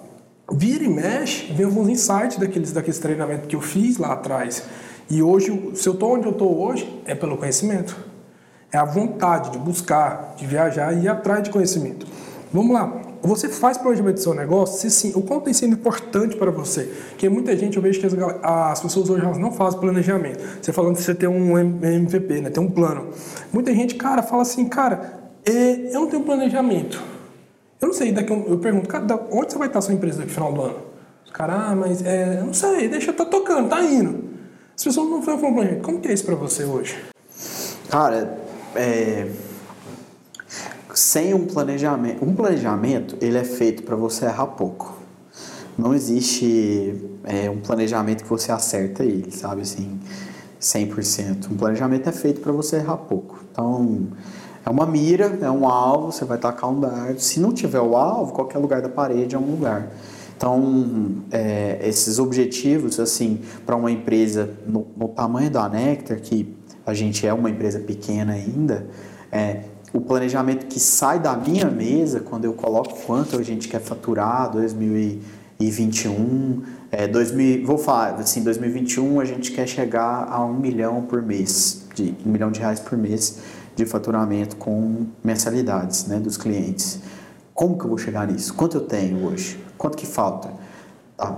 vira 0.52 0.84
e 0.84 0.90
mexe, 0.90 1.52
vem 1.54 1.66
alguns 1.66 1.90
insights 1.90 2.38
daqueles, 2.38 2.72
daqueles 2.72 3.00
treinamentos 3.00 3.48
que 3.48 3.56
eu 3.56 3.62
fiz 3.62 3.98
lá 3.98 4.14
atrás. 4.14 4.64
E 5.10 5.22
hoje, 5.22 5.72
se 5.76 5.88
eu 5.88 5.94
estou 5.94 6.14
onde 6.14 6.26
eu 6.26 6.32
estou 6.32 6.62
hoje, 6.62 7.02
é 7.06 7.16
pelo 7.16 7.38
conhecimento. 7.38 7.98
É 8.72 8.78
a 8.78 8.86
vontade 8.86 9.52
de 9.52 9.58
buscar, 9.58 10.36
de 10.38 10.46
viajar 10.46 10.94
e 10.94 11.04
ir 11.04 11.08
atrás 11.10 11.44
de 11.44 11.50
conhecimento. 11.50 12.08
Vamos 12.54 12.74
lá. 12.74 13.02
Você 13.22 13.50
faz 13.50 13.78
planejamento 13.78 14.16
do 14.16 14.22
seu 14.22 14.34
negócio? 14.34 14.80
Se 14.80 14.90
sim, 14.90 15.12
o 15.16 15.22
quanto 15.22 15.44
tem 15.44 15.54
sido 15.54 15.74
importante 15.74 16.36
para 16.36 16.50
você? 16.50 16.92
Porque 17.10 17.30
muita 17.30 17.56
gente, 17.56 17.78
eu 17.78 17.84
vejo 17.84 18.00
que 18.00 18.06
as, 18.06 18.14
as 18.42 18.82
pessoas 18.82 19.10
hoje 19.10 19.24
não 19.40 19.52
fazem 19.52 19.80
planejamento. 19.80 20.44
Você 20.62 20.74
falando 20.74 20.96
que 20.96 21.04
você 21.04 21.14
tem 21.14 21.30
um 21.30 21.58
MVP, 21.58 22.42
né? 22.42 22.50
tem 22.50 22.64
um 22.64 22.70
plano. 22.70 23.10
Muita 23.54 23.74
gente, 23.74 23.96
cara, 23.96 24.24
fala 24.24 24.42
assim, 24.42 24.66
cara, 24.68 25.20
é, 25.46 25.96
eu 25.96 26.02
não 26.02 26.08
tenho 26.08 26.24
planejamento. 26.24 27.02
Eu 27.82 27.88
não 27.88 27.94
sei, 27.94 28.12
daqui 28.12 28.32
eu 28.32 28.60
pergunto, 28.60 28.88
cara, 28.88 29.06
onde 29.32 29.52
você 29.52 29.58
vai 29.58 29.68
estar 29.68 29.82
sua 29.82 29.96
empresa 29.96 30.24
no 30.24 30.30
final 30.30 30.54
do 30.54 30.62
ano? 30.62 30.80
Os 31.26 31.32
caras, 31.32 31.56
ah, 31.60 31.76
mas 31.76 32.06
é, 32.06 32.40
eu 32.40 32.46
não 32.46 32.54
sei, 32.54 32.88
deixa, 32.88 33.12
tá 33.12 33.26
tocando, 33.26 33.70
tá 33.70 33.82
indo. 33.82 34.24
As 34.76 34.84
pessoas 34.84 35.10
não 35.10 35.22
fazem 35.24 35.50
um 35.50 35.54
planejamento. 35.54 35.84
Como 35.84 36.00
que 36.00 36.08
é 36.08 36.14
isso 36.14 36.26
para 36.26 36.36
você 36.36 36.64
hoje? 36.64 36.96
Cara, 37.90 38.38
é, 38.76 39.28
sem 40.94 41.34
um 41.34 41.46
planejamento, 41.46 42.24
um 42.24 42.36
planejamento 42.36 43.18
ele 43.20 43.38
é 43.38 43.44
feito 43.44 43.82
para 43.84 43.96
você 43.96 44.26
errar 44.26 44.48
pouco. 44.48 44.98
Não 45.78 45.94
existe 45.94 46.96
é, 47.24 47.50
um 47.50 47.60
planejamento 47.60 48.24
que 48.24 48.30
você 48.30 48.52
acerta 48.52 49.04
ele, 49.04 49.32
sabe 49.32 49.62
assim, 49.62 50.00
100%. 50.60 51.52
Um 51.52 51.58
planejamento 51.58 52.08
é 52.08 52.12
feito 52.12 52.42
para 52.42 52.52
você 52.52 52.76
errar 52.76 52.98
pouco. 52.98 53.44
Então, 53.52 54.08
é 54.66 54.70
uma 54.70 54.86
mira, 54.86 55.40
é 55.42 55.50
um 55.50 55.68
alvo, 55.68 56.12
você 56.12 56.24
vai 56.24 56.38
tacar 56.38 56.70
um 56.70 56.80
dardo. 56.80 57.20
Se 57.20 57.40
não 57.40 57.52
tiver 57.52 57.82
o 57.82 57.96
alvo, 57.96 58.34
qualquer 58.34 58.60
lugar 58.60 58.80
da 58.82 58.90
parede 58.90 59.36
é 59.36 59.40
um 59.40 59.52
lugar. 59.52 59.92
Então, 60.38 61.24
é, 61.32 61.80
esses 61.84 62.20
objetivos, 62.20 63.00
assim, 63.00 63.42
para 63.66 63.76
uma 63.76 63.92
empresa 63.92 64.52
no, 64.66 64.88
no, 64.98 65.08
tamanho 65.08 65.52
da 65.52 65.70
Nectar, 65.70 66.20
que 66.20 66.56
a 66.86 66.94
gente 66.94 67.26
é 67.28 67.34
uma 67.34 67.50
empresa 67.50 67.80
pequena 67.80 68.34
ainda, 68.34 68.88
é, 69.32 69.62
o 69.94 70.02
planejamento 70.02 70.66
que 70.66 70.80
sai 70.80 71.20
da 71.20 71.36
minha 71.36 71.70
mesa, 71.70 72.22
quando 72.22 72.46
eu 72.46 72.54
coloco 72.54 72.96
quanto 73.06 73.38
a 73.38 73.44
gente 73.44 73.68
quer 73.68 73.82
faturar 73.82 74.50
2021, 74.52 76.64
é, 76.92 77.08
2000, 77.08 77.66
vou 77.66 77.78
falar, 77.78 78.16
assim, 78.16 78.44
2021 78.44 79.20
a 79.20 79.26
gente 79.26 79.52
quer 79.52 79.68
chegar 79.68 80.28
a 80.28 80.44
um 80.44 80.54
milhão 80.54 81.04
por 81.04 81.22
mês, 81.22 81.86
de 81.94 82.16
um 82.26 82.32
milhão 82.32 82.50
de 82.50 82.60
reais 82.60 82.80
por 82.80 82.98
mês 82.98 83.61
de 83.76 83.86
faturamento 83.86 84.56
com 84.56 85.08
mensalidades 85.24 86.06
né, 86.06 86.20
dos 86.20 86.38
clientes. 86.38 87.00
Como 87.54 87.78
que 87.78 87.84
eu 87.84 87.90
vou 87.90 87.98
chegar 87.98 88.28
nisso? 88.28 88.54
Quanto 88.54 88.78
eu 88.78 88.82
tenho 88.82 89.26
hoje? 89.26 89.60
Quanto 89.78 89.98
que 89.98 90.06
falta? 90.06 90.52
Ah, 91.18 91.38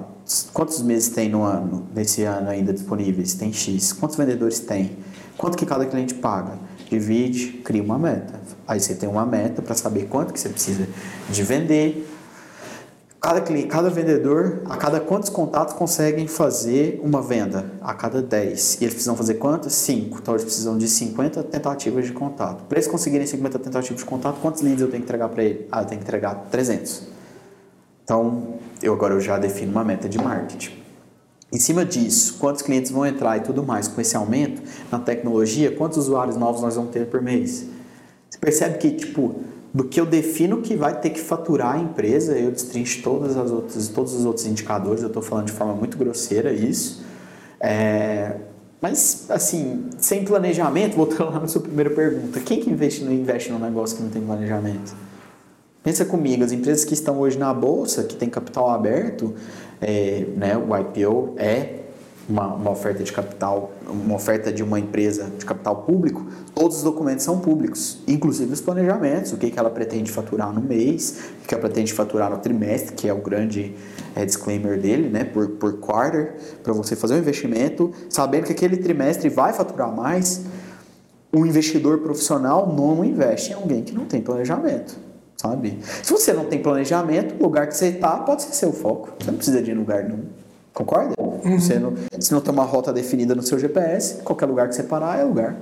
quantos 0.54 0.82
meses 0.82 1.10
tem 1.10 1.30
no 1.30 1.44
ano, 1.44 1.88
nesse 1.94 2.24
ano 2.24 2.50
ainda 2.50 2.72
disponíveis? 2.74 3.34
Tem 3.34 3.52
X. 3.52 3.94
Quantos 3.94 4.16
vendedores 4.16 4.60
tem? 4.60 4.98
Quanto 5.38 5.58
que 5.58 5.66
cada 5.66 5.86
cliente 5.86 6.14
paga? 6.14 6.58
Divide, 6.90 7.62
cria 7.64 7.82
uma 7.82 7.98
meta. 7.98 8.40
Aí 8.68 8.80
você 8.80 8.96
tem 8.96 9.10
uma 9.10 9.26
meta 9.26 9.62
para 9.62 9.76
saber 9.76 10.08
quanto 10.08 10.32
que 10.32 10.40
você 10.40 10.50
precisa 10.50 10.88
de 11.30 11.44
vender, 11.44 12.08
Cada, 13.24 13.40
cliente, 13.40 13.68
cada 13.68 13.90
vendedor, 13.90 14.64
a 14.66 14.76
cada 14.76 15.00
quantos 15.00 15.30
contatos 15.30 15.74
conseguem 15.76 16.28
fazer 16.28 17.00
uma 17.02 17.22
venda? 17.22 17.72
A 17.82 17.94
cada 17.94 18.22
10. 18.22 18.82
E 18.82 18.84
eles 18.84 18.96
precisam 18.96 19.16
fazer 19.16 19.36
quantas? 19.36 19.72
5. 19.72 20.18
Então 20.18 20.34
eles 20.34 20.44
precisam 20.44 20.78
de 20.78 20.90
50 20.90 21.42
tentativas 21.44 22.06
de 22.06 22.12
contato. 22.12 22.66
Para 22.66 22.78
eles 22.78 22.88
conseguirem 22.92 23.26
50 23.26 23.60
tentativas 23.60 23.98
de 23.98 24.04
contato, 24.04 24.42
quantos 24.42 24.62
leads 24.62 24.82
eu 24.82 24.90
tenho 24.90 25.02
que 25.02 25.06
entregar 25.06 25.30
para 25.30 25.42
ele? 25.42 25.66
Ah, 25.72 25.84
eu 25.84 25.86
tenho 25.86 26.02
que 26.02 26.06
entregar 26.06 26.36
300. 26.52 27.04
Então, 28.04 28.56
eu 28.82 28.92
agora 28.92 29.14
eu 29.14 29.22
já 29.22 29.38
defino 29.38 29.72
uma 29.72 29.86
meta 29.86 30.10
de 30.10 30.18
marketing. 30.18 30.74
Em 31.50 31.60
cima 31.60 31.86
disso, 31.86 32.36
quantos 32.40 32.62
clientes 32.62 32.92
vão 32.92 33.06
entrar 33.06 33.38
e 33.38 33.40
tudo 33.40 33.64
mais, 33.64 33.88
com 33.88 34.02
esse 34.02 34.18
aumento 34.18 34.62
na 34.92 35.00
tecnologia, 35.00 35.72
quantos 35.72 35.98
usuários 35.98 36.36
novos 36.36 36.62
nós 36.62 36.76
vamos 36.76 36.92
ter 36.92 37.06
por 37.06 37.22
mês? 37.22 37.68
Você 38.30 38.38
percebe 38.38 38.80
que, 38.80 38.92
tipo, 38.92 39.36
do 39.74 39.84
que 39.84 40.00
eu 40.00 40.06
defino 40.06 40.62
que 40.62 40.76
vai 40.76 41.00
ter 41.00 41.10
que 41.10 41.20
faturar 41.20 41.76
a 41.76 41.80
empresa, 41.80 42.38
eu 42.38 42.52
destrincho 42.52 43.02
todas 43.02 43.36
as 43.36 43.50
outras, 43.50 43.88
todos 43.88 44.14
os 44.14 44.24
outros 44.24 44.46
indicadores, 44.46 45.02
eu 45.02 45.08
estou 45.08 45.24
falando 45.24 45.48
de 45.48 45.52
forma 45.52 45.74
muito 45.74 45.98
grosseira 45.98 46.54
isso. 46.54 47.04
É, 47.60 48.36
mas, 48.80 49.26
assim, 49.30 49.86
sem 49.98 50.24
planejamento, 50.24 50.94
voltando 50.98 51.32
lá 51.32 51.40
na 51.40 51.48
sua 51.48 51.62
primeira 51.62 51.90
pergunta, 51.90 52.40
quem 52.42 52.60
que 52.60 52.70
investe, 52.70 53.04
não 53.04 53.12
investe 53.12 53.52
num 53.52 53.58
negócio 53.58 53.98
que 53.98 54.04
não 54.04 54.10
tem 54.12 54.22
planejamento? 54.22 54.94
Pensa 55.82 56.06
comigo, 56.06 56.44
as 56.44 56.52
empresas 56.52 56.86
que 56.86 56.94
estão 56.94 57.20
hoje 57.20 57.38
na 57.38 57.54
bolsa, 57.54 58.04
que 58.04 58.16
tem 58.16 58.30
capital 58.30 58.70
aberto, 58.70 59.34
é, 59.82 60.26
né, 60.38 60.56
o 60.56 60.78
IPO 60.78 61.34
é 61.38 61.83
uma, 62.28 62.54
uma, 62.54 62.72
oferta 62.72 63.04
de 63.04 63.12
capital, 63.12 63.72
uma 63.88 64.16
oferta 64.16 64.52
de 64.52 64.64
uma 64.64 64.80
empresa 64.80 65.30
de 65.38 65.46
capital 65.46 65.78
público, 65.84 66.26
todos 66.56 66.78
os 66.78 66.84
documentos 66.84 67.24
são 67.24 67.40
públicos, 67.40 68.00
inclusive 68.08 68.54
os 68.54 68.62
planejamentos, 68.62 69.34
o 69.34 69.38
que, 69.38 69.52
que 69.52 69.60
ela 69.60 69.70
pretende 69.70 70.12
faturar 70.12 70.54
no 70.54 70.62
mês, 70.62 71.20
o 71.44 71.48
que 71.48 71.54
ela 71.54 71.62
pretende 71.62 71.92
faturar 71.92 72.30
no 72.30 72.38
trimestre, 72.38 72.96
que 72.96 73.08
é 73.08 73.14
o 73.14 73.22
grande 73.22 73.76
é, 74.16 74.26
disclaimer 74.26 74.80
dele, 74.80 75.10
né, 75.10 75.24
por, 75.24 75.50
por 75.50 75.74
quarter, 75.80 76.36
para 76.64 76.74
você 76.74 76.96
fazer 76.96 77.16
um 77.16 77.18
investimento, 77.18 77.92
sabendo 78.10 78.46
que 78.46 78.52
aquele 78.52 78.78
trimestre 78.78 79.30
vai 79.30 79.54
faturar 79.54 79.94
mais. 79.94 80.42
Um 81.34 81.46
investidor 81.46 82.00
profissional 82.00 82.72
não 82.72 83.04
investe 83.04 83.52
em 83.52 83.56
alguém 83.56 83.84
que 83.84 83.94
não 83.94 84.06
tem 84.06 84.22
planejamento. 84.22 84.96
Sabe? 85.36 85.80
Se 86.02 86.14
você 86.14 86.32
não 86.32 86.46
tem 86.46 86.62
planejamento, 86.62 87.36
o 87.38 87.44
lugar 87.44 87.68
que 87.68 87.76
você 87.76 87.88
está 87.88 88.18
pode 88.18 88.44
ser 88.44 88.54
seu 88.54 88.72
foco. 88.72 89.10
Você 89.20 89.30
não 89.30 89.38
precisa 89.38 89.62
de 89.62 89.74
lugar 89.74 90.04
nenhum. 90.04 90.24
Concorda? 90.74 91.14
Uhum. 91.20 91.60
Você 91.60 91.78
não, 91.78 91.94
se 92.20 92.32
não 92.34 92.42
tem 92.42 92.52
uma 92.52 92.64
rota 92.64 92.92
definida 92.92 93.36
no 93.36 93.44
seu 93.44 93.60
GPS, 93.60 94.22
qualquer 94.24 94.48
lugar 94.48 94.68
que 94.68 94.76
você 94.76 94.84
parar 94.84 95.20
é 95.20 95.24
lugar. 95.24 95.56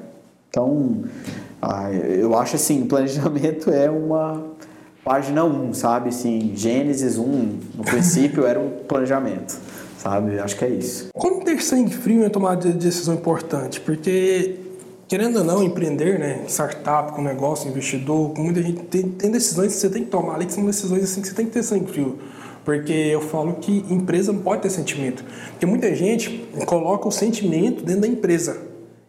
Então, 0.50 1.04
ah, 1.62 1.92
eu 1.92 2.38
acho 2.38 2.56
assim, 2.56 2.86
planejamento 2.88 3.70
é 3.70 3.90
uma 3.90 4.44
página 5.04 5.44
1, 5.44 5.74
sabe? 5.74 6.10
Assim, 6.10 6.54
Gênesis 6.56 7.18
1, 7.18 7.24
no 7.76 7.84
princípio 7.84 8.46
era 8.46 8.60
o 8.60 8.70
planejamento, 8.88 9.58
sabe? 9.98 10.40
Acho 10.40 10.56
que 10.56 10.66
é 10.66 10.70
isso. 10.70 11.10
Como 11.14 11.44
ter 11.44 11.62
sangue 11.62 11.94
frio 11.94 12.26
em 12.26 12.30
tomar 12.30 12.56
de 12.56 12.72
decisão 12.72 13.16
importante? 13.16 13.82
Porque, 13.82 14.56
querendo 15.10 15.40
ou 15.40 15.44
não, 15.44 15.62
empreender, 15.62 16.20
né? 16.20 16.46
Startup, 16.48 17.12
com 17.12 17.22
negócio, 17.22 17.70
investidor, 17.70 18.34
com 18.34 18.44
muita 18.44 18.62
gente, 18.62 18.84
tem, 18.84 19.10
tem 19.10 19.30
decisões 19.30 19.74
que 19.74 19.80
você 19.80 19.90
tem 19.90 20.06
que 20.06 20.10
tomar 20.10 20.36
ali, 20.36 20.46
que 20.46 20.54
são 20.54 20.66
decisões 20.66 21.04
assim 21.04 21.22
que 21.22 21.28
você 21.28 21.34
tem 21.34 21.46
que 21.48 21.52
ter 21.52 21.64
sangue 21.64 21.92
frio 21.92 22.18
porque 22.64 22.94
eu 22.94 23.22
falo 23.22 23.54
que 23.56 23.86
empresa 23.90 24.32
não 24.32 24.42
pode 24.42 24.62
ter 24.62 24.70
sentimento. 24.70 25.24
Porque 25.52 25.66
muita 25.66 25.94
gente 25.96 26.48
coloca 26.66 27.08
o 27.08 27.12
sentimento 27.12 27.84
dentro 27.84 28.02
da 28.02 28.08
empresa. 28.08 28.58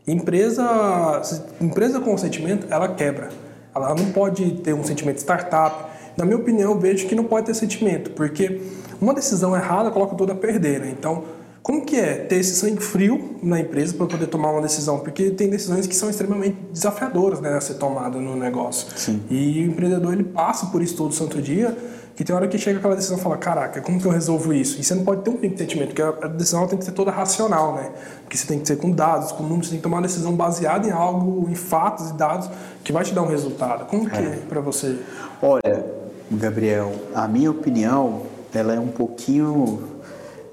Empresa, 0.07 1.23
empresa 1.61 2.01
com 2.01 2.17
sentimento, 2.17 2.67
ela 2.71 2.89
quebra. 2.89 3.29
Ela 3.75 3.95
não 3.95 4.11
pode 4.11 4.53
ter 4.63 4.75
um 4.75 4.83
sentimento 4.83 5.19
startup. 5.19 5.93
Na 6.17 6.25
minha 6.25 6.37
opinião, 6.37 6.73
eu 6.73 6.79
vejo 6.79 7.07
que 7.07 7.15
não 7.15 7.25
pode 7.25 7.47
ter 7.47 7.55
sentimento, 7.55 8.11
porque 8.11 8.61
uma 9.01 9.15
decisão 9.15 9.57
errada 9.57 9.91
coloca 9.91 10.15
toda 10.15 10.33
a 10.33 10.37
perder. 10.37 10.81
Né? 10.81 10.95
Então, 10.99 11.25
como 11.63 11.87
que 11.87 11.97
é 11.97 12.15
ter 12.15 12.37
esse 12.37 12.57
sangue 12.57 12.83
frio 12.83 13.37
na 13.43 13.61
empresa 13.61 13.95
para 13.95 14.07
poder 14.07 14.27
tomar 14.27 14.51
uma 14.51 14.61
decisão? 14.61 14.99
Porque 14.99 15.31
tem 15.31 15.49
decisões 15.49 15.87
que 15.87 15.95
são 15.95 16.11
extremamente 16.11 16.57
desafiadoras 16.73 17.41
né, 17.41 17.55
a 17.55 17.61
ser 17.61 17.75
tomada 17.75 18.19
no 18.19 18.37
negócio. 18.37 18.89
Sim. 18.97 19.23
E 19.31 19.61
o 19.61 19.71
empreendedor 19.71 20.13
ele 20.13 20.25
passa 20.25 20.67
por 20.67 20.83
isso 20.83 20.97
todo 20.97 21.15
santo 21.15 21.41
dia 21.41 21.77
Que 22.15 22.25
tem 22.25 22.37
hora 22.37 22.47
que 22.47 22.59
chega 22.59 22.79
aquela 22.79 22.95
decisão 22.95 23.17
e 23.17 23.21
fala, 23.21 23.39
caraca, 23.39 23.81
como 23.81 23.99
que 23.99 24.07
eu 24.07 24.11
resolvo 24.11 24.53
isso? 24.53 24.79
E 24.79 24.85
você 24.85 24.95
não 24.95 25.03
pode 25.03 25.23
ter 25.23 25.31
um 25.31 25.37
pico 25.37 25.55
de 25.55 25.61
sentimento, 25.61 25.95
porque 25.95 26.03
a 26.03 26.29
decisão 26.29 26.67
tem 26.67 26.79
que 26.79 26.85
ser 26.85 26.93
toda 26.93 27.11
racional, 27.11 27.75
né? 27.75 27.91
Porque 28.23 28.37
você 28.37 28.47
tem 28.47 28.59
que 28.59 28.69
ser 28.69 28.77
com 28.77 28.91
dados, 28.91 29.33
com 29.33 29.43
números, 29.43 29.69
você 29.69 29.71
tem 29.73 29.79
que 29.79 29.83
tomar 29.83 29.97
uma 29.97 30.03
decisão 30.03 30.35
baseada 30.35 30.87
em 30.87 30.91
algo, 30.91 31.49
em 31.51 31.55
fatos 31.55 32.11
e 32.11 32.13
dados, 32.15 32.51
que 32.85 32.93
vai 32.93 33.03
te 33.03 33.15
dar 33.15 33.23
um 33.23 33.29
resultado. 33.29 33.87
Como 33.87 34.09
que 34.09 34.17
é, 34.17 34.21
é 34.21 34.43
para 34.47 34.61
você? 34.61 34.99
Olha, 35.41 35.87
Gabriel, 36.31 36.93
a 37.15 37.27
minha 37.27 37.51
opinião, 37.51 38.23
ela 38.55 38.75
é 38.75 38.81
um 38.81 38.89
pouquinho 38.89 39.89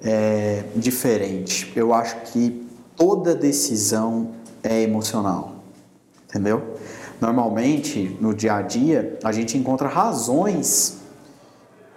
é, 0.01 0.63
diferente. 0.75 1.71
Eu 1.75 1.93
acho 1.93 2.15
que 2.31 2.65
toda 2.95 3.35
decisão 3.35 4.29
é 4.63 4.81
emocional, 4.81 5.55
entendeu? 6.27 6.75
Normalmente, 7.19 8.17
no 8.21 8.33
dia 8.33 8.55
a 8.55 8.61
dia, 8.61 9.17
a 9.23 9.31
gente 9.31 9.57
encontra 9.57 9.87
razões 9.87 10.98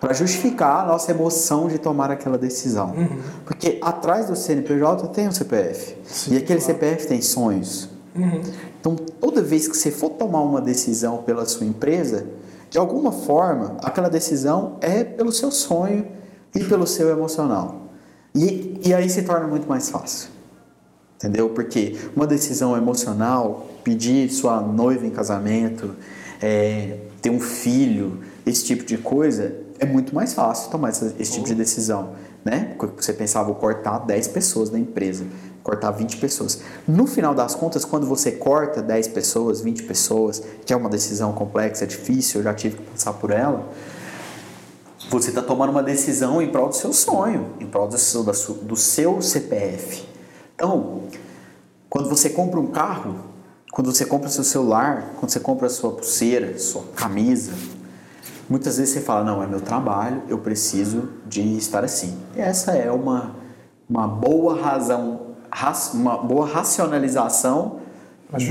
para 0.02 0.12
justificar 0.14 0.82
a 0.82 0.84
nossa 0.84 1.12
emoção 1.12 1.68
de 1.68 1.78
tomar 1.78 2.10
aquela 2.10 2.36
decisão. 2.36 2.90
Uhum. 2.90 3.20
Porque 3.44 3.78
atrás 3.80 4.26
do 4.26 4.34
CNPJ 4.34 5.06
tem 5.10 5.28
o 5.28 5.32
CPF. 5.32 5.96
Sim, 6.04 6.34
e 6.34 6.38
aquele 6.38 6.58
claro. 6.60 6.74
CPF 6.74 7.06
tem 7.06 7.22
sonhos. 7.22 7.88
Uhum. 8.12 8.42
Então, 8.80 8.96
toda 8.96 9.40
vez 9.40 9.68
que 9.68 9.76
você 9.76 9.92
for 9.92 10.10
tomar 10.10 10.40
uma 10.40 10.60
decisão 10.60 11.18
pela 11.18 11.46
sua 11.46 11.64
empresa, 11.64 12.26
de 12.68 12.78
alguma 12.78 13.12
forma, 13.12 13.76
aquela 13.80 14.10
decisão 14.10 14.76
é 14.80 15.04
pelo 15.04 15.30
seu 15.30 15.52
sonho 15.52 16.08
e 16.52 16.64
pelo 16.64 16.84
seu 16.84 17.08
emocional. 17.08 17.82
E, 18.34 18.80
e 18.84 18.92
aí 18.92 19.08
se 19.08 19.22
torna 19.22 19.46
muito 19.46 19.68
mais 19.68 19.88
fácil. 19.88 20.30
Entendeu? 21.14 21.50
Porque 21.50 21.96
uma 22.16 22.26
decisão 22.26 22.76
emocional, 22.76 23.68
pedir 23.84 24.28
sua 24.30 24.60
noiva 24.60 25.06
em 25.06 25.10
casamento, 25.10 25.94
é, 26.42 26.98
ter 27.20 27.30
um 27.30 27.38
filho, 27.38 28.18
esse 28.44 28.64
tipo 28.64 28.84
de 28.84 28.98
coisa, 28.98 29.61
é 29.82 29.84
muito 29.84 30.14
mais 30.14 30.32
fácil 30.32 30.70
tomar 30.70 30.90
esse, 30.90 31.12
esse 31.18 31.32
tipo 31.32 31.46
de 31.46 31.56
decisão. 31.56 32.10
Né? 32.44 32.76
Você 32.96 33.12
pensava, 33.12 33.46
vou 33.46 33.56
cortar 33.56 33.98
10 33.98 34.28
pessoas 34.28 34.70
da 34.70 34.78
empresa, 34.78 35.26
cortar 35.60 35.90
20 35.90 36.18
pessoas. 36.18 36.60
No 36.86 37.04
final 37.04 37.34
das 37.34 37.56
contas, 37.56 37.84
quando 37.84 38.06
você 38.06 38.30
corta 38.30 38.80
10 38.80 39.08
pessoas, 39.08 39.60
20 39.60 39.82
pessoas, 39.82 40.40
que 40.64 40.72
é 40.72 40.76
uma 40.76 40.88
decisão 40.88 41.32
complexa, 41.32 41.84
difícil, 41.84 42.40
eu 42.40 42.44
já 42.44 42.54
tive 42.54 42.76
que 42.76 42.82
passar 42.92 43.12
por 43.14 43.32
ela, 43.32 43.68
você 45.10 45.30
está 45.30 45.42
tomando 45.42 45.70
uma 45.70 45.82
decisão 45.82 46.40
em 46.40 46.48
prol 46.48 46.68
do 46.68 46.76
seu 46.76 46.92
sonho, 46.92 47.50
em 47.58 47.66
prol 47.66 47.88
do 47.88 47.98
seu, 47.98 48.22
do 48.22 48.76
seu 48.76 49.20
CPF. 49.20 50.06
Então, 50.54 51.02
quando 51.90 52.08
você 52.08 52.30
compra 52.30 52.60
um 52.60 52.68
carro, 52.68 53.16
quando 53.72 53.92
você 53.92 54.06
compra 54.06 54.28
seu 54.28 54.44
celular, 54.44 55.14
quando 55.18 55.32
você 55.32 55.40
compra 55.40 55.68
sua 55.68 55.90
pulseira, 55.90 56.56
sua 56.56 56.84
camisa, 56.94 57.52
muitas 58.48 58.78
vezes 58.78 58.94
você 58.94 59.00
fala, 59.00 59.24
não, 59.24 59.42
é 59.42 59.46
meu 59.46 59.60
trabalho, 59.60 60.22
eu 60.28 60.38
preciso 60.38 61.08
de 61.26 61.56
estar 61.56 61.84
assim. 61.84 62.16
E 62.36 62.40
essa 62.40 62.72
é 62.72 62.90
uma, 62.90 63.34
uma 63.88 64.06
boa 64.06 64.60
razão, 64.60 65.36
uma 65.94 66.18
boa 66.18 66.46
racionalização 66.46 67.80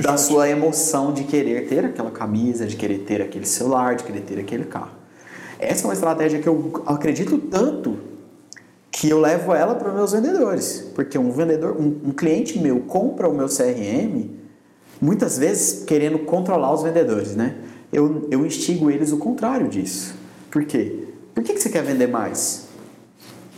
da 0.04 0.18
sua 0.18 0.48
emoção 0.48 1.12
de 1.12 1.24
querer 1.24 1.68
ter 1.68 1.86
aquela 1.86 2.12
camisa, 2.12 2.68
de 2.68 2.76
querer 2.76 3.00
ter 3.00 3.22
aquele 3.22 3.46
celular, 3.46 3.96
de 3.96 4.04
querer 4.04 4.22
ter 4.22 4.40
aquele 4.40 4.66
carro. 4.66 4.92
Essa 5.60 5.84
é 5.84 5.88
uma 5.88 5.94
estratégia 5.94 6.40
que 6.40 6.48
eu 6.48 6.84
acredito 6.86 7.38
tanto 7.38 7.98
que 8.92 9.10
eu 9.10 9.20
levo 9.20 9.54
ela 9.54 9.74
para 9.74 9.90
os 9.90 9.96
meus 9.96 10.12
vendedores. 10.12 10.92
Porque 10.94 11.18
um 11.18 11.32
vendedor, 11.32 11.76
um, 11.80 12.10
um, 12.10 12.12
cliente 12.12 12.60
meu 12.60 12.82
compra 12.82 13.28
o 13.30 13.34
meu 13.34 13.48
CRM, 13.48 14.30
muitas 15.02 15.38
vezes 15.38 15.84
querendo 15.86 16.20
controlar 16.20 16.74
os 16.74 16.84
vendedores, 16.84 17.36
né? 17.36 17.56
Eu, 17.92 18.28
eu 18.32 18.46
instigo 18.46 18.90
eles 18.90 19.12
o 19.12 19.18
contrário 19.18 19.68
disso. 19.68 20.16
Por 20.50 20.64
quê? 20.66 21.08
Por 21.34 21.44
que, 21.44 21.54
que 21.54 21.60
você 21.60 21.70
quer 21.70 21.84
vender 21.84 22.08
mais? 22.08 22.68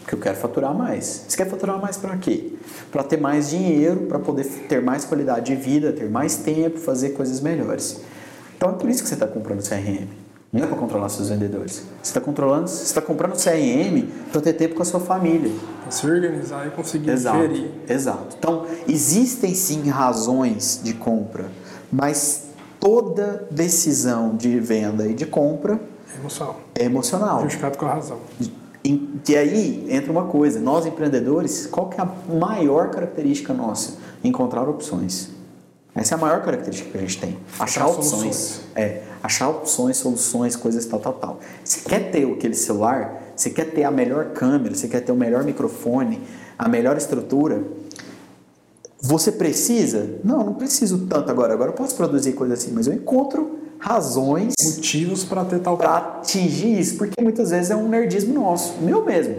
Porque 0.01 0.15
eu 0.15 0.19
quero 0.19 0.37
faturar 0.37 0.73
mais. 0.73 1.25
Você 1.27 1.37
quer 1.37 1.49
faturar 1.49 1.79
mais 1.81 1.97
para 1.97 2.17
quê? 2.17 2.53
Para 2.91 3.03
ter 3.03 3.17
mais 3.17 3.49
dinheiro, 3.49 4.01
para 4.01 4.19
poder 4.19 4.45
ter 4.67 4.81
mais 4.81 5.05
qualidade 5.05 5.45
de 5.45 5.55
vida, 5.55 5.91
ter 5.93 6.09
mais 6.09 6.37
tempo, 6.37 6.79
fazer 6.79 7.11
coisas 7.11 7.39
melhores. 7.41 8.01
Então 8.57 8.69
é 8.69 8.73
por 8.73 8.89
isso 8.89 9.01
que 9.01 9.07
você 9.07 9.15
está 9.15 9.27
comprando 9.27 9.61
CRM. 9.67 10.07
Não 10.51 10.63
é 10.63 10.67
para 10.67 10.77
controlar 10.77 11.09
seus 11.09 11.29
vendedores. 11.29 11.83
Você 12.01 12.11
está 12.11 12.21
controlando, 12.21 12.69
você 12.69 12.83
está 12.83 13.01
comprando 13.01 13.33
CRM 13.33 14.07
para 14.31 14.39
ter 14.39 14.53
tempo 14.53 14.75
com 14.75 14.83
a 14.83 14.85
sua 14.85 14.99
família. 14.99 15.51
Para 15.81 15.91
se 15.91 16.05
organizar 16.05 16.67
e 16.67 16.69
conseguir 16.69 17.09
exato, 17.09 17.39
gerir. 17.39 17.71
Exato. 17.89 18.35
Então, 18.37 18.67
existem 18.87 19.55
sim 19.55 19.89
razões 19.89 20.79
de 20.83 20.93
compra, 20.93 21.45
mas 21.91 22.52
toda 22.83 23.47
decisão 23.49 24.35
de 24.35 24.59
venda 24.59 25.07
e 25.07 25.13
de 25.13 25.25
compra 25.25 25.79
é 26.13 26.19
emocional. 26.19 26.59
É 26.75 26.83
emocional. 26.83 27.41
Justificado 27.41 27.77
com 27.77 27.85
a 27.85 27.93
razão. 27.93 28.19
E 28.83 29.37
aí 29.37 29.87
entra 29.89 30.11
uma 30.11 30.25
coisa, 30.25 30.59
nós 30.59 30.85
empreendedores, 30.85 31.65
qual 31.65 31.87
que 31.87 31.99
é 31.99 32.03
a 32.03 32.35
maior 32.35 32.91
característica 32.91 33.53
nossa? 33.53 33.93
Encontrar 34.21 34.67
opções. 34.67 35.29
Essa 35.95 36.15
é 36.15 36.17
a 36.17 36.21
maior 36.21 36.43
característica 36.43 36.91
que 36.91 36.97
a 36.97 37.01
gente 37.01 37.19
tem. 37.19 37.37
Achar, 37.57 37.87
opções. 37.87 38.09
Soluções. 38.09 38.61
É, 38.75 39.03
achar 39.21 39.47
opções, 39.47 39.95
soluções, 39.95 40.55
coisas 40.57 40.85
tal, 40.85 40.99
tal, 40.99 41.13
tal. 41.13 41.39
Você 41.63 41.87
quer 41.87 42.11
ter 42.11 42.29
aquele 42.29 42.55
celular, 42.55 43.23
você 43.33 43.49
quer 43.49 43.71
ter 43.71 43.85
a 43.85 43.91
melhor 43.91 44.31
câmera, 44.31 44.75
você 44.75 44.89
quer 44.89 44.99
ter 44.99 45.11
o 45.13 45.15
melhor 45.15 45.45
microfone, 45.45 46.19
a 46.57 46.67
melhor 46.67 46.97
estrutura. 46.97 47.63
Você 49.05 49.33
precisa? 49.33 50.17
Não, 50.23 50.45
não 50.45 50.53
preciso 50.53 51.07
tanto 51.07 51.29
agora. 51.29 51.53
Agora 51.53 51.71
eu 51.71 51.75
posso 51.75 51.93
produzir 51.93 52.31
coisas 52.31 52.59
assim, 52.59 52.71
mas 52.71 52.87
eu 52.87 52.93
encontro 52.93 53.59
razões, 53.77 54.53
motivos 54.63 55.25
para 55.25 55.43
ter 55.43 55.59
tal 55.59 55.75
para 55.75 55.97
atingir 55.97 56.79
isso, 56.79 56.97
porque 56.97 57.21
muitas 57.21 57.49
vezes 57.49 57.69
é 57.69 57.75
um 57.75 57.89
nerdismo 57.89 58.33
nosso, 58.33 58.81
meu 58.81 59.03
mesmo. 59.03 59.35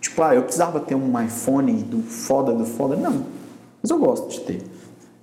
Tipo, 0.00 0.22
ah, 0.24 0.34
eu 0.34 0.42
precisava 0.42 0.80
ter 0.80 0.96
um 0.96 1.22
iPhone 1.22 1.72
do 1.84 2.02
foda 2.02 2.52
do 2.52 2.66
foda, 2.66 2.96
não. 2.96 3.24
Mas 3.80 3.90
eu 3.92 3.98
gosto 4.00 4.28
de 4.28 4.40
ter. 4.40 4.62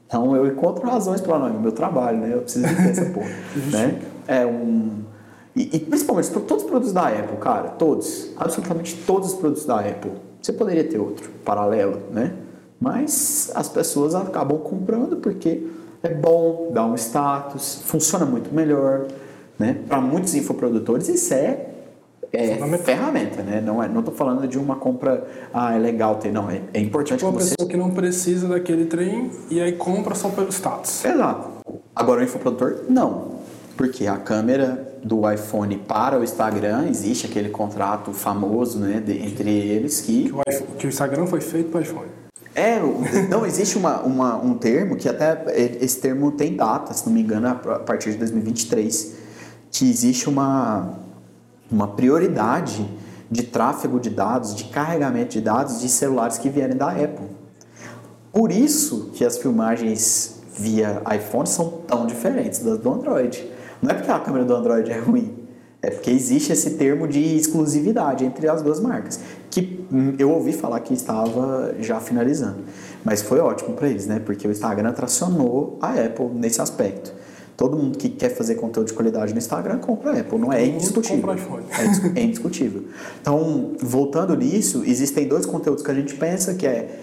Então 0.07 0.33
eu 0.33 0.47
encontro 0.47 0.87
razões 0.87 1.19
para 1.19 1.37
não, 1.37 1.47
é 1.47 1.51
meu 1.51 1.73
trabalho, 1.73 2.19
né? 2.19 2.33
Eu 2.33 2.41
preciso 2.41 2.65
ter 2.65 2.89
essa 2.89 3.05
porra, 3.05 3.27
né? 3.69 4.01
É 4.25 4.45
um 4.45 5.03
e, 5.53 5.75
e 5.75 5.79
principalmente 5.81 6.31
todos 6.31 6.63
os 6.63 6.69
produtos 6.69 6.93
da 6.93 7.09
Apple, 7.09 7.37
cara, 7.37 7.69
todos, 7.71 8.31
absolutamente 8.37 8.95
todos 9.05 9.33
os 9.33 9.39
produtos 9.39 9.65
da 9.65 9.79
Apple. 9.81 10.11
Você 10.41 10.53
poderia 10.53 10.85
ter 10.85 10.99
outro 10.99 11.29
paralelo, 11.43 11.99
né? 12.11 12.33
Mas 12.83 13.49
as 13.55 13.69
pessoas 13.69 14.13
acabam 14.13 14.57
comprando 14.57 15.15
porque 15.15 15.65
é 16.03 16.09
bom, 16.09 16.69
dá 16.73 16.85
um 16.85 16.95
status, 16.95 17.81
funciona 17.85 18.25
muito 18.25 18.53
melhor, 18.53 19.07
né? 19.57 19.77
Para 19.87 20.01
muitos 20.01 20.35
infoprodutores 20.35 21.07
isso 21.07 21.33
é 21.33 21.69
é 22.33 22.57
ferramenta, 22.79 23.41
né? 23.41 23.61
Não 23.61 23.81
é, 23.81 23.87
estou 23.87 24.13
falando 24.13 24.45
de 24.47 24.57
uma 24.57 24.75
compra, 24.75 25.25
ah, 25.53 25.75
é 25.75 25.79
legal 25.79 26.15
ter, 26.15 26.31
não, 26.31 26.49
é, 26.49 26.61
é 26.73 26.79
importante 26.79 27.19
tipo 27.19 27.31
que 27.31 27.43
você... 27.43 27.55
pessoa 27.55 27.69
que 27.69 27.77
não 27.77 27.91
precisa 27.91 28.49
daquele 28.49 28.85
trem 28.85 29.31
e 29.49 29.61
aí 29.61 29.73
compra 29.73 30.13
só 30.13 30.27
pelo 30.29 30.49
status. 30.49 31.05
Exato. 31.05 31.49
Agora 31.95 32.19
o 32.19 32.23
infoprodutor, 32.23 32.85
não. 32.89 33.33
Porque 33.77 34.07
a 34.07 34.17
câmera 34.17 34.97
do 35.03 35.29
iPhone 35.31 35.77
para 35.77 36.19
o 36.19 36.23
Instagram, 36.23 36.87
existe 36.89 37.27
aquele 37.27 37.49
contrato 37.49 38.11
famoso, 38.11 38.79
né, 38.79 38.99
de, 38.99 39.23
entre 39.23 39.49
eles 39.49 40.01
que... 40.01 40.23
Que 40.23 40.33
o, 40.33 40.41
iPhone, 40.49 40.69
que 40.79 40.85
o 40.87 40.89
Instagram 40.89 41.27
foi 41.27 41.39
feito 41.39 41.69
para 41.69 41.79
o 41.79 41.83
iPhone. 41.83 42.22
É, 42.55 42.79
não, 43.29 43.45
existe 43.45 43.77
uma, 43.77 44.01
uma, 44.01 44.35
um 44.37 44.53
termo 44.55 44.95
que 44.95 45.09
até, 45.09 45.43
esse 45.81 45.99
termo 45.99 46.31
tem 46.31 46.55
data, 46.55 46.93
se 46.93 47.05
não 47.05 47.13
me 47.13 47.21
engano, 47.21 47.47
a 47.47 47.55
partir 47.55 48.11
de 48.11 48.17
2023, 48.17 49.15
que 49.71 49.89
existe 49.89 50.29
uma 50.29 51.01
uma 51.73 51.87
prioridade 51.87 52.87
de 53.31 53.43
tráfego 53.43 53.99
de 53.99 54.11
dados, 54.11 54.53
de 54.53 54.65
carregamento 54.65 55.31
de 55.31 55.41
dados 55.41 55.81
de 55.81 55.89
celulares 55.89 56.37
que 56.37 56.49
vierem 56.49 56.77
da 56.77 56.89
Apple. 56.89 57.27
Por 58.31 58.51
isso 58.51 59.09
que 59.13 59.25
as 59.25 59.37
filmagens 59.39 60.41
via 60.55 61.01
iPhone 61.15 61.47
são 61.47 61.81
tão 61.87 62.05
diferentes 62.05 62.59
das 62.59 62.77
do 62.77 62.93
Android. 62.93 63.49
Não 63.81 63.89
é 63.89 63.93
porque 63.95 64.11
a 64.11 64.19
câmera 64.19 64.45
do 64.45 64.55
Android 64.55 64.91
é 64.91 64.99
ruim, 64.99 65.35
é 65.83 65.89
porque 65.91 66.09
existe 66.09 66.53
esse 66.53 66.71
termo 66.71 67.05
de 67.07 67.19
exclusividade 67.35 68.23
entre 68.23 68.47
as 68.47 68.61
duas 68.61 68.79
marcas, 68.79 69.19
que 69.51 69.85
eu 70.17 70.31
ouvi 70.31 70.53
falar 70.53 70.79
que 70.79 70.93
estava 70.93 71.75
já 71.79 71.99
finalizando. 71.99 72.59
Mas 73.03 73.21
foi 73.21 73.39
ótimo 73.39 73.75
para 73.75 73.89
eles, 73.89 74.07
né? 74.07 74.21
Porque 74.25 74.47
o 74.47 74.51
Instagram 74.51 74.93
tracionou 74.93 75.77
a 75.81 75.89
Apple 75.89 76.29
nesse 76.33 76.61
aspecto. 76.61 77.13
Todo 77.57 77.77
mundo 77.77 77.97
que 77.97 78.07
quer 78.07 78.29
fazer 78.29 78.55
conteúdo 78.55 78.87
de 78.87 78.93
qualidade 78.93 79.33
no 79.33 79.37
Instagram 79.37 79.77
compra 79.79 80.11
a 80.11 80.19
Apple, 80.21 80.39
não 80.39 80.53
é 80.53 80.65
indiscutível. 80.65 81.31
É, 81.31 82.19
é 82.19 82.23
indiscutível. 82.23 82.85
Então, 83.21 83.73
voltando 83.79 84.35
nisso, 84.37 84.83
existem 84.87 85.27
dois 85.27 85.45
conteúdos 85.45 85.83
que 85.83 85.91
a 85.91 85.93
gente 85.93 86.15
pensa 86.15 86.53
que 86.53 86.65
é 86.65 86.99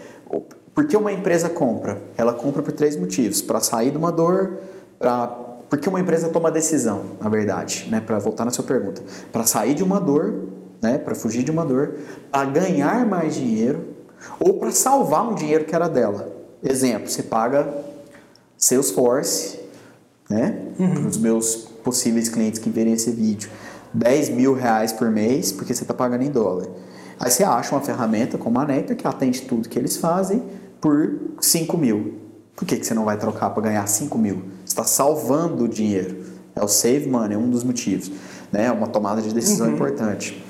por 0.74 0.86
que 0.86 0.96
uma 0.96 1.12
empresa 1.12 1.50
compra? 1.50 2.00
Ela 2.16 2.32
compra 2.32 2.62
por 2.62 2.72
três 2.72 2.96
motivos: 2.96 3.42
para 3.42 3.60
sair 3.60 3.90
de 3.90 3.98
uma 3.98 4.10
dor, 4.10 4.58
para 4.98 5.49
porque 5.70 5.88
uma 5.88 6.00
empresa 6.00 6.28
toma 6.28 6.50
decisão, 6.50 7.12
na 7.20 7.28
verdade, 7.30 7.88
né? 7.90 8.00
Para 8.00 8.18
voltar 8.18 8.44
na 8.44 8.50
sua 8.50 8.64
pergunta, 8.64 9.02
para 9.32 9.44
sair 9.44 9.72
de 9.72 9.82
uma 9.82 9.98
dor, 9.98 10.48
né? 10.82 10.98
Para 10.98 11.14
fugir 11.14 11.42
de 11.42 11.50
uma 11.50 11.64
dor, 11.64 11.94
para 12.30 12.44
ganhar 12.44 13.06
mais 13.06 13.34
dinheiro 13.34 13.94
ou 14.38 14.54
para 14.54 14.70
salvar 14.72 15.26
um 15.26 15.34
dinheiro 15.34 15.64
que 15.64 15.74
era 15.74 15.88
dela. 15.88 16.30
Exemplo: 16.62 17.08
você 17.08 17.22
paga 17.22 17.72
Salesforce 18.58 19.60
né? 20.30 20.56
Uhum. 20.78 20.94
Para 20.94 21.08
os 21.08 21.16
meus 21.18 21.56
possíveis 21.82 22.28
clientes 22.28 22.60
que 22.60 22.70
verem 22.70 22.92
esse 22.92 23.10
vídeo. 23.10 23.50
10 23.92 24.28
mil 24.30 24.54
reais 24.54 24.92
por 24.92 25.10
mês 25.10 25.50
porque 25.50 25.74
você 25.74 25.82
está 25.82 25.92
pagando 25.92 26.22
em 26.22 26.30
dólar. 26.30 26.68
Aí 27.18 27.30
você 27.30 27.42
acha 27.42 27.74
uma 27.74 27.80
ferramenta 27.80 28.38
como 28.38 28.58
a 28.60 28.64
Nectar 28.64 28.96
que 28.96 29.06
atende 29.06 29.42
tudo 29.42 29.68
que 29.68 29.78
eles 29.78 29.96
fazem 29.96 30.42
por 30.80 31.18
5 31.40 31.76
mil. 31.76 32.14
Por 32.54 32.64
que, 32.64 32.76
que 32.76 32.86
você 32.86 32.94
não 32.94 33.04
vai 33.04 33.18
trocar 33.18 33.50
para 33.50 33.64
ganhar 33.64 33.86
5 33.86 34.16
mil? 34.16 34.44
Está 34.70 34.84
salvando 34.84 35.64
o 35.64 35.68
dinheiro. 35.68 36.24
É 36.54 36.62
o 36.62 36.68
save 36.68 37.08
money, 37.08 37.34
é 37.34 37.38
um 37.38 37.50
dos 37.50 37.64
motivos. 37.64 38.08
Né? 38.52 38.66
É 38.66 38.70
uma 38.70 38.86
tomada 38.86 39.20
de 39.20 39.34
decisão 39.34 39.66
uhum. 39.66 39.74
importante. 39.74 40.40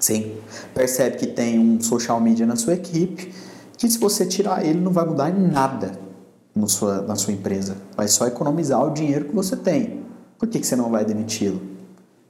Sim. 0.00 0.32
Percebe 0.74 1.16
que 1.16 1.28
tem 1.28 1.60
um 1.60 1.80
social 1.80 2.20
media 2.20 2.44
na 2.44 2.56
sua 2.56 2.74
equipe, 2.74 3.32
que 3.78 3.88
se 3.88 3.98
você 3.98 4.26
tirar 4.26 4.66
ele 4.66 4.80
não 4.80 4.90
vai 4.90 5.06
mudar 5.06 5.30
em 5.30 5.40
nada 5.40 5.92
no 6.52 6.68
sua, 6.68 7.02
na 7.02 7.14
sua 7.14 7.32
empresa. 7.32 7.76
Vai 7.96 8.08
só 8.08 8.26
economizar 8.26 8.84
o 8.84 8.90
dinheiro 8.90 9.26
que 9.26 9.34
você 9.34 9.54
tem. 9.54 10.02
Por 10.40 10.48
que, 10.48 10.58
que 10.58 10.66
você 10.66 10.74
não 10.74 10.90
vai 10.90 11.04
demiti-lo? 11.04 11.62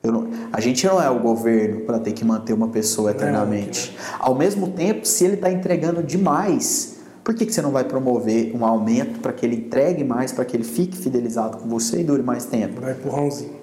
Não, 0.02 0.28
a 0.52 0.60
gente 0.60 0.86
não 0.86 1.00
é 1.00 1.08
o 1.08 1.18
governo 1.18 1.86
para 1.86 1.98
ter 1.98 2.12
que 2.12 2.26
manter 2.26 2.52
uma 2.52 2.68
pessoa 2.68 3.10
eternamente. 3.10 3.96
Ao 4.18 4.34
mesmo 4.34 4.68
tempo, 4.68 5.06
se 5.06 5.24
ele 5.24 5.34
está 5.34 5.50
entregando 5.50 6.02
demais, 6.02 6.91
por 7.24 7.34
que, 7.34 7.46
que 7.46 7.52
você 7.52 7.62
não 7.62 7.70
vai 7.70 7.84
promover 7.84 8.54
um 8.54 8.64
aumento 8.64 9.20
para 9.20 9.32
que 9.32 9.46
ele 9.46 9.56
entregue 9.56 10.02
mais, 10.02 10.32
para 10.32 10.44
que 10.44 10.56
ele 10.56 10.64
fique 10.64 10.96
fidelizado 10.96 11.58
com 11.58 11.68
você 11.68 12.00
e 12.00 12.04
dure 12.04 12.22
mais 12.22 12.46
tempo? 12.46 12.80
Vai 12.80 12.92
empurrãozinho. 12.92 13.62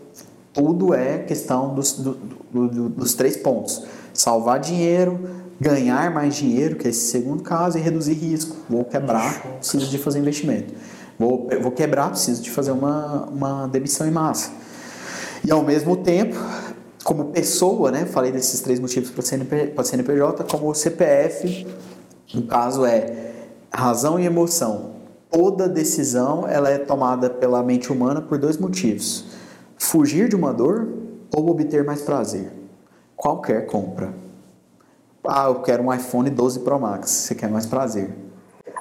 Tudo 0.53 0.94
é 0.94 1.19
questão 1.19 1.76
dos, 1.76 1.94
do, 1.94 2.14
do, 2.52 2.90
dos 2.90 3.14
três 3.14 3.36
pontos: 3.36 3.84
salvar 4.14 4.60
dinheiro, 4.60 5.19
ganhar 5.60 6.10
mais 6.11 6.36
dinheiro, 6.36 6.77
que 6.77 6.88
é 6.88 6.90
esse 6.90 7.11
segundo 7.11 7.44
caso, 7.44 7.77
e 7.77 7.81
reduzir 7.81 8.14
risco. 8.14 8.56
Vou 8.69 8.86
quebrar, 8.86 9.41
preciso 9.57 9.88
de 9.88 9.98
fazer 9.98 10.19
investimento. 10.19 10.73
Vou, 11.18 11.49
vou 11.61 11.72
quebrar, 11.72 12.11
preciso 12.11 12.41
de 12.41 12.49
fazer 12.49 12.72
uma, 12.72 13.26
uma 13.26 13.68
demissão 13.68 14.07
em 14.07 14.11
massa. 14.11 14.52
E 15.44 15.52
ao 15.52 15.64
mesmo 15.64 15.98
tempo, 15.98 16.36
como 17.03 17.26
pessoa, 17.26 17.91
né, 17.91 18.06
falei 18.06 18.31
desses 18.31 18.61
três 18.61 18.80
motivos 18.80 19.10
para 19.10 19.81
o 19.81 19.86
CNPJ, 19.86 20.45
como 20.45 20.73
CPF, 20.73 21.68
no 22.34 22.44
caso 22.44 22.86
é 22.86 23.28
razão 23.72 24.20
e 24.20 24.26
emoção. 24.26 24.91
Toda 25.30 25.70
decisão 25.70 26.48
ela 26.48 26.70
é 26.70 26.78
tomada 26.78 27.30
pela 27.30 27.62
mente 27.62 27.91
humana 27.91 28.22
por 28.22 28.38
dois 28.38 28.58
motivos: 28.58 29.26
fugir 29.78 30.28
de 30.28 30.36
uma 30.36 30.54
dor 30.54 30.88
ou 31.36 31.50
obter 31.50 31.84
mais 31.84 32.02
prazer. 32.02 32.52
Qualquer 33.16 33.66
compra. 33.66 34.14
Ah, 35.28 35.48
eu 35.48 35.62
quero 35.62 35.84
um 35.84 35.94
iPhone 35.94 36.30
12 36.30 36.62
Pro 36.62 36.80
Max. 36.80 37.10
Você 37.12 37.36
quer 37.36 37.50
mais 37.50 37.66
prazer? 37.66 38.16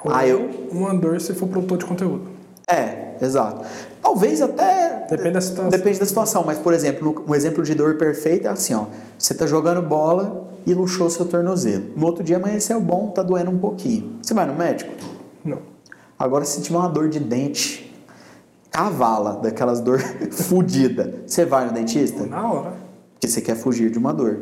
Ou 0.03 0.11
ah, 0.13 0.25
eu 0.25 0.49
uma 0.71 0.93
dor 0.95 1.19
se 1.19 1.33
for 1.33 1.47
produtor 1.47 1.77
de 1.77 1.85
conteúdo. 1.85 2.27
É, 2.67 3.17
exato. 3.21 3.65
Talvez 4.01 4.41
até. 4.41 5.05
Depende 5.09 5.31
da 5.31 5.41
situação. 5.41 5.69
Depende 5.69 5.99
da 5.99 6.05
situação, 6.05 6.43
mas, 6.45 6.57
por 6.57 6.73
exemplo, 6.73 7.23
um 7.27 7.35
exemplo 7.35 7.63
de 7.63 7.75
dor 7.75 7.95
perfeita 7.95 8.47
é 8.47 8.51
assim: 8.51 8.73
ó, 8.73 8.85
você 9.17 9.33
está 9.33 9.45
jogando 9.45 9.81
bola 9.81 10.49
e 10.65 10.73
luxou 10.73 11.09
seu 11.09 11.25
tornozelo. 11.25 11.85
No 11.95 12.05
outro 12.05 12.23
dia 12.23 12.37
amanheceu 12.37 12.79
bom, 12.79 13.09
tá 13.09 13.23
doendo 13.23 13.51
um 13.51 13.59
pouquinho. 13.59 14.17
Você 14.21 14.33
vai 14.33 14.45
no 14.45 14.53
médico? 14.53 14.91
Não. 15.43 15.59
Agora, 16.17 16.45
se 16.45 16.61
tiver 16.61 16.77
uma 16.77 16.89
dor 16.89 17.09
de 17.09 17.19
dente, 17.19 17.95
cavala, 18.71 19.39
daquelas 19.41 19.79
dor 19.79 19.99
fodida, 20.31 21.13
você 21.25 21.45
vai 21.45 21.65
no 21.65 21.73
dentista? 21.73 22.25
Na 22.25 22.51
hora. 22.51 22.73
Porque 23.13 23.27
você 23.27 23.41
quer 23.41 23.55
fugir 23.55 23.89
de 23.89 23.97
uma 23.97 24.13
dor. 24.13 24.39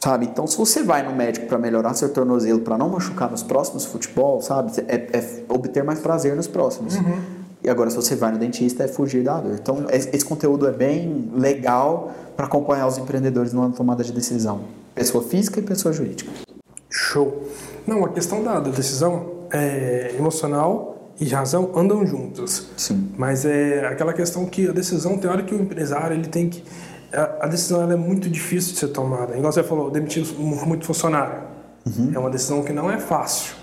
Sabe? 0.00 0.26
Então, 0.26 0.46
se 0.46 0.56
você 0.56 0.82
vai 0.82 1.02
no 1.02 1.14
médico 1.14 1.46
para 1.46 1.58
melhorar 1.58 1.94
seu 1.94 2.08
tornozelo, 2.08 2.60
para 2.60 2.78
não 2.78 2.88
machucar 2.88 3.30
nos 3.30 3.42
próximos 3.42 3.84
futebol, 3.84 4.40
sabe? 4.40 4.72
É, 4.86 5.18
é 5.18 5.44
obter 5.48 5.82
mais 5.82 5.98
prazer 5.98 6.36
nos 6.36 6.46
próximos. 6.46 6.94
Uhum. 6.94 7.37
E 7.62 7.68
agora, 7.68 7.90
se 7.90 7.96
você 7.96 8.14
vai 8.14 8.30
no 8.30 8.38
dentista, 8.38 8.84
é 8.84 8.88
fugir 8.88 9.24
da 9.24 9.40
dor. 9.40 9.54
Então, 9.54 9.86
esse 9.90 10.24
conteúdo 10.24 10.66
é 10.66 10.72
bem 10.72 11.30
legal 11.34 12.12
para 12.36 12.46
acompanhar 12.46 12.86
os 12.86 12.98
empreendedores 12.98 13.52
numa 13.52 13.70
tomada 13.70 14.04
de 14.04 14.12
decisão. 14.12 14.60
Pessoa 14.94 15.24
física 15.24 15.58
e 15.58 15.62
pessoa 15.62 15.92
jurídica. 15.92 16.30
Show. 16.88 17.42
Não, 17.86 18.04
a 18.04 18.08
questão 18.10 18.42
da, 18.42 18.60
decisão 18.60 19.38
é 19.50 20.14
emocional 20.16 21.12
e 21.20 21.28
razão 21.28 21.72
andam 21.74 22.06
juntas. 22.06 22.68
Sim. 22.76 23.10
Mas 23.16 23.44
é 23.44 23.86
aquela 23.86 24.12
questão 24.12 24.46
que 24.46 24.68
a 24.68 24.72
decisão, 24.72 25.18
tem 25.18 25.28
hora 25.28 25.42
que 25.42 25.54
o 25.54 25.60
empresário 25.60 26.14
ele 26.14 26.28
tem 26.28 26.48
que. 26.48 26.62
A, 27.40 27.46
decisão 27.46 27.90
é 27.90 27.96
muito 27.96 28.28
difícil 28.28 28.74
de 28.74 28.78
ser 28.78 28.88
tomada. 28.88 29.36
Igual 29.36 29.50
você 29.50 29.64
falou, 29.64 29.90
demitir 29.90 30.24
muito 30.38 30.84
funcionário. 30.84 31.42
Uhum. 31.86 32.12
É 32.14 32.18
uma 32.18 32.30
decisão 32.30 32.62
que 32.62 32.72
não 32.72 32.90
é 32.90 32.98
fácil. 32.98 33.54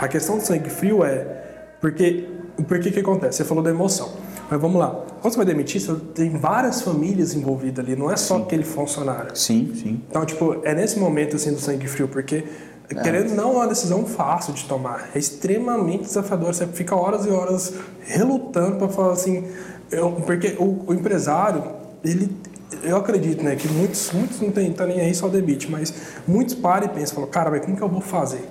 A 0.00 0.08
questão 0.08 0.38
do 0.38 0.44
sangue 0.44 0.70
frio 0.70 1.04
é 1.04 1.42
porque 1.80 2.28
por 2.66 2.78
que 2.80 2.90
que 2.90 3.00
acontece? 3.00 3.38
Você 3.38 3.44
falou 3.44 3.62
da 3.62 3.70
emoção. 3.70 4.10
Mas 4.50 4.60
vamos 4.60 4.78
lá. 4.78 4.90
Quando 5.20 5.32
você 5.32 5.36
vai 5.38 5.46
demitir, 5.46 5.80
você 5.80 5.94
tem 6.14 6.30
várias 6.30 6.82
famílias 6.82 7.34
envolvidas 7.34 7.84
ali, 7.84 7.96
não 7.96 8.10
é 8.10 8.16
só 8.16 8.36
sim. 8.36 8.42
aquele 8.42 8.64
funcionário. 8.64 9.36
Sim, 9.36 9.72
sim. 9.74 10.02
Então, 10.10 10.24
tipo, 10.26 10.60
é 10.62 10.74
nesse 10.74 10.98
momento 10.98 11.36
assim 11.36 11.52
do 11.52 11.58
sangue 11.58 11.86
frio, 11.86 12.08
porque 12.08 12.44
é. 12.90 13.02
querendo 13.02 13.34
não 13.34 13.52
é 13.52 13.56
uma 13.56 13.66
decisão 13.66 14.04
fácil 14.04 14.52
de 14.52 14.64
tomar. 14.64 15.08
É 15.14 15.18
extremamente 15.18 16.04
desafiador. 16.04 16.54
Você 16.54 16.66
fica 16.66 16.94
horas 16.94 17.24
e 17.24 17.30
horas 17.30 17.74
relutando 18.00 18.76
para 18.76 18.88
falar 18.88 19.12
assim. 19.12 19.44
Eu, 19.90 20.12
porque 20.12 20.56
o, 20.58 20.84
o, 20.88 20.94
empresário, 20.94 21.64
ele. 22.04 22.30
Eu 22.82 22.96
acredito, 22.96 23.44
né, 23.44 23.54
que 23.54 23.68
muitos, 23.68 24.10
muitos 24.12 24.40
não 24.40 24.50
tem, 24.50 24.72
tá 24.72 24.86
nem 24.86 24.98
aí 24.98 25.14
só 25.14 25.28
demite, 25.28 25.70
mas 25.70 25.92
muitos 26.26 26.54
param 26.54 26.86
e 26.86 26.88
pensam, 26.88 27.16
falam, 27.16 27.30
cara, 27.30 27.50
mas 27.50 27.60
como 27.64 27.76
que 27.76 27.82
eu 27.82 27.88
vou 27.88 28.00
fazer? 28.00 28.48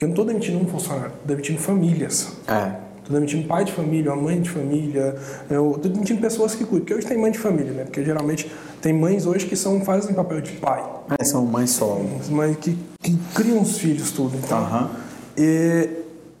Eu 0.00 0.08
não 0.08 0.10
estou 0.10 0.24
demitindo 0.24 0.58
um 0.58 0.66
funcionário, 0.66 1.12
estou 1.12 1.26
demitindo 1.28 1.58
famílias. 1.60 2.32
É. 2.48 2.83
Estou 3.04 3.16
demitindo 3.16 3.46
pai 3.46 3.66
de 3.66 3.72
família, 3.72 4.14
uma 4.14 4.22
mãe 4.22 4.40
de 4.40 4.48
família, 4.48 5.14
eu 5.50 5.72
estou 5.76 5.92
demitindo 5.92 6.22
pessoas 6.22 6.54
que 6.54 6.64
cuidam. 6.64 6.80
Porque 6.80 6.94
hoje 6.94 7.06
tem 7.06 7.18
mãe 7.18 7.30
de 7.30 7.38
família, 7.38 7.70
né? 7.70 7.84
Porque 7.84 8.02
geralmente 8.02 8.50
tem 8.80 8.94
mães 8.94 9.26
hoje 9.26 9.44
que 9.44 9.54
são, 9.54 9.82
fazem 9.82 10.14
papel 10.14 10.40
de 10.40 10.52
pai. 10.52 10.82
É, 11.18 11.22
são 11.22 11.44
mães 11.44 11.68
solo. 11.68 12.08
Mães 12.30 12.56
que, 12.56 12.78
que 13.02 13.14
criam 13.34 13.60
os 13.60 13.76
filhos, 13.76 14.10
tudo. 14.10 14.38
Então, 14.38 14.58
uhum. 14.58 14.88
é, 15.36 15.90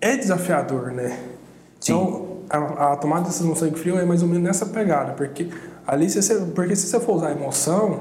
é 0.00 0.16
desafiador, 0.16 0.90
né? 0.90 1.18
Sim. 1.78 1.92
Então, 1.92 2.38
a, 2.48 2.92
a 2.92 2.96
tomada 2.96 3.24
de 3.24 3.28
decisão 3.28 3.54
sangue 3.54 3.78
frio 3.78 3.98
é 3.98 4.06
mais 4.06 4.22
ou 4.22 4.28
menos 4.28 4.42
nessa 4.42 4.64
pegada. 4.64 5.12
Porque 5.12 5.50
ali, 5.86 6.08
se 6.08 6.22
você, 6.22 6.34
porque 6.54 6.74
se 6.74 6.86
você 6.86 6.98
for 6.98 7.16
usar 7.16 7.32
emoção, 7.32 8.00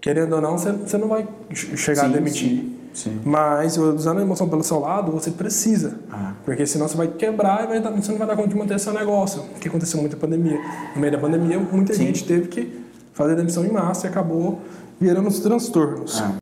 querendo 0.00 0.36
ou 0.36 0.40
não, 0.40 0.56
você, 0.56 0.72
você 0.72 0.96
não 0.96 1.08
vai 1.08 1.28
chegar 1.52 2.04
sim, 2.04 2.06
a 2.06 2.08
demitir. 2.08 2.48
Sim. 2.48 2.73
Sim. 2.94 3.20
Mas 3.24 3.76
usando 3.76 4.18
a 4.18 4.22
emoção 4.22 4.48
pelo 4.48 4.62
seu 4.62 4.78
lado, 4.78 5.12
você 5.12 5.30
precisa. 5.30 5.98
Ah. 6.10 6.32
Porque 6.44 6.64
senão 6.64 6.88
você 6.88 6.96
vai 6.96 7.08
quebrar 7.08 7.64
e 7.64 7.66
vai 7.66 7.80
dar, 7.80 7.90
você 7.90 8.12
não 8.12 8.18
vai 8.18 8.26
dar 8.26 8.36
conta 8.36 8.48
de 8.48 8.56
manter 8.56 8.78
seu 8.78 8.92
negócio. 8.92 9.42
O 9.42 9.58
que 9.60 9.68
aconteceu 9.68 10.00
muito 10.00 10.14
na 10.14 10.20
pandemia. 10.20 10.58
No 10.94 11.00
meio 11.00 11.12
da 11.12 11.18
pandemia, 11.18 11.58
muita 11.58 11.92
Sim. 11.92 12.06
gente 12.06 12.24
teve 12.24 12.48
que 12.48 12.84
fazer 13.12 13.34
demissão 13.34 13.64
em 13.64 13.70
massa 13.70 14.06
e 14.06 14.10
acabou 14.10 14.60
virando 15.00 15.28
os 15.28 15.40
transtornos. 15.40 16.22
Ah. 16.22 16.36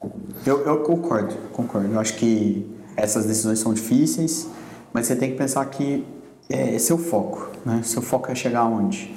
Eu, 0.44 0.60
eu 0.66 0.80
concordo, 0.80 1.34
concordo. 1.52 1.92
Eu 1.92 1.98
acho 1.98 2.16
que 2.16 2.70
essas 2.96 3.24
decisões 3.24 3.58
são 3.58 3.72
difíceis, 3.72 4.46
mas 4.92 5.06
você 5.06 5.16
tem 5.16 5.30
que 5.30 5.38
pensar 5.38 5.64
que 5.66 6.06
é 6.48 6.78
seu 6.78 6.98
foco. 6.98 7.50
Né? 7.64 7.80
Seu 7.82 8.02
foco 8.02 8.30
é 8.30 8.34
chegar 8.34 8.60
aonde? 8.60 9.14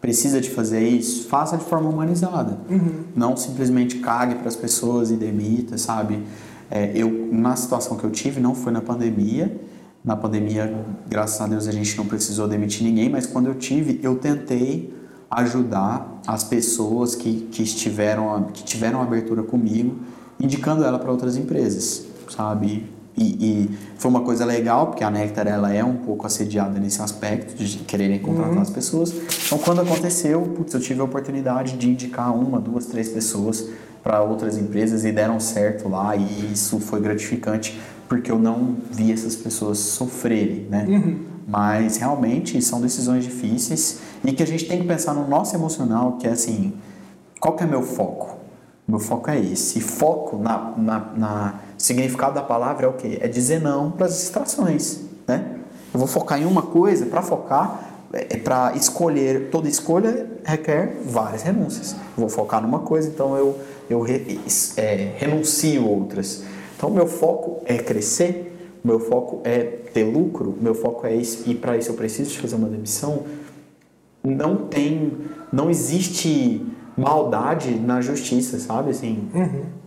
Precisa 0.00 0.40
de 0.40 0.48
fazer 0.48 0.80
isso? 0.80 1.28
Faça 1.28 1.56
de 1.56 1.64
forma 1.64 1.90
humanizada. 1.90 2.56
Uhum. 2.70 3.04
Não 3.16 3.36
simplesmente 3.36 3.98
cague 3.98 4.36
para 4.36 4.48
as 4.48 4.56
pessoas 4.56 5.10
e 5.10 5.16
demita, 5.16 5.76
sabe? 5.76 6.22
É, 6.70 6.92
eu, 6.94 7.28
na 7.32 7.56
situação 7.56 7.96
que 7.96 8.04
eu 8.04 8.10
tive, 8.10 8.40
não 8.40 8.54
foi 8.54 8.72
na 8.72 8.80
pandemia. 8.80 9.60
Na 10.04 10.16
pandemia, 10.16 10.84
graças 11.08 11.40
a 11.40 11.46
Deus, 11.46 11.66
a 11.66 11.72
gente 11.72 11.96
não 11.96 12.06
precisou 12.06 12.46
demitir 12.46 12.82
ninguém, 12.82 13.08
mas 13.08 13.26
quando 13.26 13.46
eu 13.46 13.54
tive, 13.54 14.00
eu 14.02 14.16
tentei 14.16 14.94
ajudar 15.30 16.20
as 16.26 16.44
pessoas 16.44 17.14
que, 17.14 17.48
que, 17.52 17.62
estiveram, 17.62 18.44
que 18.52 18.62
tiveram 18.64 19.02
abertura 19.02 19.42
comigo, 19.42 19.96
indicando 20.40 20.84
ela 20.84 20.98
para 20.98 21.10
outras 21.10 21.36
empresas, 21.36 22.06
sabe? 22.30 22.88
E, 23.16 23.24
e, 23.24 23.78
foi 23.96 24.10
uma 24.10 24.20
coisa 24.20 24.44
legal, 24.44 24.86
porque 24.86 25.02
a 25.02 25.10
Nectar 25.10 25.48
ela 25.48 25.72
é 25.72 25.82
um 25.82 25.96
pouco 25.96 26.24
assediada 26.24 26.78
nesse 26.78 27.02
aspecto 27.02 27.56
de 27.56 27.78
quererem 27.78 28.20
contratar 28.20 28.54
uhum. 28.54 28.62
as 28.62 28.70
pessoas. 28.70 29.12
Então, 29.44 29.58
quando 29.58 29.80
aconteceu, 29.80 30.40
putz, 30.56 30.72
eu 30.72 30.80
tive 30.80 31.00
a 31.00 31.04
oportunidade 31.04 31.76
de 31.76 31.90
indicar 31.90 32.32
uma, 32.32 32.60
duas, 32.60 32.86
três 32.86 33.08
pessoas 33.08 33.68
para 34.02 34.22
outras 34.22 34.56
empresas 34.56 35.04
e 35.04 35.12
deram 35.12 35.38
certo 35.40 35.88
lá 35.88 36.16
e 36.16 36.52
isso 36.52 36.80
foi 36.80 37.00
gratificante 37.00 37.78
porque 38.08 38.30
eu 38.30 38.38
não 38.38 38.76
vi 38.90 39.12
essas 39.12 39.36
pessoas 39.36 39.78
sofrerem, 39.78 40.66
né? 40.70 40.86
Uhum. 40.88 41.26
Mas 41.46 41.98
realmente 41.98 42.60
são 42.62 42.80
decisões 42.80 43.24
difíceis 43.24 44.00
e 44.24 44.32
que 44.32 44.42
a 44.42 44.46
gente 44.46 44.66
tem 44.66 44.80
que 44.80 44.86
pensar 44.86 45.14
no 45.14 45.28
nosso 45.28 45.54
emocional, 45.54 46.12
que 46.12 46.26
é 46.26 46.30
assim, 46.30 46.74
qual 47.38 47.54
que 47.54 47.62
é 47.62 47.66
meu 47.66 47.82
foco? 47.82 48.36
Meu 48.86 48.98
foco 48.98 49.30
é 49.30 49.38
esse. 49.38 49.78
E 49.78 49.82
foco 49.82 50.38
na, 50.38 50.72
na, 50.76 50.98
na 51.16 51.54
significado 51.76 52.34
da 52.34 52.42
palavra 52.42 52.86
é 52.86 52.88
o 52.88 52.94
quê? 52.94 53.18
É 53.20 53.28
dizer 53.28 53.60
não 53.60 53.90
para 53.90 54.06
as 54.06 54.14
distrações, 54.14 55.00
né? 55.26 55.56
Eu 55.92 55.98
vou 55.98 56.08
focar 56.08 56.40
em 56.40 56.44
uma 56.44 56.62
coisa, 56.62 57.06
para 57.06 57.22
focar 57.22 57.88
é, 58.12 58.36
é 58.36 58.36
para 58.38 58.74
escolher, 58.74 59.50
toda 59.50 59.68
escolha 59.68 60.26
requer 60.44 60.96
várias 61.04 61.42
renúncias. 61.42 61.92
Eu 61.92 62.22
vou 62.22 62.28
focar 62.28 62.62
numa 62.62 62.80
coisa, 62.80 63.08
então 63.08 63.36
eu 63.36 63.58
eu 63.88 64.00
re, 64.00 64.38
é, 64.76 65.12
renuncio 65.16 65.86
outras. 65.88 66.44
Então, 66.76 66.90
meu 66.90 67.06
foco 67.06 67.62
é 67.64 67.78
crescer, 67.78 68.54
meu 68.84 69.00
foco 69.00 69.40
é 69.44 69.62
ter 69.92 70.04
lucro, 70.04 70.56
meu 70.60 70.74
foco 70.74 71.06
é 71.06 71.14
isso, 71.14 71.42
e 71.50 71.54
para 71.54 71.76
isso 71.76 71.90
eu 71.90 71.94
preciso 71.94 72.30
de 72.30 72.38
fazer 72.38 72.54
uma 72.56 72.68
demissão. 72.68 73.24
Não 74.22 74.56
tem, 74.56 75.12
não 75.52 75.70
existe 75.70 76.64
maldade 76.96 77.70
na 77.78 78.00
justiça, 78.00 78.58
sabe? 78.58 78.90
Assim, 78.90 79.28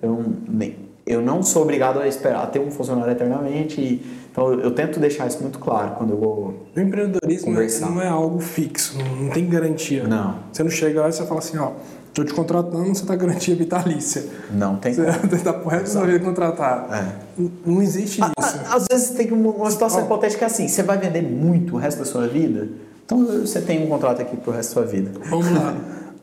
eu, 0.01 0.23
nem- 0.47 0.75
eu 1.05 1.21
não 1.21 1.43
sou 1.43 1.63
obrigado 1.63 1.99
a 1.99 2.07
esperar 2.07 2.49
ter 2.49 2.59
um 2.59 2.71
funcionário 2.71 3.11
eternamente. 3.11 3.79
e- 3.81 4.21
então 4.31 4.53
eu 4.53 4.71
tento 4.71 4.97
deixar 4.97 5.27
isso 5.27 5.41
muito 5.41 5.59
claro 5.59 5.95
quando 5.97 6.11
eu 6.11 6.17
vou. 6.17 6.53
O 6.73 6.79
empreendedorismo 6.79 7.49
né, 7.49 7.55
Conversar. 7.55 7.89
não 7.91 8.01
é 8.01 8.07
algo 8.07 8.39
fixo, 8.39 8.97
não, 8.97 9.23
não 9.25 9.29
tem 9.29 9.45
garantia. 9.49 10.07
Não. 10.07 10.35
Você 10.53 10.63
não 10.63 10.71
chega 10.71 11.01
lá 11.01 11.09
e 11.09 11.11
você 11.11 11.25
fala 11.25 11.39
assim, 11.39 11.57
ó, 11.57 11.71
tô 12.13 12.23
te 12.23 12.33
contratando, 12.33 12.93
você 12.93 13.05
tá 13.05 13.15
garantia 13.15 13.55
vitalícia. 13.55 14.25
Não 14.51 14.75
tem. 14.77 14.93
Você 14.93 15.03
tá 15.43 15.53
pro 15.53 15.69
resto 15.69 15.93
da 15.97 16.05
vida 16.05 16.19
contratado. 16.19 16.93
É. 16.93 17.15
Não- 17.65 17.81
existe 17.81 18.21
A- 18.21 18.31
isso. 18.37 18.57
a- 18.69 18.75
Às 18.75 18.87
vezes 18.91 19.09
tem 19.11 19.31
uma, 19.31 19.51
uma 19.51 19.71
situação 19.71 20.01
Ó. 20.01 20.05
hipotética 20.05 20.45
assim: 20.45 20.67
você 20.67 20.83
vai 20.83 20.97
vender 20.97 21.21
muito 21.21 21.75
o 21.75 21.77
resto 21.77 21.99
da 21.99 22.05
sua 22.05 22.27
vida, 22.27 22.67
então 23.05 23.25
você 23.25 23.61
tem 23.61 23.85
um 23.85 23.89
contrato 23.89 24.21
aqui 24.21 24.35
pro 24.37 24.51
resto 24.51 24.69
da 24.75 24.81
sua 24.81 24.91
vida. 24.91 25.11
Vamos 25.29 25.51
lá. 25.51 25.75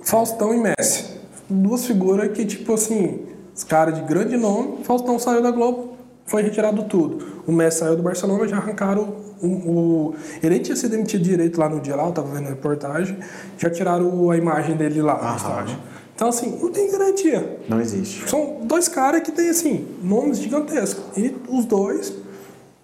Faustão 0.02 0.55
e 0.55 0.59
Messi. 0.59 1.05
Duas 1.51 1.86
figuras 1.86 2.31
que, 2.32 2.44
tipo 2.44 2.74
assim, 2.74 3.20
os 3.56 3.65
caras 3.65 3.94
de 3.94 4.02
grande 4.02 4.36
nome. 4.36 4.78
Faustão 4.85 5.19
saiu 5.19 5.43
da 5.43 5.51
Globo, 5.51 5.94
foi 6.27 6.43
retirado 6.43 6.82
tudo. 6.85 7.24
O 7.47 7.52
Messi 7.52 7.78
saiu 7.78 7.97
do 7.97 8.02
Barcelona, 8.02 8.47
já 8.47 8.56
arrancaram 8.59 9.15
o. 9.43 9.47
o- 9.47 10.15
ele 10.43 10.55
nem 10.55 10.62
tinha 10.62 10.77
sido 10.77 10.90
demitido 10.93 11.23
direito 11.23 11.59
lá 11.59 11.69
no 11.69 11.81
dia 11.81 11.94
lá, 11.97 12.05
eu 12.06 12.12
tava 12.12 12.28
vendo 12.35 12.47
a 12.47 12.51
reportagem. 12.51 13.16
Já 13.56 13.70
tiraram 13.70 14.31
a 14.31 14.36
imagem 14.36 14.77
dele 14.77 15.01
lá 15.02 15.15
no 15.31 15.36
estádio. 15.36 15.77
Então, 16.15 16.28
assim, 16.28 16.59
não 16.60 16.70
tem 16.73 16.90
garantia. 16.90 17.59
Não 17.69 17.81
existe. 17.81 18.28
São 18.28 18.59
dois 18.65 18.89
caras 18.89 19.23
que 19.23 19.31
têm, 19.31 19.48
assim, 19.51 19.86
nomes 20.02 20.39
gigantescos. 20.39 21.05
E 21.16 21.35
os 21.48 21.65
dois, 21.65 22.12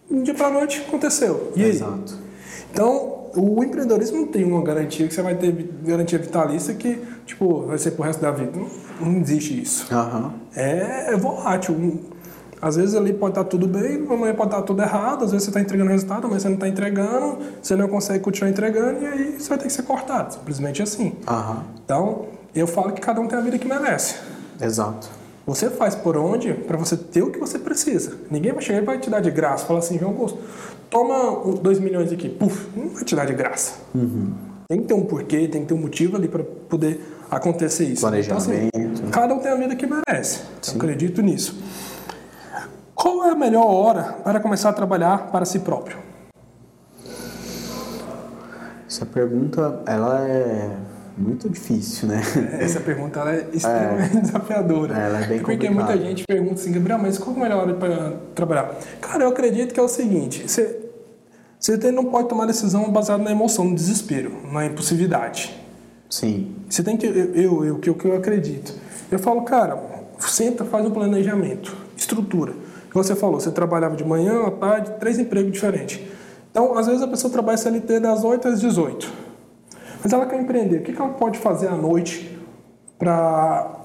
de 0.09 0.15
um 0.17 0.23
dia 0.23 0.35
pra 0.35 0.51
noite, 0.51 0.85
aconteceu. 0.87 1.53
E 1.57 1.65
aí? 1.65 1.71
Exato. 1.71 2.17
Então, 2.73 3.25
o 3.37 3.65
empreendedorismo 3.65 4.19
não 4.19 4.27
tem 4.29 4.45
uma 4.45 4.63
garantia 4.63 5.09
que 5.09 5.15
você 5.15 5.21
vai 5.23 5.35
ter 5.35 5.51
garantia 5.85 6.17
vitalícia 6.19 6.75
que, 6.75 7.01
tipo, 7.27 7.63
vai 7.67 7.77
ser 7.79 7.91
pro 7.93 8.05
resto 8.05 8.21
da 8.21 8.31
vida. 8.31 8.53
Não, 8.57 8.69
não 9.11 9.21
existe 9.21 9.61
isso. 9.61 9.87
É, 10.55 11.13
é 11.13 11.17
volátil. 11.17 11.75
Às 12.65 12.77
vezes 12.77 12.95
ali 12.95 13.13
pode 13.13 13.33
estar 13.33 13.45
tudo 13.45 13.69
bem, 13.69 14.07
amanhã 14.09 14.35
pode 14.35 14.49
estar 14.49 14.63
tudo 14.63 14.81
errado, 14.81 15.23
às 15.23 15.33
vezes 15.33 15.45
você 15.45 15.51
está 15.51 15.61
entregando 15.61 15.91
resultado, 15.91 16.27
mas 16.31 16.41
você 16.41 16.49
não 16.49 16.55
está 16.55 16.67
entregando, 16.67 17.37
você 17.63 17.77
não 17.77 17.89
consegue 17.89 18.21
continuar 18.25 18.51
entregando 18.51 19.03
e 19.03 19.07
aí 19.07 19.37
você 19.39 19.51
vai 19.51 19.59
ter 19.59 19.67
que 19.67 19.73
ser 19.75 19.83
cortado. 19.83 20.33
Simplesmente 20.33 20.83
assim. 20.83 21.13
Aham. 21.29 21.63
Então, 21.85 22.25
eu 22.55 22.67
falo 22.67 22.93
que 22.93 23.03
cada 23.03 23.21
um 23.21 23.29
tem 23.29 23.39
a 23.39 23.43
vida 23.43 23.59
que 23.59 23.69
merece. 23.69 24.15
Exato. 24.59 25.11
Você 25.47 25.69
faz 25.69 25.95
por 25.95 26.17
onde 26.17 26.55
para 26.55 26.79
você 26.79 26.97
ter 26.97 27.21
o 27.21 27.31
que 27.31 27.39
você 27.39 27.59
precisa. 27.59 28.15
Ninguém 28.31 28.53
vai 28.53 28.63
chegar 28.63 28.81
e 28.81 28.85
vai 28.87 28.99
te 28.99 29.11
dar 29.11 29.21
de 29.21 29.31
graça. 29.31 29.67
Fala 29.67 29.81
assim, 29.81 29.99
João 29.99 30.13
Augusto, 30.13 30.39
toma 30.89 31.53
2 31.61 31.81
milhões 31.81 32.11
aqui. 32.13 32.31
Puf, 32.31 32.67
não 32.75 32.89
vai 32.89 33.05
te 33.05 33.15
dar 33.15 33.27
de 33.27 33.35
graça. 33.35 33.75
Tem 34.67 34.81
que 34.81 34.87
ter 34.87 34.95
um 34.95 35.05
porquê, 35.05 35.47
tem 35.49 35.61
que 35.61 35.69
ter 35.69 35.75
um 35.75 35.83
motivo 35.83 36.17
ali 36.17 36.29
para 36.29 36.43
poder 36.43 36.99
acontecer 37.31 37.85
isso. 37.85 38.01
Planejamento. 38.01 38.71
Então, 38.75 38.93
assim, 38.95 39.11
cada 39.11 39.35
um 39.35 39.39
tem 39.39 39.53
a 39.53 39.57
vida 39.57 39.77
que 39.77 39.87
merece. 39.87 40.41
Eu 40.67 40.77
acredito 40.77 41.21
nisso. 41.21 41.63
Qual 42.95 43.25
é 43.25 43.31
a 43.31 43.35
melhor 43.35 43.67
hora 43.67 44.15
para 44.25 44.39
começar 44.41 44.71
a 44.71 44.73
trabalhar 44.73 45.31
para 45.31 45.45
si 45.45 45.59
próprio? 45.59 45.99
Essa 48.89 49.05
pergunta, 49.05 49.83
ela 49.87 50.21
é 50.29 50.71
muito 51.17 51.49
difícil, 51.49 52.09
né? 52.09 52.23
Essa 52.61 52.81
pergunta 52.81 53.21
ela 53.21 53.33
é 53.35 53.49
extremamente 53.53 54.21
desafiadora. 54.21 54.97
Ela 54.97 55.21
é 55.21 55.27
bem 55.27 55.39
Porque 55.41 55.67
complicada. 55.67 55.93
muita 55.93 56.09
gente 56.09 56.25
pergunta 56.25 56.55
assim, 56.55 56.73
Gabriel, 56.73 56.99
mas 56.99 57.19
qual 57.19 57.35
é 57.35 57.39
a 57.39 57.43
melhor 57.43 57.63
hora 57.63 57.75
para 57.75 58.13
trabalhar? 58.35 58.75
Cara, 59.01 59.25
eu 59.25 59.29
acredito 59.29 59.75
que 59.75 59.81
é 59.81 59.83
o 59.83 59.89
seguinte: 59.89 60.49
você, 60.49 60.91
você 61.59 61.91
não 61.91 62.05
pode 62.05 62.29
tomar 62.29 62.47
decisão 62.47 62.91
baseada 62.91 63.23
na 63.23 63.33
emoção, 63.33 63.65
no 63.65 63.75
desespero, 63.75 64.33
na 64.53 64.67
impulsividade. 64.67 65.61
Sim. 66.09 66.55
Você 66.69 66.83
tem 66.83 66.97
que. 66.97 67.07
Eu, 67.07 67.65
eu, 67.65 67.79
que 67.79 67.91
o 67.91 67.95
que 67.95 68.07
eu 68.07 68.17
acredito. 68.17 68.75
Eu 69.11 69.19
falo, 69.19 69.43
cara, 69.43 69.77
senta, 70.19 70.65
faz 70.65 70.87
um 70.87 70.91
planejamento, 70.91 71.77
estrutura. 71.97 72.53
Você 72.95 73.17
falou, 73.17 73.41
você 73.41 73.51
trabalhava 73.51 73.97
de 73.97 74.05
manhã, 74.05 74.47
à 74.47 74.51
tarde, 74.53 74.93
três 75.01 75.19
empregos 75.19 75.53
diferentes. 75.53 76.01
Então, 76.51 76.79
às 76.79 76.87
vezes 76.87 77.03
a 77.03 77.09
pessoa 77.09 77.33
trabalha 77.33 77.59
CLT 77.59 77.99
das 77.99 78.23
8 78.23 78.47
às 78.47 78.61
18. 78.61 79.13
Mas 80.03 80.13
ela 80.13 80.25
quer 80.27 80.41
empreender. 80.41 80.77
O 80.77 80.83
que 80.83 80.93
ela 80.97 81.09
pode 81.11 81.39
fazer 81.39 81.67
à 81.67 81.75
noite 81.75 82.39
para 82.97 83.81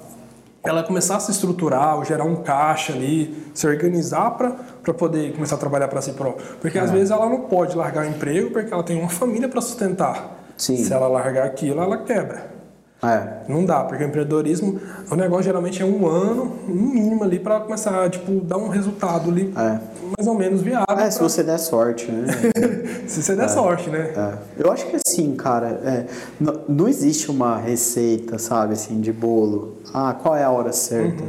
ela 0.63 0.83
começar 0.83 1.15
a 1.15 1.19
se 1.19 1.31
estruturar, 1.31 2.05
gerar 2.05 2.25
um 2.25 2.35
caixa 2.43 2.93
ali, 2.93 3.35
se 3.55 3.65
organizar 3.65 4.31
para 4.37 4.93
poder 4.93 5.33
começar 5.33 5.55
a 5.55 5.57
trabalhar 5.57 5.87
para 5.87 6.01
si 6.01 6.13
própria? 6.13 6.45
Porque 6.61 6.77
às 6.77 6.91
vezes 6.91 7.09
ela 7.09 7.27
não 7.27 7.41
pode 7.41 7.75
largar 7.75 8.05
o 8.05 8.09
emprego 8.09 8.51
porque 8.51 8.71
ela 8.71 8.83
tem 8.83 8.99
uma 8.99 9.09
família 9.09 9.49
para 9.49 9.59
sustentar. 9.59 10.37
Sim. 10.55 10.77
Se 10.77 10.93
ela 10.93 11.07
largar 11.07 11.47
aquilo, 11.47 11.81
ela 11.81 11.97
quebra. 11.97 12.58
É. 13.01 13.43
Não 13.47 13.63
dá, 13.65 13.83
porque 13.85 14.03
o 14.03 14.07
empreendedorismo, 14.07 14.77
o 15.09 15.15
negócio 15.15 15.43
geralmente 15.45 15.81
é 15.81 15.85
um 15.85 16.05
ano, 16.05 16.53
no 16.67 16.75
mínimo 16.75 17.23
ali, 17.23 17.39
para 17.39 17.61
começar, 17.61 18.09
tipo, 18.09 18.29
dar 18.41 18.57
um 18.57 18.67
resultado 18.67 19.29
ali 19.29 19.53
É. 19.55 19.79
mais 20.17 20.27
ou 20.27 20.35
menos 20.35 20.61
viável. 20.61 20.85
É, 20.97 21.09
se 21.09 21.17
pra- 21.17 21.29
você 21.29 21.41
der 21.41 21.57
sorte, 21.59 22.11
né? 22.11 22.25
se 23.07 23.23
você 23.23 23.35
der 23.37 23.47
sorte, 23.49 23.89
né? 23.89 24.13
É. 24.17 24.37
Eu 24.61 24.69
acho 24.69 24.85
que 24.87 24.97
assim, 24.97 25.33
cara, 25.35 25.67
é, 25.85 26.05
não, 26.39 26.59
não 26.67 26.87
existe 26.89 27.31
uma 27.31 27.57
receita, 27.57 28.37
sabe, 28.37 28.73
assim, 28.73 28.99
de 28.99 29.13
bolo. 29.13 29.75
Ah, 29.93 30.13
qual 30.21 30.35
é 30.35 30.43
a 30.43 30.49
hora 30.51 30.73
certa? 30.73 31.23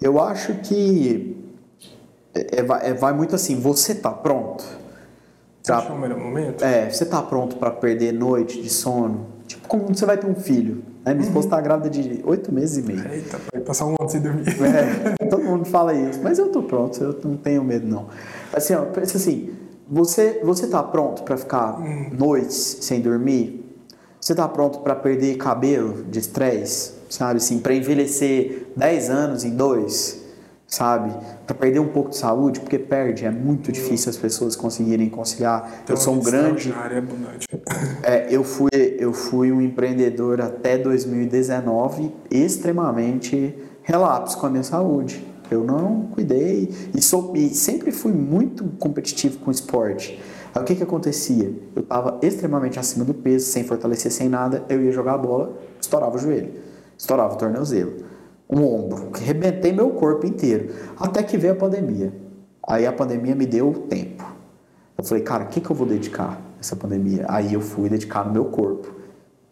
Eu 0.00 0.22
acho 0.22 0.54
que 0.62 1.36
é, 2.32 2.60
é, 2.60 2.62
vai- 2.62 2.90
é, 2.90 3.12
muito 3.12 3.34
assim, 3.34 3.58
você 3.60 3.92
tá 3.92 4.12
pronto? 4.12 4.64
Você 5.64 5.72
achou 5.72 5.96
o 5.96 5.98
melhor 5.98 6.18
momento? 6.18 6.64
É, 6.64 6.88
você 6.88 7.04
tá 7.04 7.20
pronto 7.20 7.56
pra 7.56 7.72
perder 7.72 8.12
noite 8.12 8.62
de 8.62 8.70
sono? 8.70 9.36
Tipo, 9.48 9.66
como 9.66 9.88
você 9.88 10.04
vai 10.04 10.18
ter 10.18 10.26
um 10.26 10.34
filho? 10.34 10.84
Né? 11.04 11.14
Minha 11.14 11.26
esposa 11.26 11.48
tá 11.48 11.60
grávida 11.60 11.88
de 11.88 12.20
oito 12.24 12.52
meses 12.52 12.76
e 12.76 12.82
meio. 12.82 13.02
Eita, 13.10 13.40
vai 13.50 13.62
passar 13.62 13.86
um 13.86 13.96
ano 13.98 14.08
sem 14.08 14.20
dormir. 14.20 14.44
É, 14.46 15.26
todo 15.26 15.42
mundo 15.42 15.64
fala 15.64 15.94
isso, 15.94 16.20
mas 16.22 16.38
eu 16.38 16.50
tô 16.52 16.62
pronto, 16.62 17.02
eu 17.02 17.18
não 17.24 17.36
tenho 17.38 17.64
medo 17.64 17.86
não. 17.88 18.08
Assim, 18.52 18.74
ó, 18.74 18.82
pensa 18.84 19.16
assim, 19.16 19.50
você, 19.90 20.42
você 20.44 20.66
tá 20.66 20.82
pronto 20.82 21.22
pra 21.22 21.38
ficar 21.38 21.80
noites 22.12 22.78
sem 22.82 23.00
dormir? 23.00 23.64
Você 24.20 24.34
tá 24.34 24.46
pronto 24.46 24.80
pra 24.80 24.94
perder 24.94 25.38
cabelo 25.38 26.04
de 26.04 26.18
estresse? 26.18 26.92
Sabe 27.08 27.38
assim, 27.38 27.58
pra 27.58 27.72
envelhecer 27.72 28.66
10 28.76 29.08
anos 29.08 29.44
em 29.44 29.56
dois? 29.56 30.17
Sabe? 30.68 31.14
Pra 31.46 31.56
perder 31.56 31.78
um 31.80 31.88
pouco 31.88 32.10
de 32.10 32.16
saúde, 32.18 32.60
porque 32.60 32.78
perde, 32.78 33.24
é 33.24 33.30
muito 33.30 33.72
difícil 33.72 34.10
as 34.10 34.18
pessoas 34.18 34.54
conseguirem 34.54 35.08
conciliar. 35.08 35.82
eu 35.88 35.96
sou 35.96 36.12
um 36.12 36.20
grande 36.20 36.70
é 38.04 38.04
é, 38.04 38.26
eu 38.30 38.44
fui 38.44 38.68
eu 38.98 39.14
fui 39.14 39.50
um 39.50 39.62
empreendedor 39.62 40.42
até 40.42 40.76
2019 40.76 42.12
extremamente 42.30 43.56
relapso 43.82 44.36
com 44.36 44.46
a 44.46 44.50
minha 44.50 44.62
saúde. 44.62 45.26
Eu 45.50 45.64
não 45.64 46.08
cuidei 46.08 46.68
e, 46.94 47.00
sou, 47.00 47.34
e 47.34 47.48
sempre 47.48 47.90
fui 47.90 48.12
muito 48.12 48.64
competitivo 48.78 49.38
com 49.38 49.48
o 49.48 49.50
esporte. 49.50 50.20
Aí 50.54 50.62
o 50.62 50.64
que 50.64 50.74
que 50.74 50.82
acontecia? 50.82 51.50
Eu 51.74 51.82
estava 51.82 52.18
extremamente 52.22 52.78
acima 52.78 53.04
do 53.04 53.14
peso, 53.14 53.46
sem 53.46 53.64
fortalecer, 53.64 54.12
sem 54.12 54.28
nada. 54.28 54.64
Eu 54.68 54.82
ia 54.82 54.92
jogar 54.92 55.14
a 55.14 55.18
bola, 55.18 55.58
estourava 55.80 56.16
o 56.16 56.18
joelho, 56.18 56.52
estourava 56.96 57.34
o 57.34 57.38
tornozelo, 57.38 57.94
um 58.48 58.64
ombro, 58.64 59.10
que 59.10 59.22
rebentei 59.22 59.72
meu 59.72 59.90
corpo 59.90 60.26
inteiro. 60.26 60.74
Até 60.98 61.22
que 61.22 61.36
veio 61.36 61.52
a 61.52 61.56
pandemia. 61.56 62.12
Aí 62.66 62.86
a 62.86 62.92
pandemia 62.92 63.34
me 63.34 63.46
deu 63.46 63.72
tempo. 63.88 64.24
Eu 64.96 65.04
falei, 65.04 65.22
cara, 65.22 65.44
o 65.44 65.46
que, 65.48 65.60
que 65.60 65.70
eu 65.70 65.76
vou 65.76 65.86
dedicar 65.86 66.40
nessa 66.56 66.74
pandemia? 66.74 67.24
Aí 67.28 67.52
eu 67.54 67.60
fui 67.60 67.88
dedicar 67.88 68.24
no 68.24 68.32
meu 68.32 68.46
corpo. 68.46 68.96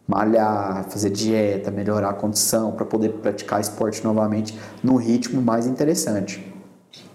Malhar, 0.09 0.85
fazer 0.89 1.11
dieta, 1.11 1.71
melhorar 1.71 2.11
a 2.11 2.15
condição 2.15 2.73
para 2.73 2.85
poder 2.85 3.11
praticar 3.15 3.61
esporte 3.61 4.03
novamente 4.05 4.59
num 4.83 4.97
ritmo 4.97 5.43
mais 5.43 5.67
interessante. 5.67 6.55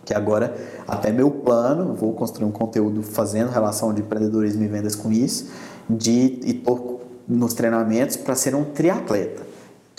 Que 0.03 0.13
agora, 0.13 0.55
até 0.87 1.11
meu 1.11 1.31
plano, 1.31 1.93
vou 1.93 2.13
construir 2.13 2.45
um 2.45 2.51
conteúdo 2.51 3.01
fazendo 3.01 3.49
relação 3.49 3.93
de 3.93 4.01
empreendedorismo 4.01 4.63
e 4.63 4.67
vendas 4.67 4.95
com 4.95 5.11
isso, 5.11 5.51
de 5.89 6.39
e 6.43 6.53
tô 6.53 6.99
nos 7.27 7.53
treinamentos 7.53 8.17
para 8.17 8.35
ser 8.35 8.55
um 8.55 8.63
triatleta. 8.63 9.50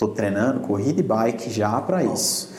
Estou 0.03 0.15
treinando 0.15 0.59
corrida 0.59 0.99
e 0.99 1.03
bike 1.03 1.49
já 1.49 1.79
para 1.79 2.03
isso. 2.03 2.51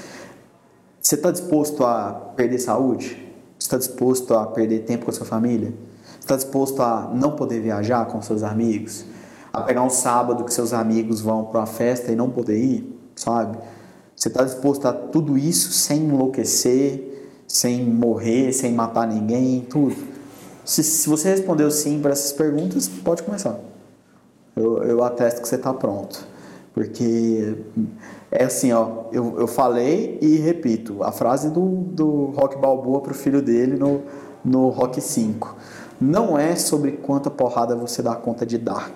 Você 0.98 1.14
está 1.14 1.30
disposto 1.30 1.84
a 1.84 2.10
perder 2.34 2.58
saúde? 2.58 3.22
Está 3.58 3.76
disposto 3.76 4.32
a 4.32 4.46
perder 4.46 4.84
tempo 4.84 5.04
com 5.04 5.10
a 5.10 5.14
sua 5.14 5.26
família? 5.26 5.74
Está 6.18 6.36
disposto 6.36 6.80
a 6.80 7.10
não 7.14 7.32
poder 7.32 7.60
viajar 7.60 8.06
com 8.06 8.22
seus 8.22 8.42
amigos? 8.42 9.04
A 9.52 9.60
pegar 9.60 9.82
um 9.82 9.90
sábado 9.90 10.42
que 10.42 10.54
seus 10.54 10.72
amigos 10.72 11.20
vão 11.20 11.44
para 11.44 11.60
uma 11.60 11.66
festa 11.66 12.10
e 12.10 12.16
não 12.16 12.30
poder 12.30 12.58
ir? 12.58 12.98
Sabe? 13.14 13.58
Você 14.16 14.28
está 14.28 14.42
disposto 14.42 14.86
a 14.86 14.94
tudo 14.94 15.36
isso 15.36 15.70
sem 15.70 16.04
enlouquecer, 16.04 17.42
sem 17.46 17.84
morrer, 17.84 18.54
sem 18.54 18.72
matar 18.72 19.06
ninguém, 19.06 19.60
tudo? 19.68 19.96
Se, 20.64 20.82
se 20.82 21.06
você 21.10 21.28
respondeu 21.28 21.70
sim 21.70 22.00
para 22.00 22.12
essas 22.12 22.32
perguntas, 22.32 22.88
pode 22.88 23.22
começar. 23.22 23.60
Eu, 24.56 24.82
eu 24.84 25.04
atesto 25.04 25.42
que 25.42 25.48
você 25.48 25.56
está 25.56 25.74
pronto. 25.74 26.32
Porque 26.74 27.56
é 28.32 28.44
assim, 28.44 28.72
ó, 28.72 29.04
eu, 29.12 29.38
eu 29.38 29.46
falei 29.46 30.18
e 30.20 30.36
repito, 30.38 31.04
a 31.04 31.12
frase 31.12 31.48
do, 31.48 31.64
do 31.64 32.32
Rock 32.36 32.58
Balboa 32.58 33.00
pro 33.00 33.14
filho 33.14 33.40
dele 33.40 33.76
no, 33.76 34.02
no 34.44 34.70
Rock 34.70 35.00
5. 35.00 35.56
Não 36.00 36.36
é 36.36 36.56
sobre 36.56 36.92
quanta 36.92 37.30
porrada 37.30 37.76
você 37.76 38.02
dá 38.02 38.16
conta 38.16 38.44
de 38.44 38.58
dar. 38.58 38.90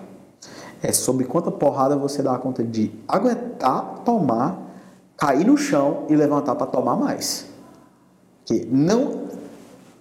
É 0.83 0.91
sobre 0.91 1.23
quanta 1.23 1.49
porrada 1.49 1.95
você 1.95 2.21
dá 2.21 2.37
conta 2.37 2.63
de 2.65 2.91
aguentar, 3.07 4.01
tomar, 4.03 4.59
cair 5.17 5.45
no 5.45 5.57
chão 5.57 6.05
e 6.09 6.15
levantar 6.15 6.55
para 6.55 6.67
tomar 6.67 6.97
mais. 6.97 7.45
Que 8.45 8.65
não. 8.65 9.29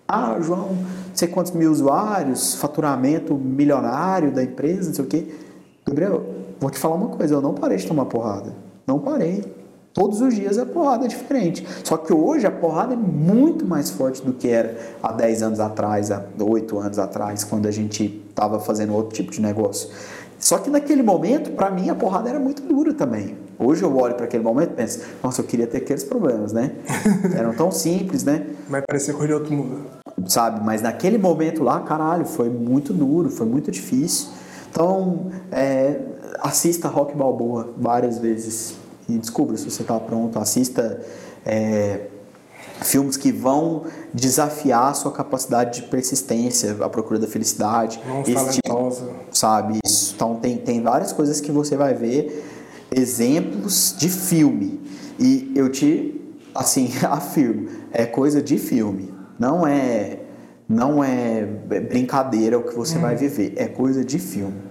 Ah, 0.07 0.37
João, 0.41 0.69
não 0.69 1.15
sei 1.15 1.29
quantos 1.29 1.53
mil 1.53 1.71
usuários, 1.71 2.55
faturamento 2.57 3.35
milionário 3.35 4.33
da 4.33 4.43
empresa, 4.43 4.89
não 4.89 4.95
sei 4.95 5.05
o 5.05 5.09
quê. 5.09 5.35
Gabriel, 5.87 6.38
vou 6.61 6.71
te 6.71 6.79
falar 6.79 6.95
uma 6.95 7.09
coisa, 7.09 7.35
eu 7.35 7.41
não 7.41 7.55
parei 7.55 7.79
de 7.79 7.87
tomar 7.87 8.07
porrada. 8.07 8.55
Não 8.87 8.99
parei. 8.99 9.45
Todos 9.93 10.21
os 10.21 10.35
dias 10.35 10.59
a 10.59 10.67
porrada 10.67 11.07
é 11.07 11.09
diferente. 11.09 11.67
Só 11.83 11.97
que 11.97 12.13
hoje 12.13 12.47
a 12.47 12.51
porrada 12.51 12.95
é 12.95 12.97
muito 12.97 13.67
mais 13.67 13.91
forte 13.91 14.23
do 14.23 14.33
que 14.33 14.49
era 14.49 14.77
há 15.03 15.13
10 15.13 15.43
anos 15.43 15.61
atrás, 15.61 16.11
há 16.11 16.25
8 16.39 16.79
anos 16.79 16.99
atrás, 16.99 17.43
quando 17.43 17.67
a 17.67 17.71
gente 17.71 18.23
estava 18.29 18.61
fazendo 18.61 18.95
outro 18.95 19.15
tipo 19.15 19.33
de 19.33 19.41
negócio. 19.41 19.89
Só 20.39 20.59
que 20.59 20.71
naquele 20.71 21.03
momento, 21.03 21.51
para 21.51 21.69
mim, 21.71 21.91
a 21.91 21.95
porrada 21.95 22.29
era 22.29 22.39
muito 22.39 22.63
dura 22.63 22.95
também. 22.95 23.37
Hoje 23.59 23.83
eu 23.83 23.97
olho 23.97 24.15
para 24.15 24.27
aquele 24.27 24.45
momento 24.45 24.71
e 24.71 24.75
penso, 24.75 25.01
nossa, 25.21 25.41
eu 25.41 25.45
queria 25.45 25.67
ter 25.67 25.79
aqueles 25.79 26.05
problemas, 26.05 26.53
né? 26.53 26.71
Eram 27.37 27.53
tão 27.55 27.73
simples, 27.73 28.23
né? 28.23 28.47
Mas 28.69 28.85
parecia 28.87 29.13
coisa 29.13 29.27
de 29.27 29.35
outro 29.35 29.53
mundo. 29.53 29.81
Sabe? 30.29 30.65
Mas 30.65 30.81
naquele 30.81 31.19
momento 31.19 31.65
lá, 31.65 31.81
caralho, 31.81 32.25
foi 32.25 32.49
muito 32.49 32.93
duro, 32.93 33.31
foi 33.31 33.47
muito 33.47 33.69
difícil. 33.73 34.29
Então, 34.71 35.27
é, 35.51 35.99
assista 36.43 36.89
Rock 36.89 37.17
Balboa 37.17 37.73
várias 37.77 38.19
vezes 38.19 38.75
e 39.09 39.17
descubra 39.19 39.57
se 39.57 39.71
você 39.71 39.83
está 39.83 39.99
pronto. 39.99 40.39
Assista 40.39 41.01
é, 41.45 42.07
filmes 42.83 43.17
que 43.17 43.33
vão 43.33 43.85
desafiar 44.13 44.91
a 44.91 44.95
sua 44.95 45.13
capacidade 45.13 45.81
de 45.81 45.89
persistência, 45.89 46.77
a 46.81 46.89
procura 46.89 47.19
da 47.19 47.27
felicidade. 47.27 48.01
Não 48.07 48.23
esse 48.23 48.61
tipo, 48.61 48.93
sabe? 49.33 49.79
Isso. 49.85 50.15
Então 50.15 50.37
tem, 50.37 50.57
tem 50.59 50.83
várias 50.83 51.13
coisas 51.13 51.41
que 51.41 51.51
você 51.51 51.77
vai 51.77 51.95
ver, 51.95 52.45
exemplos 52.95 53.95
de 53.97 54.09
filme. 54.09 54.81
E 55.19 55.53
eu 55.55 55.69
te, 55.71 56.21
assim, 56.55 56.91
afirmo, 57.09 57.69
é 57.93 58.07
coisa 58.07 58.43
de 58.43 58.59
filme. 58.59 59.13
Não 59.39 59.67
é, 59.67 60.21
não 60.69 61.03
é 61.03 61.45
brincadeira 61.45 62.59
o 62.59 62.63
que 62.63 62.75
você 62.75 62.99
hum. 62.99 63.03
vai 63.03 63.17
viver, 63.17 63.55
é 63.57 63.67
coisa 63.67 64.05
de 64.05 64.19
filme. 64.19 64.68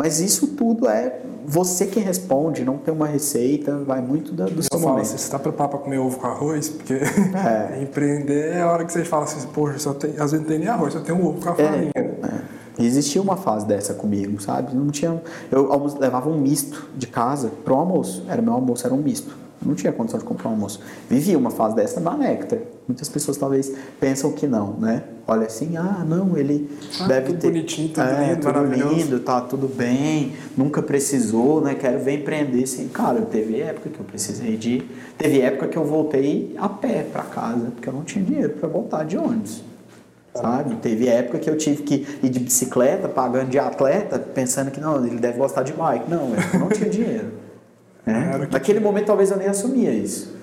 Mas 0.00 0.18
isso 0.18 0.46
tudo 0.46 0.88
é 0.88 1.20
você 1.46 1.86
quem 1.86 2.02
responde, 2.02 2.64
não 2.64 2.78
tem 2.78 2.94
uma 2.94 3.06
receita, 3.06 3.76
vai 3.84 4.00
muito 4.00 4.32
do, 4.32 4.46
do 4.46 4.62
seu 4.62 4.70
falo, 4.70 4.92
momento. 4.92 5.02
Assim, 5.02 5.18
você 5.18 5.24
está 5.24 5.38
preparado 5.38 5.72
para 5.72 5.78
comer 5.80 5.98
ovo 5.98 6.18
com 6.18 6.26
arroz? 6.26 6.70
Porque 6.70 6.94
é. 6.94 7.82
empreender 7.84 8.54
é 8.54 8.62
a 8.62 8.72
hora 8.72 8.86
que 8.86 8.94
você 8.94 9.04
fala 9.04 9.24
assim, 9.24 9.46
poxa, 9.48 9.78
só 9.78 9.92
tem, 9.92 10.12
às 10.12 10.32
vezes 10.32 10.40
não 10.40 10.44
tem 10.44 10.58
nem 10.58 10.68
arroz, 10.68 10.94
só 10.94 11.00
tem 11.00 11.14
um 11.14 11.26
ovo 11.26 11.42
com 11.42 11.50
a 11.50 11.52
é, 11.52 11.54
farinha. 11.54 11.92
É. 11.96 12.82
Existia 12.82 13.20
uma 13.20 13.36
fase 13.36 13.66
dessa 13.66 13.92
comigo, 13.92 14.40
sabe? 14.40 14.74
Não 14.74 14.86
tinha, 14.88 15.20
eu 15.52 15.70
levava 15.98 16.30
um 16.30 16.40
misto 16.40 16.88
de 16.96 17.06
casa 17.06 17.50
para 17.62 17.74
o 17.74 17.76
almoço. 17.76 18.24
Era 18.26 18.40
meu 18.40 18.54
almoço 18.54 18.86
era 18.86 18.94
um 18.94 19.02
misto. 19.02 19.36
Não 19.64 19.74
tinha 19.74 19.92
condição 19.92 20.18
de 20.18 20.24
comprar 20.24 20.48
um 20.48 20.52
almoço. 20.52 20.80
Vivia 21.08 21.36
uma 21.36 21.50
fase 21.50 21.74
dessa 21.74 22.00
na 22.00 22.16
Nectar. 22.16 22.58
Muitas 22.88 23.08
pessoas 23.08 23.36
talvez 23.36 23.72
pensam 24.00 24.32
que 24.32 24.46
não, 24.46 24.72
né? 24.74 25.02
Olha 25.26 25.46
assim, 25.46 25.76
ah, 25.76 26.02
não, 26.06 26.36
ele 26.36 26.70
ah, 26.98 27.06
deve 27.06 27.26
tudo 27.28 27.38
ter. 27.38 27.48
bonitinho, 27.48 27.88
tudo 27.90 28.06
é, 28.06 28.28
lindo, 28.30 28.40
tudo 28.40 28.64
lindo, 28.64 29.20
tá 29.20 29.40
tudo 29.42 29.68
bem, 29.68 30.32
nunca 30.56 30.82
precisou, 30.82 31.60
né? 31.60 31.74
Quero 31.74 32.00
ver 32.00 32.20
empreender 32.20 32.66
sim. 32.66 32.88
Cara, 32.88 33.20
teve 33.22 33.60
época 33.60 33.90
que 33.90 34.00
eu 34.00 34.04
precisei 34.04 34.56
de. 34.56 34.82
Teve 35.18 35.40
época 35.40 35.68
que 35.68 35.76
eu 35.76 35.84
voltei 35.84 36.56
a 36.58 36.68
pé 36.68 37.02
para 37.02 37.22
casa, 37.22 37.70
porque 37.74 37.88
eu 37.88 37.92
não 37.92 38.02
tinha 38.02 38.24
dinheiro 38.24 38.54
para 38.54 38.68
voltar 38.68 39.04
de 39.04 39.18
ônibus. 39.18 39.62
Sabe? 40.34 40.76
Teve 40.76 41.08
época 41.08 41.38
que 41.38 41.50
eu 41.50 41.56
tive 41.58 41.82
que 41.82 42.06
ir 42.22 42.28
de 42.28 42.38
bicicleta, 42.38 43.08
pagando 43.08 43.50
de 43.50 43.58
atleta, 43.58 44.18
pensando 44.18 44.70
que 44.70 44.80
não, 44.80 45.04
ele 45.04 45.18
deve 45.18 45.38
gostar 45.38 45.62
de 45.64 45.72
bike. 45.72 46.08
Não, 46.08 46.32
eu 46.52 46.60
não 46.60 46.68
tinha 46.68 46.88
dinheiro. 46.88 47.39
Né? 48.10 48.48
Naquele 48.50 48.80
momento 48.80 49.06
talvez 49.06 49.30
eu 49.30 49.36
nem 49.36 49.48
assumia 49.48 49.92
isso. 49.92 50.34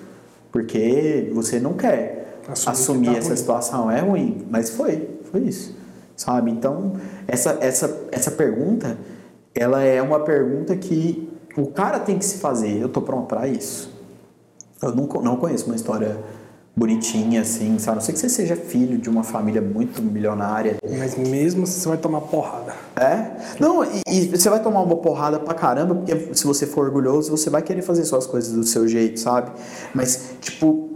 Porque 0.50 1.30
você 1.34 1.60
não 1.60 1.74
quer 1.74 2.40
assumir, 2.48 2.72
assumir 2.72 3.06
tá 3.06 3.12
essa 3.16 3.28
ruim. 3.28 3.36
situação. 3.36 3.90
É 3.90 4.00
ruim, 4.00 4.46
mas 4.50 4.70
foi, 4.70 5.08
foi 5.30 5.42
isso. 5.42 5.76
Sabe? 6.16 6.50
Então, 6.50 6.94
essa, 7.26 7.58
essa, 7.60 8.08
essa 8.10 8.30
pergunta, 8.30 8.98
ela 9.54 9.82
é 9.82 10.00
uma 10.02 10.20
pergunta 10.20 10.76
que 10.76 11.28
o 11.56 11.66
cara 11.66 11.98
tem 11.98 12.18
que 12.18 12.24
se 12.24 12.38
fazer. 12.38 12.80
Eu 12.80 12.88
tô 12.88 13.02
pronto 13.02 13.26
para 13.26 13.46
isso? 13.46 13.92
Eu 14.82 14.94
não, 14.94 15.06
não 15.06 15.36
conheço 15.36 15.66
uma 15.66 15.76
história 15.76 16.18
bonitinha, 16.78 17.40
assim, 17.40 17.78
sabe? 17.78 17.92
A 17.92 17.94
não 17.96 18.00
sei 18.00 18.14
que 18.14 18.20
você 18.20 18.28
seja 18.28 18.54
filho 18.54 18.96
de 18.96 19.10
uma 19.10 19.24
família 19.24 19.60
muito 19.60 20.00
milionária. 20.00 20.76
Mas 20.98 21.16
mesmo 21.16 21.64
assim 21.64 21.80
você 21.80 21.88
vai 21.88 21.98
tomar 21.98 22.20
porrada. 22.22 22.74
É? 22.96 23.32
Não, 23.58 23.84
e, 23.84 24.02
e, 24.06 24.28
você 24.28 24.48
vai 24.48 24.62
tomar 24.62 24.80
uma 24.82 24.96
porrada 24.96 25.38
pra 25.40 25.54
caramba, 25.54 25.94
porque 25.94 26.34
se 26.34 26.46
você 26.46 26.66
for 26.66 26.86
orgulhoso, 26.86 27.30
você 27.30 27.50
vai 27.50 27.62
querer 27.62 27.82
fazer 27.82 28.04
suas 28.04 28.26
coisas 28.26 28.52
do 28.52 28.62
seu 28.62 28.86
jeito, 28.86 29.18
sabe? 29.18 29.50
Mas, 29.92 30.34
tipo, 30.40 30.88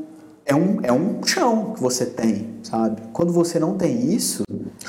é 0.47 0.55
um, 0.55 0.79
é 0.83 0.93
um 0.93 1.21
chão 1.25 1.73
que 1.75 1.81
você 1.81 2.07
tem, 2.07 2.55
sabe? 2.63 3.03
Quando 3.13 3.33
você 3.33 3.59
não 3.59 3.77
tem 3.77 4.13
isso. 4.13 4.45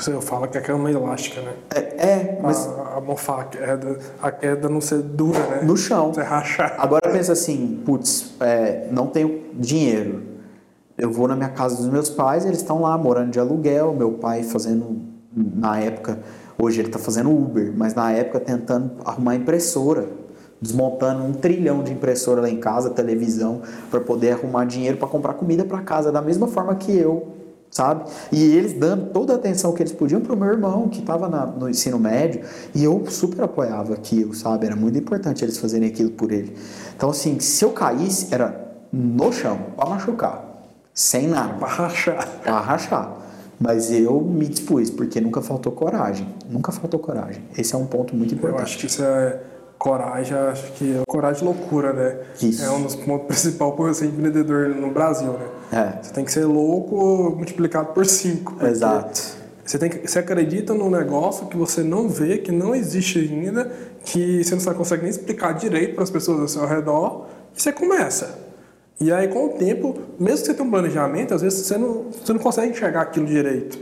Eu 0.08 0.22
falo 0.22 0.48
que 0.48 0.58
é 0.58 0.62
cama 0.62 0.92
elástica, 0.92 1.42
né? 1.42 1.54
É, 1.74 1.80
é 1.80 2.40
mas. 2.42 2.68
A, 2.68 2.98
a 2.98 3.02
mofar 3.02 3.42
a 3.42 3.44
queda, 3.46 4.00
a 4.22 4.32
queda 4.32 4.70
não 4.70 4.82
ser 4.82 5.02
dura, 5.02 5.40
né? 5.40 5.62
No 5.64 5.76
chão. 5.76 6.14
Você 6.14 6.22
rachar. 6.22 6.76
Agora 6.78 7.10
pensa 7.10 7.34
assim, 7.34 7.82
putz, 7.86 8.34
é, 8.40 8.88
não 8.92 9.08
tenho 9.08 9.44
dinheiro 9.54 10.33
eu 10.98 11.12
vou 11.12 11.28
na 11.28 11.36
minha 11.36 11.50
casa 11.50 11.78
dos 11.78 11.88
meus 11.88 12.10
pais, 12.10 12.46
eles 12.46 12.60
estão 12.60 12.82
lá 12.82 12.98
morando 12.98 13.32
de 13.32 13.40
aluguel, 13.40 13.94
meu 13.94 14.12
pai 14.12 14.44
fazendo, 14.44 15.02
na 15.36 15.80
época, 15.80 16.20
hoje 16.58 16.80
ele 16.80 16.90
está 16.90 17.00
fazendo 17.00 17.32
Uber, 17.32 17.74
mas 17.76 17.96
na 17.96 18.12
época 18.12 18.40
tentando 18.40 18.92
arrumar 19.04 19.36
impressora, 19.36 20.08
desmontando 20.62 21.24
um 21.24 21.34
trilhão 21.34 21.84
de 21.84 21.92
impressora 21.92 22.42
lá 22.42 22.50
em 22.50 22.60
casa, 22.60 22.92
televisão, 22.92 23.62
para 23.90 24.00
poder 24.00 24.34
arrumar 24.34 24.66
dinheiro 24.66 24.98
para 24.98 25.08
comprar 25.08 25.34
comida 25.34 25.66
para 25.66 25.82
casa, 25.82 26.12
da 26.12 26.22
mesma 26.22 26.48
forma 26.48 26.76
que 26.76 26.96
eu, 26.96 27.28
sabe? 27.72 28.06
E 28.32 28.56
eles 28.56 28.74
dando 28.74 29.10
toda 29.12 29.34
a 29.34 29.36
atenção 29.36 29.74
que 29.74 29.82
eles 29.82 29.92
podiam 29.92 30.22
para 30.22 30.34
o 30.34 30.38
meu 30.38 30.48
irmão, 30.48 30.88
que 30.88 31.00
estava 31.00 31.28
no 31.28 31.68
ensino 31.68 31.98
médio, 31.98 32.42
e 32.74 32.84
eu 32.84 33.04
super 33.10 33.42
apoiava 33.42 33.96
aquilo, 33.96 34.34
sabe? 34.36 34.68
Era 34.68 34.76
muito 34.76 34.98
importante 34.98 35.44
eles 35.44 35.58
fazerem 35.58 35.90
aquilo 35.90 36.12
por 36.12 36.32
ele. 36.32 36.56
Então, 36.96 37.10
assim, 37.10 37.40
se 37.40 37.66
eu 37.66 37.72
caísse, 37.72 38.28
era 38.32 38.72
no 38.94 39.34
chão, 39.34 39.58
para 39.76 39.90
machucar 39.90 40.43
sem 40.94 41.28
nada. 41.28 41.54
Para 41.56 41.68
rachar. 41.68 42.28
Para 42.44 42.60
rachar. 42.60 43.18
Mas 43.60 43.92
eu 43.92 44.20
me 44.20 44.46
dispus, 44.46 44.90
porque 44.90 45.22
nunca 45.22 45.42
faltou 45.42 45.72
coragem. 45.72 46.28
Nunca 46.50 46.72
faltou 46.72 47.00
coragem. 47.00 47.44
Esse 47.58 47.74
é 47.74 47.78
um 47.78 47.86
ponto 47.86 48.16
muito 48.16 48.34
importante. 48.34 48.60
Eu 48.60 48.64
acho 48.64 48.78
que 48.78 48.86
isso 48.88 49.04
é 49.04 49.40
coragem, 49.78 50.38
acho 50.38 50.72
que 50.74 50.98
é 50.98 51.02
coragem 51.08 51.44
loucura, 51.44 51.94
né? 51.94 52.18
Isso. 52.42 52.64
É 52.64 52.70
um 52.70 52.84
dos 52.84 52.96
pontos 52.96 53.28
principais 53.28 53.74
para 53.76 53.94
ser 53.94 54.06
empreendedor 54.06 54.70
no 54.70 54.92
Brasil, 54.92 55.34
né? 55.34 55.48
É. 55.72 56.04
Você 56.04 56.14
tem 56.14 56.24
que 56.24 56.32
ser 56.32 56.46
louco 56.46 57.34
multiplicado 57.36 57.94
por 57.94 58.06
cinco. 58.06 58.56
Exato. 58.66 59.44
Você, 59.66 59.78
tem 59.78 59.90
que, 59.90 60.08
você 60.08 60.20
acredita 60.20 60.74
num 60.74 60.90
negócio 60.90 61.48
que 61.48 61.56
você 61.56 61.84
não 61.84 62.10
vê, 62.10 62.38
que 62.38 62.52
não 62.52 62.76
existe 62.76 63.20
ainda, 63.20 63.72
que 64.04 64.44
você 64.44 64.56
não 64.56 64.74
consegue 64.74 65.04
nem 65.04 65.12
explicar 65.12 65.54
direito 65.54 65.96
para 65.96 66.04
as 66.04 66.10
pessoas 66.10 66.40
ao 66.42 66.48
seu 66.48 66.66
redor, 66.66 67.28
e 67.56 67.62
você 67.62 67.72
começa. 67.72 68.43
E 69.04 69.12
aí, 69.12 69.28
com 69.28 69.48
o 69.48 69.50
tempo, 69.50 69.96
mesmo 70.18 70.40
que 70.40 70.46
você 70.46 70.54
tenha 70.54 70.66
um 70.66 70.72
planejamento, 70.72 71.34
às 71.34 71.42
vezes 71.42 71.68
você 71.68 71.78
não, 71.78 72.06
você 72.10 72.32
não 72.32 72.40
consegue 72.40 72.72
enxergar 72.72 73.02
aquilo 73.02 73.26
direito. 73.26 73.78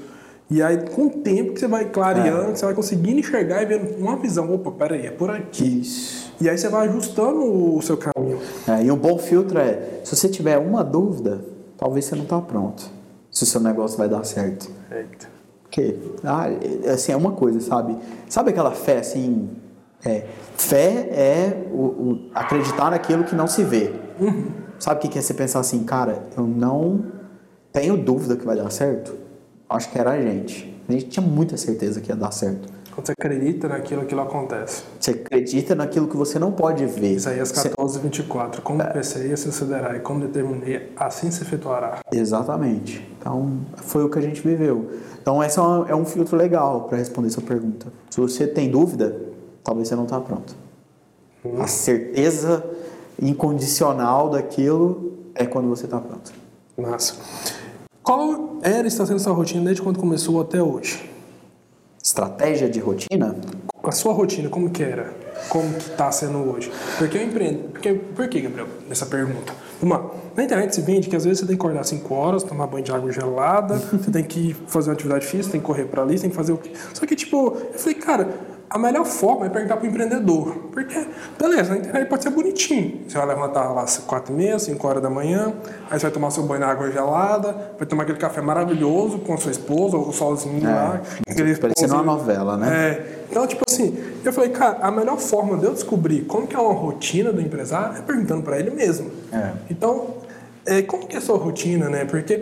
E 0.50 0.64
aí, 0.64 0.90
com 0.90 1.06
o 1.06 1.10
tempo 1.12 1.54
que 1.54 1.60
você 1.60 1.68
vai 1.68 1.86
clareando, 1.86 2.52
é. 2.52 2.56
você 2.56 2.66
vai 2.66 2.74
conseguindo 2.74 3.20
enxergar 3.20 3.62
e 3.62 3.68
vendo 3.68 3.98
uma 4.00 4.16
visão. 4.16 4.52
Opa, 4.52 4.72
peraí, 4.72 5.06
é 5.06 5.12
por 5.12 5.30
aqui. 5.30 5.82
Isso. 5.82 6.34
E 6.42 6.50
aí 6.50 6.58
você 6.58 6.68
vai 6.70 6.88
ajustando 6.88 7.40
o 7.40 7.80
seu 7.84 7.98
caminho. 7.98 8.40
É, 8.68 8.84
e 8.84 8.92
um 8.92 8.98
bom 8.98 9.20
filtro 9.20 9.60
é, 9.60 10.00
se 10.04 10.16
você 10.16 10.28
tiver 10.28 10.58
uma 10.58 10.84
dúvida, 10.84 11.46
talvez 11.78 12.06
você 12.06 12.16
não 12.16 12.24
está 12.24 12.42
pronto. 12.42 12.90
Se 13.30 13.44
o 13.44 13.46
seu 13.46 13.62
negócio 13.62 14.00
vai 14.00 14.10
dar 14.10 14.24
certo. 14.24 14.72
Eita. 14.92 15.30
Porque, 15.62 15.98
ah, 16.24 16.48
assim, 16.92 17.12
é 17.12 17.16
uma 17.16 17.34
coisa, 17.34 17.62
sabe? 17.62 17.96
Sabe 18.28 18.50
aquela 18.50 18.72
fé, 18.72 18.98
assim... 18.98 19.50
É, 20.04 20.26
fé 20.58 21.10
é 21.12 21.68
o, 21.72 21.78
o 21.78 22.20
acreditar 22.34 22.90
naquilo 22.90 23.24
que 23.24 23.36
não 23.36 23.46
se 23.46 23.64
vê. 23.64 23.94
Uhum. 24.20 24.71
Sabe 24.82 25.06
o 25.06 25.10
que 25.12 25.20
é 25.20 25.22
você 25.22 25.36
pensar 25.36 25.60
assim, 25.60 25.84
cara, 25.84 26.24
eu 26.36 26.44
não 26.44 27.06
tenho 27.72 27.96
dúvida 27.96 28.36
que 28.36 28.44
vai 28.44 28.58
dar 28.58 28.72
certo? 28.72 29.14
Acho 29.70 29.92
que 29.92 30.00
era 30.00 30.10
a 30.10 30.20
gente. 30.20 30.76
A 30.90 30.92
gente 30.92 31.06
tinha 31.06 31.24
muita 31.24 31.56
certeza 31.56 32.02
que 32.02 32.12
ia 32.12 32.16
dar 32.16 32.32
certo. 32.32 32.68
Quando 32.92 33.06
você 33.06 33.12
acredita 33.12 33.68
naquilo, 33.68 34.02
aquilo 34.02 34.22
acontece. 34.22 34.82
Você 35.00 35.12
acredita 35.12 35.76
naquilo 35.76 36.08
que 36.08 36.18
você 36.18 36.40
não 36.40 36.52
pode 36.52 36.84
ver. 36.88 37.14
Isaías 37.14 37.52
14, 37.52 37.94
você... 37.94 38.00
24. 38.00 38.64
Como 38.64 38.82
é. 38.82 38.88
pensei, 38.88 39.32
assim 39.32 39.52
sucederá, 39.52 39.96
e 39.96 40.00
como 40.00 40.22
determinei, 40.22 40.92
assim 40.96 41.30
se 41.30 41.44
efetuará. 41.44 42.00
Exatamente. 42.12 43.08
Então, 43.20 43.60
foi 43.76 44.04
o 44.04 44.10
que 44.10 44.18
a 44.18 44.22
gente 44.22 44.42
viveu. 44.42 44.90
Então, 45.22 45.44
esse 45.44 45.60
é 45.60 45.62
um, 45.62 45.88
é 45.90 45.96
um 45.96 46.06
filtro 46.06 46.36
legal 46.36 46.86
para 46.86 46.98
responder 46.98 47.30
sua 47.30 47.44
pergunta. 47.44 47.86
Se 48.10 48.20
você 48.20 48.48
tem 48.48 48.72
dúvida, 48.72 49.16
talvez 49.64 49.88
você 49.88 49.96
não 49.96 50.06
está 50.06 50.20
pronto. 50.20 50.56
Hum. 51.46 51.62
A 51.62 51.68
certeza 51.68 52.66
incondicional 53.22 54.30
daquilo 54.30 55.14
é 55.36 55.46
quando 55.46 55.70
você 55.70 55.86
está 55.86 56.00
pronto. 56.00 56.32
Massa. 56.78 57.16
Qual 58.02 58.58
era 58.62 58.88
está 58.88 59.06
sendo 59.06 59.20
sua 59.20 59.34
rotina 59.34 59.64
desde 59.64 59.82
quando 59.82 60.00
começou 60.00 60.42
até 60.42 60.62
hoje? 60.62 61.10
Estratégia 62.04 62.70
de 62.70 62.80
rotina? 62.80 63.36
A 63.84 63.92
sua 63.92 64.14
rotina, 64.14 64.50
como 64.50 64.70
que 64.70 64.84
era? 64.84 65.22
como 65.50 65.74
que 65.74 65.90
tá 65.92 66.12
sendo 66.12 66.38
hoje? 66.50 66.72
Porque 66.98 67.18
eu 67.18 67.24
empreendo. 67.24 67.70
Porque, 67.70 67.94
por 67.94 68.28
que, 68.28 68.42
Gabriel, 68.42 68.68
essa 68.90 69.06
pergunta? 69.06 69.54
Uma, 69.82 70.12
na 70.36 70.44
internet 70.44 70.76
se 70.76 70.82
vende 70.82 71.10
que 71.10 71.16
às 71.16 71.26
vezes 71.26 71.40
você 71.40 71.46
tem 71.46 71.56
que 71.56 71.62
acordar 71.62 71.84
5 71.84 72.14
horas, 72.14 72.44
tomar 72.44 72.68
banho 72.68 72.84
de 72.84 72.92
água 72.92 73.12
gelada, 73.12 73.76
você 73.92 74.12
tem 74.12 74.24
que 74.24 74.56
fazer 74.68 74.90
uma 74.90 74.94
atividade 74.94 75.26
física, 75.26 75.52
tem 75.52 75.62
que 75.62 75.68
correr 75.68 75.86
para 75.86 76.02
ali, 76.04 76.20
tem 76.20 76.30
que 76.30 76.36
fazer 76.36 76.54
o 76.54 76.58
quê? 76.58 76.72
Só 76.94 77.06
que, 77.06 77.16
tipo, 77.16 77.58
eu 77.74 77.80
falei, 77.80 77.96
cara, 77.96 78.30
a 78.74 78.78
melhor 78.78 79.06
forma 79.06 79.46
é 79.46 79.50
perguntar 79.50 79.76
para 79.76 79.86
o 79.86 79.90
empreendedor. 79.90 80.56
Porque, 80.72 81.06
beleza, 81.38 81.72
na 81.72 81.78
internet 81.80 82.08
pode 82.08 82.24
ser 82.24 82.30
bonitinho. 82.30 83.02
Você 83.06 83.18
vai 83.18 83.28
levantar 83.28 83.70
lá 83.74 83.84
às 83.84 83.98
4 83.98 84.34
e 84.34 84.38
meia, 84.38 84.58
5 84.58 84.88
horas 84.88 85.04
da 85.04 85.10
manhã, 85.10 85.54
aí 85.90 86.00
você 86.00 86.06
vai 86.06 86.12
tomar 86.12 86.32
seu 86.32 86.44
banho 86.44 86.62
na 86.62 86.68
água 86.68 86.90
gelada, 86.90 87.74
vai 87.78 87.86
tomar 87.86 88.04
aquele 88.04 88.18
café 88.18 88.40
maravilhoso 88.40 89.20
com 89.20 89.34
a 89.34 89.38
sua 89.38 89.52
esposa 89.52 89.98
ou 89.98 90.14
sozinho 90.14 90.66
é, 90.66 90.74
lá. 90.74 91.02
Parecendo 91.60 91.96
uma 91.96 92.04
novela, 92.04 92.56
né? 92.56 92.70
É. 92.74 93.26
Então, 93.30 93.46
tipo 93.46 93.62
assim, 93.70 93.98
eu 94.24 94.32
falei, 94.32 94.52
cara, 94.52 94.78
a 94.82 94.90
melhor 94.90 95.18
forma 95.18 95.58
de 95.58 95.66
eu 95.66 95.74
descobrir 95.74 96.22
como 96.22 96.48
que 96.48 96.56
é 96.56 96.60
uma 96.60 96.74
rotina 96.74 97.34
do 97.34 97.42
empresário 97.42 97.98
é 97.98 98.02
perguntando 98.02 98.42
para 98.42 98.58
ele 98.58 98.72
mesmo. 98.72 99.12
É. 99.34 99.52
Então, 99.70 100.16
é, 100.66 100.82
como 100.82 101.08
que 101.08 101.16
é 101.16 101.20
a 101.20 101.22
sua 101.22 101.38
rotina, 101.38 101.90
né? 101.90 102.06
Porque 102.06 102.42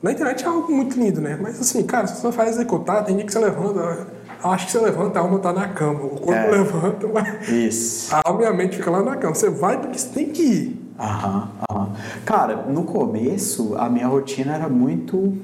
na 0.00 0.12
internet 0.12 0.44
é 0.44 0.46
algo 0.46 0.72
muito 0.72 0.96
lindo, 0.96 1.20
né? 1.20 1.36
Mas 1.40 1.60
assim, 1.60 1.82
cara, 1.82 2.06
se 2.06 2.20
você 2.20 2.30
faz 2.30 2.50
executar, 2.50 3.04
tem 3.04 3.16
dia 3.16 3.24
que 3.26 3.32
você 3.32 3.40
levanta 3.40 4.06
acho 4.50 4.66
que 4.66 4.72
você 4.72 4.78
levanta, 4.78 5.18
a 5.18 5.22
alma 5.22 5.36
está 5.36 5.52
na 5.52 5.68
cama. 5.68 6.00
O 6.04 6.10
corpo 6.10 6.32
é. 6.32 6.50
levanta, 6.50 7.08
mas 7.08 7.48
Isso. 7.48 8.14
a 8.14 8.22
alma 8.24 8.42
e 8.42 8.46
a 8.46 8.52
mente 8.52 8.76
ficam 8.76 8.92
lá 8.92 9.02
na 9.02 9.16
cama. 9.16 9.34
Você 9.34 9.50
vai 9.50 9.80
porque 9.80 9.98
você 9.98 10.08
tem 10.08 10.28
que 10.30 10.42
ir. 10.42 10.94
Aham, 10.98 11.48
aham. 11.70 11.92
Cara, 12.24 12.56
no 12.68 12.84
começo, 12.84 13.74
a 13.76 13.88
minha 13.88 14.06
rotina 14.06 14.54
era 14.54 14.68
muito 14.68 15.36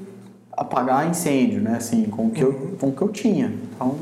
apagar 0.55 1.09
incêndio, 1.09 1.61
né? 1.61 1.75
Assim, 1.77 2.05
com 2.05 2.27
o 2.27 2.31
que, 2.31 2.43
uhum. 2.43 2.51
eu, 2.51 2.77
com 2.79 2.87
o 2.89 2.91
que 2.91 3.01
eu 3.01 3.09
tinha. 3.09 3.53
Então, 3.75 3.95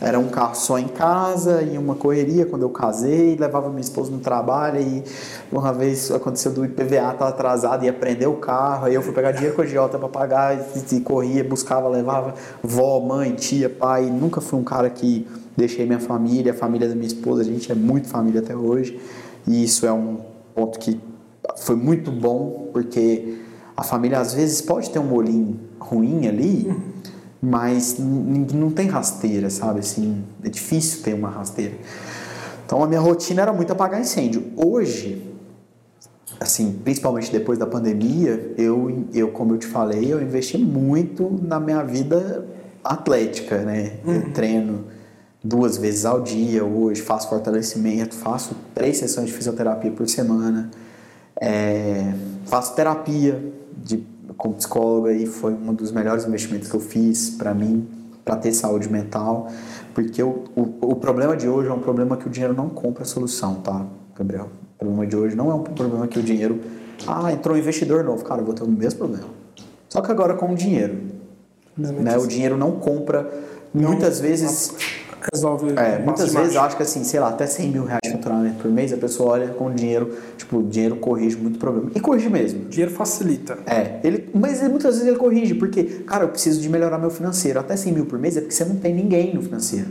era 0.00 0.18
um 0.18 0.28
carro 0.28 0.54
só 0.54 0.78
em 0.78 0.88
casa 0.88 1.62
e 1.62 1.78
uma 1.78 1.94
correria 1.94 2.44
quando 2.44 2.62
eu 2.62 2.68
casei, 2.68 3.34
levava 3.36 3.68
minha 3.70 3.80
esposa 3.80 4.10
no 4.10 4.18
trabalho 4.18 4.80
e 4.80 5.02
uma 5.50 5.72
vez 5.72 6.10
aconteceu 6.10 6.52
do 6.52 6.64
IPVA, 6.64 7.12
estava 7.12 7.28
atrasado, 7.28 7.84
ia 7.84 7.92
prender 7.92 8.28
o 8.28 8.34
carro, 8.34 8.86
aí 8.86 8.94
eu 8.94 9.00
fui 9.00 9.12
pegar 9.12 9.32
dinheiro 9.32 9.56
com 9.56 9.62
a 9.62 9.64
agiota 9.64 9.98
para 9.98 10.08
pagar 10.08 10.54
e, 10.54 10.94
e, 10.96 11.00
corria, 11.00 11.42
buscava, 11.42 11.88
levava 11.88 12.34
vó, 12.62 13.00
mãe, 13.00 13.34
tia, 13.34 13.70
pai, 13.70 14.06
nunca 14.06 14.40
fui 14.40 14.58
um 14.58 14.64
cara 14.64 14.90
que 14.90 15.26
deixei 15.56 15.86
minha 15.86 16.00
família, 16.00 16.52
a 16.52 16.54
família 16.54 16.88
da 16.88 16.94
minha 16.94 17.06
esposa, 17.06 17.40
a 17.40 17.44
gente 17.44 17.72
é 17.72 17.74
muito 17.74 18.08
família 18.08 18.40
até 18.40 18.54
hoje 18.54 19.00
e 19.46 19.64
isso 19.64 19.86
é 19.86 19.92
um 19.92 20.18
ponto 20.54 20.78
que 20.78 21.00
foi 21.56 21.76
muito 21.76 22.10
bom 22.10 22.68
porque 22.70 23.38
a 23.74 23.82
família 23.82 24.20
às 24.20 24.34
vezes 24.34 24.60
pode 24.60 24.90
ter 24.90 24.98
um 24.98 25.04
molinho 25.04 25.58
ruim 25.78 26.26
ali, 26.26 26.70
mas 27.46 27.96
não 27.98 28.72
tem 28.72 28.88
rasteira, 28.88 29.48
sabe? 29.50 29.78
Assim, 29.78 30.24
é 30.42 30.48
difícil 30.48 31.02
ter 31.02 31.14
uma 31.14 31.30
rasteira. 31.30 31.74
Então 32.64 32.82
a 32.82 32.88
minha 32.88 33.00
rotina 33.00 33.42
era 33.42 33.52
muito 33.52 33.72
apagar 33.72 34.00
incêndio. 34.00 34.52
Hoje, 34.56 35.22
assim, 36.40 36.72
principalmente 36.82 37.30
depois 37.30 37.56
da 37.56 37.66
pandemia, 37.66 38.52
eu, 38.58 39.06
eu 39.14 39.28
como 39.28 39.54
eu 39.54 39.58
te 39.58 39.66
falei, 39.66 40.12
eu 40.12 40.20
investi 40.20 40.58
muito 40.58 41.38
na 41.40 41.60
minha 41.60 41.84
vida 41.84 42.44
atlética, 42.82 43.58
né? 43.58 43.92
Uhum. 44.04 44.14
Eu 44.14 44.32
treino 44.32 44.84
duas 45.42 45.76
vezes 45.76 46.04
ao 46.04 46.20
dia 46.20 46.64
hoje, 46.64 47.00
faço 47.00 47.28
fortalecimento, 47.28 48.16
faço 48.16 48.56
três 48.74 48.96
sessões 48.96 49.28
de 49.28 49.32
fisioterapia 49.32 49.92
por 49.92 50.08
semana, 50.08 50.68
é, 51.40 52.12
faço 52.46 52.74
terapia 52.74 53.40
de 53.76 54.04
como 54.36 54.54
psicóloga 54.54 55.12
e 55.12 55.26
foi 55.26 55.52
um 55.52 55.74
dos 55.74 55.92
melhores 55.92 56.26
investimentos 56.26 56.68
que 56.68 56.74
eu 56.74 56.80
fiz 56.80 57.30
para 57.30 57.54
mim, 57.54 57.86
para 58.24 58.36
ter 58.36 58.52
saúde 58.52 58.90
mental, 58.90 59.48
porque 59.94 60.22
o, 60.22 60.44
o, 60.54 60.90
o, 60.92 60.96
problema 60.96 61.36
de 61.36 61.48
hoje 61.48 61.68
é 61.68 61.72
um 61.72 61.80
problema 61.80 62.16
que 62.16 62.26
o 62.26 62.30
dinheiro 62.30 62.54
não 62.54 62.68
compra 62.68 63.02
a 63.02 63.06
solução, 63.06 63.56
tá, 63.56 63.86
Gabriel? 64.16 64.48
O 64.74 64.78
problema 64.78 65.06
de 65.06 65.16
hoje 65.16 65.36
não 65.36 65.50
é 65.50 65.54
um 65.54 65.62
problema 65.62 66.06
que 66.06 66.18
o 66.18 66.22
dinheiro, 66.22 66.60
ah, 67.06 67.32
entrou 67.32 67.56
um 67.56 67.58
investidor 67.58 68.04
novo, 68.04 68.24
cara, 68.24 68.40
eu 68.40 68.44
vou 68.44 68.54
ter 68.54 68.64
o 68.64 68.68
mesmo 68.68 68.98
problema. 68.98 69.28
Só 69.88 70.00
que 70.00 70.10
agora 70.10 70.34
com 70.34 70.52
o 70.52 70.54
dinheiro, 70.56 70.98
né? 71.76 72.18
O 72.18 72.26
dinheiro 72.26 72.56
não 72.56 72.72
compra, 72.72 73.30
muitas 73.72 74.20
vezes 74.20 74.74
resolve. 75.32 75.72
É, 75.76 75.98
muitas 75.98 76.32
vezes 76.32 76.56
acho 76.56 76.76
que 76.76 76.82
assim, 76.82 77.04
sei 77.04 77.20
lá, 77.20 77.28
até 77.28 77.46
100 77.46 77.70
mil 77.70 77.84
reais 77.84 78.00
de 78.04 78.12
faturamento 78.12 78.62
por 78.62 78.70
mês, 78.70 78.92
a 78.92 78.96
pessoa 78.96 79.32
olha 79.32 79.48
com 79.48 79.72
dinheiro, 79.72 80.16
tipo, 80.36 80.58
o 80.58 80.62
dinheiro 80.62 80.96
corrige 80.96 81.36
muito 81.36 81.58
problema. 81.58 81.90
E 81.94 82.00
corrige 82.00 82.28
mesmo. 82.28 82.66
Dinheiro 82.66 82.92
facilita. 82.92 83.58
É, 83.66 84.00
ele, 84.04 84.28
mas 84.34 84.60
muitas 84.62 84.94
vezes 84.94 85.08
ele 85.08 85.16
corrige, 85.16 85.54
porque, 85.54 85.84
cara, 86.06 86.24
eu 86.24 86.28
preciso 86.28 86.60
de 86.60 86.68
melhorar 86.68 86.98
meu 86.98 87.10
financeiro. 87.10 87.58
Até 87.58 87.76
100 87.76 87.92
mil 87.92 88.06
por 88.06 88.18
mês 88.18 88.36
é 88.36 88.40
porque 88.40 88.54
você 88.54 88.64
não 88.64 88.76
tem 88.76 88.94
ninguém 88.94 89.34
no 89.34 89.42
financeiro. 89.42 89.88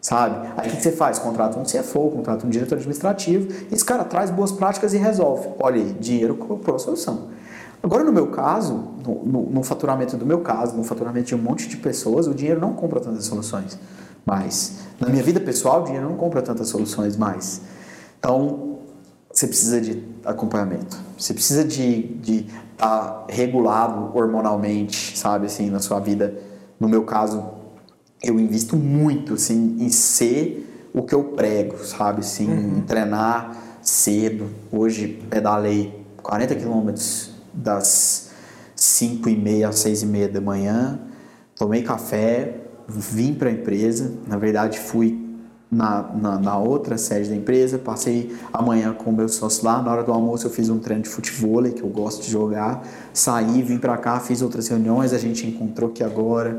Sabe? 0.00 0.48
Aí 0.56 0.68
o 0.68 0.76
que 0.76 0.82
você 0.82 0.92
faz? 0.92 1.18
Contrata 1.18 1.58
um 1.58 1.64
CFO, 1.64 2.10
contrata 2.10 2.46
um 2.46 2.50
diretor 2.50 2.76
administrativo, 2.76 3.48
e 3.70 3.74
esse 3.74 3.84
cara 3.84 4.04
traz 4.04 4.30
boas 4.30 4.52
práticas 4.52 4.94
e 4.94 4.96
resolve. 4.96 5.48
Olha 5.58 5.76
aí, 5.76 5.92
dinheiro 5.98 6.36
comprou 6.36 6.76
a 6.76 6.78
solução. 6.78 7.28
Agora, 7.82 8.02
no 8.04 8.12
meu 8.12 8.28
caso, 8.28 8.74
no, 9.04 9.24
no, 9.24 9.50
no, 9.50 9.62
faturamento 9.62 10.16
do 10.16 10.26
meu 10.26 10.40
caso, 10.40 10.76
no 10.76 10.82
faturamento 10.82 11.26
de 11.26 11.34
um 11.34 11.38
monte 11.38 11.68
de 11.68 11.76
pessoas, 11.76 12.26
o 12.26 12.34
dinheiro 12.34 12.60
não 12.60 12.72
compra 12.72 13.00
tantas 13.00 13.24
soluções 13.24 13.78
mais. 14.28 14.74
Na 15.00 15.08
minha 15.08 15.22
vida 15.22 15.40
pessoal, 15.40 15.80
o 15.80 15.84
dinheiro 15.84 16.06
não 16.06 16.16
compra 16.16 16.42
tantas 16.42 16.68
soluções 16.68 17.16
mais. 17.16 17.62
Então, 18.18 18.78
você 19.32 19.46
precisa 19.46 19.80
de 19.80 20.04
acompanhamento. 20.24 20.98
Você 21.16 21.32
precisa 21.32 21.64
de 21.64 22.46
estar 22.72 23.06
tá 23.06 23.26
regulado 23.28 24.16
hormonalmente, 24.16 25.16
sabe, 25.16 25.46
assim, 25.46 25.70
na 25.70 25.80
sua 25.80 25.98
vida. 25.98 26.34
No 26.78 26.88
meu 26.88 27.04
caso, 27.04 27.42
eu 28.22 28.38
invisto 28.38 28.76
muito, 28.76 29.34
assim, 29.34 29.76
em 29.80 29.88
ser 29.88 30.90
o 30.92 31.02
que 31.02 31.14
eu 31.14 31.24
prego, 31.24 31.78
sabe, 31.78 32.20
assim, 32.20 32.48
uhum. 32.48 32.78
em 32.78 32.80
treinar 32.82 33.56
cedo. 33.80 34.50
Hoje, 34.70 35.22
pedalei 35.30 36.04
40 36.22 36.54
quilômetros 36.56 37.30
das 37.54 38.30
5 38.76 39.28
e 39.28 39.36
meia 39.36 39.68
às 39.68 39.78
6 39.78 40.02
e 40.02 40.06
meia 40.06 40.28
da 40.28 40.40
manhã, 40.40 41.00
tomei 41.56 41.82
café, 41.82 42.67
vim 42.88 43.34
para 43.34 43.50
a 43.50 43.52
empresa, 43.52 44.12
na 44.26 44.38
verdade 44.38 44.78
fui 44.78 45.28
na, 45.70 46.02
na, 46.14 46.38
na, 46.38 46.58
outra 46.58 46.96
sede 46.96 47.28
da 47.28 47.36
empresa, 47.36 47.78
passei 47.78 48.34
amanhã 48.50 48.94
com 48.94 49.10
o 49.10 49.12
meu 49.12 49.28
sócio 49.28 49.62
lá, 49.66 49.82
na 49.82 49.92
hora 49.92 50.02
do 50.02 50.10
almoço 50.10 50.46
eu 50.46 50.50
fiz 50.50 50.70
um 50.70 50.78
treino 50.78 51.02
de 51.02 51.10
futebol 51.10 51.62
que 51.64 51.82
eu 51.82 51.88
gosto 51.88 52.22
de 52.22 52.30
jogar, 52.30 52.82
saí, 53.12 53.62
vim 53.62 53.76
para 53.76 53.96
cá, 53.98 54.18
fiz 54.18 54.40
outras 54.40 54.66
reuniões, 54.68 55.12
a 55.12 55.18
gente 55.18 55.46
encontrou 55.46 55.90
aqui 55.90 56.02
agora. 56.02 56.58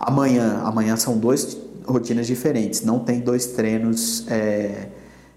Amanhã, 0.00 0.60
amanhã 0.64 0.96
são 0.96 1.16
duas 1.16 1.56
rotinas 1.86 2.26
diferentes, 2.26 2.82
não 2.82 2.98
tem 2.98 3.20
dois 3.20 3.46
treinos 3.46 4.26
é, 4.28 4.88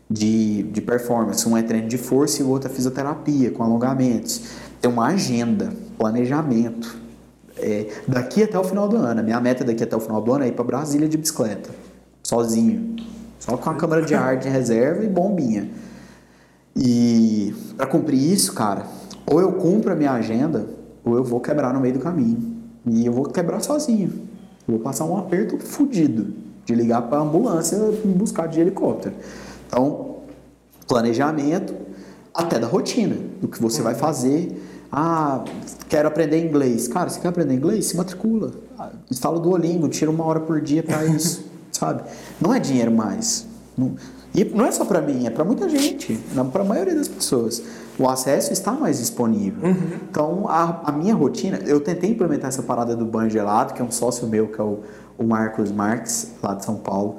de, 0.09 0.63
de 0.63 0.81
performance, 0.81 1.47
um 1.47 1.55
é 1.55 1.61
treino 1.61 1.87
de 1.87 1.97
força 1.97 2.41
e 2.41 2.45
o 2.45 2.49
outro 2.49 2.69
é 2.69 2.73
fisioterapia, 2.73 3.51
com 3.51 3.61
alongamentos. 3.61 4.41
Tem 4.81 4.89
uma 4.89 5.07
agenda, 5.07 5.71
planejamento, 5.97 7.00
é, 7.61 7.87
daqui 8.07 8.43
até 8.43 8.57
o 8.57 8.63
final 8.63 8.87
do 8.87 8.97
ano. 8.97 9.19
A 9.19 9.23
minha 9.23 9.39
meta 9.39 9.63
daqui 9.63 9.83
até 9.83 9.95
o 9.95 9.99
final 9.99 10.21
do 10.21 10.33
ano 10.33 10.43
é 10.43 10.47
ir 10.47 10.53
para 10.53 10.63
Brasília 10.63 11.07
de 11.07 11.17
bicicleta, 11.17 11.69
sozinho. 12.23 12.95
Só 13.39 13.57
com 13.57 13.69
a 13.69 13.75
câmera 13.75 14.01
de 14.01 14.13
ar 14.13 14.37
de 14.37 14.49
reserva 14.49 15.03
e 15.03 15.07
bombinha. 15.07 15.69
E 16.75 17.53
para 17.75 17.87
cumprir 17.87 18.31
isso, 18.31 18.53
cara, 18.53 18.85
ou 19.25 19.41
eu 19.41 19.53
cumpro 19.53 19.91
a 19.91 19.95
minha 19.95 20.11
agenda, 20.11 20.67
ou 21.03 21.15
eu 21.15 21.23
vou 21.23 21.39
quebrar 21.39 21.73
no 21.73 21.79
meio 21.79 21.95
do 21.95 21.99
caminho. 21.99 22.55
E 22.85 23.05
eu 23.05 23.11
vou 23.11 23.25
quebrar 23.25 23.59
sozinho. 23.61 24.09
Eu 24.67 24.75
vou 24.75 24.79
passar 24.79 25.05
um 25.05 25.17
aperto 25.17 25.57
fodido 25.57 26.33
de 26.65 26.75
ligar 26.75 27.01
para 27.03 27.19
ambulância 27.19 27.77
me 27.77 28.13
buscar 28.13 28.47
de 28.47 28.59
helicóptero. 28.59 29.15
Então, 29.67 30.17
planejamento 30.87 31.73
até 32.33 32.59
da 32.59 32.67
rotina, 32.67 33.15
do 33.41 33.47
que 33.47 33.61
você 33.61 33.81
vai 33.81 33.95
fazer 33.95 34.60
ah, 34.91 35.43
quero 35.87 36.07
aprender 36.07 36.43
inglês. 36.43 36.87
Cara, 36.87 37.09
você 37.09 37.19
quer 37.19 37.29
aprender 37.29 37.53
inglês? 37.53 37.85
Se 37.85 37.95
matricula. 37.95 38.51
Instala 39.09 39.37
o 39.37 39.39
Duolingo, 39.39 39.87
tira 39.87 40.11
uma 40.11 40.25
hora 40.25 40.39
por 40.39 40.59
dia 40.59 40.83
para 40.83 41.05
isso, 41.05 41.45
sabe? 41.71 42.03
Não 42.39 42.53
é 42.53 42.59
dinheiro 42.59 42.91
mais. 42.91 43.47
Não, 43.77 43.95
e 44.33 44.43
não 44.45 44.65
é 44.65 44.71
só 44.71 44.85
para 44.85 45.01
mim, 45.01 45.27
é 45.27 45.29
para 45.29 45.43
muita 45.43 45.67
gente, 45.67 46.17
para 46.51 46.61
a 46.61 46.65
maioria 46.65 46.95
das 46.95 47.07
pessoas. 47.07 47.61
O 47.99 48.07
acesso 48.07 48.53
está 48.53 48.71
mais 48.71 48.99
disponível. 48.99 49.69
Uhum. 49.69 49.99
Então, 50.09 50.45
a, 50.47 50.81
a, 50.85 50.91
minha 50.91 51.13
rotina, 51.13 51.59
eu 51.65 51.79
tentei 51.79 52.09
implementar 52.09 52.47
essa 52.47 52.63
parada 52.63 52.95
do 52.95 53.05
banho 53.05 53.29
gelado, 53.29 53.73
que 53.73 53.81
é 53.81 53.85
um 53.85 53.91
sócio 53.91 54.27
meu, 54.27 54.47
que 54.47 54.59
é 54.59 54.63
o, 54.63 54.79
o 55.17 55.23
Marcos 55.23 55.71
Marques, 55.71 56.31
lá 56.41 56.53
de 56.53 56.63
São 56.65 56.75
Paulo, 56.75 57.17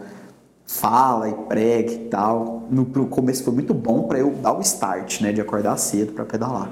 fala 0.66 1.28
e 1.28 1.34
prega 1.34 1.92
e 1.92 1.98
tal. 2.08 2.66
No, 2.70 2.82
no 2.82 3.06
começo 3.06 3.44
foi 3.44 3.52
muito 3.52 3.74
bom 3.74 4.04
para 4.04 4.18
eu 4.18 4.30
dar 4.42 4.54
o 4.54 4.60
start, 4.60 5.20
né, 5.20 5.32
de 5.32 5.40
acordar 5.40 5.76
cedo 5.76 6.12
para 6.12 6.24
pedalar. 6.24 6.70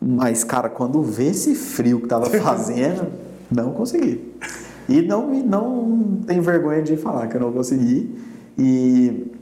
Mas, 0.00 0.44
cara, 0.44 0.68
quando 0.68 1.02
vê 1.02 1.28
esse 1.28 1.54
frio 1.54 2.00
que 2.00 2.06
tava 2.06 2.26
fazendo, 2.40 3.12
não 3.50 3.72
consegui. 3.72 4.34
E 4.88 5.02
não, 5.02 5.32
não 5.32 6.20
tenho 6.26 6.42
vergonha 6.42 6.82
de 6.82 6.96
falar 6.96 7.26
que 7.26 7.36
eu 7.36 7.40
não 7.40 7.52
consegui. 7.52 8.16
E, 8.58 9.32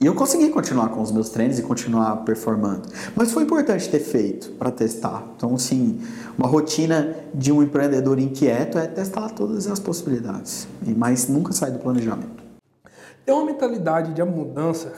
e 0.00 0.06
eu 0.06 0.14
consegui 0.14 0.50
continuar 0.50 0.90
com 0.90 1.00
os 1.00 1.10
meus 1.10 1.30
treinos 1.30 1.58
e 1.58 1.62
continuar 1.62 2.16
performando. 2.18 2.88
Mas 3.14 3.32
foi 3.32 3.42
importante 3.42 3.88
ter 3.88 4.00
feito 4.00 4.50
para 4.52 4.70
testar. 4.70 5.26
Então, 5.36 5.54
assim, 5.54 6.00
uma 6.38 6.46
rotina 6.46 7.16
de 7.34 7.50
um 7.50 7.62
empreendedor 7.62 8.18
inquieto 8.18 8.78
é 8.78 8.86
testar 8.86 9.30
todas 9.30 9.66
as 9.66 9.80
possibilidades. 9.80 10.68
Mas 10.96 11.28
nunca 11.28 11.52
sai 11.52 11.70
do 11.70 11.78
planejamento. 11.78 12.44
ter 13.24 13.32
uma 13.32 13.44
mentalidade 13.44 14.12
de 14.12 14.22
mudança 14.22 14.92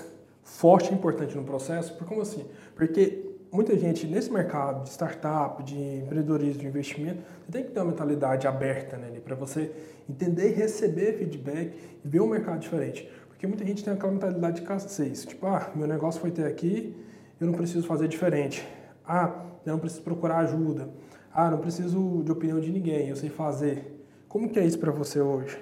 forte 0.44 0.90
e 0.90 0.94
importante 0.94 1.36
no 1.36 1.44
processo, 1.44 1.94
por 1.94 2.06
como 2.06 2.20
assim? 2.20 2.44
Porque 2.74 3.27
muita 3.52 3.76
gente 3.78 4.06
nesse 4.06 4.30
mercado 4.30 4.84
de 4.84 4.90
startup, 4.90 5.62
de 5.62 5.76
empreendedorismo, 5.76 6.60
de 6.60 6.66
investimento, 6.66 7.22
você 7.44 7.52
tem 7.52 7.64
que 7.64 7.70
ter 7.70 7.80
uma 7.80 7.86
mentalidade 7.86 8.46
aberta 8.46 8.96
né, 8.96 9.10
para 9.24 9.34
você 9.34 9.72
entender 10.08 10.50
e 10.50 10.54
receber 10.54 11.18
feedback 11.18 11.74
e 12.04 12.08
ver 12.08 12.20
um 12.20 12.28
mercado 12.28 12.60
diferente. 12.60 13.10
Porque 13.28 13.46
muita 13.46 13.64
gente 13.64 13.84
tem 13.84 13.92
aquela 13.92 14.12
mentalidade 14.12 14.56
de 14.56 14.62
escassez, 14.62 15.24
tipo, 15.24 15.46
ah, 15.46 15.70
meu 15.74 15.86
negócio 15.86 16.20
foi 16.20 16.30
até 16.30 16.46
aqui, 16.46 16.94
eu 17.40 17.46
não 17.46 17.54
preciso 17.54 17.86
fazer 17.86 18.08
diferente. 18.08 18.66
Ah, 19.06 19.44
eu 19.64 19.72
não 19.72 19.78
preciso 19.78 20.02
procurar 20.02 20.38
ajuda. 20.38 20.88
Ah, 21.32 21.50
não 21.50 21.58
preciso 21.58 22.22
de 22.24 22.32
opinião 22.32 22.58
de 22.58 22.70
ninguém, 22.70 23.08
eu 23.08 23.16
sei 23.16 23.30
fazer. 23.30 24.04
Como 24.28 24.48
que 24.48 24.58
é 24.58 24.66
isso 24.66 24.78
para 24.78 24.90
você 24.90 25.20
hoje? 25.20 25.58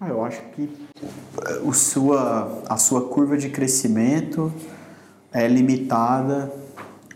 Ah, 0.00 0.08
eu 0.08 0.24
acho 0.24 0.42
que 0.50 0.70
o 1.64 1.72
sua, 1.72 2.62
a 2.68 2.76
sua 2.76 3.08
curva 3.08 3.36
de 3.36 3.48
crescimento 3.48 4.52
é 5.32 5.48
limitada 5.48 6.52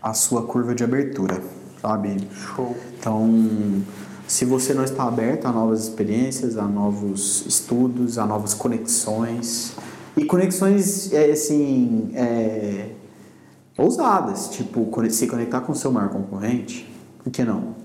à 0.01 0.13
sua 0.13 0.43
curva 0.43 0.73
de 0.73 0.83
abertura, 0.83 1.41
sabe? 1.81 2.27
Show. 2.33 2.75
Então, 2.99 3.83
se 4.27 4.45
você 4.45 4.73
não 4.73 4.83
está 4.83 5.03
aberto 5.03 5.45
a 5.45 5.51
novas 5.51 5.83
experiências, 5.83 6.57
a 6.57 6.65
novos 6.67 7.45
estudos, 7.45 8.17
a 8.17 8.25
novas 8.25 8.53
conexões, 8.53 9.73
e 10.15 10.25
conexões, 10.25 11.11
é, 11.13 11.31
assim, 11.31 12.11
é, 12.15 12.89
ousadas, 13.77 14.49
tipo, 14.49 14.89
se 15.09 15.27
conectar 15.27 15.61
com 15.61 15.71
o 15.71 15.75
seu 15.75 15.91
maior 15.91 16.09
concorrente, 16.09 16.91
por 17.23 17.31
que 17.31 17.43
não? 17.43 17.75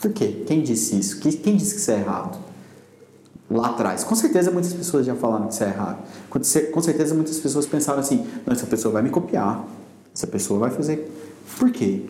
Por 0.00 0.12
quê? 0.12 0.44
Quem 0.46 0.62
disse 0.62 0.98
isso? 0.98 1.20
Quem 1.20 1.56
disse 1.56 1.74
que 1.74 1.80
isso 1.80 1.90
é 1.90 2.00
errado? 2.00 2.38
Lá 3.50 3.68
atrás. 3.68 4.02
Com 4.02 4.14
certeza 4.14 4.50
muitas 4.50 4.72
pessoas 4.72 5.04
já 5.04 5.14
falaram 5.14 5.46
que 5.46 5.54
isso 5.54 5.62
é 5.62 5.68
errado. 5.68 5.98
Com 6.28 6.82
certeza 6.82 7.14
muitas 7.14 7.38
pessoas 7.38 7.66
pensaram 7.66 8.00
assim, 8.00 8.26
não, 8.46 8.52
essa 8.52 8.66
pessoa 8.66 8.94
vai 8.94 9.02
me 9.02 9.10
copiar, 9.10 9.64
essa 10.14 10.26
pessoa 10.26 10.58
vai 10.58 10.70
fazer... 10.70 11.10
Por 11.58 11.70
quê? 11.70 12.06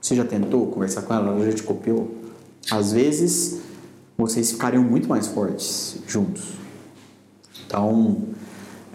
Você 0.00 0.14
já 0.16 0.24
tentou 0.24 0.66
conversar 0.68 1.02
com 1.02 1.14
ela, 1.14 1.28
ela 1.28 1.46
já 1.46 1.56
te 1.56 1.62
copiou? 1.62 2.14
Às 2.70 2.92
vezes, 2.92 3.60
vocês 4.16 4.50
ficariam 4.50 4.82
muito 4.82 5.08
mais 5.08 5.26
fortes 5.26 5.98
juntos. 6.06 6.42
Então, 7.66 8.22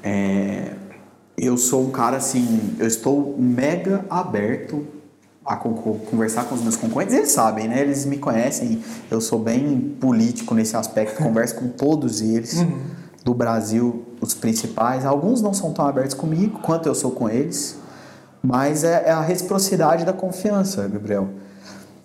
é, 0.03 0.73
eu 1.37 1.57
sou 1.57 1.87
um 1.87 1.91
cara 1.91 2.17
assim, 2.17 2.75
eu 2.79 2.87
estou 2.87 3.35
mega 3.37 4.05
aberto 4.09 4.85
a 5.45 5.55
conversar 5.57 6.45
com 6.45 6.55
os 6.55 6.61
meus 6.61 6.75
concorrentes, 6.75 7.13
eles 7.13 7.31
sabem, 7.31 7.67
né? 7.67 7.81
Eles 7.81 8.05
me 8.05 8.17
conhecem, 8.17 8.81
eu 9.11 9.21
sou 9.21 9.37
bem 9.37 9.95
político 9.99 10.55
nesse 10.55 10.75
aspecto, 10.75 11.21
converso 11.21 11.55
com 11.55 11.67
todos 11.67 12.21
eles 12.21 12.55
uhum. 12.55 12.79
do 13.23 13.33
Brasil, 13.33 14.05
os 14.19 14.33
principais. 14.33 15.05
Alguns 15.05 15.41
não 15.41 15.53
são 15.53 15.71
tão 15.71 15.85
abertos 15.85 16.15
comigo 16.15 16.59
quanto 16.61 16.87
eu 16.87 16.95
sou 16.95 17.11
com 17.11 17.29
eles, 17.29 17.77
mas 18.45 18.83
é, 18.83 19.05
é 19.07 19.11
a 19.11 19.21
reciprocidade 19.21 20.05
da 20.05 20.13
confiança, 20.13 20.87
Gabriel. 20.87 21.29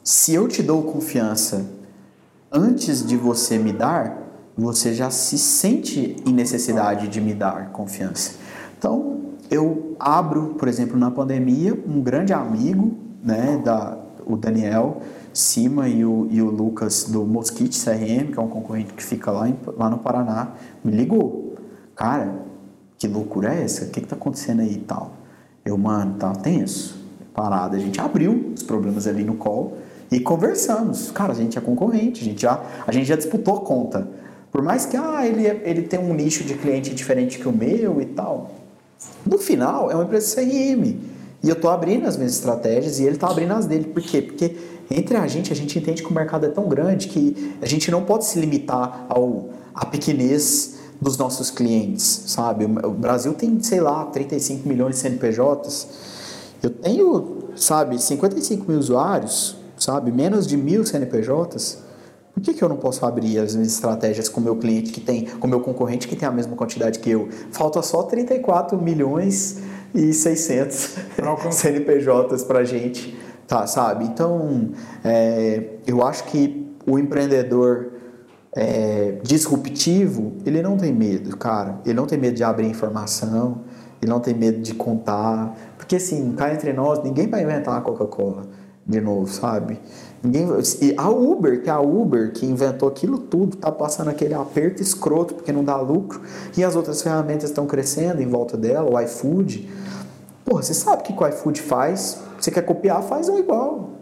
Se 0.02 0.32
eu 0.32 0.48
te 0.48 0.62
dou 0.62 0.82
confiança 0.84 1.66
antes 2.50 3.06
de 3.06 3.14
você 3.14 3.58
me 3.58 3.72
dar, 3.72 4.16
você 4.56 4.94
já 4.94 5.10
se 5.10 5.36
sente 5.36 6.16
em 6.26 6.32
necessidade 6.32 7.08
de 7.08 7.20
me 7.20 7.34
dar 7.34 7.70
confiança. 7.72 8.32
Então, 8.78 9.20
eu 9.50 9.94
abro, 10.00 10.54
por 10.58 10.66
exemplo, 10.66 10.98
na 10.98 11.10
pandemia, 11.10 11.78
um 11.86 12.00
grande 12.00 12.32
amigo, 12.32 12.96
né, 13.22 13.60
da, 13.62 13.98
o 14.24 14.36
Daniel 14.36 15.02
Cima 15.34 15.88
e 15.88 16.04
o, 16.04 16.26
e 16.30 16.40
o 16.40 16.50
Lucas 16.50 17.04
do 17.04 17.24
Mosquite 17.24 17.78
CRM, 17.78 18.32
que 18.32 18.38
é 18.38 18.42
um 18.42 18.48
concorrente 18.48 18.94
que 18.94 19.02
fica 19.02 19.30
lá, 19.30 19.48
em, 19.48 19.56
lá 19.76 19.90
no 19.90 19.98
Paraná, 19.98 20.54
me 20.82 20.90
ligou. 20.90 21.54
Cara, 21.94 22.34
que 22.98 23.06
loucura 23.06 23.54
é 23.54 23.62
essa? 23.62 23.84
O 23.84 23.90
que, 23.90 24.00
que 24.00 24.08
tá 24.08 24.16
acontecendo 24.16 24.60
aí 24.60 24.72
e 24.72 24.78
tal? 24.78 25.19
Eu, 25.70 25.78
mano, 25.78 26.16
tá 26.18 26.32
tenso. 26.32 26.98
Parada. 27.32 27.76
A 27.76 27.80
gente 27.80 28.00
abriu 28.00 28.52
os 28.56 28.62
problemas 28.64 29.06
ali 29.06 29.22
no 29.22 29.36
call 29.36 29.78
e 30.10 30.18
conversamos. 30.18 31.12
Cara, 31.12 31.32
a 31.32 31.36
gente 31.36 31.56
é 31.56 31.60
concorrente, 31.60 32.22
a 32.22 32.24
gente 32.24 32.42
já, 32.42 32.60
a 32.84 32.90
gente 32.90 33.06
já 33.06 33.14
disputou 33.14 33.60
conta. 33.60 34.08
Por 34.50 34.62
mais 34.62 34.84
que 34.84 34.96
ah, 34.96 35.24
ele, 35.24 35.46
ele 35.46 35.82
tem 35.82 36.00
um 36.00 36.12
nicho 36.12 36.42
de 36.42 36.54
cliente 36.54 36.92
diferente 36.92 37.38
que 37.38 37.46
o 37.46 37.52
meu 37.52 38.00
e 38.00 38.06
tal. 38.06 38.50
No 39.24 39.38
final, 39.38 39.88
é 39.92 39.94
uma 39.94 40.02
empresa 40.02 40.34
CRM. 40.34 40.96
E 41.42 41.48
eu 41.48 41.52
estou 41.52 41.70
abrindo 41.70 42.06
as 42.06 42.16
minhas 42.16 42.32
estratégias 42.32 42.98
e 42.98 43.04
ele 43.04 43.14
está 43.14 43.30
abrindo 43.30 43.52
as 43.52 43.64
dele. 43.64 43.84
Por 43.84 44.02
quê? 44.02 44.20
Porque 44.20 44.56
entre 44.90 45.16
a 45.16 45.26
gente, 45.28 45.52
a 45.52 45.56
gente 45.56 45.78
entende 45.78 46.02
que 46.02 46.10
o 46.10 46.12
mercado 46.12 46.46
é 46.46 46.48
tão 46.48 46.68
grande 46.68 47.06
que 47.06 47.54
a 47.62 47.66
gente 47.66 47.92
não 47.92 48.04
pode 48.04 48.24
se 48.24 48.40
limitar 48.40 49.06
ao, 49.08 49.50
à 49.72 49.86
pequenez 49.86 50.79
dos 51.00 51.16
nossos 51.16 51.50
clientes, 51.50 52.24
sabe? 52.26 52.64
O 52.64 52.90
Brasil 52.90 53.32
tem, 53.32 53.60
sei 53.62 53.80
lá, 53.80 54.04
35 54.06 54.68
milhões 54.68 54.96
de 54.96 55.00
CNPJs. 55.00 55.88
Eu 56.62 56.70
tenho, 56.70 57.48
sabe, 57.56 58.00
55 58.00 58.70
mil 58.70 58.78
usuários, 58.78 59.56
sabe? 59.78 60.12
Menos 60.12 60.46
de 60.46 60.56
mil 60.56 60.84
CNPJs. 60.84 61.78
Por 62.34 62.42
que, 62.42 62.54
que 62.54 62.62
eu 62.62 62.68
não 62.68 62.76
posso 62.76 63.04
abrir 63.04 63.38
as 63.38 63.54
minhas 63.54 63.72
estratégias 63.72 64.28
com 64.28 64.40
o 64.40 64.44
meu 64.44 64.56
cliente 64.56 64.92
que 64.92 65.00
tem, 65.00 65.24
com 65.24 65.46
o 65.46 65.50
meu 65.50 65.60
concorrente 65.60 66.06
que 66.06 66.14
tem 66.14 66.28
a 66.28 66.32
mesma 66.32 66.54
quantidade 66.54 66.98
que 66.98 67.10
eu? 67.10 67.28
Falta 67.50 67.82
só 67.82 68.02
34 68.02 68.80
milhões 68.80 69.58
e 69.94 70.12
600 70.12 70.96
CNPJs 71.50 72.44
para 72.44 72.62
gente, 72.62 73.18
tá, 73.48 73.66
sabe? 73.66 74.04
Então, 74.04 74.70
é, 75.02 75.64
eu 75.86 76.06
acho 76.06 76.24
que 76.24 76.70
o 76.86 76.98
empreendedor 76.98 77.89
é, 78.54 79.18
disruptivo, 79.22 80.32
ele 80.44 80.62
não 80.62 80.76
tem 80.76 80.92
medo, 80.92 81.36
cara. 81.36 81.80
Ele 81.84 81.94
não 81.94 82.06
tem 82.06 82.18
medo 82.18 82.34
de 82.34 82.44
abrir 82.44 82.66
informação, 82.66 83.60
ele 84.00 84.10
não 84.10 84.20
tem 84.20 84.34
medo 84.34 84.60
de 84.60 84.74
contar. 84.74 85.56
Porque, 85.76 85.96
assim, 85.96 86.32
cá 86.32 86.52
entre 86.52 86.72
nós, 86.72 87.02
ninguém 87.02 87.28
vai 87.28 87.42
inventar 87.42 87.78
a 87.78 87.80
Coca-Cola 87.80 88.46
de 88.86 89.00
novo, 89.00 89.28
sabe? 89.28 89.78
Ninguém, 90.22 90.48
e 90.82 90.94
a 90.96 91.08
Uber, 91.08 91.62
que 91.62 91.70
é 91.70 91.72
a 91.72 91.80
Uber 91.80 92.32
que 92.32 92.44
inventou 92.44 92.88
aquilo 92.88 93.18
tudo, 93.18 93.56
tá 93.56 93.70
passando 93.70 94.08
aquele 94.08 94.34
aperto 94.34 94.82
escroto 94.82 95.34
porque 95.34 95.52
não 95.52 95.62
dá 95.62 95.76
lucro, 95.76 96.20
e 96.56 96.64
as 96.64 96.74
outras 96.74 97.00
ferramentas 97.00 97.50
estão 97.50 97.66
crescendo 97.66 98.20
em 98.20 98.26
volta 98.26 98.56
dela, 98.56 98.90
o 98.90 99.00
iFood. 99.00 99.70
Porra, 100.44 100.62
você 100.62 100.74
sabe 100.74 101.02
o 101.02 101.04
que 101.04 101.12
o 101.12 101.28
iFood 101.28 101.62
faz? 101.62 102.18
Você 102.38 102.50
quer 102.50 102.62
copiar, 102.62 103.02
faz 103.02 103.28
um 103.28 103.38
igual. 103.38 103.99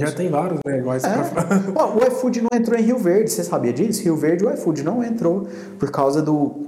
Já 0.00 0.12
tem 0.12 0.30
vários, 0.30 0.60
né? 0.64 0.78
Iguais 0.78 1.04
é. 1.04 1.10
pra... 1.10 1.86
o 1.86 2.06
iFood 2.06 2.42
não 2.42 2.58
entrou 2.58 2.78
em 2.78 2.82
Rio 2.82 2.98
Verde, 2.98 3.30
você 3.30 3.44
sabia 3.44 3.72
disso? 3.72 4.02
Rio 4.02 4.16
Verde 4.16 4.44
o 4.44 4.52
iFood 4.52 4.82
não 4.82 5.02
entrou 5.02 5.46
por 5.78 5.90
causa 5.90 6.22
do, 6.22 6.66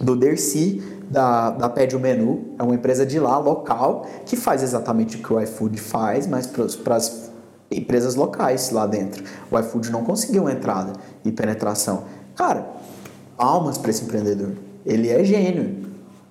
do 0.00 0.16
Dercy, 0.16 0.82
da, 1.10 1.50
da 1.50 1.68
Pede 1.68 1.96
o 1.96 2.00
Menu. 2.00 2.54
É 2.58 2.62
uma 2.62 2.74
empresa 2.74 3.04
de 3.04 3.18
lá, 3.18 3.38
local, 3.38 4.06
que 4.26 4.36
faz 4.36 4.62
exatamente 4.62 5.16
o 5.16 5.22
que 5.22 5.32
o 5.32 5.40
iFood 5.40 5.80
faz, 5.80 6.26
mas 6.26 6.46
para 6.46 6.96
as 6.96 7.30
empresas 7.70 8.14
locais 8.14 8.70
lá 8.70 8.86
dentro. 8.86 9.24
O 9.50 9.58
iFood 9.58 9.90
não 9.90 10.04
conseguiu 10.04 10.48
entrada 10.48 10.92
e 11.24 11.32
penetração. 11.32 12.04
Cara, 12.34 12.66
palmas 13.36 13.78
para 13.78 13.90
esse 13.90 14.04
empreendedor. 14.04 14.52
Ele 14.84 15.08
é 15.08 15.22
gênio. 15.24 15.88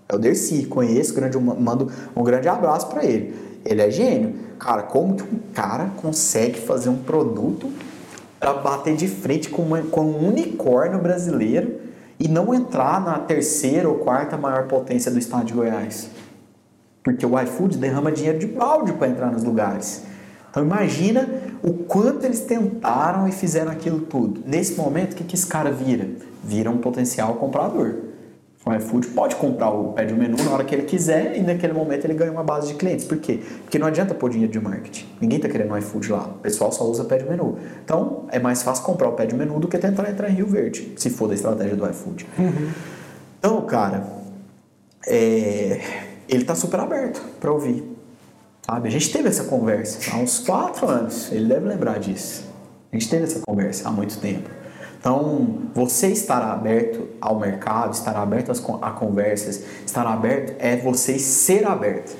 É 0.09 0.15
o 0.15 0.19
Dercy, 0.19 0.65
conheço, 0.65 1.13
grande, 1.13 1.37
mando 1.37 1.91
um 2.15 2.23
grande 2.23 2.47
abraço 2.47 2.87
para 2.87 3.03
ele. 3.03 3.35
Ele 3.65 3.81
é 3.81 3.91
gênio. 3.91 4.46
Cara, 4.59 4.83
como 4.83 5.15
que 5.15 5.23
um 5.23 5.39
cara 5.53 5.91
consegue 5.97 6.59
fazer 6.59 6.89
um 6.89 6.97
produto 6.97 7.71
para 8.39 8.53
bater 8.53 8.95
de 8.95 9.07
frente 9.07 9.49
com, 9.49 9.61
uma, 9.61 9.81
com 9.81 10.01
um 10.01 10.27
unicórnio 10.27 10.99
brasileiro 10.99 11.79
e 12.19 12.27
não 12.27 12.53
entrar 12.53 12.99
na 13.01 13.19
terceira 13.19 13.87
ou 13.87 13.95
quarta 13.95 14.37
maior 14.37 14.67
potência 14.67 15.11
do 15.11 15.19
estado 15.19 15.45
de 15.45 15.53
Goiás? 15.53 16.09
Porque 17.03 17.25
o 17.25 17.39
iFood 17.39 17.77
derrama 17.77 18.11
dinheiro 18.11 18.39
de 18.39 18.47
balde 18.47 18.93
para 18.93 19.07
entrar 19.07 19.31
nos 19.31 19.43
lugares. 19.43 20.03
Então 20.49 20.63
imagina 20.63 21.29
o 21.61 21.73
quanto 21.73 22.25
eles 22.25 22.41
tentaram 22.41 23.27
e 23.27 23.31
fizeram 23.31 23.71
aquilo 23.71 24.01
tudo. 24.01 24.41
Nesse 24.45 24.75
momento, 24.75 25.13
o 25.13 25.15
que, 25.15 25.23
que 25.23 25.35
esse 25.35 25.45
cara 25.45 25.71
vira? 25.71 26.07
Vira 26.43 26.69
um 26.69 26.77
potencial 26.77 27.35
comprador. 27.35 28.06
O 28.67 28.75
iFood 28.75 29.07
pode 29.07 29.35
comprar 29.37 29.69
o 29.69 29.93
pede 29.93 30.13
o 30.13 30.17
menu 30.17 30.35
na 30.43 30.51
hora 30.51 30.63
que 30.65 30.75
ele 30.75 30.83
quiser 30.83 31.37
e 31.37 31.41
naquele 31.41 31.71
momento 31.71 32.03
ele 32.03 32.13
ganha 32.13 32.31
uma 32.31 32.43
base 32.43 32.67
de 32.67 32.73
clientes. 32.73 33.05
Por 33.05 33.17
quê? 33.17 33.39
Porque 33.63 33.79
não 33.79 33.87
adianta 33.87 34.13
pôr 34.13 34.29
dinheiro 34.29 34.51
de 34.51 34.59
marketing. 34.59 35.05
Ninguém 35.21 35.37
está 35.37 35.47
querendo 35.47 35.71
o 35.71 35.77
iFood 35.77 36.11
lá. 36.11 36.25
O 36.27 36.39
pessoal 36.39 36.69
só 36.73 36.83
usa 36.83 37.05
pede 37.05 37.23
o 37.23 37.29
menu. 37.29 37.57
Então 37.85 38.25
é 38.29 38.39
mais 38.39 38.63
fácil 38.63 38.83
comprar 38.83 39.07
o 39.07 39.13
pede 39.13 39.33
o 39.33 39.37
menu 39.37 39.57
do 39.57 39.69
que 39.69 39.77
tentar 39.77 40.09
entrar 40.09 40.29
em 40.29 40.33
Rio 40.33 40.47
Verde, 40.47 40.93
se 40.97 41.09
for 41.09 41.29
da 41.29 41.35
estratégia 41.35 41.77
do 41.77 41.89
iFood. 41.89 42.27
Uhum. 42.37 42.71
Então, 43.39 43.61
cara, 43.61 44.05
é... 45.07 45.79
ele 46.27 46.41
está 46.41 46.53
super 46.53 46.81
aberto 46.81 47.21
para 47.39 47.51
ouvir. 47.51 47.85
Sabe? 48.65 48.89
A 48.89 48.91
gente 48.91 49.09
teve 49.13 49.29
essa 49.29 49.45
conversa 49.45 50.13
há 50.13 50.17
uns 50.17 50.39
quatro 50.39 50.89
anos, 50.89 51.31
ele 51.31 51.45
deve 51.45 51.69
lembrar 51.69 51.99
disso. 51.99 52.43
A 52.91 52.97
gente 52.97 53.09
teve 53.09 53.23
essa 53.23 53.39
conversa 53.47 53.87
há 53.87 53.91
muito 53.91 54.17
tempo. 54.19 54.56
Então, 55.07 55.69
você 55.73 56.07
estará 56.07 56.51
aberto 56.51 57.07
ao 57.21 57.39
mercado, 57.39 57.93
estará 57.93 58.21
aberto 58.21 58.51
a 58.81 58.91
conversas, 58.91 59.63
estará 59.85 60.11
aberto 60.11 60.57
é 60.59 60.75
você 60.75 61.17
ser 61.17 61.65
aberto. 61.65 62.13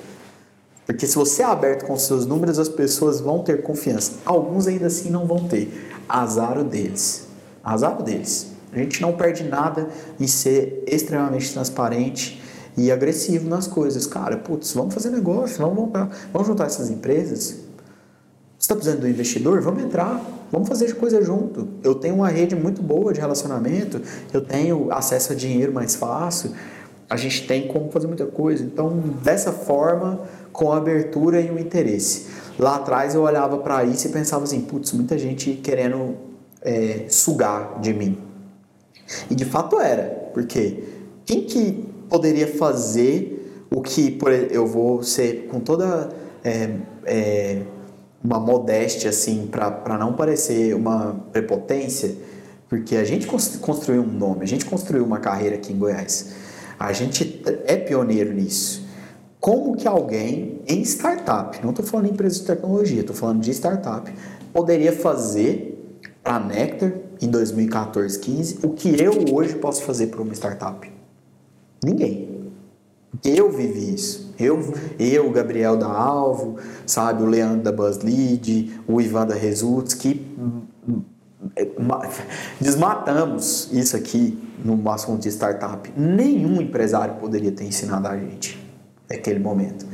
Porque 0.85 1.05
se 1.05 1.14
você 1.18 1.41
é 1.41 1.45
aberto 1.45 1.85
com 1.85 1.97
seus 1.97 2.26
números, 2.26 2.57
as 2.57 2.69
pessoas 2.69 3.19
vão 3.19 3.43
ter 3.43 3.61
confiança. 3.61 4.14
Alguns 4.23 4.68
ainda 4.68 4.88
assim 4.88 5.09
não 5.09 5.27
vão 5.27 5.49
ter. 5.49 5.91
Azar 6.07 6.64
deles. 6.64 7.27
Azar 7.61 8.01
deles. 8.01 8.53
A 8.72 8.77
gente 8.77 9.01
não 9.01 9.11
perde 9.11 9.43
nada 9.43 9.89
em 10.18 10.26
ser 10.26 10.85
extremamente 10.88 11.51
transparente 11.51 12.41
e 12.77 12.89
agressivo 12.89 13.49
nas 13.49 13.68
coisas. 13.68 14.07
Cara, 14.07 14.38
putz, 14.38 14.72
vamos 14.72 14.93
fazer 14.93 15.09
negócio, 15.09 15.57
vamos, 15.57 15.89
vamos 16.31 16.47
juntar 16.47 16.68
essas 16.68 16.89
empresas. 16.89 17.66
Está 18.68 18.76
precisando 18.76 19.06
um 19.06 19.07
investidor? 19.07 19.61
Vamos 19.61 19.81
entrar, 19.81 20.22
vamos 20.52 20.68
fazer 20.68 20.94
coisa 20.95 21.23
junto. 21.23 21.69
Eu 21.81 21.95
tenho 21.95 22.15
uma 22.15 22.27
rede 22.27 22.53
muito 22.53 22.81
boa 22.81 23.14
de 23.14 23.22
relacionamento, 23.22 24.02
eu 24.34 24.41
tenho 24.41 24.91
acesso 24.91 25.31
a 25.31 25.35
dinheiro 25.38 25.72
mais 25.72 25.95
fácil, 25.95 26.52
a 27.10 27.15
gente 27.15 27.48
tem 27.48 27.69
como 27.69 27.89
fazer 27.89 28.07
muita 28.07 28.26
coisa. 28.26 28.65
Então, 28.65 29.02
dessa 29.23 29.53
forma, 29.53 30.19
com 30.52 30.73
abertura 30.73 31.39
e 31.39 31.49
o 31.49 31.57
interesse. 31.57 32.26
Lá 32.60 32.76
atrás 32.76 33.15
eu 33.15 33.22
olhava 33.22 33.57
para 33.60 33.85
isso 33.85 34.06
e 34.07 34.11
pensava 34.11 34.44
assim, 34.44 34.60
putz, 34.60 34.91
muita 34.91 35.18
gente 35.18 35.53
querendo 35.53 36.18
é, 36.61 37.06
sugar 37.07 37.80
de 37.80 37.94
mim. 37.94 38.18
E 39.31 39.35
de 39.35 39.45
fato 39.45 39.80
era, 39.80 40.30
porque 40.34 40.84
quem 41.26 41.44
que 41.44 41.85
poderia 42.10 42.48
fazer 42.48 43.65
o 43.73 43.81
que 43.81 44.11
por, 44.11 44.30
eu 44.34 44.68
vou 44.68 45.03
ser 45.03 45.48
com 45.49 45.61
toda 45.61 46.10
é, 46.44 46.69
é, 47.06 47.61
uma 48.27 48.41
modéstia 48.41 49.09
assim 49.09 49.47
para 49.47 49.97
não 49.97 50.11
parecer 50.11 50.75
uma 50.75 51.15
prepotência, 51.31 52.13
porque 52.67 52.97
a 52.97 53.05
gente 53.05 53.25
construiu 53.25 54.01
um 54.01 54.11
nome, 54.11 54.43
a 54.43 54.45
gente 54.45 54.65
construiu 54.65 55.05
uma 55.05 55.17
carreira 55.17 55.55
aqui 55.55 55.71
em 55.71 55.77
Goiás, 55.77 56.33
a 56.77 56.91
gente 56.91 57.41
é 57.65 57.77
pioneiro 57.77 58.33
nisso. 58.33 58.85
Como 59.39 59.77
que 59.77 59.87
alguém 59.87 60.59
em 60.67 60.81
startup, 60.81 61.57
não 61.63 61.69
estou 61.69 61.85
falando 61.85 62.07
em 62.07 62.11
empresa 62.11 62.39
de 62.39 62.45
tecnologia, 62.45 62.99
estou 62.99 63.15
falando 63.15 63.39
de 63.39 63.51
startup, 63.51 64.13
poderia 64.51 64.91
fazer 64.91 65.97
para 66.21 66.35
a 66.35 66.39
Nectar 66.41 66.91
em 67.21 67.29
2014, 67.29 68.19
15 68.19 68.59
o 68.63 68.71
que 68.71 69.01
eu 69.01 69.33
hoje 69.33 69.55
posso 69.55 69.83
fazer 69.83 70.07
para 70.07 70.21
uma 70.21 70.33
startup? 70.33 70.91
Ninguém. 71.81 72.26
Eu 73.23 73.51
vivi 73.51 73.93
isso. 73.93 74.34
Eu, 74.39 74.73
eu, 74.99 75.31
Gabriel 75.31 75.75
da 75.75 75.88
Alvo, 75.88 76.57
sabe, 76.85 77.23
o 77.23 77.25
Leandro 77.25 77.63
da 77.63 77.71
BuzzLead, 77.71 78.81
o 78.88 79.01
Ivan 79.01 79.25
da 79.25 79.35
Results, 79.35 79.93
que 79.93 80.35
desmatamos 82.59 83.69
isso 83.71 83.95
aqui 83.95 84.38
no 84.63 84.89
assunto 84.91 85.21
de 85.21 85.29
startup. 85.29 85.91
Nenhum 85.95 86.61
empresário 86.61 87.15
poderia 87.15 87.51
ter 87.51 87.63
ensinado 87.63 88.07
a 88.07 88.17
gente 88.17 88.63
naquele 89.09 89.39
momento. 89.39 89.85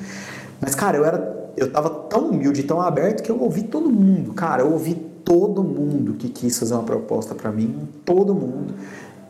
Mas, 0.59 0.75
cara, 0.75 0.97
eu 0.97 1.05
era. 1.05 1.43
Eu 1.55 1.71
tava 1.71 1.89
tão 1.89 2.31
humilde, 2.31 2.63
tão 2.63 2.81
aberto 2.81 3.21
que 3.21 3.29
eu 3.29 3.39
ouvi 3.39 3.63
todo 3.63 3.89
mundo. 3.89 4.33
Cara, 4.33 4.63
eu 4.63 4.71
ouvi 4.71 4.95
todo 5.23 5.63
mundo 5.63 6.15
que 6.15 6.27
quis 6.27 6.57
fazer 6.57 6.73
uma 6.73 6.83
proposta 6.83 7.35
para 7.35 7.51
mim, 7.51 7.87
todo 8.03 8.33
mundo 8.33 8.73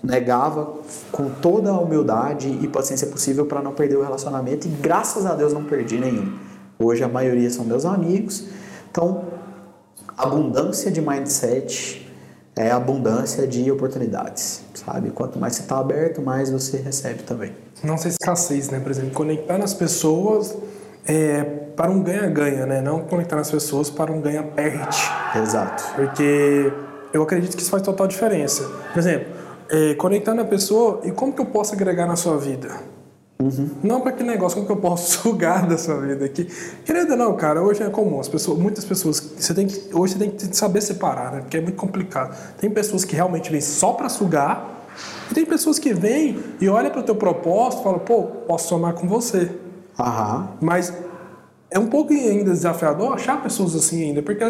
negava 0.04 0.74
com 1.12 1.30
toda 1.30 1.72
a 1.72 1.80
humildade 1.80 2.60
e 2.62 2.68
paciência 2.68 3.08
possível 3.08 3.46
para 3.46 3.62
não 3.62 3.72
perder 3.72 3.96
o 3.98 4.04
relacionamento 4.04 4.68
e 4.68 4.70
graças 4.70 5.26
a 5.26 5.34
Deus 5.34 5.54
não 5.54 5.64
perdi 5.64 5.98
nenhum. 5.98 6.34
Hoje 6.78 7.04
a 7.04 7.08
maioria 7.08 7.50
são 7.50 7.64
meus 7.64 7.86
amigos. 7.86 8.46
Então, 8.92 9.24
abundância 10.18 10.92
de 10.92 11.02
mindset 11.02 12.06
é 12.56 12.70
abundância 12.70 13.48
de 13.48 13.72
oportunidades, 13.72 14.62
sabe? 14.74 15.10
Quanto 15.10 15.40
mais 15.40 15.56
você 15.56 15.62
está 15.62 15.80
aberto, 15.80 16.22
mais 16.22 16.52
você 16.52 16.78
recebe 16.78 17.24
também. 17.24 17.56
Não 17.84 17.98
ser 17.98 18.10
escassez, 18.10 18.70
né? 18.70 18.80
Por 18.80 18.92
exemplo, 18.92 19.12
conectar 19.12 19.58
nas 19.58 19.74
pessoas 19.74 20.56
é, 21.06 21.44
para 21.76 21.90
um 21.90 22.04
ganha-ganha, 22.04 22.66
né? 22.66 22.82
Não 22.82 23.02
conectar 23.02 23.38
nas 23.38 23.50
pessoas 23.50 23.90
para 23.90 24.12
um 24.12 24.22
ganha-perde. 24.22 24.98
Exato. 25.36 25.84
Porque 25.96 26.72
eu 27.12 27.24
acredito 27.24 27.56
que 27.56 27.62
isso 27.62 27.72
faz 27.72 27.82
total 27.82 28.08
diferença. 28.08 28.64
Por 28.92 29.00
exemplo, 29.00 29.43
é, 29.74 29.96
conectar 29.96 30.36
na 30.36 30.46
pessoa 30.46 31.02
e 31.04 31.12
como 31.12 31.34
que 31.34 31.42
eu 31.42 31.48
posso 31.48 31.74
agregar 31.74 32.06
na 32.06 32.16
sua 32.16 32.38
vida. 32.38 32.70
Uhum. 33.42 33.72
Não 33.82 34.02
para 34.02 34.12
que 34.12 34.24
negócio, 34.24 34.56
como 34.56 34.68
que 34.68 34.72
eu 34.72 34.78
posso 34.78 35.18
sugar 35.24 35.68
da 35.68 35.80
sua 35.80 36.00
vida 36.00 36.24
aqui. 36.24 36.48
Querendo 36.86 37.16
não, 37.16 37.36
cara, 37.36 37.60
hoje 37.60 37.82
é 37.82 37.90
comum. 37.90 38.20
As 38.20 38.28
pessoas, 38.28 38.60
muitas 38.60 38.86
pessoas, 38.86 39.20
você 39.20 39.52
tem 39.52 39.66
que, 39.66 39.90
hoje 39.92 40.14
você 40.14 40.20
tem 40.20 40.30
que 40.30 40.56
saber 40.56 40.80
separar, 40.80 41.32
né? 41.32 41.40
Porque 41.42 41.58
é 41.58 41.62
muito 41.62 41.76
complicado. 41.76 42.38
Tem 42.60 42.70
pessoas 42.70 43.04
que 43.04 43.16
realmente 43.16 43.52
vêm 43.52 43.62
só 43.62 43.94
para 43.94 44.08
sugar 44.10 44.86
e 45.32 45.34
tem 45.34 45.44
pessoas 45.44 45.80
que 45.80 45.92
vêm 45.92 46.38
e 46.62 46.70
olham 46.70 46.92
para 46.92 47.00
o 47.00 47.04
teu 47.04 47.16
propósito 47.16 47.80
e 47.80 47.84
falam, 47.84 48.00
pô, 48.00 48.24
posso 48.48 48.68
somar 48.68 48.94
com 48.94 49.08
você. 49.08 49.50
Uhum. 49.98 50.48
Mas 50.62 50.94
é 51.72 51.80
um 51.80 51.88
pouco 51.88 52.14
ainda 52.14 52.52
desafiador 52.52 53.12
achar 53.14 53.42
pessoas 53.42 53.76
assim 53.76 54.04
ainda, 54.04 54.22
porque 54.22 54.44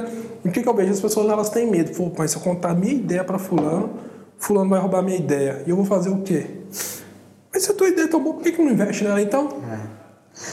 o 0.43 0.51
que, 0.51 0.61
que 0.61 0.67
eu 0.67 0.73
vejo? 0.73 0.91
As 0.91 0.99
pessoas 0.99 1.29
elas 1.29 1.49
têm 1.49 1.71
medo. 1.71 1.95
Pô, 1.95 2.11
mas 2.17 2.31
se 2.31 2.37
eu 2.37 2.41
contar 2.41 2.71
a 2.71 2.75
minha 2.75 2.93
ideia 2.93 3.23
para 3.23 3.39
fulano 3.39 4.11
fulano 4.43 4.69
vai 4.69 4.79
roubar 4.79 5.01
minha 5.01 5.17
ideia. 5.17 5.63
E 5.65 5.69
eu 5.69 5.75
vou 5.75 5.85
fazer 5.85 6.09
o 6.09 6.21
quê? 6.21 6.47
Mas 7.51 7.63
se 7.63 7.71
a 7.71 7.73
tua 7.73 7.87
ideia 7.87 8.05
é 8.05 8.07
tão 8.07 8.21
boa, 8.21 8.35
por 8.35 8.43
que, 8.43 8.51
que 8.51 8.61
não 8.61 8.71
investe 8.71 9.03
nela 9.03 9.21
então? 9.21 9.47
É. 9.71 9.79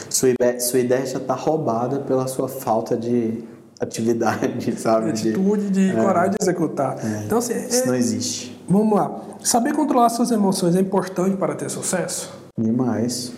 Sua, 0.09 0.29
ideia, 0.29 0.59
sua 0.59 0.79
ideia 0.79 1.05
já 1.05 1.17
está 1.17 1.33
roubada 1.33 1.99
pela 1.99 2.27
sua 2.27 2.47
falta 2.47 2.95
de 2.95 3.43
atividade, 3.79 4.71
sabe? 4.79 5.11
De 5.11 5.29
atitude, 5.29 5.69
de 5.69 5.89
é. 5.89 5.93
coragem 5.95 6.31
de 6.31 6.37
executar. 6.39 6.97
É. 7.03 7.23
Então, 7.25 7.39
assim, 7.39 7.53
Isso 7.53 7.83
é, 7.83 7.85
não 7.87 7.95
existe. 7.95 8.63
Vamos 8.69 8.95
lá. 8.95 9.19
Saber 9.43 9.73
controlar 9.73 10.09
suas 10.09 10.31
emoções 10.31 10.75
é 10.75 10.79
importante 10.79 11.35
para 11.35 11.55
ter 11.55 11.69
sucesso? 11.69 12.31
Demais. 12.57 13.33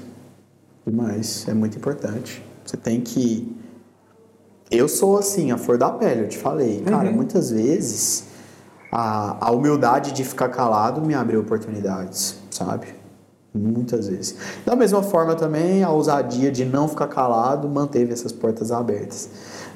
Demais. 0.85 1.47
É 1.47 1.53
muito 1.53 1.77
importante. 1.77 2.43
Você 2.65 2.77
tem 2.77 3.01
que. 3.01 3.55
Eu 4.69 4.87
sou 4.87 5.17
assim, 5.17 5.51
a 5.51 5.57
flor 5.57 5.77
da 5.77 5.89
pele, 5.89 6.21
eu 6.21 6.29
te 6.29 6.37
falei. 6.37 6.81
Cara, 6.81 7.09
uhum. 7.09 7.15
muitas 7.15 7.51
vezes 7.51 8.32
a, 8.93 9.47
a 9.47 9.51
humildade 9.51 10.11
de 10.11 10.23
ficar 10.23 10.49
calado 10.49 11.01
me 11.01 11.15
abriu 11.15 11.41
oportunidades, 11.41 12.37
sabe? 12.51 12.87
Muitas 13.51 14.07
vezes. 14.07 14.35
Da 14.63 14.75
mesma 14.75 15.01
forma 15.01 15.35
também, 15.35 15.83
a 15.83 15.89
ousadia 15.89 16.51
de 16.51 16.63
não 16.63 16.87
ficar 16.87 17.07
calado 17.07 17.67
manteve 17.67 18.13
essas 18.13 18.31
portas 18.31 18.71
abertas. 18.71 19.29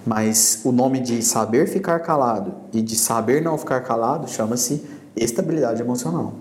Mas 0.05 0.61
o 0.63 0.71
nome 0.71 0.99
de 0.99 1.21
saber 1.23 1.67
ficar 1.67 1.99
calado 1.99 2.53
e 2.71 2.81
de 2.81 2.95
saber 2.95 3.41
não 3.41 3.57
ficar 3.57 3.81
calado 3.81 4.29
chama-se 4.29 4.83
estabilidade 5.15 5.81
emocional. 5.81 6.33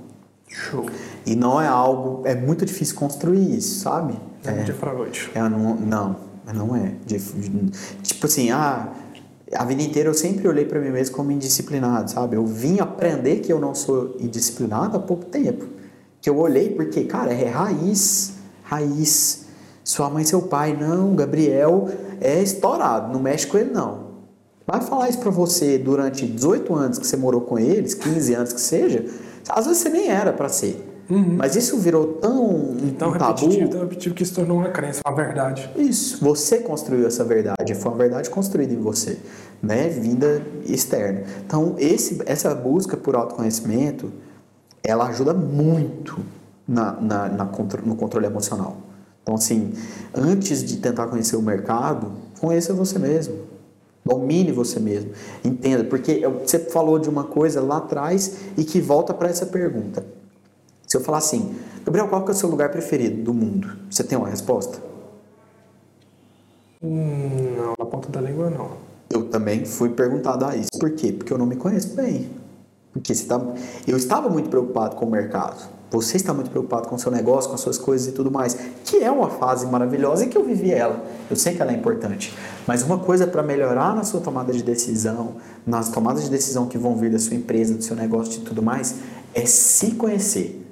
Show. 0.46 0.86
E 1.24 1.34
não 1.34 1.60
é 1.60 1.66
algo, 1.66 2.22
é 2.26 2.34
muito 2.34 2.64
difícil 2.64 2.94
construir 2.94 3.56
isso, 3.56 3.80
sabe? 3.80 4.14
É, 4.44 4.50
é 4.50 4.62
de 4.62 4.72
pra 4.74 4.92
noite. 4.92 5.30
É, 5.34 5.40
não, 5.48 5.74
não, 5.74 6.16
não 6.54 6.76
é. 6.76 6.92
De, 7.04 7.18
de, 7.18 7.70
tipo 8.02 8.26
assim, 8.26 8.50
ah, 8.50 8.88
a 9.52 9.64
vida 9.64 9.82
inteira 9.82 10.08
eu 10.08 10.14
sempre 10.14 10.48
olhei 10.48 10.64
para 10.64 10.80
mim 10.80 10.90
mesmo 10.90 11.14
como 11.14 11.30
indisciplinado, 11.30 12.10
sabe? 12.10 12.36
Eu 12.36 12.44
vim 12.44 12.80
aprender 12.80 13.40
que 13.40 13.52
eu 13.52 13.60
não 13.60 13.74
sou 13.74 14.16
indisciplinado 14.18 14.96
há 14.96 15.00
pouco 15.00 15.26
tempo. 15.26 15.66
Que 16.20 16.28
eu 16.28 16.36
olhei 16.38 16.70
porque, 16.70 17.04
cara, 17.04 17.32
é 17.32 17.48
raiz, 17.48 18.32
raiz. 18.62 19.46
Sua 19.84 20.10
mãe 20.10 20.24
seu 20.24 20.42
pai, 20.42 20.76
não, 20.76 21.14
Gabriel 21.14 21.88
é 22.20 22.42
estourado, 22.42 23.12
não 23.12 23.20
mexe 23.20 23.46
com 23.46 23.56
ele 23.56 23.70
não. 23.70 24.06
Vai 24.66 24.80
falar 24.80 25.08
isso 25.08 25.20
para 25.20 25.30
você 25.30 25.78
durante 25.78 26.26
18 26.26 26.74
anos 26.74 26.98
que 26.98 27.06
você 27.06 27.16
morou 27.16 27.42
com 27.42 27.56
eles, 27.56 27.94
15 27.94 28.34
anos 28.34 28.52
que 28.52 28.60
seja, 28.60 29.04
às 29.48 29.64
vezes 29.64 29.80
você 29.80 29.88
nem 29.88 30.08
era 30.08 30.32
para 30.32 30.48
ser. 30.48 30.95
Uhum. 31.08 31.36
Mas 31.36 31.54
isso 31.54 31.78
virou 31.78 32.14
tão, 32.14 32.76
tão 32.98 33.08
um 33.08 33.12
repetitivo, 33.12 33.58
tabu. 33.58 33.70
tão 33.70 33.80
repetitivo 33.80 34.14
que 34.14 34.24
se 34.24 34.32
tornou 34.32 34.58
uma 34.58 34.70
crença, 34.70 35.00
uma 35.06 35.14
verdade. 35.14 35.70
Isso. 35.76 36.22
Você 36.24 36.58
construiu 36.58 37.06
essa 37.06 37.24
verdade. 37.24 37.74
Foi 37.74 37.92
uma 37.92 37.98
verdade 37.98 38.28
construída 38.28 38.72
em 38.72 38.80
você, 38.80 39.18
né? 39.62 39.88
Vinda 39.88 40.42
externa. 40.64 41.22
Então, 41.46 41.76
esse, 41.78 42.20
essa 42.26 42.54
busca 42.54 42.96
por 42.96 43.14
autoconhecimento, 43.14 44.12
ela 44.82 45.06
ajuda 45.06 45.32
muito 45.32 46.18
na, 46.66 46.92
na, 47.00 47.28
na, 47.28 47.44
no 47.84 47.96
controle 47.96 48.26
emocional. 48.26 48.78
Então, 49.22 49.34
assim, 49.34 49.72
antes 50.14 50.64
de 50.64 50.76
tentar 50.78 51.06
conhecer 51.06 51.36
o 51.36 51.42
mercado, 51.42 52.12
conheça 52.40 52.72
você 52.72 52.98
mesmo. 52.98 53.34
Domine 54.04 54.52
você 54.52 54.78
mesmo. 54.78 55.10
Entenda, 55.44 55.82
porque 55.84 56.22
você 56.44 56.60
falou 56.60 56.98
de 56.98 57.08
uma 57.08 57.24
coisa 57.24 57.60
lá 57.60 57.78
atrás 57.78 58.36
e 58.56 58.62
que 58.62 58.80
volta 58.80 59.12
para 59.12 59.28
essa 59.28 59.46
pergunta. 59.46 60.04
Se 60.86 60.96
eu 60.96 61.00
falar 61.00 61.18
assim, 61.18 61.56
Gabriel, 61.84 62.08
qual 62.08 62.24
que 62.24 62.30
é 62.30 62.34
o 62.34 62.36
seu 62.36 62.48
lugar 62.48 62.70
preferido 62.70 63.22
do 63.22 63.34
mundo? 63.34 63.76
Você 63.90 64.04
tem 64.04 64.16
uma 64.16 64.28
resposta? 64.28 64.78
Hum, 66.82 67.56
não, 67.56 67.74
na 67.78 67.84
ponta 67.84 68.08
da 68.08 68.20
língua 68.20 68.50
não. 68.50 68.70
Eu 69.10 69.28
também 69.28 69.64
fui 69.64 69.90
perguntado 69.90 70.44
a 70.44 70.56
isso. 70.56 70.70
Por 70.78 70.90
quê? 70.92 71.12
Porque 71.12 71.32
eu 71.32 71.38
não 71.38 71.46
me 71.46 71.56
conheço 71.56 71.94
bem. 71.94 72.30
Porque 72.92 73.14
você 73.14 73.26
tá... 73.26 73.40
eu 73.86 73.96
estava 73.96 74.28
muito 74.28 74.48
preocupado 74.48 74.96
com 74.96 75.06
o 75.06 75.10
mercado. 75.10 75.76
Você 75.90 76.16
está 76.16 76.34
muito 76.34 76.50
preocupado 76.50 76.88
com 76.88 76.96
o 76.96 76.98
seu 76.98 77.12
negócio, 77.12 77.48
com 77.48 77.54
as 77.54 77.60
suas 77.60 77.78
coisas 77.78 78.08
e 78.08 78.12
tudo 78.12 78.30
mais. 78.30 78.56
Que 78.84 79.02
é 79.02 79.10
uma 79.10 79.30
fase 79.30 79.66
maravilhosa 79.66 80.24
e 80.24 80.28
que 80.28 80.36
eu 80.36 80.44
vivi 80.44 80.72
ela. 80.72 81.04
Eu 81.30 81.36
sei 81.36 81.54
que 81.54 81.62
ela 81.62 81.72
é 81.72 81.74
importante. 81.74 82.36
Mas 82.66 82.82
uma 82.82 82.98
coisa 82.98 83.26
para 83.26 83.42
melhorar 83.42 83.94
na 83.94 84.02
sua 84.02 84.20
tomada 84.20 84.52
de 84.52 84.62
decisão, 84.62 85.36
nas 85.66 85.88
tomadas 85.88 86.24
de 86.24 86.30
decisão 86.30 86.66
que 86.66 86.76
vão 86.78 86.96
vir 86.96 87.10
da 87.10 87.18
sua 87.18 87.36
empresa, 87.36 87.74
do 87.74 87.82
seu 87.82 87.94
negócio 87.94 88.40
e 88.40 88.44
tudo 88.44 88.62
mais, 88.62 88.96
é 89.32 89.46
se 89.46 89.92
conhecer. 89.92 90.65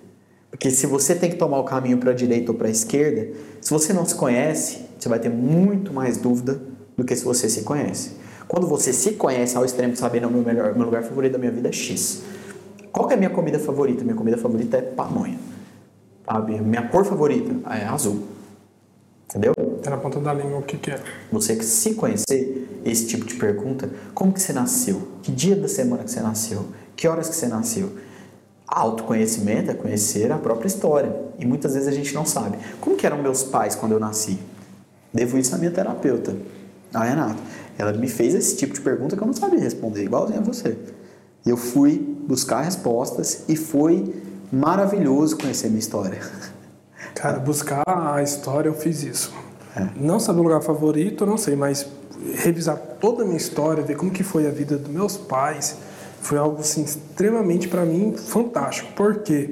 Porque 0.55 0.70
se 0.70 0.86
você 0.86 1.16
tem 1.16 1.28
que 1.28 1.35
tomar 1.35 1.59
o 1.59 1.64
caminho 1.64 1.98
para 1.98 2.12
a 2.12 2.14
direita 2.14 2.52
ou 2.52 2.56
para 2.56 2.68
a 2.68 2.70
esquerda, 2.70 3.28
se 3.60 3.72
você 3.72 3.93
não 3.93 4.06
se 4.06 4.14
conhece, 4.14 4.82
você 4.97 5.09
vai 5.09 5.18
ter 5.18 5.28
muito 5.28 5.93
mais 5.93 6.16
dúvida 6.16 6.60
do 6.97 7.02
que 7.02 7.16
se 7.16 7.24
você 7.24 7.48
se 7.48 7.62
conhece. 7.62 8.12
Quando 8.47 8.64
você 8.64 8.93
se 8.93 9.14
conhece 9.14 9.56
ao 9.56 9.64
extremo 9.64 9.94
de 9.94 9.98
saber, 9.98 10.20
não, 10.20 10.31
meu, 10.31 10.43
melhor, 10.43 10.72
meu 10.76 10.85
lugar 10.85 11.02
favorito 11.02 11.32
da 11.32 11.39
minha 11.39 11.51
vida 11.51 11.70
é 11.70 11.72
X. 11.72 12.22
Qual 12.93 13.10
é 13.10 13.14
a 13.14 13.16
minha 13.16 13.31
comida 13.31 13.59
favorita? 13.59 14.05
Minha 14.05 14.14
comida 14.14 14.39
favorita 14.39 14.76
é 14.76 14.82
pamonha. 14.82 15.40
Sabe? 16.24 16.60
Minha 16.60 16.86
cor 16.86 17.05
favorita 17.05 17.52
é 17.72 17.86
azul. 17.86 18.22
Entendeu? 19.24 19.55
Tá 19.82 19.90
na 19.90 19.97
ponta 19.97 20.20
da 20.20 20.32
língua 20.32 20.60
o 20.60 20.62
que, 20.62 20.78
que 20.78 20.93
é. 20.93 21.01
Você 21.32 21.56
que 21.56 21.64
se 21.64 21.94
conhecer 21.94 22.81
esse 22.85 23.09
tipo 23.09 23.24
de 23.24 23.35
pergunta, 23.35 23.90
como 24.14 24.32
que 24.32 24.40
você 24.40 24.52
nasceu? 24.52 25.02
Que 25.20 25.32
dia 25.32 25.56
da 25.56 25.66
semana 25.66 26.05
que 26.05 26.12
você 26.12 26.20
nasceu? 26.20 26.66
Que 26.94 27.09
horas 27.09 27.28
que 27.28 27.35
você 27.35 27.48
nasceu? 27.48 27.90
Autoconhecimento 28.66 29.70
é 29.70 29.74
conhecer 29.74 30.32
a 30.32 30.39
própria 30.39 30.66
história. 30.66 31.15
E 31.39 31.45
muitas 31.45 31.74
vezes 31.74 31.89
a 31.89 31.93
gente 31.93 32.15
não 32.15 32.24
sabe. 32.24 32.59
Como 32.81 32.97
que 32.97 33.07
eram 33.07 33.23
meus 33.23 33.43
pais 33.43 33.74
quando 33.74 33.93
eu 33.93 34.01
nasci? 34.01 34.39
Devo 35.12 35.39
isso 35.39 35.55
à 35.55 35.59
minha 35.59 35.70
terapeuta, 35.70 36.36
a 36.93 37.05
Renata. 37.05 37.41
Ela 37.78 37.93
me 37.93 38.09
fez 38.09 38.35
esse 38.35 38.57
tipo 38.57 38.74
de 38.74 38.81
pergunta 38.81 39.16
que 39.16 39.23
eu 39.23 39.27
não 39.27 39.35
sabia 39.35 39.61
responder, 39.61 40.05
igualzinho 40.05 40.41
a 40.41 40.43
você. 40.43 40.77
Eu 41.45 41.57
fui 41.57 41.99
buscar 42.27 42.62
respostas 42.62 43.45
e 43.49 43.55
foi 43.55 44.15
maravilhoso 44.51 45.36
conhecer 45.36 45.69
minha 45.69 45.78
história. 45.78 46.20
Cara, 47.15 47.39
buscar 47.39 47.82
a 47.86 48.23
história 48.23 48.69
eu 48.69 48.74
fiz 48.74 49.03
isso. 49.03 49.32
É. 49.77 49.89
Não 49.97 50.19
saber 50.19 50.41
o 50.41 50.43
lugar 50.45 50.62
favorito, 50.62 51.27
não 51.27 51.36
sei, 51.36 51.55
mas 51.55 51.86
revisar 52.35 52.77
toda 53.01 53.23
a 53.23 53.27
minha 53.27 53.36
história, 53.36 53.82
ver 53.82 53.97
como 53.97 54.11
que 54.11 54.23
foi 54.23 54.47
a 54.47 54.51
vida 54.51 54.77
dos 54.77 54.91
meus 54.91 55.16
pais, 55.16 55.77
foi 56.24 56.38
algo 56.38 56.60
assim 56.60 56.82
extremamente 56.82 57.68
para 57.68 57.84
mim 57.84 58.14
fantástico. 58.16 58.88
Porque 58.96 59.51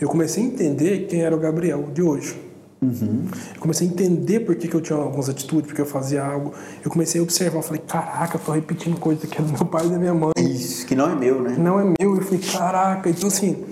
eu 0.00 0.08
comecei 0.08 0.42
a 0.42 0.46
entender 0.46 1.06
quem 1.08 1.22
era 1.22 1.34
o 1.34 1.38
Gabriel 1.38 1.88
de 1.92 2.02
hoje. 2.02 2.40
Uhum. 2.80 3.26
Eu 3.54 3.60
comecei 3.60 3.88
a 3.88 3.90
entender 3.90 4.40
por 4.40 4.54
que, 4.54 4.68
que 4.68 4.74
eu 4.74 4.80
tinha 4.80 4.98
algumas 4.98 5.28
atitudes, 5.28 5.66
porque 5.66 5.80
eu 5.80 5.86
fazia 5.86 6.24
algo. 6.24 6.52
Eu 6.84 6.90
comecei 6.90 7.20
a 7.20 7.24
observar, 7.24 7.58
eu 7.58 7.62
falei, 7.62 7.82
caraca, 7.86 8.36
eu 8.36 8.40
tô 8.40 8.52
repetindo 8.52 8.98
coisa 9.00 9.26
que 9.26 9.38
é 9.38 9.42
do 9.42 9.52
meu 9.52 9.64
pai 9.64 9.86
e 9.86 9.88
da 9.88 9.98
minha 9.98 10.14
mãe. 10.14 10.32
Isso, 10.38 10.86
que 10.86 10.94
não 10.94 11.10
é 11.10 11.14
meu, 11.14 11.40
né? 11.40 11.56
Não 11.58 11.80
é 11.80 11.84
meu. 11.84 12.16
Eu 12.16 12.22
falei, 12.22 12.40
caraca. 12.40 13.08
Então, 13.08 13.28
assim, 13.28 13.64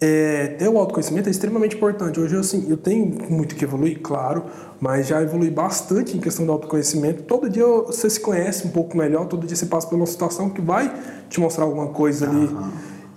é, 0.00 0.46
ter 0.58 0.68
o 0.68 0.78
autoconhecimento 0.78 1.28
é 1.28 1.30
extremamente 1.30 1.76
importante. 1.76 2.18
Hoje, 2.18 2.34
assim, 2.36 2.66
eu 2.70 2.76
tenho 2.76 3.06
muito 3.28 3.54
que 3.54 3.64
evoluir, 3.64 4.00
claro, 4.00 4.44
mas 4.80 5.06
já 5.06 5.20
evolui 5.20 5.50
bastante 5.50 6.16
em 6.16 6.20
questão 6.20 6.46
do 6.46 6.52
autoconhecimento. 6.52 7.22
Todo 7.24 7.50
dia 7.50 7.66
você 7.66 8.08
se 8.08 8.18
conhece 8.18 8.66
um 8.66 8.70
pouco 8.70 8.96
melhor, 8.96 9.26
todo 9.26 9.46
dia 9.46 9.56
você 9.56 9.66
passa 9.66 9.86
por 9.86 9.96
uma 9.96 10.06
situação 10.06 10.48
que 10.48 10.62
vai 10.62 10.90
te 11.28 11.38
mostrar 11.38 11.64
alguma 11.64 11.88
coisa 11.88 12.26
ali. 12.26 12.46
Uhum. 12.46 12.70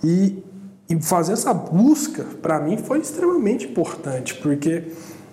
E, 0.04 0.44
e 0.90 1.02
fazer 1.02 1.32
essa 1.32 1.54
busca, 1.54 2.24
para 2.42 2.60
mim, 2.60 2.76
foi 2.76 2.98
extremamente 2.98 3.66
importante, 3.66 4.34
porque 4.34 4.84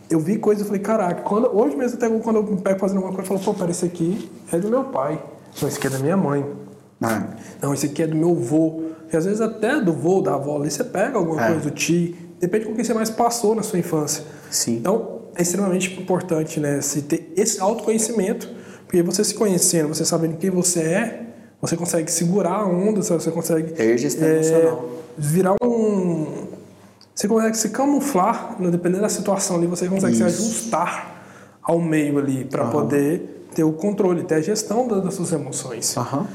eu 0.09 0.21
vi 0.21 0.37
coisas 0.37 0.63
e 0.63 0.65
falei, 0.65 0.81
caraca, 0.81 1.21
quando, 1.21 1.53
hoje 1.53 1.75
mesmo 1.75 1.97
até 1.97 2.09
quando 2.19 2.37
eu 2.37 2.43
pego 2.57 2.79
fazendo 2.79 2.97
alguma 2.97 3.13
coisa, 3.13 3.33
eu 3.33 3.39
falo, 3.39 3.53
pô, 3.53 3.59
pera, 3.59 3.71
esse 3.71 3.85
aqui 3.85 4.31
é 4.53 4.57
do 4.57 4.69
meu 4.69 4.85
pai, 4.85 5.21
não, 5.61 5.67
esse 5.67 5.77
aqui 5.77 5.87
é 5.87 5.89
da 5.89 5.99
minha 5.99 6.15
mãe. 6.15 6.45
Ah. 7.01 7.27
Não, 7.61 7.73
esse 7.73 7.87
aqui 7.87 8.03
é 8.03 8.07
do 8.07 8.15
meu 8.15 8.31
avô. 8.31 8.83
E 9.11 9.17
às 9.17 9.25
vezes 9.25 9.41
até 9.41 9.81
do 9.81 9.91
vô, 9.91 10.21
da 10.21 10.35
avó 10.35 10.57
ali, 10.57 10.69
você 10.69 10.83
pega 10.83 11.17
alguma 11.17 11.43
é. 11.43 11.47
coisa 11.47 11.61
do 11.61 11.71
tio, 11.71 12.15
depende 12.39 12.65
com 12.65 12.75
quem 12.75 12.83
você 12.83 12.93
mais 12.93 13.09
passou 13.09 13.55
na 13.55 13.63
sua 13.63 13.79
infância. 13.79 14.23
Sim. 14.49 14.77
Então, 14.77 15.21
é 15.35 15.41
extremamente 15.41 15.99
importante, 15.99 16.59
né, 16.59 16.81
se 16.81 17.01
ter 17.03 17.33
esse 17.35 17.59
autoconhecimento, 17.59 18.49
porque 18.85 19.01
você 19.01 19.23
se 19.23 19.33
conhecendo, 19.33 19.93
você 19.93 20.05
sabendo 20.05 20.37
quem 20.37 20.49
você 20.49 20.81
é, 20.81 21.21
você 21.61 21.77
consegue 21.77 22.11
segurar 22.11 22.55
a 22.55 22.65
onda, 22.65 23.01
você 23.01 23.31
consegue... 23.31 23.71
Ter 23.73 23.97
gestão 23.97 24.27
é, 24.27 24.35
emocional. 24.35 24.89
Virar 25.17 25.55
um... 25.63 26.47
Você 27.13 27.27
consegue 27.27 27.57
se 27.57 27.69
camuflar, 27.69 28.55
né, 28.59 28.69
dependendo 28.69 29.01
da 29.01 29.09
situação 29.09 29.57
ali, 29.57 29.67
você 29.67 29.87
consegue 29.87 30.13
Isso. 30.13 30.29
se 30.29 30.43
ajustar 30.43 31.23
ao 31.61 31.79
meio 31.79 32.17
ali, 32.17 32.45
para 32.45 32.65
uhum. 32.65 32.71
poder 32.71 33.47
ter 33.53 33.63
o 33.63 33.73
controle, 33.73 34.23
ter 34.23 34.35
a 34.35 34.41
gestão 34.41 34.87
das 34.87 35.13
suas 35.13 35.31
emoções. 35.31 35.95
Uhum. 35.95 36.25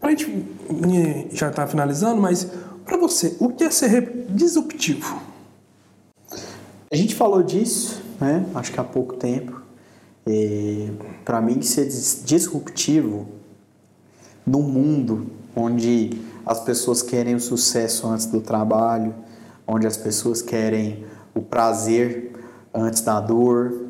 Para 0.00 0.08
a 0.08 0.12
gente 0.12 1.28
já 1.30 1.50
está 1.50 1.66
finalizando, 1.66 2.20
mas 2.20 2.48
para 2.84 2.96
você, 2.96 3.36
o 3.38 3.50
que 3.50 3.64
é 3.64 3.70
ser 3.70 4.26
disruptivo? 4.30 5.20
A 6.90 6.96
gente 6.96 7.14
falou 7.14 7.42
disso, 7.42 8.02
né? 8.18 8.46
Acho 8.54 8.72
que 8.72 8.80
há 8.80 8.84
pouco 8.84 9.14
tempo. 9.16 9.60
Para 11.24 11.40
mim, 11.40 11.60
ser 11.60 11.86
disruptivo 12.24 13.28
num 14.46 14.62
mundo 14.62 15.26
onde 15.54 16.20
as 16.46 16.60
pessoas 16.60 17.02
querem 17.02 17.34
o 17.34 17.40
sucesso 17.40 18.08
antes 18.08 18.26
do 18.26 18.40
trabalho, 18.40 19.14
onde 19.66 19.86
as 19.86 19.96
pessoas 19.96 20.40
querem 20.40 21.04
o 21.34 21.42
prazer 21.42 22.32
antes 22.72 23.02
da 23.02 23.20
dor, 23.20 23.86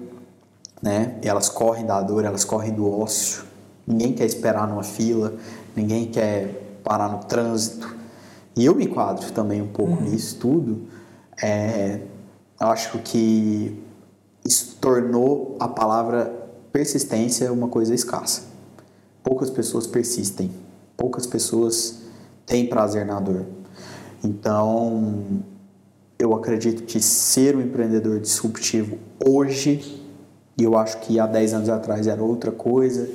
né? 0.82 1.19
Elas 1.23 1.49
correm 1.49 1.87
da 1.87 2.03
dor, 2.03 2.24
elas 2.24 2.45
correm 2.45 2.73
do 2.73 2.91
ócio. 2.91 3.45
Ninguém 3.87 4.12
quer 4.12 4.27
esperar 4.27 4.69
numa 4.69 4.82
fila, 4.82 5.35
ninguém 5.74 6.06
quer 6.06 6.78
parar 6.82 7.09
no 7.09 7.24
trânsito. 7.24 7.97
E 8.56 8.64
eu 8.64 8.74
me 8.74 8.84
enquadro 8.84 9.30
também 9.32 9.62
um 9.62 9.68
pouco 9.68 9.92
uhum. 9.92 10.10
nisso 10.10 10.36
tudo. 10.38 10.86
É, 11.42 12.01
eu 12.60 12.66
acho 12.66 12.98
que 12.98 13.82
isso 14.44 14.76
tornou 14.80 15.56
a 15.59 15.68
palavra 15.68 16.40
persistência 16.72 17.52
uma 17.52 17.68
coisa 17.68 17.94
escassa. 17.94 18.42
Poucas 19.22 19.51
pessoas 19.51 19.86
persistem, 19.86 20.51
poucas 20.97 21.26
pessoas 21.26 22.01
têm 22.47 22.66
prazer 22.66 23.05
na 23.06 23.20
dor. 23.20 23.47
Então, 24.22 25.42
eu 26.18 26.34
acredito 26.34 26.82
que 26.82 27.01
ser 27.01 27.56
um 27.56 27.60
empreendedor 27.60 28.20
disruptivo 28.20 28.98
hoje, 29.24 30.02
e 30.59 30.64
eu 30.64 30.76
acho 30.76 30.98
que 31.01 31.18
há 31.18 31.26
10 31.26 31.55
anos 31.55 31.68
atrás 31.68 32.06
era 32.06 32.22
outra 32.22 32.51
coisa, 32.51 33.09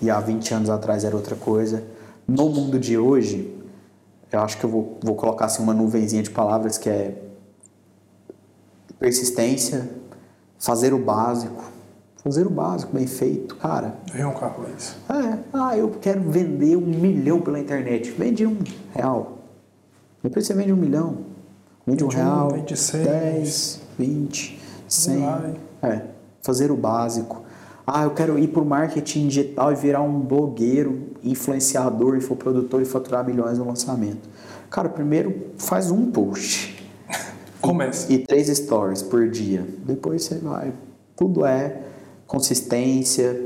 e 0.00 0.10
há 0.10 0.20
20 0.20 0.54
anos 0.54 0.70
atrás 0.70 1.04
era 1.04 1.16
outra 1.16 1.34
coisa, 1.34 1.82
no 2.32 2.48
mundo 2.48 2.78
de 2.78 2.96
hoje, 2.96 3.54
eu 4.30 4.40
acho 4.40 4.56
que 4.56 4.64
eu 4.64 4.70
vou, 4.70 4.98
vou 5.02 5.14
colocar 5.14 5.44
assim 5.44 5.62
uma 5.62 5.74
nuvenzinha 5.74 6.22
de 6.22 6.30
palavras 6.30 6.78
que 6.78 6.88
é 6.88 7.14
persistência, 8.98 9.90
fazer 10.58 10.94
o 10.94 10.98
básico, 10.98 11.62
fazer 12.24 12.46
o 12.46 12.50
básico 12.50 12.94
bem 12.94 13.06
feito, 13.06 13.56
cara. 13.56 13.96
É 14.14 14.26
um 14.26 14.32
carro 14.32 14.64
isso. 14.76 14.96
É, 15.10 15.38
ah, 15.52 15.76
eu 15.76 15.90
quero 15.90 16.22
vender 16.22 16.76
um 16.76 16.86
milhão 16.86 17.40
pela 17.40 17.60
internet. 17.60 18.10
Vende 18.12 18.46
um 18.46 18.58
real. 18.94 19.38
Depois 20.22 20.46
você 20.46 20.54
vende 20.54 20.72
um 20.72 20.76
milhão. 20.76 21.18
Vende 21.86 22.02
um 22.02 22.08
vende 22.08 22.22
real, 22.22 22.46
um, 22.46 22.50
vende 22.50 22.74
10, 22.74 23.80
20, 23.98 24.60
100. 24.88 25.24
É, 25.82 26.02
fazer 26.40 26.70
o 26.70 26.76
básico. 26.76 27.42
Ah, 27.94 28.04
eu 28.04 28.12
quero 28.12 28.38
ir 28.38 28.48
para 28.48 28.62
o 28.62 28.64
marketing 28.64 29.28
digital 29.28 29.70
e 29.70 29.74
virar 29.74 30.00
um 30.00 30.18
blogueiro, 30.18 31.08
influenciador, 31.22 32.16
infoprodutor 32.16 32.80
e 32.80 32.86
faturar 32.86 33.22
milhões 33.22 33.58
no 33.58 33.66
lançamento. 33.66 34.30
Cara, 34.70 34.88
primeiro 34.88 35.48
faz 35.58 35.90
um 35.90 36.10
post. 36.10 36.82
Começa. 37.60 38.10
E, 38.10 38.16
e 38.16 38.18
três 38.20 38.48
stories 38.48 39.02
por 39.02 39.28
dia. 39.28 39.66
Depois 39.84 40.24
você 40.24 40.36
vai. 40.36 40.72
Tudo 41.14 41.44
é 41.44 41.82
consistência, 42.26 43.38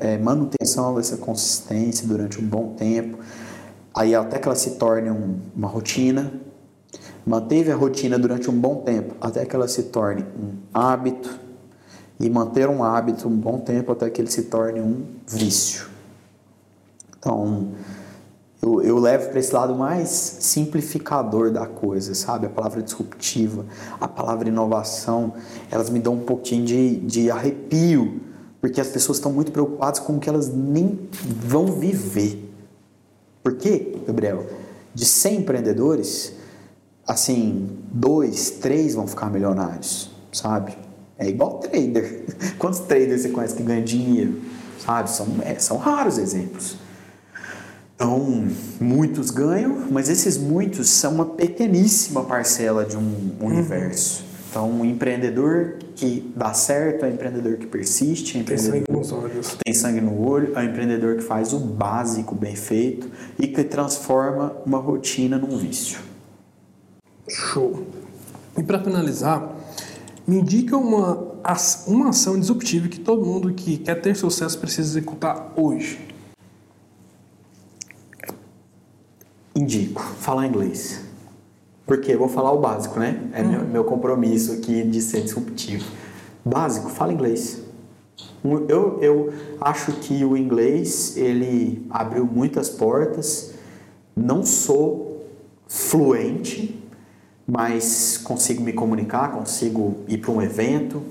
é, 0.00 0.18
manutenção 0.18 0.96
dessa 0.96 1.16
consistência 1.16 2.04
durante 2.08 2.40
um 2.40 2.44
bom 2.44 2.74
tempo. 2.74 3.18
Aí 3.94 4.16
até 4.16 4.40
que 4.40 4.48
ela 4.48 4.56
se 4.56 4.70
torne 4.72 5.12
um, 5.12 5.36
uma 5.54 5.68
rotina. 5.68 6.32
Manteve 7.24 7.70
a 7.70 7.76
rotina 7.76 8.18
durante 8.18 8.50
um 8.50 8.60
bom 8.60 8.82
tempo, 8.82 9.14
até 9.20 9.46
que 9.46 9.54
ela 9.54 9.68
se 9.68 9.84
torne 9.84 10.22
um 10.36 10.54
hábito 10.74 11.41
e 12.22 12.30
manter 12.30 12.68
um 12.68 12.84
hábito 12.84 13.28
um 13.28 13.36
bom 13.36 13.58
tempo 13.58 13.90
até 13.90 14.08
que 14.08 14.20
ele 14.20 14.30
se 14.30 14.44
torne 14.44 14.80
um 14.80 15.04
vício. 15.26 15.88
Então, 17.18 17.72
eu, 18.62 18.80
eu 18.80 18.98
levo 19.00 19.30
para 19.30 19.40
esse 19.40 19.52
lado 19.52 19.74
mais 19.74 20.08
simplificador 20.08 21.50
da 21.50 21.66
coisa, 21.66 22.14
sabe? 22.14 22.46
A 22.46 22.48
palavra 22.48 22.80
disruptiva, 22.80 23.66
a 24.00 24.06
palavra 24.06 24.48
inovação, 24.48 25.34
elas 25.68 25.90
me 25.90 25.98
dão 25.98 26.14
um 26.14 26.20
pouquinho 26.20 26.64
de, 26.64 26.96
de 27.00 27.28
arrepio, 27.28 28.20
porque 28.60 28.80
as 28.80 28.86
pessoas 28.86 29.18
estão 29.18 29.32
muito 29.32 29.50
preocupadas 29.50 29.98
com 29.98 30.14
o 30.14 30.20
que 30.20 30.28
elas 30.28 30.48
nem 30.48 31.08
vão 31.24 31.66
viver. 31.66 32.54
Por 33.42 33.56
quê, 33.56 33.98
Gabriel? 34.06 34.46
De 34.94 35.04
100 35.04 35.38
empreendedores, 35.38 36.34
assim, 37.04 37.68
dois, 37.92 38.50
três 38.50 38.94
vão 38.94 39.08
ficar 39.08 39.28
milionários, 39.28 40.08
sabe? 40.30 40.76
É 41.22 41.28
igual 41.28 41.60
trader. 41.60 42.24
Quantos 42.58 42.80
traders 42.80 43.22
você 43.22 43.28
conhece 43.28 43.54
que 43.54 43.62
ganham 43.62 43.84
dinheiro? 43.84 44.40
Sabe? 44.84 45.08
São, 45.08 45.28
é, 45.42 45.56
são 45.60 45.76
raros 45.76 46.18
exemplos. 46.18 46.76
Então, 47.94 48.48
muitos 48.80 49.30
ganham, 49.30 49.86
mas 49.88 50.08
esses 50.08 50.36
muitos 50.36 50.88
são 50.90 51.14
uma 51.14 51.26
pequeníssima 51.26 52.24
parcela 52.24 52.84
de 52.84 52.96
um 52.96 53.00
uhum. 53.00 53.36
universo. 53.40 54.24
Então, 54.50 54.68
um 54.68 54.84
empreendedor 54.84 55.76
que 55.94 56.32
dá 56.34 56.52
certo 56.52 57.04
é 57.04 57.08
um 57.08 57.12
empreendedor 57.12 57.56
que 57.56 57.66
persiste, 57.66 58.36
é 58.36 58.38
um 58.38 58.42
empreendedor 58.42 58.72
tem 58.72 58.84
sangue 58.84 58.98
nos 58.98 59.12
olhos. 59.12 59.50
que 59.50 59.64
tem 59.64 59.72
sangue 59.72 60.00
no 60.00 60.20
olho, 60.20 60.52
é 60.56 60.58
um 60.58 60.64
empreendedor 60.64 61.16
que 61.16 61.22
faz 61.22 61.52
o 61.52 61.60
básico 61.60 62.34
bem 62.34 62.56
feito 62.56 63.08
e 63.38 63.46
que 63.46 63.62
transforma 63.62 64.56
uma 64.66 64.78
rotina 64.78 65.38
num 65.38 65.56
vício. 65.56 66.00
Show. 67.28 67.86
E 68.58 68.62
para 68.64 68.80
finalizar, 68.82 69.61
me 70.26 70.38
indica 70.38 70.76
uma, 70.76 71.34
uma 71.86 72.08
ação 72.10 72.38
disruptiva 72.38 72.88
que 72.88 73.00
todo 73.00 73.24
mundo 73.24 73.52
que 73.52 73.78
quer 73.78 74.00
ter 74.00 74.14
sucesso 74.14 74.58
precisa 74.58 74.98
executar 74.98 75.52
hoje. 75.56 75.98
Indico, 79.54 80.00
falar 80.00 80.46
inglês. 80.46 81.02
Porque 81.84 82.12
eu 82.12 82.18
vou 82.18 82.28
falar 82.28 82.52
o 82.52 82.60
básico, 82.60 82.98
né? 82.98 83.28
É 83.32 83.42
meu, 83.42 83.64
meu 83.64 83.84
compromisso 83.84 84.52
aqui 84.52 84.82
de 84.82 85.02
ser 85.02 85.22
disruptivo. 85.22 85.84
Básico, 86.44 86.88
fala 86.88 87.12
inglês. 87.12 87.60
Eu, 88.68 88.98
eu 89.00 89.32
acho 89.60 89.92
que 89.92 90.24
o 90.24 90.36
inglês, 90.36 91.16
ele 91.16 91.86
abriu 91.90 92.24
muitas 92.24 92.68
portas. 92.68 93.52
Não 94.16 94.44
sou 94.44 95.26
fluente, 95.68 96.81
mas 97.52 98.16
consigo 98.16 98.62
me 98.62 98.72
comunicar, 98.72 99.30
consigo 99.30 99.96
ir 100.08 100.16
para 100.16 100.30
um 100.30 100.40
evento. 100.40 101.02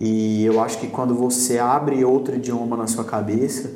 E 0.00 0.42
eu 0.42 0.62
acho 0.62 0.78
que 0.78 0.86
quando 0.86 1.14
você 1.14 1.58
abre 1.58 2.02
outro 2.06 2.36
idioma 2.36 2.74
na 2.74 2.86
sua 2.86 3.04
cabeça, 3.04 3.70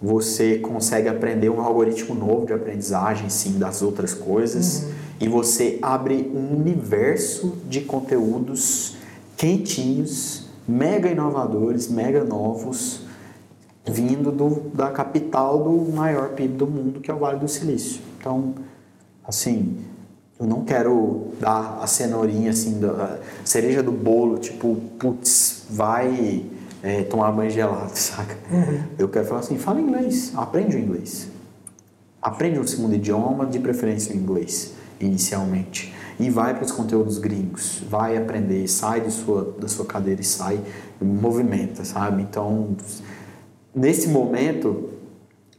você 0.00 0.58
consegue 0.58 1.08
aprender 1.08 1.48
um 1.48 1.62
algoritmo 1.62 2.14
novo 2.14 2.44
de 2.44 2.52
aprendizagem, 2.52 3.30
sim, 3.30 3.58
das 3.58 3.80
outras 3.80 4.12
coisas. 4.12 4.88
E 5.18 5.26
você 5.26 5.78
abre 5.80 6.30
um 6.34 6.54
universo 6.54 7.56
de 7.66 7.80
conteúdos 7.80 8.96
quentinhos, 9.34 10.48
mega 10.68 11.08
inovadores, 11.08 11.88
mega 11.88 12.22
novos, 12.22 13.06
vindo 13.86 14.30
do, 14.30 14.70
da 14.74 14.90
capital 14.90 15.64
do 15.64 15.92
maior 15.92 16.34
PIB 16.34 16.58
do 16.58 16.66
mundo, 16.66 17.00
que 17.00 17.10
é 17.10 17.14
o 17.14 17.18
Vale 17.18 17.38
do 17.38 17.48
Silício. 17.48 18.02
Então, 18.18 18.54
assim, 19.26 19.91
eu 20.38 20.46
não 20.46 20.64
quero 20.64 21.28
dar 21.38 21.78
a 21.80 21.86
cenourinha, 21.86 22.50
assim, 22.50 22.80
a 22.84 23.18
cereja 23.44 23.82
do 23.82 23.92
bolo, 23.92 24.38
tipo, 24.38 24.76
putz, 24.98 25.64
vai 25.70 26.44
é, 26.82 27.02
tomar 27.04 27.30
banho 27.32 27.50
gelado, 27.50 27.92
saca? 27.96 28.36
Eu 28.98 29.08
quero 29.08 29.26
falar 29.26 29.40
assim, 29.40 29.56
fala 29.56 29.80
inglês, 29.80 30.32
aprende 30.34 30.76
o 30.76 30.78
inglês. 30.78 31.28
Aprende 32.20 32.58
um 32.58 32.66
segundo 32.66 32.94
idioma, 32.94 33.46
de 33.46 33.58
preferência 33.58 34.14
o 34.14 34.18
inglês, 34.18 34.72
inicialmente. 35.00 35.94
E 36.18 36.30
vai 36.30 36.54
para 36.54 36.64
os 36.64 36.70
conteúdos 36.70 37.18
gringos, 37.18 37.82
vai 37.88 38.16
aprender, 38.16 38.68
sai 38.68 39.00
de 39.00 39.10
sua, 39.10 39.56
da 39.58 39.66
sua 39.66 39.84
cadeira 39.84 40.20
e 40.20 40.24
sai, 40.24 40.60
movimenta, 41.00 41.84
sabe? 41.84 42.22
Então, 42.22 42.76
nesse 43.74 44.08
momento, 44.08 44.90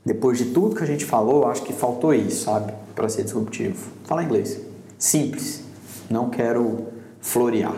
depois 0.06 0.38
de 0.38 0.46
tudo 0.46 0.76
que 0.76 0.84
a 0.84 0.88
gente 0.88 1.06
falou, 1.06 1.48
acho 1.48 1.64
que 1.64 1.74
faltou 1.74 2.14
isso, 2.14 2.46
sabe? 2.46 2.74
Para 2.96 3.10
ser 3.10 3.24
disruptivo. 3.24 3.92
Falar 4.06 4.24
inglês. 4.24 4.60
Simples. 4.98 5.64
Não 6.10 6.30
quero 6.30 6.88
florear. 7.22 7.76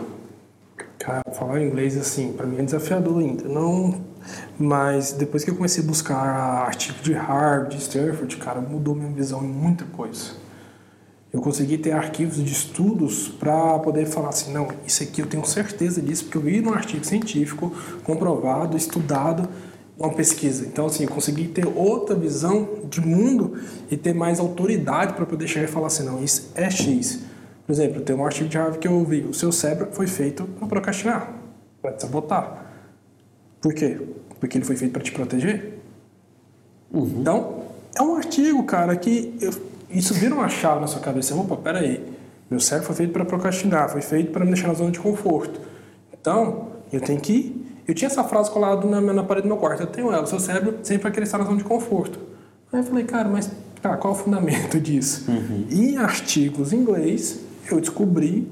Cara, 0.99 1.21
falar 1.33 1.61
inglês, 1.61 1.95
assim, 1.97 2.33
para 2.33 2.47
mim 2.47 2.57
é 2.57 2.63
desafiador 2.63 3.19
ainda. 3.19 3.47
Não, 3.47 4.01
mas 4.57 5.11
depois 5.11 5.43
que 5.43 5.51
eu 5.51 5.55
comecei 5.55 5.83
a 5.83 5.87
buscar 5.87 6.17
artigo 6.17 7.01
de 7.01 7.13
Harvard, 7.13 7.75
de 7.75 7.81
Stanford, 7.81 8.37
cara, 8.37 8.59
mudou 8.59 8.95
minha 8.95 9.11
visão 9.11 9.43
em 9.43 9.47
muita 9.47 9.85
coisa. 9.85 10.31
Eu 11.31 11.41
consegui 11.41 11.77
ter 11.77 11.91
arquivos 11.91 12.37
de 12.37 12.51
estudos 12.51 13.27
para 13.27 13.77
poder 13.79 14.05
falar 14.05 14.29
assim, 14.29 14.53
não, 14.53 14.69
isso 14.87 15.03
aqui 15.03 15.21
eu 15.21 15.27
tenho 15.27 15.45
certeza 15.45 16.01
disso, 16.01 16.23
porque 16.23 16.37
eu 16.37 16.41
vi 16.41 16.61
num 16.61 16.73
artigo 16.73 17.05
científico, 17.05 17.73
comprovado, 18.03 18.77
estudado, 18.77 19.47
uma 19.97 20.09
pesquisa. 20.13 20.65
Então, 20.65 20.85
assim, 20.87 21.03
eu 21.03 21.09
consegui 21.09 21.47
ter 21.47 21.65
outra 21.67 22.15
visão 22.15 22.67
de 22.89 22.99
mundo 23.01 23.57
e 23.89 23.95
ter 23.95 24.13
mais 24.13 24.39
autoridade 24.39 25.13
para 25.13 25.25
poder 25.25 25.47
chegar 25.47 25.65
e 25.65 25.71
falar 25.71 25.87
assim, 25.87 26.03
não, 26.03 26.23
isso 26.23 26.51
é 26.55 26.69
X. 26.69 27.21
Por 27.65 27.71
exemplo, 27.73 28.01
tem 28.01 28.15
um 28.15 28.25
artigo 28.25 28.47
de 28.49 28.57
Harvard 28.57 28.79
que 28.79 28.87
eu 28.87 29.03
vi, 29.03 29.21
o 29.21 29.33
seu 29.33 29.51
cérebro 29.51 29.87
foi 29.91 30.05
feito 30.07 30.43
para 30.43 30.67
procrastinar, 30.67 31.33
para 31.81 31.93
te 31.93 32.01
sabotar. 32.01 32.65
Por 33.61 33.73
quê? 33.73 33.99
Porque 34.39 34.57
ele 34.57 34.65
foi 34.65 34.75
feito 34.75 34.91
para 34.91 35.01
te 35.01 35.11
proteger. 35.11 35.79
Então, 36.93 37.63
é 37.97 38.01
um 38.01 38.15
artigo, 38.15 38.63
cara, 38.63 38.95
que 38.95 39.35
eu- 39.41 39.53
isso 39.89 40.13
vira 40.13 40.35
uma 40.35 40.47
chave 40.49 40.81
na 40.81 40.87
sua 40.87 41.01
cabeça. 41.01 41.33
Opa, 41.35 41.55
peraí. 41.55 42.03
Meu 42.49 42.59
cérebro 42.59 42.87
foi 42.87 42.95
feito 42.95 43.11
para 43.13 43.25
procrastinar, 43.25 43.89
foi 43.89 44.01
feito 44.01 44.31
para 44.31 44.45
me 44.45 44.51
deixar 44.51 44.67
na 44.67 44.73
zona 44.75 44.91
de 44.91 44.99
conforto. 44.99 45.59
Então, 46.13 46.67
eu 46.93 47.01
tenho 47.01 47.19
que. 47.19 47.64
Eu 47.87 47.93
tinha 47.93 48.07
essa 48.07 48.23
frase 48.23 48.49
colada 48.49 48.87
na, 48.87 49.01
na 49.01 49.23
parede 49.23 49.47
do 49.47 49.49
meu 49.49 49.57
quarto. 49.57 49.81
Eu 49.81 49.87
tenho 49.87 50.11
ela. 50.11 50.25
Seu 50.25 50.39
cérebro 50.39 50.79
sempre 50.83 51.03
vai 51.03 51.11
querer 51.11 51.25
estar 51.25 51.37
na 51.37 51.45
zona 51.45 51.57
de 51.57 51.63
conforto. 51.63 52.19
Aí 52.73 52.79
eu 52.79 52.83
falei, 52.83 53.03
cara, 53.03 53.29
mas 53.29 53.49
cara, 53.81 53.97
qual 53.97 54.13
é 54.13 54.17
o 54.17 54.19
fundamento 54.19 54.79
disso? 54.81 55.25
E 55.69 55.91
em 55.91 55.97
artigos 55.97 56.73
em 56.73 56.77
inglês, 56.77 57.39
eu 57.71 57.79
descobri 57.79 58.51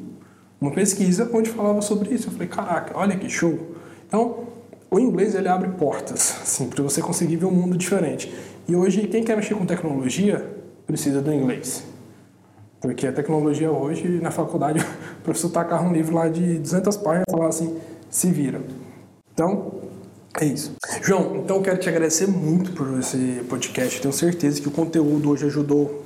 uma 0.61 0.71
pesquisa 0.71 1.29
onde 1.33 1.49
falava 1.49 1.81
sobre 1.81 2.13
isso. 2.13 2.27
Eu 2.27 2.31
falei, 2.33 2.47
caraca, 2.47 2.97
olha 2.97 3.17
que 3.17 3.27
show. 3.27 3.75
Então, 4.07 4.43
o 4.91 4.99
inglês 4.99 5.33
ele 5.33 5.47
abre 5.47 5.69
portas, 5.71 6.37
assim, 6.43 6.69
para 6.69 6.83
você 6.83 7.01
conseguir 7.01 7.37
ver 7.37 7.45
um 7.45 7.51
mundo 7.51 7.75
diferente. 7.75 8.31
E 8.67 8.75
hoje, 8.75 9.07
quem 9.07 9.23
quer 9.23 9.35
mexer 9.35 9.55
com 9.55 9.65
tecnologia 9.65 10.45
precisa 10.85 11.21
do 11.21 11.33
inglês. 11.33 11.83
Porque 12.79 13.07
a 13.07 13.11
tecnologia 13.11 13.71
hoje, 13.71 14.19
na 14.21 14.29
faculdade, 14.29 14.79
o 15.19 15.23
professor 15.23 15.49
tacar 15.49 15.83
um 15.83 15.91
livro 15.91 16.13
lá 16.13 16.29
de 16.29 16.59
200 16.59 16.97
páginas 16.97 17.25
e 17.27 17.31
falar 17.31 17.47
assim, 17.47 17.75
se 18.09 18.29
vira. 18.29 18.61
Então, 19.33 19.81
é 20.39 20.45
isso. 20.45 20.73
João, 21.01 21.37
então 21.37 21.57
eu 21.57 21.61
quero 21.61 21.79
te 21.79 21.89
agradecer 21.89 22.27
muito 22.27 22.71
por 22.73 22.99
esse 22.99 23.43
podcast. 23.49 23.99
Tenho 23.99 24.13
certeza 24.13 24.61
que 24.61 24.67
o 24.67 24.71
conteúdo 24.71 25.29
hoje 25.29 25.45
ajudou, 25.45 26.03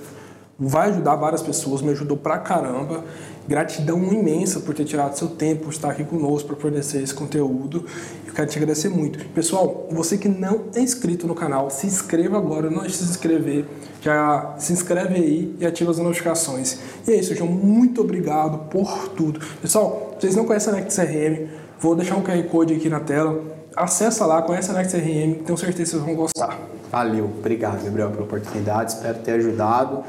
vai 0.57 0.89
ajudar 0.89 1.15
várias 1.15 1.41
pessoas, 1.41 1.81
me 1.81 1.89
ajudou 1.91 2.15
pra 2.15 2.37
caramba. 2.37 3.03
Gratidão 3.47 4.01
imensa 4.13 4.59
por 4.59 4.75
ter 4.75 4.83
tirado 4.85 5.17
seu 5.17 5.29
tempo, 5.29 5.65
por 5.65 5.73
estar 5.73 5.91
aqui 5.91 6.03
conosco, 6.03 6.49
por 6.49 6.57
fornecer 6.57 7.01
esse 7.01 7.13
conteúdo. 7.13 7.85
Eu 8.25 8.33
quero 8.33 8.49
te 8.49 8.57
agradecer 8.57 8.89
muito. 8.89 9.25
Pessoal, 9.29 9.87
você 9.91 10.17
que 10.17 10.27
não 10.27 10.65
é 10.75 10.81
inscrito 10.81 11.27
no 11.27 11.35
canal, 11.35 11.69
se 11.69 11.87
inscreva 11.87 12.37
agora, 12.37 12.69
não 12.69 12.81
deixe 12.81 12.97
de 12.97 13.03
se 13.03 13.09
inscrever. 13.11 13.65
Já 14.01 14.55
se 14.57 14.71
inscreve 14.73 15.15
aí 15.15 15.55
e 15.59 15.65
ativa 15.65 15.91
as 15.91 15.97
notificações. 15.97 16.79
E 17.07 17.11
é 17.11 17.15
isso, 17.15 17.35
João. 17.35 17.49
Muito 17.49 18.01
obrigado 18.01 18.69
por 18.69 19.09
tudo. 19.09 19.39
Pessoal, 19.61 20.15
vocês 20.17 20.35
não 20.35 20.45
conhecem 20.45 20.73
a 20.73 20.75
Next 20.77 20.99
CRM, 20.99 21.47
vou 21.79 21.95
deixar 21.95 22.15
um 22.15 22.21
QR 22.21 22.41
Code 22.43 22.73
aqui 22.73 22.89
na 22.89 22.99
tela. 22.99 23.41
Acessa 23.75 24.25
lá, 24.25 24.41
conhece 24.41 24.71
a 24.71 24.73
Next 24.73 24.95
CRM, 24.95 25.43
tenho 25.45 25.57
certeza 25.57 25.83
que 25.83 25.85
vocês 25.85 26.03
vão 26.03 26.15
gostar. 26.15 26.57
Valeu, 26.91 27.25
obrigado, 27.25 27.83
Gabriel, 27.83 28.09
pela 28.09 28.23
oportunidade. 28.23 28.93
Espero 28.93 29.19
ter 29.19 29.33
ajudado. 29.33 30.03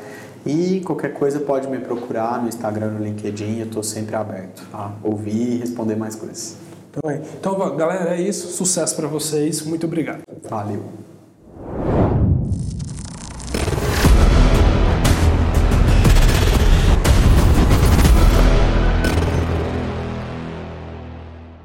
E 0.46 0.80
qualquer 0.80 1.12
coisa 1.12 1.40
pode 1.40 1.68
me 1.68 1.78
procurar 1.78 2.40
no 2.40 2.48
Instagram, 2.48 2.92
no 2.92 3.04
LinkedIn. 3.04 3.58
Eu 3.58 3.66
estou 3.66 3.82
sempre 3.82 4.16
aberto 4.16 4.62
a 4.72 4.92
ouvir 5.02 5.56
e 5.56 5.58
responder 5.58 5.96
mais 5.96 6.14
coisas. 6.14 6.56
É. 7.04 7.20
então 7.38 7.76
galera, 7.76 8.16
é 8.16 8.20
isso. 8.20 8.48
Sucesso 8.48 8.96
para 8.96 9.06
vocês. 9.06 9.62
Muito 9.62 9.86
obrigado. 9.86 10.22
Valeu. 10.48 11.07